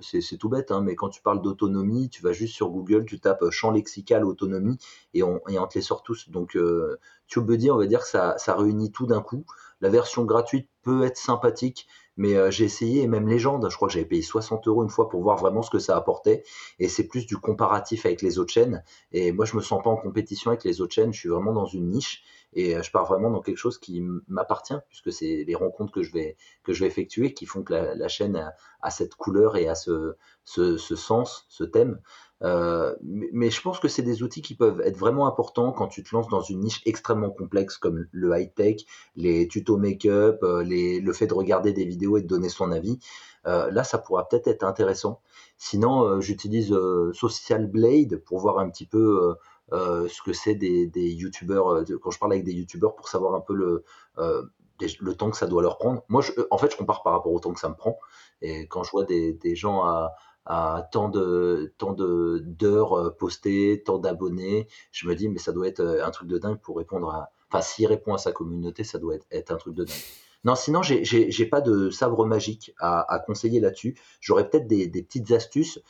c'est 0.00 0.38
tout 0.38 0.48
bête, 0.48 0.70
hein, 0.70 0.80
mais 0.82 0.94
quand 0.94 1.08
tu 1.08 1.20
parles 1.20 1.42
d'autonomie, 1.42 2.08
tu 2.08 2.22
vas 2.22 2.32
juste 2.32 2.54
sur 2.54 2.68
Google, 2.68 3.04
tu 3.06 3.18
tapes 3.18 3.50
champ 3.50 3.72
lexical 3.72 4.24
autonomie 4.24 4.78
et 5.14 5.24
on, 5.24 5.40
te 5.40 5.74
les 5.74 5.80
sort 5.80 6.04
tous. 6.04 6.30
Donc 6.30 6.56
TubeBuddy, 7.28 7.70
on 7.70 7.78
va 7.78 7.86
dire 7.86 8.00
que 8.00 8.06
ça, 8.06 8.36
réunit 8.48 8.92
tout 8.92 9.06
d'un 9.06 9.20
coup. 9.20 9.44
La 9.80 9.88
version 9.88 10.24
gratuite 10.24 10.68
peut 10.82 11.04
être 11.04 11.16
sympathique, 11.16 11.86
mais 12.16 12.36
euh, 12.36 12.50
j'ai 12.50 12.64
essayé, 12.64 13.02
et 13.02 13.06
même 13.06 13.26
Légende, 13.26 13.68
je 13.68 13.76
crois 13.76 13.88
que 13.88 13.94
j'avais 13.94 14.04
payé 14.04 14.22
60 14.22 14.68
euros 14.68 14.82
une 14.82 14.88
fois 14.88 15.08
pour 15.08 15.22
voir 15.22 15.36
vraiment 15.36 15.62
ce 15.62 15.70
que 15.70 15.78
ça 15.78 15.96
apportait, 15.96 16.44
et 16.78 16.88
c'est 16.88 17.08
plus 17.08 17.26
du 17.26 17.36
comparatif 17.36 18.06
avec 18.06 18.22
les 18.22 18.38
autres 18.38 18.52
chaînes, 18.52 18.84
et 19.12 19.32
moi 19.32 19.44
je 19.44 19.56
me 19.56 19.60
sens 19.60 19.82
pas 19.82 19.90
en 19.90 19.96
compétition 19.96 20.50
avec 20.50 20.64
les 20.64 20.80
autres 20.80 20.94
chaînes, 20.94 21.12
je 21.12 21.18
suis 21.18 21.28
vraiment 21.28 21.52
dans 21.52 21.66
une 21.66 21.90
niche, 21.90 22.22
et 22.54 22.76
euh, 22.76 22.82
je 22.82 22.90
pars 22.90 23.04
vraiment 23.06 23.30
dans 23.30 23.40
quelque 23.40 23.58
chose 23.58 23.78
qui 23.78 24.02
m'appartient, 24.28 24.76
puisque 24.88 25.12
c'est 25.12 25.44
les 25.46 25.54
rencontres 25.54 25.92
que 25.92 26.02
je 26.02 26.12
vais, 26.12 26.36
que 26.62 26.72
je 26.72 26.80
vais 26.80 26.86
effectuer 26.86 27.34
qui 27.34 27.46
font 27.46 27.62
que 27.62 27.72
la, 27.72 28.08
chaîne 28.08 28.36
a, 28.36 28.90
cette 28.90 29.14
couleur 29.14 29.56
et 29.56 29.68
a 29.68 29.74
ce, 29.74 30.14
ce, 30.44 30.76
sens, 30.76 31.46
ce 31.48 31.64
thème. 31.64 32.00
Euh, 32.42 32.94
mais, 33.02 33.50
je 33.50 33.60
pense 33.60 33.80
que 33.80 33.88
c'est 33.88 34.02
des 34.02 34.22
outils 34.22 34.42
qui 34.42 34.54
peuvent 34.54 34.80
être 34.82 34.98
vraiment 34.98 35.26
importants 35.26 35.72
quand 35.72 35.88
tu 35.88 36.02
te 36.02 36.14
lances 36.14 36.28
dans 36.28 36.42
une 36.42 36.60
niche 36.60 36.82
extrêmement 36.84 37.30
complexe 37.30 37.78
comme 37.78 38.06
le 38.12 38.38
high-tech, 38.38 38.82
les 39.16 39.48
tutos 39.48 39.78
make-up, 39.78 40.40
euh, 40.42 40.62
le 40.64 41.12
fait 41.12 41.26
de 41.26 41.34
regarder 41.34 41.72
des 41.72 41.84
vidéos 41.84 42.18
et 42.18 42.22
de 42.22 42.26
donner 42.26 42.48
son 42.48 42.70
avis. 42.70 42.98
Là, 43.46 43.84
ça 43.84 43.98
pourra 43.98 44.26
peut-être 44.26 44.48
être 44.48 44.64
intéressant. 44.64 45.20
Sinon, 45.58 46.18
j'utilise 46.22 46.74
Social 47.12 47.66
Blade 47.66 48.16
pour 48.24 48.38
voir 48.38 48.58
un 48.58 48.70
petit 48.70 48.86
peu 48.86 49.36
ce 49.72 50.22
que 50.22 50.32
c'est 50.32 50.54
des, 50.54 50.86
des 50.86 51.10
youtubeurs, 51.10 51.84
quand 52.02 52.10
je 52.10 52.18
parle 52.18 52.32
avec 52.32 52.44
des 52.44 52.52
youtubeurs 52.52 52.94
pour 52.94 53.08
savoir 53.08 53.34
un 53.34 53.40
peu 53.40 53.54
le, 53.54 53.84
le 54.18 55.14
temps 55.14 55.30
que 55.30 55.36
ça 55.36 55.46
doit 55.46 55.62
leur 55.62 55.78
prendre. 55.78 56.02
Moi, 56.08 56.22
en 56.50 56.58
fait, 56.58 56.70
je 56.70 56.76
compare 56.76 57.02
par 57.02 57.12
rapport 57.12 57.32
au 57.32 57.40
temps 57.40 57.52
que 57.52 57.60
ça 57.60 57.68
me 57.68 57.76
prend. 57.76 57.98
Et 58.42 58.66
quand 58.66 58.82
je 58.82 58.90
vois 58.90 59.04
des, 59.04 59.32
des 59.32 59.56
gens 59.56 59.82
à, 59.84 60.14
à 60.46 60.88
tant 60.92 61.08
de 61.08 61.72
tant 61.78 61.92
de 61.92 62.42
d'heures 62.44 62.98
euh, 62.98 63.10
postées, 63.10 63.82
tant 63.84 63.98
d'abonnés. 63.98 64.68
Je 64.92 65.06
me 65.08 65.14
dis 65.14 65.28
mais 65.28 65.38
ça 65.38 65.52
doit 65.52 65.66
être 65.66 65.80
euh, 65.80 66.04
un 66.04 66.10
truc 66.10 66.28
de 66.28 66.38
dingue 66.38 66.60
pour 66.60 66.76
répondre 66.76 67.10
à. 67.10 67.30
Enfin, 67.50 67.62
s'il 67.62 67.86
répond 67.86 68.14
à 68.14 68.18
sa 68.18 68.32
communauté, 68.32 68.84
ça 68.84 68.98
doit 68.98 69.14
être, 69.14 69.26
être 69.30 69.52
un 69.52 69.56
truc 69.56 69.74
de 69.74 69.84
dingue. 69.84 69.96
Non, 70.44 70.54
sinon 70.56 70.82
j'ai 70.82 71.46
pas 71.46 71.62
de 71.62 71.88
sabre 71.88 72.26
magique 72.26 72.74
à, 72.78 73.10
à 73.10 73.18
conseiller 73.18 73.60
là-dessus. 73.60 73.96
J'aurais 74.20 74.50
peut-être 74.50 74.66
des, 74.66 74.86
des, 74.88 75.02
petites 75.02 75.30
astuces, 75.30 75.78
euh, 75.78 75.80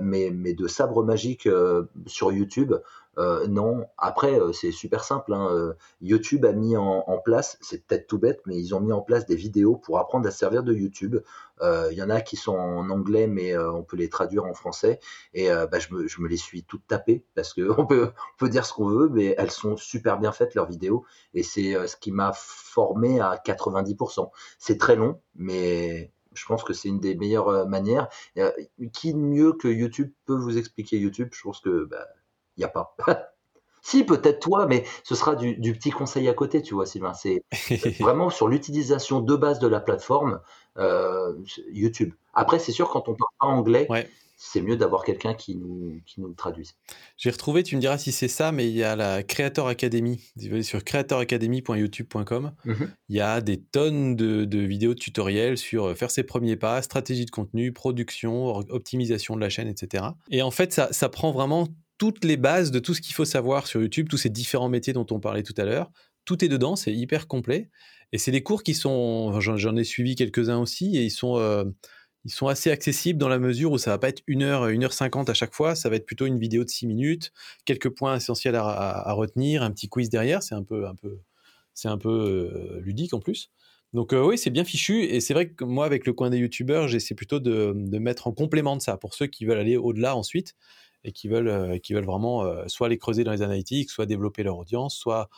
mais, 0.00 0.30
mais 0.32 0.54
de 0.54 0.66
sabre 0.66 1.04
magique 1.04 1.46
euh, 1.46 1.84
sur 2.06 2.32
YouTube, 2.32 2.74
euh, 3.18 3.46
non. 3.46 3.86
Après, 3.98 4.38
euh, 4.38 4.52
c'est 4.52 4.72
super 4.72 5.04
simple. 5.04 5.32
Hein. 5.32 5.48
Euh, 5.50 5.72
YouTube 6.02 6.44
a 6.44 6.52
mis 6.52 6.76
en, 6.76 7.04
place, 7.24 7.58
c'est 7.60 7.86
peut-être 7.86 8.06
tout 8.06 8.18
bête, 8.18 8.40
mais 8.46 8.58
ils 8.58 8.74
ont 8.74 8.80
mis 8.80 8.92
en 8.92 9.00
place 9.00 9.26
des 9.26 9.36
vidéos 9.36 9.76
pour 9.76 9.98
apprendre 9.98 10.28
à 10.28 10.30
servir 10.30 10.62
de 10.62 10.72
YouTube. 10.72 11.16
Il 11.62 11.94
y 11.94 12.02
en 12.02 12.10
a 12.10 12.20
qui 12.20 12.36
sont 12.36 12.54
en 12.56 12.90
anglais, 12.90 13.26
mais 13.26 13.56
on 13.56 13.82
peut 13.82 13.96
les 13.96 14.08
traduire 14.10 14.44
en 14.44 14.52
français. 14.52 15.00
Et 15.32 15.48
bah, 15.48 15.78
je, 15.78 15.94
me, 15.94 16.06
je, 16.06 16.20
me, 16.20 16.28
les 16.28 16.36
suis 16.36 16.62
toutes 16.62 16.86
tapées 16.86 17.24
parce 17.34 17.54
qu'on 17.54 17.86
peut, 17.86 18.12
on 18.12 18.38
peut 18.38 18.48
dire 18.48 18.66
ce 18.66 18.74
qu'on 18.74 18.88
veut, 18.88 19.08
mais 19.08 19.34
elles 19.38 19.50
sont 19.50 19.76
super 19.76 20.18
bien 20.18 20.32
faites, 20.32 20.54
leurs 20.54 20.66
vidéos. 20.66 21.04
Et 21.32 21.42
c'est 21.42 21.74
ce 21.88 21.96
qui 21.96 22.12
m'a 22.12 22.32
formé 22.34 23.20
à 23.20 23.40
90%. 23.44 24.30
C'est 24.58 24.78
très 24.78 24.96
long, 24.96 25.20
mais 25.34 26.12
je 26.36 26.46
pense 26.46 26.62
que 26.62 26.72
c'est 26.72 26.88
une 26.88 27.00
des 27.00 27.14
meilleures 27.14 27.66
manières. 27.66 28.08
qui 28.92 29.14
mieux 29.14 29.52
que 29.52 29.68
YouTube 29.68 30.12
peut 30.26 30.36
vous 30.36 30.58
expliquer 30.58 30.98
YouTube? 30.98 31.28
Je 31.32 31.42
pense 31.42 31.60
que 31.60 31.84
bah, 31.84 32.06
il 32.56 32.60
n'y 32.60 32.64
a 32.64 32.68
pas. 32.68 32.94
si, 33.86 34.04
peut-être 34.04 34.40
toi, 34.40 34.66
mais 34.66 34.84
ce 35.04 35.14
sera 35.14 35.36
du, 35.36 35.72
petit 35.72 35.90
conseil 35.90 36.28
à 36.28 36.34
côté, 36.34 36.60
tu 36.60 36.74
vois, 36.74 36.86
Sylvain. 36.86 37.14
C'est 37.14 37.44
vraiment 38.00 38.30
sur 38.30 38.48
l'utilisation 38.48 39.20
de 39.20 39.36
base 39.36 39.60
de 39.60 39.68
la 39.68 39.78
plateforme 39.78 40.40
euh, 40.76 41.32
YouTube. 41.70 42.12
Après, 42.34 42.58
c'est 42.58 42.72
sûr, 42.72 42.88
quand 42.88 43.08
on 43.08 43.14
parle 43.14 43.30
pas 43.38 43.46
anglais, 43.46 43.86
c'est 44.36 44.60
mieux 44.60 44.76
d'avoir 44.76 45.02
quelqu'un 45.02 45.34
qui 45.34 45.56
nous, 45.56 46.00
qui 46.04 46.20
nous 46.20 46.32
traduise. 46.34 46.74
J'ai 47.16 47.30
retrouvé, 47.30 47.62
tu 47.62 47.74
me 47.74 47.80
diras 47.80 47.96
si 47.96 48.12
c'est 48.12 48.28
ça, 48.28 48.52
mais 48.52 48.68
il 48.68 48.76
y 48.76 48.82
a 48.82 48.94
la 48.94 49.22
Creator 49.22 49.66
Academy. 49.66 50.22
Sur 50.62 50.84
creatoracademy.youtube.com, 50.84 52.52
mhm. 52.64 52.90
il 53.08 53.16
y 53.16 53.20
a 53.20 53.40
des 53.40 53.60
tonnes 53.60 54.14
de, 54.14 54.44
de, 54.44 54.58
vidéos 54.58 54.94
de 54.94 54.98
tutoriels 54.98 55.56
sur 55.56 55.86
euh, 55.86 55.94
faire 55.94 56.10
ses 56.10 56.22
premiers 56.22 56.56
pas, 56.56 56.82
stratégie 56.82 57.24
de 57.24 57.30
contenu, 57.30 57.72
production, 57.72 58.56
optimisation 58.56 59.36
de 59.36 59.40
la 59.40 59.48
chaîne, 59.48 59.68
etc. 59.68 60.04
Et 60.30 60.42
en 60.42 60.50
fait, 60.50 60.72
ça, 60.72 60.92
ça 60.92 61.08
prend 61.08 61.32
vraiment 61.32 61.68
toutes 61.98 62.24
les 62.24 62.36
bases 62.36 62.70
de 62.70 62.78
tout 62.78 62.92
ce 62.92 63.00
qu'il 63.00 63.14
faut 63.14 63.24
savoir 63.24 63.66
sur 63.66 63.80
YouTube, 63.80 64.08
tous 64.08 64.18
ces 64.18 64.28
différents 64.28 64.68
métiers 64.68 64.92
dont 64.92 65.06
on 65.10 65.18
parlait 65.18 65.42
tout 65.42 65.54
à 65.56 65.64
l'heure. 65.64 65.90
Tout 66.26 66.44
est 66.44 66.48
dedans, 66.48 66.76
c'est 66.76 66.92
hyper 66.92 67.26
complet. 67.26 67.70
Et 68.12 68.18
c'est 68.18 68.32
des 68.32 68.42
cours 68.42 68.62
qui 68.62 68.74
sont, 68.74 69.40
j'en 69.40 69.76
ai 69.76 69.84
suivi 69.84 70.14
quelques-uns 70.14 70.58
aussi, 70.58 70.96
et 70.96 71.04
ils 71.04 71.10
sont, 71.10 71.38
euh, 71.38 71.64
ils 72.26 72.32
sont 72.32 72.48
assez 72.48 72.72
accessibles 72.72 73.20
dans 73.20 73.28
la 73.28 73.38
mesure 73.38 73.70
où 73.70 73.78
ça 73.78 73.92
va 73.92 73.98
pas 73.98 74.08
être 74.08 74.20
une 74.26 74.42
heure, 74.42 74.66
une 74.66 74.82
heure 74.82 74.92
cinquante 74.92 75.30
à 75.30 75.34
chaque 75.34 75.54
fois, 75.54 75.76
ça 75.76 75.88
va 75.88 75.94
être 75.94 76.06
plutôt 76.06 76.26
une 76.26 76.40
vidéo 76.40 76.64
de 76.64 76.68
six 76.68 76.88
minutes, 76.88 77.32
quelques 77.64 77.88
points 77.88 78.16
essentiels 78.16 78.56
à, 78.56 79.12
retenir, 79.12 79.62
un 79.62 79.70
petit 79.70 79.88
quiz 79.88 80.10
derrière, 80.10 80.42
c'est 80.42 80.56
un 80.56 80.64
peu, 80.64 80.88
un 80.88 80.96
peu, 80.96 81.20
c'est 81.72 81.86
un 81.86 81.98
peu 81.98 82.10
euh, 82.10 82.80
ludique 82.80 83.14
en 83.14 83.20
plus. 83.20 83.52
Donc 83.92 84.12
euh, 84.12 84.26
oui, 84.26 84.38
c'est 84.38 84.50
bien 84.50 84.64
fichu, 84.64 85.04
et 85.04 85.20
c'est 85.20 85.34
vrai 85.34 85.50
que 85.50 85.62
moi, 85.62 85.86
avec 85.86 86.04
le 86.04 86.12
coin 86.12 86.28
des 86.28 86.38
youtubeurs, 86.38 86.88
j'essaie 86.88 87.14
plutôt 87.14 87.38
de, 87.38 87.72
de, 87.76 87.98
mettre 87.98 88.26
en 88.26 88.32
complément 88.32 88.74
de 88.74 88.82
ça, 88.82 88.96
pour 88.96 89.14
ceux 89.14 89.28
qui 89.28 89.44
veulent 89.44 89.60
aller 89.60 89.76
au-delà 89.76 90.16
ensuite, 90.16 90.56
et 91.04 91.12
qui 91.12 91.28
veulent, 91.28 91.46
euh, 91.46 91.78
qui 91.78 91.94
veulent 91.94 92.06
vraiment 92.06 92.44
soit 92.66 92.88
les 92.88 92.98
creuser 92.98 93.22
dans 93.22 93.30
les 93.30 93.42
analytics, 93.42 93.88
soit 93.88 94.04
développer 94.04 94.42
leur 94.42 94.58
audience, 94.58 94.96
soit 94.96 95.28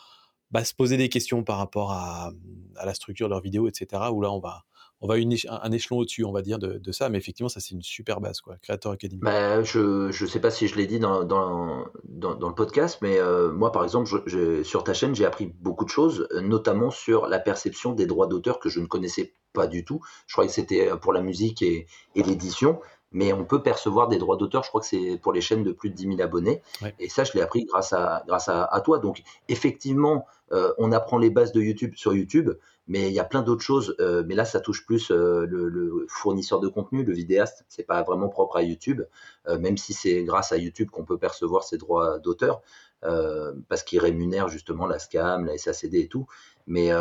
bah, 0.49 0.65
se 0.65 0.73
poser 0.73 0.97
des 0.97 1.09
questions 1.09 1.43
par 1.43 1.59
rapport 1.59 1.91
à, 1.91 2.31
à, 2.77 2.85
la 2.87 2.95
structure 2.95 3.27
de 3.27 3.33
leur 3.33 3.41
vidéo, 3.41 3.67
etc. 3.67 4.01
Où 4.11 4.21
là, 4.21 4.31
on 4.31 4.39
va, 4.39 4.65
on 5.01 5.07
va 5.07 5.17
une, 5.17 5.35
un 5.47 5.71
échelon 5.71 5.99
au-dessus, 5.99 6.25
on 6.25 6.31
va 6.31 6.41
dire, 6.41 6.59
de, 6.59 6.77
de, 6.77 6.91
ça. 6.91 7.09
Mais 7.09 7.17
effectivement, 7.17 7.49
ça, 7.49 7.59
c'est 7.59 7.71
une 7.71 7.81
super 7.81 8.19
base, 8.19 8.41
quoi. 8.41 8.57
Creator 8.61 8.91
Academy. 8.91 9.21
Bah, 9.21 9.63
je 9.63 10.07
ne 10.07 10.27
sais 10.27 10.39
pas 10.39 10.51
si 10.51 10.67
je 10.67 10.75
l'ai 10.75 10.87
dit 10.87 10.99
dans, 10.99 11.23
dans, 11.23 11.85
dans, 12.03 12.35
dans, 12.35 12.49
le 12.49 12.55
podcast, 12.55 12.99
mais 13.01 13.17
euh, 13.19 13.51
moi, 13.51 13.71
par 13.71 13.83
exemple, 13.83 14.09
je, 14.25 14.63
sur 14.63 14.83
ta 14.83 14.93
chaîne, 14.93 15.15
j'ai 15.15 15.25
appris 15.25 15.53
beaucoup 15.59 15.85
de 15.85 15.89
choses, 15.89 16.27
notamment 16.41 16.91
sur 16.91 17.27
la 17.27 17.39
perception 17.39 17.93
des 17.93 18.05
droits 18.05 18.27
d'auteur 18.27 18.59
que 18.59 18.69
je 18.69 18.79
ne 18.79 18.85
connaissais 18.85 19.33
pas 19.53 19.67
du 19.67 19.85
tout. 19.85 20.01
Je 20.27 20.33
croyais 20.33 20.49
que 20.49 20.55
c'était 20.55 20.89
pour 21.01 21.13
la 21.13 21.21
musique 21.21 21.61
et, 21.61 21.87
et 22.15 22.23
l'édition 22.23 22.79
mais 23.11 23.33
on 23.33 23.45
peut 23.45 23.61
percevoir 23.61 24.07
des 24.07 24.17
droits 24.17 24.37
d'auteur. 24.37 24.63
Je 24.63 24.69
crois 24.69 24.81
que 24.81 24.87
c'est 24.87 25.17
pour 25.21 25.33
les 25.33 25.41
chaînes 25.41 25.63
de 25.63 25.71
plus 25.71 25.89
de 25.89 25.95
10 25.95 26.03
000 26.17 26.21
abonnés. 26.21 26.61
Et 26.99 27.09
ça, 27.09 27.23
je 27.23 27.33
l'ai 27.33 27.41
appris 27.41 27.65
grâce 27.65 27.93
à, 27.93 28.23
grâce 28.27 28.49
à, 28.49 28.81
toi. 28.83 28.99
Donc, 28.99 29.23
effectivement, 29.47 30.25
euh, 30.51 30.73
on 30.77 30.91
apprend 30.91 31.17
les 31.17 31.29
bases 31.29 31.51
de 31.51 31.61
YouTube 31.61 31.93
sur 31.95 32.13
YouTube, 32.13 32.51
mais 32.89 33.07
il 33.07 33.13
y 33.13 33.19
a 33.19 33.23
plein 33.23 33.43
d'autres 33.43 33.61
choses. 33.61 33.95
Euh, 34.01 34.23
mais 34.27 34.35
là, 34.35 34.43
ça 34.43 34.59
touche 34.59 34.85
plus 34.85 35.11
euh, 35.11 35.45
le, 35.45 36.05
fournisseur 36.09 36.59
de 36.59 36.67
contenu, 36.67 37.03
le 37.03 37.13
vidéaste. 37.13 37.63
C'est 37.69 37.83
pas 37.83 38.03
vraiment 38.03 38.27
propre 38.27 38.57
à 38.57 38.63
YouTube, 38.63 39.03
même 39.47 39.77
si 39.77 39.93
c'est 39.93 40.23
grâce 40.23 40.51
à 40.51 40.57
YouTube 40.57 40.89
qu'on 40.89 41.05
peut 41.05 41.17
percevoir 41.17 41.63
ces 41.63 41.77
droits 41.77 42.19
d'auteur. 42.19 42.61
parce 43.01 43.83
qu'il 43.83 43.99
rémunère 43.99 44.49
justement 44.49 44.87
la 44.87 44.99
SCAM, 44.99 45.45
la 45.45 45.57
SACD 45.57 45.95
et 45.95 46.07
tout. 46.07 46.27
Mais 46.67 46.91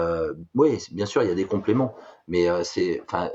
oui, 0.54 0.78
bien 0.92 1.06
sûr, 1.06 1.22
il 1.22 1.28
y 1.28 1.32
a 1.32 1.34
des 1.34 1.46
compléments. 1.46 1.94
Mais 2.28 2.46
c'est, 2.64 3.02
enfin, 3.06 3.30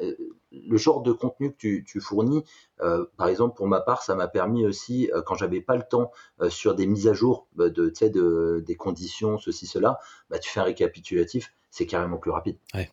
le 0.54 0.78
genre 0.78 1.02
de 1.02 1.12
contenu 1.12 1.52
que 1.52 1.58
tu, 1.58 1.84
tu 1.86 2.00
fournis, 2.00 2.44
euh, 2.82 3.06
par 3.18 3.28
exemple 3.28 3.56
pour 3.56 3.68
ma 3.68 3.82
part, 3.82 4.04
ça 4.04 4.16
m'a 4.16 4.28
permis 4.28 4.66
aussi 4.66 5.10
euh, 5.14 5.22
quand 5.22 5.36
j'avais 5.36 5.62
pas 5.62 5.76
le 5.76 5.84
temps 5.84 6.12
euh, 6.42 6.50
sur 6.50 6.76
des 6.76 6.86
mises 6.86 7.08
à 7.08 7.14
jour 7.14 7.48
bah, 7.56 7.70
de, 7.70 7.92
de 8.02 8.64
des 8.66 8.76
conditions, 8.76 9.38
ceci, 9.38 9.66
cela, 9.66 10.00
bah, 10.30 10.40
tu 10.40 10.50
fais 10.50 10.60
un 10.60 10.64
récapitulatif, 10.64 11.54
c'est 11.72 11.86
carrément 11.86 12.18
plus 12.18 12.32
rapide. 12.32 12.58
Ouais. 12.74 12.90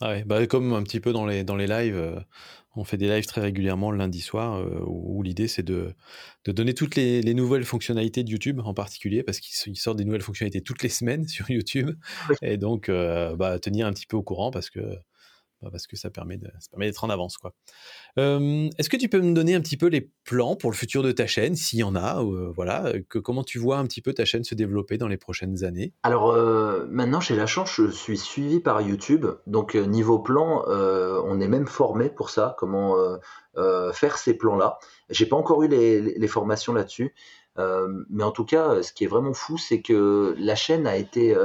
Ah 0.00 0.10
ouais, 0.10 0.24
bah, 0.24 0.46
comme 0.46 0.72
un 0.72 0.82
petit 0.82 1.00
peu 1.00 1.12
dans 1.12 1.24
les, 1.24 1.44
dans 1.44 1.54
les 1.54 1.68
lives, 1.68 2.24
on 2.74 2.82
fait 2.82 2.96
des 2.96 3.08
lives 3.08 3.26
très 3.26 3.40
régulièrement 3.40 3.92
le 3.92 3.98
lundi 3.98 4.20
soir 4.20 4.66
où, 4.84 5.22
l'idée 5.22 5.46
c'est 5.46 5.62
de, 5.62 5.94
de, 6.44 6.50
donner 6.50 6.74
toutes 6.74 6.96
les, 6.96 7.22
les, 7.22 7.32
nouvelles 7.32 7.64
fonctionnalités 7.64 8.24
de 8.24 8.30
YouTube 8.30 8.60
en 8.64 8.74
particulier 8.74 9.22
parce 9.22 9.38
qu'ils 9.38 9.76
sortent 9.76 9.96
des 9.96 10.04
nouvelles 10.04 10.20
fonctionnalités 10.20 10.62
toutes 10.62 10.82
les 10.82 10.88
semaines 10.88 11.28
sur 11.28 11.48
YouTube 11.48 11.96
et 12.42 12.56
donc 12.56 12.90
bah, 12.90 13.60
tenir 13.60 13.86
un 13.86 13.92
petit 13.92 14.06
peu 14.06 14.16
au 14.16 14.24
courant 14.24 14.50
parce 14.50 14.68
que 14.68 14.80
parce 15.70 15.86
que 15.86 15.96
ça 15.96 16.10
permet 16.10 16.38
d'être 16.38 17.04
en 17.04 17.10
avance. 17.10 17.38
quoi. 17.38 17.54
Est-ce 18.16 18.88
que 18.88 18.96
tu 18.96 19.08
peux 19.08 19.20
me 19.20 19.34
donner 19.34 19.54
un 19.54 19.60
petit 19.60 19.76
peu 19.76 19.86
les 19.86 20.10
plans 20.24 20.56
pour 20.56 20.70
le 20.70 20.76
futur 20.76 21.02
de 21.02 21.12
ta 21.12 21.26
chaîne, 21.26 21.56
s'il 21.56 21.80
y 21.80 21.82
en 21.82 21.96
a 21.96 22.22
voilà, 22.54 22.92
que, 23.08 23.18
Comment 23.18 23.44
tu 23.44 23.58
vois 23.58 23.78
un 23.78 23.84
petit 23.86 24.02
peu 24.02 24.12
ta 24.12 24.24
chaîne 24.24 24.44
se 24.44 24.54
développer 24.54 24.98
dans 24.98 25.08
les 25.08 25.16
prochaines 25.16 25.64
années? 25.64 25.92
Alors 26.02 26.34
maintenant, 26.88 27.20
j'ai 27.20 27.36
la 27.36 27.46
chance, 27.46 27.74
je 27.74 27.90
suis 27.90 28.18
suivi 28.18 28.60
par 28.60 28.80
YouTube. 28.82 29.26
Donc 29.46 29.74
niveau 29.74 30.18
plan, 30.18 30.64
on 30.66 31.40
est 31.40 31.48
même 31.48 31.66
formé 31.66 32.08
pour 32.08 32.30
ça, 32.30 32.54
comment 32.58 32.94
faire 33.92 34.18
ces 34.18 34.36
plans-là. 34.36 34.78
J'ai 35.10 35.26
pas 35.26 35.36
encore 35.36 35.62
eu 35.62 35.68
les 35.68 36.28
formations 36.28 36.72
là-dessus. 36.72 37.14
mais 37.56 38.24
en 38.24 38.32
tout 38.32 38.44
cas, 38.44 38.82
ce 38.82 38.92
qui 38.92 39.04
est 39.04 39.08
vraiment 39.08 39.34
fou, 39.34 39.58
c'est 39.58 39.80
que 39.80 40.34
la 40.38 40.54
chaîne 40.54 40.86
a 40.86 40.96
été 40.96 41.36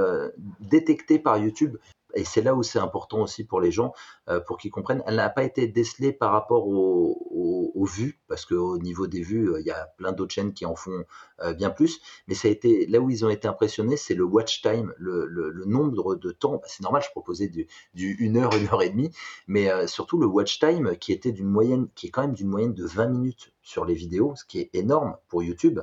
détectée 0.59 1.19
par 1.19 1.37
YouTube 1.37 1.77
et 2.13 2.23
c'est 2.23 2.41
là 2.41 2.55
où 2.55 2.63
c'est 2.63 2.79
important 2.79 3.21
aussi 3.21 3.43
pour 3.43 3.61
les 3.61 3.71
gens, 3.71 3.93
euh, 4.27 4.39
pour 4.39 4.57
qu'ils 4.57 4.71
comprennent, 4.71 5.03
elle 5.05 5.15
n'a 5.15 5.29
pas 5.29 5.43
été 5.43 5.67
décelée 5.67 6.11
par 6.11 6.31
rapport 6.31 6.67
aux, 6.67 7.85
vues, 7.85 8.19
parce 8.27 8.45
qu'au 8.45 8.77
niveau 8.77 9.07
des 9.07 9.23
vues, 9.23 9.49
euh, 9.49 9.61
il 9.61 9.65
y 9.65 9.71
a 9.71 9.87
plein 9.97 10.11
d'autres 10.11 10.33
chaînes 10.33 10.53
qui 10.53 10.65
en 10.65 10.75
font 10.75 11.05
euh, 11.41 11.53
bien 11.53 11.69
plus, 11.69 12.01
mais 12.27 12.35
ça 12.35 12.47
a 12.47 12.51
été 12.51 12.85
là 12.85 12.99
où 12.99 13.09
ils 13.09 13.25
ont 13.25 13.29
été 13.29 13.47
impressionnés, 13.47 13.97
c'est 13.97 14.13
le 14.13 14.23
watch 14.23 14.61
time, 14.61 14.93
le, 14.97 15.63
nombre 15.65 16.15
de 16.15 16.31
temps. 16.31 16.57
Bah, 16.57 16.67
c'est 16.67 16.83
normal, 16.83 17.01
je 17.03 17.09
proposais 17.09 17.47
du, 17.47 17.67
du 17.93 18.17
1 18.19 18.35
heure, 18.35 18.53
1 18.53 18.65
heure 18.65 18.81
et 18.83 18.89
demie, 18.89 19.11
mais 19.47 19.87
surtout 19.87 20.19
le 20.19 20.27
watch 20.27 20.59
time 20.59 20.97
qui 20.97 21.13
était 21.13 21.31
d'une 21.31 21.47
moyenne, 21.47 21.87
qui 21.95 22.07
est 22.07 22.09
quand 22.09 22.21
même 22.21 22.33
d'une 22.33 22.49
moyenne 22.49 22.73
de 22.73 22.85
20 22.85 23.07
minutes 23.07 23.53
sur 23.69 23.85
les 23.85 23.93
vidéos, 23.93 24.33
ce 24.35 24.45
qui 24.45 24.59
est 24.61 24.71
énorme 24.73 25.15
pour 25.27 25.43
YouTube. 25.43 25.79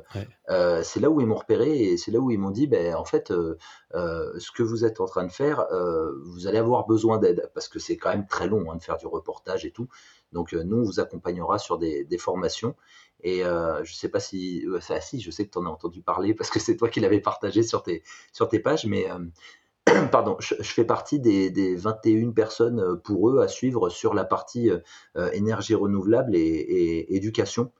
Euh, 0.51 0.83
c'est 0.83 0.99
là 0.99 1.09
où 1.09 1.21
ils 1.21 1.27
m'ont 1.27 1.37
repéré 1.37 1.85
et 1.85 1.97
c'est 1.97 2.11
là 2.11 2.19
où 2.19 2.33
ils 2.33 2.39
m'ont 2.39 2.51
dit, 2.51 2.67
ben, 2.67 2.97
en 2.97 3.05
fait, 3.05 3.31
euh, 3.31 3.57
euh, 3.95 4.37
ce 4.41 4.51
que 4.51 4.65
vous 4.65 4.85
êtes 4.85 5.01
en 5.01 5.07
train 5.07 5.25
de 5.25 5.31
faire, 5.31 5.65
vous 6.25 6.49
allez 6.49 6.59
avoir 6.59 6.85
besoin 6.89 7.19
d'aide 7.19 7.49
parce 7.55 7.69
que 7.69 7.79
c'est 7.79 7.97
quand 7.97 8.11
même 8.11 8.27
très 8.27 8.49
long 8.49 8.73
hein, 8.73 8.77
de 8.77 8.83
faire 8.83 8.97
du 8.97 9.07
reportage 9.07 9.65
et 9.65 9.71
tout. 9.71 9.87
Donc 10.33 10.53
nous, 10.53 10.79
on 10.79 10.83
vous 10.83 10.99
accompagnera 10.99 11.59
sur 11.61 11.79
des, 11.79 12.19
formations. 12.19 12.75
Et 13.23 13.43
je 13.45 13.95
sais 13.95 14.09
pas 14.09 14.19
si, 14.19 14.67
ça, 14.81 15.01
si, 15.01 15.21
je 15.21 15.31
sais 15.31 15.47
que 15.47 15.53
tu 15.53 15.59
en 15.59 15.67
as 15.67 15.71
entendu 15.71 16.03
parler 16.03 16.35
parce 16.35 16.51
que 16.51 16.59
c'est 16.59 16.77
toi 16.77 16.89
qui 16.89 16.99
l'avais 16.99 17.21
partagé 17.21 17.63
sur 17.63 17.85
tes, 17.85 18.03
sur 18.33 18.49
tes 18.49 18.59
pages, 18.59 18.85
mais 18.85 19.07
pardon, 20.11 20.37
je, 20.41 20.55
fais 20.63 20.85
partie 20.85 21.21
des, 21.21 21.51
des, 21.51 21.77
21 21.77 22.33
personnes 22.33 22.81
euh, 22.81 22.97
pour 22.97 23.31
eux 23.31 23.41
à 23.41 23.49
suivre 23.49 23.89
sur 23.89 24.15
la 24.15 24.25
partie 24.25 24.71
euh, 24.71 24.79
euh, 25.17 25.31
énergie 25.33 25.75
renouvelable 25.75 26.35
et, 26.35 27.15
éducation, 27.15 27.73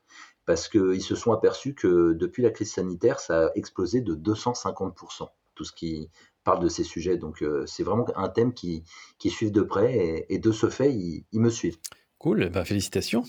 parce 0.45 0.69
qu'ils 0.69 1.01
se 1.01 1.15
sont 1.15 1.31
aperçus 1.33 1.73
que 1.73 2.13
depuis 2.13 2.43
la 2.43 2.51
crise 2.51 2.71
sanitaire, 2.71 3.19
ça 3.19 3.47
a 3.47 3.49
explosé 3.55 4.01
de 4.01 4.15
250%, 4.15 5.27
tout 5.55 5.63
ce 5.65 5.73
qui 5.73 6.09
parle 6.43 6.63
de 6.63 6.69
ces 6.69 6.83
sujets. 6.83 7.17
Donc 7.17 7.43
c'est 7.65 7.83
vraiment 7.83 8.05
un 8.15 8.29
thème 8.29 8.53
qui, 8.53 8.83
qui 9.19 9.29
suivent 9.29 9.51
de 9.51 9.61
près, 9.61 10.25
et, 10.29 10.39
de 10.39 10.51
ce 10.53 10.69
fait, 10.69 10.93
ils, 10.93 11.25
me 11.33 11.49
suivent. 11.49 11.77
Cool, 12.17 12.49
bah, 12.49 12.63
félicitations. 12.63 13.23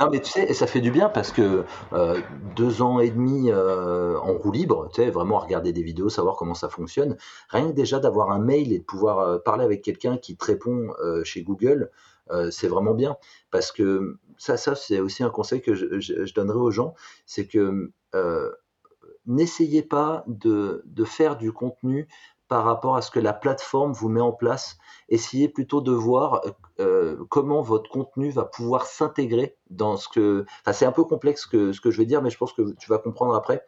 Non, 0.00 0.10
mais 0.10 0.20
tu 0.20 0.30
sais, 0.32 0.52
ça 0.54 0.66
fait 0.66 0.80
du 0.80 0.90
bien 0.90 1.08
parce 1.08 1.30
que 1.30 1.64
euh, 1.92 2.20
deux 2.56 2.82
ans 2.82 2.98
et 2.98 3.10
demi 3.10 3.52
euh, 3.52 4.18
en 4.18 4.32
roue 4.32 4.50
libre, 4.50 4.88
tu 4.92 5.02
sais, 5.02 5.10
vraiment 5.10 5.38
à 5.38 5.44
regarder 5.44 5.72
des 5.72 5.84
vidéos, 5.84 6.08
savoir 6.08 6.34
comment 6.36 6.54
ça 6.54 6.68
fonctionne. 6.68 7.16
Rien 7.48 7.68
que 7.68 7.76
déjà 7.76 8.00
d'avoir 8.00 8.32
un 8.32 8.40
mail 8.40 8.72
et 8.72 8.80
de 8.80 8.84
pouvoir 8.84 9.20
euh, 9.20 9.38
parler 9.38 9.64
avec 9.64 9.82
quelqu'un 9.82 10.18
qui 10.18 10.36
te 10.36 10.44
répond 10.44 10.88
chez 11.22 11.42
Google, 11.42 11.90
c'est 12.50 12.68
vraiment 12.68 12.94
bien. 12.94 13.16
Parce 13.50 13.70
que 13.70 14.18
ça, 14.38 14.56
ça 14.56 14.74
c'est 14.74 14.98
aussi 14.98 15.22
un 15.22 15.30
conseil 15.30 15.60
que 15.62 15.74
je, 15.74 16.00
je, 16.00 16.34
donnerai 16.34 16.58
aux 16.58 16.70
gens, 16.70 16.94
c'est 17.26 17.46
que 17.46 17.92
n'essayez 19.26 19.82
pas 19.82 20.24
de, 20.26 20.82
faire 21.04 21.36
du 21.36 21.52
contenu 21.52 22.08
par 22.54 22.62
rapport 22.62 22.94
à 22.94 23.02
ce 23.02 23.10
que 23.10 23.18
la 23.18 23.32
plateforme 23.32 23.90
vous 23.90 24.08
met 24.08 24.20
en 24.20 24.30
place. 24.30 24.78
Essayez 25.08 25.48
plutôt 25.48 25.80
de 25.80 25.90
voir 25.90 26.40
euh, 26.78 27.16
comment 27.28 27.62
votre 27.62 27.90
contenu 27.90 28.30
va 28.30 28.44
pouvoir 28.44 28.86
s'intégrer 28.86 29.56
dans 29.70 29.96
ce 29.96 30.08
que. 30.08 30.44
Enfin, 30.60 30.72
c'est 30.72 30.86
un 30.86 30.92
peu 30.92 31.02
complexe 31.02 31.46
que, 31.46 31.72
ce 31.72 31.80
que 31.80 31.90
je 31.90 31.98
vais 31.98 32.06
dire, 32.06 32.22
mais 32.22 32.30
je 32.30 32.38
pense 32.38 32.52
que 32.52 32.76
tu 32.78 32.88
vas 32.88 32.98
comprendre 32.98 33.34
après. 33.34 33.64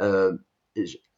Euh, 0.00 0.34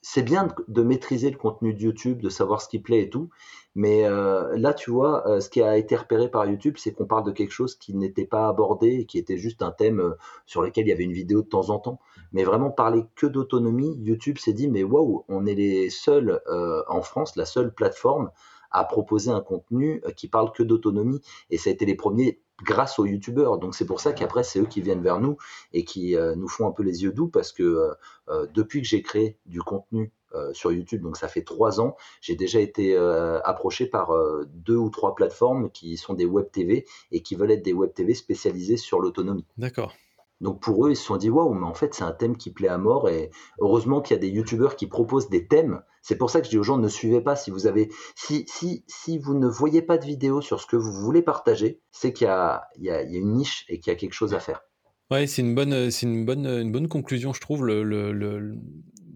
c'est 0.02 0.22
bien 0.22 0.48
de, 0.68 0.82
maîtriser 0.82 1.30
le 1.30 1.36
contenu 1.36 1.74
de 1.74 1.80
YouTube, 1.80 2.22
de 2.22 2.30
savoir 2.30 2.62
ce 2.62 2.68
qui 2.68 2.78
plaît 2.78 3.02
et 3.02 3.10
tout, 3.10 3.28
mais 3.74 4.04
euh, 4.06 4.56
là, 4.56 4.72
tu 4.72 4.90
vois, 4.90 5.28
euh, 5.28 5.40
ce 5.40 5.50
qui 5.50 5.60
a 5.60 5.76
été 5.76 5.94
repéré 5.94 6.30
par 6.30 6.46
YouTube, 6.46 6.76
c'est 6.78 6.92
qu'on 6.92 7.06
parle 7.06 7.24
de 7.24 7.32
quelque 7.32 7.52
chose 7.52 7.76
qui 7.76 7.94
n'était 7.94 8.24
pas 8.24 8.48
abordé, 8.48 9.04
qui 9.04 9.18
était 9.18 9.36
juste 9.36 9.62
un 9.62 9.70
thème 9.70 10.00
euh, 10.00 10.14
sur 10.46 10.62
lequel 10.62 10.86
il 10.86 10.88
y 10.88 10.92
avait 10.92 11.04
une 11.04 11.12
vidéo 11.12 11.42
de 11.42 11.48
temps 11.48 11.68
en 11.70 11.78
temps. 11.78 12.00
Mais 12.32 12.44
vraiment 12.44 12.70
parler 12.70 13.04
que 13.16 13.26
d'autonomie, 13.26 13.96
YouTube 14.00 14.38
s'est 14.38 14.52
dit, 14.52 14.68
mais 14.68 14.82
waouh, 14.82 15.24
on 15.28 15.46
est 15.46 15.54
les 15.54 15.90
seuls 15.90 16.40
en 16.88 17.02
France, 17.02 17.36
la 17.36 17.44
seule 17.44 17.74
plateforme 17.74 18.30
à 18.70 18.84
proposer 18.84 19.30
un 19.30 19.40
contenu 19.40 20.00
qui 20.16 20.28
parle 20.28 20.52
que 20.52 20.62
d'autonomie. 20.62 21.20
Et 21.50 21.58
ça 21.58 21.70
a 21.70 21.72
été 21.72 21.86
les 21.86 21.96
premiers 21.96 22.40
grâce 22.62 22.98
aux 22.98 23.06
youtubeurs. 23.06 23.58
Donc 23.58 23.74
c'est 23.74 23.86
pour 23.86 24.00
ça 24.00 24.12
qu'après 24.12 24.42
c'est 24.42 24.60
eux 24.60 24.66
qui 24.66 24.80
viennent 24.80 25.02
vers 25.02 25.20
nous 25.20 25.36
et 25.72 25.84
qui 25.84 26.16
euh, 26.16 26.34
nous 26.34 26.48
font 26.48 26.66
un 26.66 26.72
peu 26.72 26.82
les 26.82 27.02
yeux 27.02 27.12
doux 27.12 27.28
parce 27.28 27.52
que 27.52 27.62
euh, 27.62 27.94
euh, 28.28 28.46
depuis 28.52 28.82
que 28.82 28.88
j'ai 28.88 29.02
créé 29.02 29.38
du 29.46 29.60
contenu 29.60 30.12
sur 30.52 30.70
YouTube, 30.70 31.02
donc 31.02 31.16
ça 31.16 31.26
fait 31.26 31.42
trois 31.42 31.80
ans, 31.80 31.96
j'ai 32.20 32.36
déjà 32.36 32.60
été 32.60 32.96
approché 33.44 33.86
par 33.86 34.12
deux 34.46 34.76
ou 34.76 34.88
trois 34.88 35.16
plateformes 35.16 35.72
qui 35.72 35.96
sont 35.96 36.14
des 36.14 36.24
web 36.24 36.48
TV 36.52 36.86
et 37.10 37.20
qui 37.20 37.34
veulent 37.34 37.50
être 37.50 37.64
des 37.64 37.72
web 37.72 37.92
TV 37.92 38.14
spécialisées 38.14 38.76
sur 38.76 39.00
l'autonomie. 39.00 39.44
D'accord. 39.58 39.92
Donc 40.40 40.60
pour 40.62 40.86
eux, 40.86 40.90
ils 40.92 40.96
se 40.96 41.04
sont 41.04 41.16
dit 41.16 41.28
waouh, 41.28 41.52
mais 41.52 41.66
en 41.66 41.74
fait 41.74 41.94
c'est 41.94 42.04
un 42.04 42.12
thème 42.12 42.36
qui 42.36 42.50
plaît 42.50 42.68
à 42.68 42.78
mort 42.78 43.08
et 43.08 43.30
heureusement 43.60 44.00
qu'il 44.00 44.14
y 44.14 44.18
a 44.18 44.20
des 44.20 44.28
youtubeurs 44.28 44.76
qui 44.76 44.86
proposent 44.86 45.28
des 45.28 45.46
thèmes. 45.46 45.82
C'est 46.02 46.16
pour 46.16 46.30
ça 46.30 46.40
que 46.40 46.46
je 46.46 46.50
dis 46.50 46.58
aux 46.58 46.62
gens 46.62 46.78
ne 46.78 46.88
suivez 46.88 47.20
pas 47.20 47.36
si 47.36 47.50
vous 47.50 47.66
avez 47.66 47.90
si 48.16 48.46
si 48.48 48.84
si 48.86 49.18
vous 49.18 49.34
ne 49.34 49.46
voyez 49.46 49.82
pas 49.82 49.98
de 49.98 50.06
vidéo 50.06 50.40
sur 50.40 50.60
ce 50.60 50.66
que 50.66 50.76
vous 50.76 50.92
voulez 50.92 51.20
partager, 51.20 51.80
c'est 51.90 52.12
qu'il 52.14 52.26
y 52.26 52.30
a, 52.30 52.68
il 52.76 52.84
y, 52.84 52.90
a, 52.90 53.02
il 53.02 53.12
y 53.12 53.16
a 53.16 53.18
une 53.18 53.34
niche 53.34 53.66
et 53.68 53.80
qu'il 53.80 53.92
y 53.92 53.96
a 53.96 53.98
quelque 53.98 54.14
chose 54.14 54.32
à 54.32 54.40
faire. 54.40 54.62
Ouais, 55.10 55.26
c'est 55.26 55.42
une 55.42 55.54
bonne 55.54 55.90
c'est 55.90 56.06
une 56.06 56.24
bonne 56.24 56.46
une 56.46 56.72
bonne 56.72 56.88
conclusion 56.88 57.32
je 57.34 57.40
trouve 57.40 57.66
le, 57.66 57.82
le, 57.82 58.54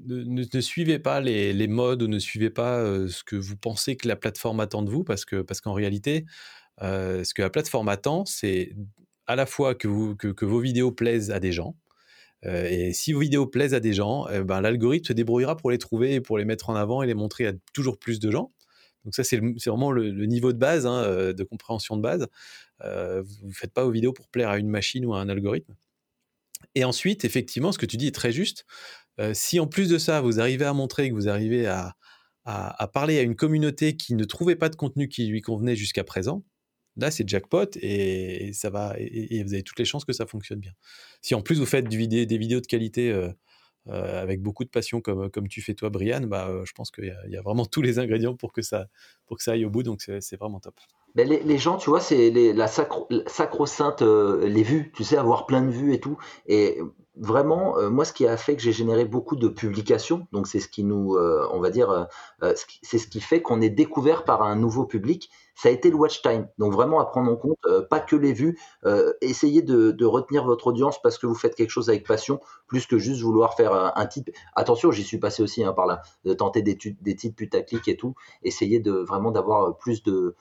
ne, 0.06 0.60
suivez 0.60 0.98
pas 0.98 1.20
les, 1.20 1.52
les, 1.52 1.68
modes 1.68 2.02
ou 2.02 2.08
ne 2.08 2.18
suivez 2.18 2.50
pas 2.50 2.78
euh, 2.78 3.08
ce 3.08 3.24
que 3.24 3.36
vous 3.36 3.56
pensez 3.56 3.96
que 3.96 4.06
la 4.08 4.16
plateforme 4.16 4.60
attend 4.60 4.82
de 4.82 4.90
vous 4.90 5.04
parce 5.04 5.24
que 5.24 5.40
parce 5.40 5.60
qu'en 5.60 5.72
réalité 5.72 6.26
euh, 6.82 7.24
ce 7.24 7.32
que 7.32 7.42
la 7.42 7.48
plateforme 7.48 7.88
attend 7.88 8.24
c'est 8.26 8.74
à 9.26 9.36
la 9.36 9.46
fois 9.46 9.74
que, 9.74 9.88
vos 9.88 10.60
vidéos 10.60 10.92
plaisent 10.92 11.30
à 11.30 11.40
des 11.40 11.52
gens, 11.52 11.76
euh, 12.46 12.68
et 12.68 12.92
si 12.92 13.12
vos 13.12 13.20
vidéos 13.20 13.46
plaisent 13.46 13.74
à 13.74 13.80
des 13.80 13.92
gens, 13.92 14.26
eh 14.28 14.40
ben, 14.40 14.60
l'algorithme 14.60 15.06
se 15.06 15.12
débrouillera 15.12 15.56
pour 15.56 15.70
les 15.70 15.78
trouver 15.78 16.20
pour 16.20 16.38
les 16.38 16.44
mettre 16.44 16.70
en 16.70 16.74
avant 16.74 17.02
et 17.02 17.06
les 17.06 17.14
montrer 17.14 17.46
à 17.46 17.52
toujours 17.72 17.98
plus 17.98 18.20
de 18.20 18.30
gens. 18.30 18.52
Donc 19.04 19.14
ça, 19.14 19.24
c'est 19.24 19.38
vraiment 19.66 19.92
le, 19.92 20.26
niveau 20.26 20.52
de 20.52 20.58
base, 20.58 20.86
hein, 20.86 21.02
euh, 21.04 21.32
de 21.32 21.44
compréhension 21.44 21.96
de 21.96 22.02
base. 22.02 22.26
Euh, 22.82 23.22
vous 23.22 23.48
ne 23.48 23.52
faites 23.52 23.72
pas 23.72 23.84
vos 23.84 23.90
vidéos 23.90 24.12
pour 24.12 24.28
plaire 24.28 24.48
à 24.50 24.58
une 24.58 24.68
machine 24.68 25.04
ou 25.06 25.14
à 25.14 25.20
un 25.20 25.28
algorithme. 25.28 25.74
Et 26.74 26.84
ensuite, 26.84 27.24
effectivement, 27.24 27.72
ce 27.72 27.78
que 27.78 27.86
tu 27.86 27.96
dis 27.96 28.08
est 28.08 28.14
très 28.14 28.32
juste. 28.32 28.66
si 29.32 29.60
en 29.60 29.66
plus 29.66 29.88
de 29.88 29.98
ça, 29.98 30.20
vous 30.20 30.40
arrivez 30.40 30.64
à 30.64 30.72
montrer 30.72 31.08
que 31.08 31.14
vous 31.14 31.28
arrivez 31.28 31.66
à 31.66 31.94
parler 32.92 33.18
à 33.18 33.22
une 33.22 33.36
communauté 33.36 33.96
qui 33.96 34.14
ne 34.14 34.24
trouvait 34.24 34.56
pas 34.56 34.70
de 34.70 34.76
contenu 34.76 35.08
qui 35.08 35.26
lui 35.26 35.42
convenait 35.42 35.76
jusqu'à 35.76 36.04
présent, 36.04 36.42
Là, 36.96 37.10
c'est 37.10 37.28
jackpot 37.28 37.66
et, 37.80 38.52
ça 38.52 38.70
va 38.70 38.94
et, 38.98 39.42
vous 39.42 39.54
avez 39.54 39.62
toutes 39.62 39.78
les 39.78 39.84
chances 39.84 40.04
que 40.04 40.12
ça 40.12 40.26
fonctionne 40.26 40.60
bien. 40.60 40.72
Si 41.22 41.34
en 41.34 41.42
plus 41.42 41.58
vous 41.58 41.66
faites 41.66 41.88
des 41.88 42.38
vidéos 42.38 42.60
de 42.60 42.66
qualité 42.66 43.10
euh, 43.10 43.30
euh, 43.88 44.22
avec 44.22 44.40
beaucoup 44.40 44.64
de 44.64 44.70
passion 44.70 45.00
comme, 45.00 45.28
comme 45.28 45.48
tu 45.48 45.60
fais 45.60 45.74
toi, 45.74 45.90
Brian, 45.90 46.22
bah, 46.22 46.48
euh, 46.48 46.64
je 46.64 46.72
pense 46.72 46.90
qu'il 46.90 47.14
y, 47.28 47.36
a 47.36 47.42
vraiment 47.42 47.66
tous 47.66 47.82
les 47.82 47.98
ingrédients 47.98 48.34
pour 48.34 48.52
que 48.52 48.62
ça, 48.62 48.86
pour 49.26 49.36
que 49.36 49.42
ça 49.42 49.52
aille 49.52 49.64
au 49.64 49.70
bout. 49.70 49.82
Donc 49.82 50.00
c'est 50.02 50.36
vraiment 50.36 50.60
top. 50.60 50.74
Ben 51.16 51.28
les, 51.28 51.42
les, 51.42 51.58
gens, 51.58 51.76
tu 51.76 51.90
vois, 51.90 52.00
c'est 52.00 52.30
la 52.30 52.66
sacro-sainte, 52.66 54.02
les 54.02 54.62
vues, 54.62 54.92
tu 54.96 55.04
sais, 55.04 55.16
avoir 55.16 55.46
plein 55.46 55.62
de 55.62 55.70
vues 55.70 55.94
et 55.94 56.00
tout. 56.00 56.18
Et 56.46 56.80
vraiment, 57.16 57.88
moi, 57.88 58.04
ce 58.04 58.12
qui 58.12 58.26
a 58.26 58.36
fait 58.36 58.56
que 58.56 58.62
j'ai 58.62 58.72
généré 58.72 59.04
beaucoup 59.04 59.36
de 59.36 59.46
publications, 59.46 60.26
donc 60.32 60.48
c'est 60.48 60.58
ce 60.58 60.66
qui 60.66 60.82
nous, 60.82 61.16
on 61.16 61.60
va 61.60 61.70
dire, 61.70 62.08
c'est 62.82 62.98
ce 62.98 63.06
qui 63.06 63.20
fait 63.20 63.42
qu'on 63.42 63.60
est 63.60 63.70
découvert 63.70 64.24
par 64.24 64.42
un 64.42 64.56
nouveau 64.56 64.86
public 64.86 65.30
ça 65.54 65.68
a 65.68 65.72
été 65.72 65.90
le 65.90 65.96
watch 65.96 66.22
time. 66.22 66.48
Donc 66.58 66.72
vraiment 66.72 67.00
à 67.00 67.06
prendre 67.06 67.30
en 67.30 67.36
compte, 67.36 67.58
euh, 67.66 67.82
pas 67.82 68.00
que 68.00 68.16
les 68.16 68.32
vues, 68.32 68.58
euh, 68.84 69.12
essayez 69.20 69.62
de, 69.62 70.04
retenir 70.04 70.44
votre 70.44 70.66
audience 70.66 71.00
parce 71.00 71.18
que 71.18 71.26
vous 71.26 71.34
faites 71.34 71.54
quelque 71.54 71.70
chose 71.70 71.88
avec 71.88 72.06
passion, 72.06 72.40
plus 72.66 72.86
que 72.86 72.98
juste 72.98 73.22
vouloir 73.22 73.54
faire 73.54 73.72
un, 73.72 74.06
titre. 74.06 74.32
Attention, 74.54 74.90
j'y 74.90 75.02
suis 75.02 75.18
passé 75.18 75.42
aussi 75.42 75.64
hein, 75.64 75.72
par 75.72 75.86
là, 75.86 76.02
de 76.24 76.34
tenter 76.34 76.62
des, 76.62 76.78
des 77.00 77.16
titres 77.16 77.36
putaclic 77.36 77.88
et 77.88 77.96
tout. 77.96 78.14
Essayez 78.42 78.80
de 78.80 78.92
vraiment 78.92 79.30
d'avoir 79.30 79.76
plus 79.78 80.02
de, 80.02 80.36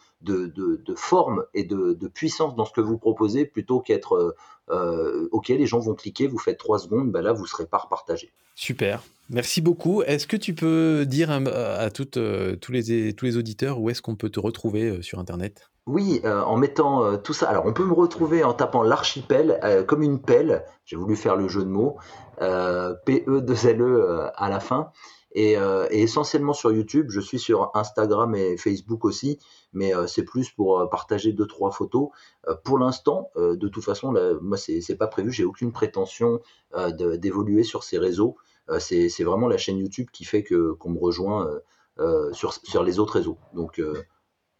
forme 0.95 1.45
et 1.53 1.63
de, 1.63 2.07
puissance 2.07 2.55
dans 2.55 2.65
ce 2.65 2.73
que 2.73 2.81
vous 2.81 2.97
proposez 2.97 3.45
plutôt 3.45 3.79
qu'être 3.79 4.35
euh, 4.69 5.27
ok, 5.31 5.49
les 5.49 5.65
gens 5.65 5.79
vont 5.79 5.93
cliquer, 5.93 6.27
vous 6.27 6.37
faites 6.37 6.57
trois 6.57 6.79
secondes, 6.79 7.11
ben 7.11 7.21
là 7.21 7.33
vous 7.33 7.45
serez 7.45 7.65
pas 7.65 7.79
repartagé. 7.79 8.31
Super, 8.55 9.03
merci 9.29 9.61
beaucoup. 9.61 10.01
Est-ce 10.03 10.27
que 10.27 10.37
tu 10.37 10.53
peux 10.53 11.05
dire 11.05 11.31
à, 11.31 11.89
toutes, 11.89 12.19
tous, 12.59 12.71
les, 12.71 13.13
tous 13.13 13.25
les 13.25 13.37
auditeurs 13.37 13.79
où 13.79 13.89
est-ce 13.89 14.01
qu'on 14.01 14.15
peut 14.15 14.29
te 14.29 14.39
retrouver 14.39 15.01
sur 15.01 15.19
Internet? 15.19 15.69
Oui, 15.85 16.21
en 16.25 16.55
mettant 16.55 17.17
tout 17.17 17.33
ça. 17.33 17.49
Alors, 17.49 17.65
on 17.65 17.73
peut 17.73 17.85
me 17.85 17.93
retrouver 17.93 18.43
en 18.43 18.53
tapant 18.53 18.83
l'archipel 18.83 19.59
comme 19.87 20.01
une 20.01 20.21
pelle. 20.21 20.63
J'ai 20.85 20.95
voulu 20.95 21.15
faire 21.15 21.35
le 21.35 21.47
jeu 21.47 21.63
de 21.63 21.69
mots. 21.69 21.97
P-E-2-L-E 22.39 24.29
à 24.35 24.49
la 24.49 24.59
fin. 24.59 24.91
Euh, 25.35 25.87
et, 25.89 26.03
essentiellement 26.03 26.53
sur 26.53 26.71
YouTube. 26.71 27.07
Je 27.09 27.19
suis 27.19 27.39
sur 27.39 27.71
Instagram 27.73 28.35
et 28.35 28.57
Facebook 28.57 29.05
aussi, 29.05 29.39
mais 29.73 29.95
euh, 29.95 30.07
c'est 30.07 30.23
plus 30.23 30.49
pour 30.51 30.79
euh, 30.79 30.87
partager 30.87 31.33
deux 31.33 31.47
trois 31.47 31.71
photos. 31.71 32.09
pour 32.63 32.77
l'instant, 32.77 33.31
de 33.35 33.67
toute 33.67 33.83
façon, 33.83 34.11
là, 34.11 34.33
moi 34.41 34.57
c'est 34.57 34.97
pas 34.97 35.07
prévu. 35.07 35.31
J'ai 35.31 35.45
aucune 35.45 35.71
prétention 35.71 36.39
d'évoluer 37.17 37.63
sur 37.63 37.83
ces 37.83 37.97
réseaux. 37.97 38.35
C'est 38.79 39.23
vraiment 39.23 39.47
la 39.47 39.57
chaîne 39.57 39.77
YouTube 39.77 40.07
qui 40.11 40.25
fait 40.25 40.43
que 40.43 40.73
qu'on 40.73 40.91
me 40.91 40.99
rejoint 40.99 41.49
sur 42.31 42.53
sur 42.53 42.83
les 42.83 42.99
autres 42.99 43.13
réseaux. 43.13 43.37
Donc 43.53 43.81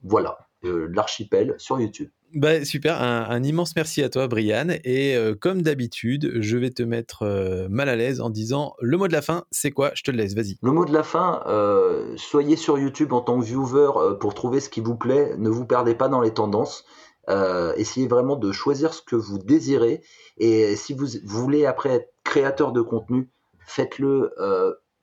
voilà, 0.01 0.37
l'archipel 0.61 1.55
sur 1.57 1.79
YouTube. 1.79 2.09
Bah, 2.35 2.65
super, 2.65 2.99
un, 2.99 3.43
immense 3.43 3.75
merci 3.75 4.01
à 4.01 4.09
toi, 4.09 4.27
Brian. 4.27 4.69
Et 4.83 5.15
euh, 5.15 5.35
comme 5.39 5.61
d'habitude, 5.61 6.41
je 6.41 6.57
vais 6.57 6.71
te 6.71 6.81
mettre 6.81 7.21
euh, 7.21 7.67
mal 7.69 7.89
à 7.89 7.95
l'aise 7.95 8.21
en 8.21 8.31
disant 8.31 8.73
le 8.81 8.97
mot 8.97 9.07
de 9.07 9.13
la 9.13 9.21
fin, 9.21 9.43
c'est 9.51 9.69
quoi? 9.69 9.91
Je 9.93 10.01
te 10.01 10.09
le 10.09 10.17
laisse, 10.17 10.33
vas-y. 10.33 10.57
Le 10.63 10.71
mot 10.71 10.83
de 10.83 10.91
la 10.91 11.03
fin, 11.03 11.43
euh, 11.45 12.13
soyez 12.17 12.55
sur 12.55 12.79
YouTube 12.79 13.13
en 13.13 13.21
tant 13.21 13.39
que 13.39 13.45
viewer 13.45 13.91
pour 14.19 14.33
trouver 14.33 14.61
ce 14.61 14.69
qui 14.69 14.81
vous 14.81 14.95
plaît. 14.95 15.35
Ne 15.37 15.49
vous 15.49 15.65
perdez 15.65 15.93
pas 15.93 16.09
dans 16.09 16.21
les 16.21 16.33
tendances. 16.33 16.85
essayez 17.77 18.07
vraiment 18.07 18.35
de 18.35 18.51
choisir 18.51 18.95
ce 18.95 19.03
que 19.03 19.15
vous 19.15 19.37
désirez. 19.37 20.01
Et 20.37 20.75
si 20.75 20.95
vous, 20.95 21.05
vous 21.23 21.39
voulez 21.39 21.67
après 21.67 21.89
être 21.89 22.13
créateur 22.23 22.71
de 22.71 22.81
contenu, 22.81 23.29
faites-le 23.65 24.33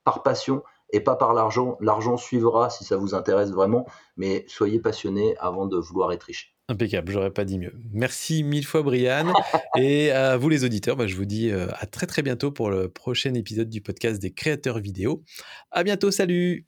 par 0.05 0.23
passion 0.23 0.63
et 0.93 1.01
pas 1.01 1.17
par 1.17 1.35
l'argent. 1.35 1.77
L'argent 1.81 2.17
suivra 2.17 2.71
si 2.71 2.85
ça 2.85 2.97
vous 2.97 3.15
intéresse 3.15 3.51
vraiment, 3.51 3.87
mais 4.17 4.45
soyez 4.49 4.81
passionné 4.81 5.37
avant 5.39 5.67
de 5.67 5.77
vouloir 5.77 6.13
être 6.13 6.25
riche. 6.25 6.55
Impeccable, 6.69 7.11
j'aurais 7.11 7.33
pas 7.33 7.45
dit 7.45 7.59
mieux. 7.59 7.73
Merci 7.93 8.45
mille 8.45 8.65
fois, 8.65 8.83
Brian. 8.83 9.33
et 9.77 10.13
à 10.13 10.37
vous, 10.37 10.49
les 10.49 10.65
auditeurs, 10.65 10.97
bah, 10.97 11.09
je 11.09 11.17
vous 11.17 11.25
dis 11.25 11.51
euh, 11.51 11.67
à 11.79 11.87
très 11.87 12.07
très 12.07 12.23
bientôt 12.23 12.53
pour 12.53 12.71
le 12.71 12.89
prochain 12.89 13.35
épisode 13.35 13.69
du 13.69 13.81
podcast 13.81 14.23
des 14.23 14.33
créateurs 14.33 14.79
vidéo. 14.79 15.25
À 15.73 15.83
bientôt, 15.83 16.13
salut! 16.13 16.67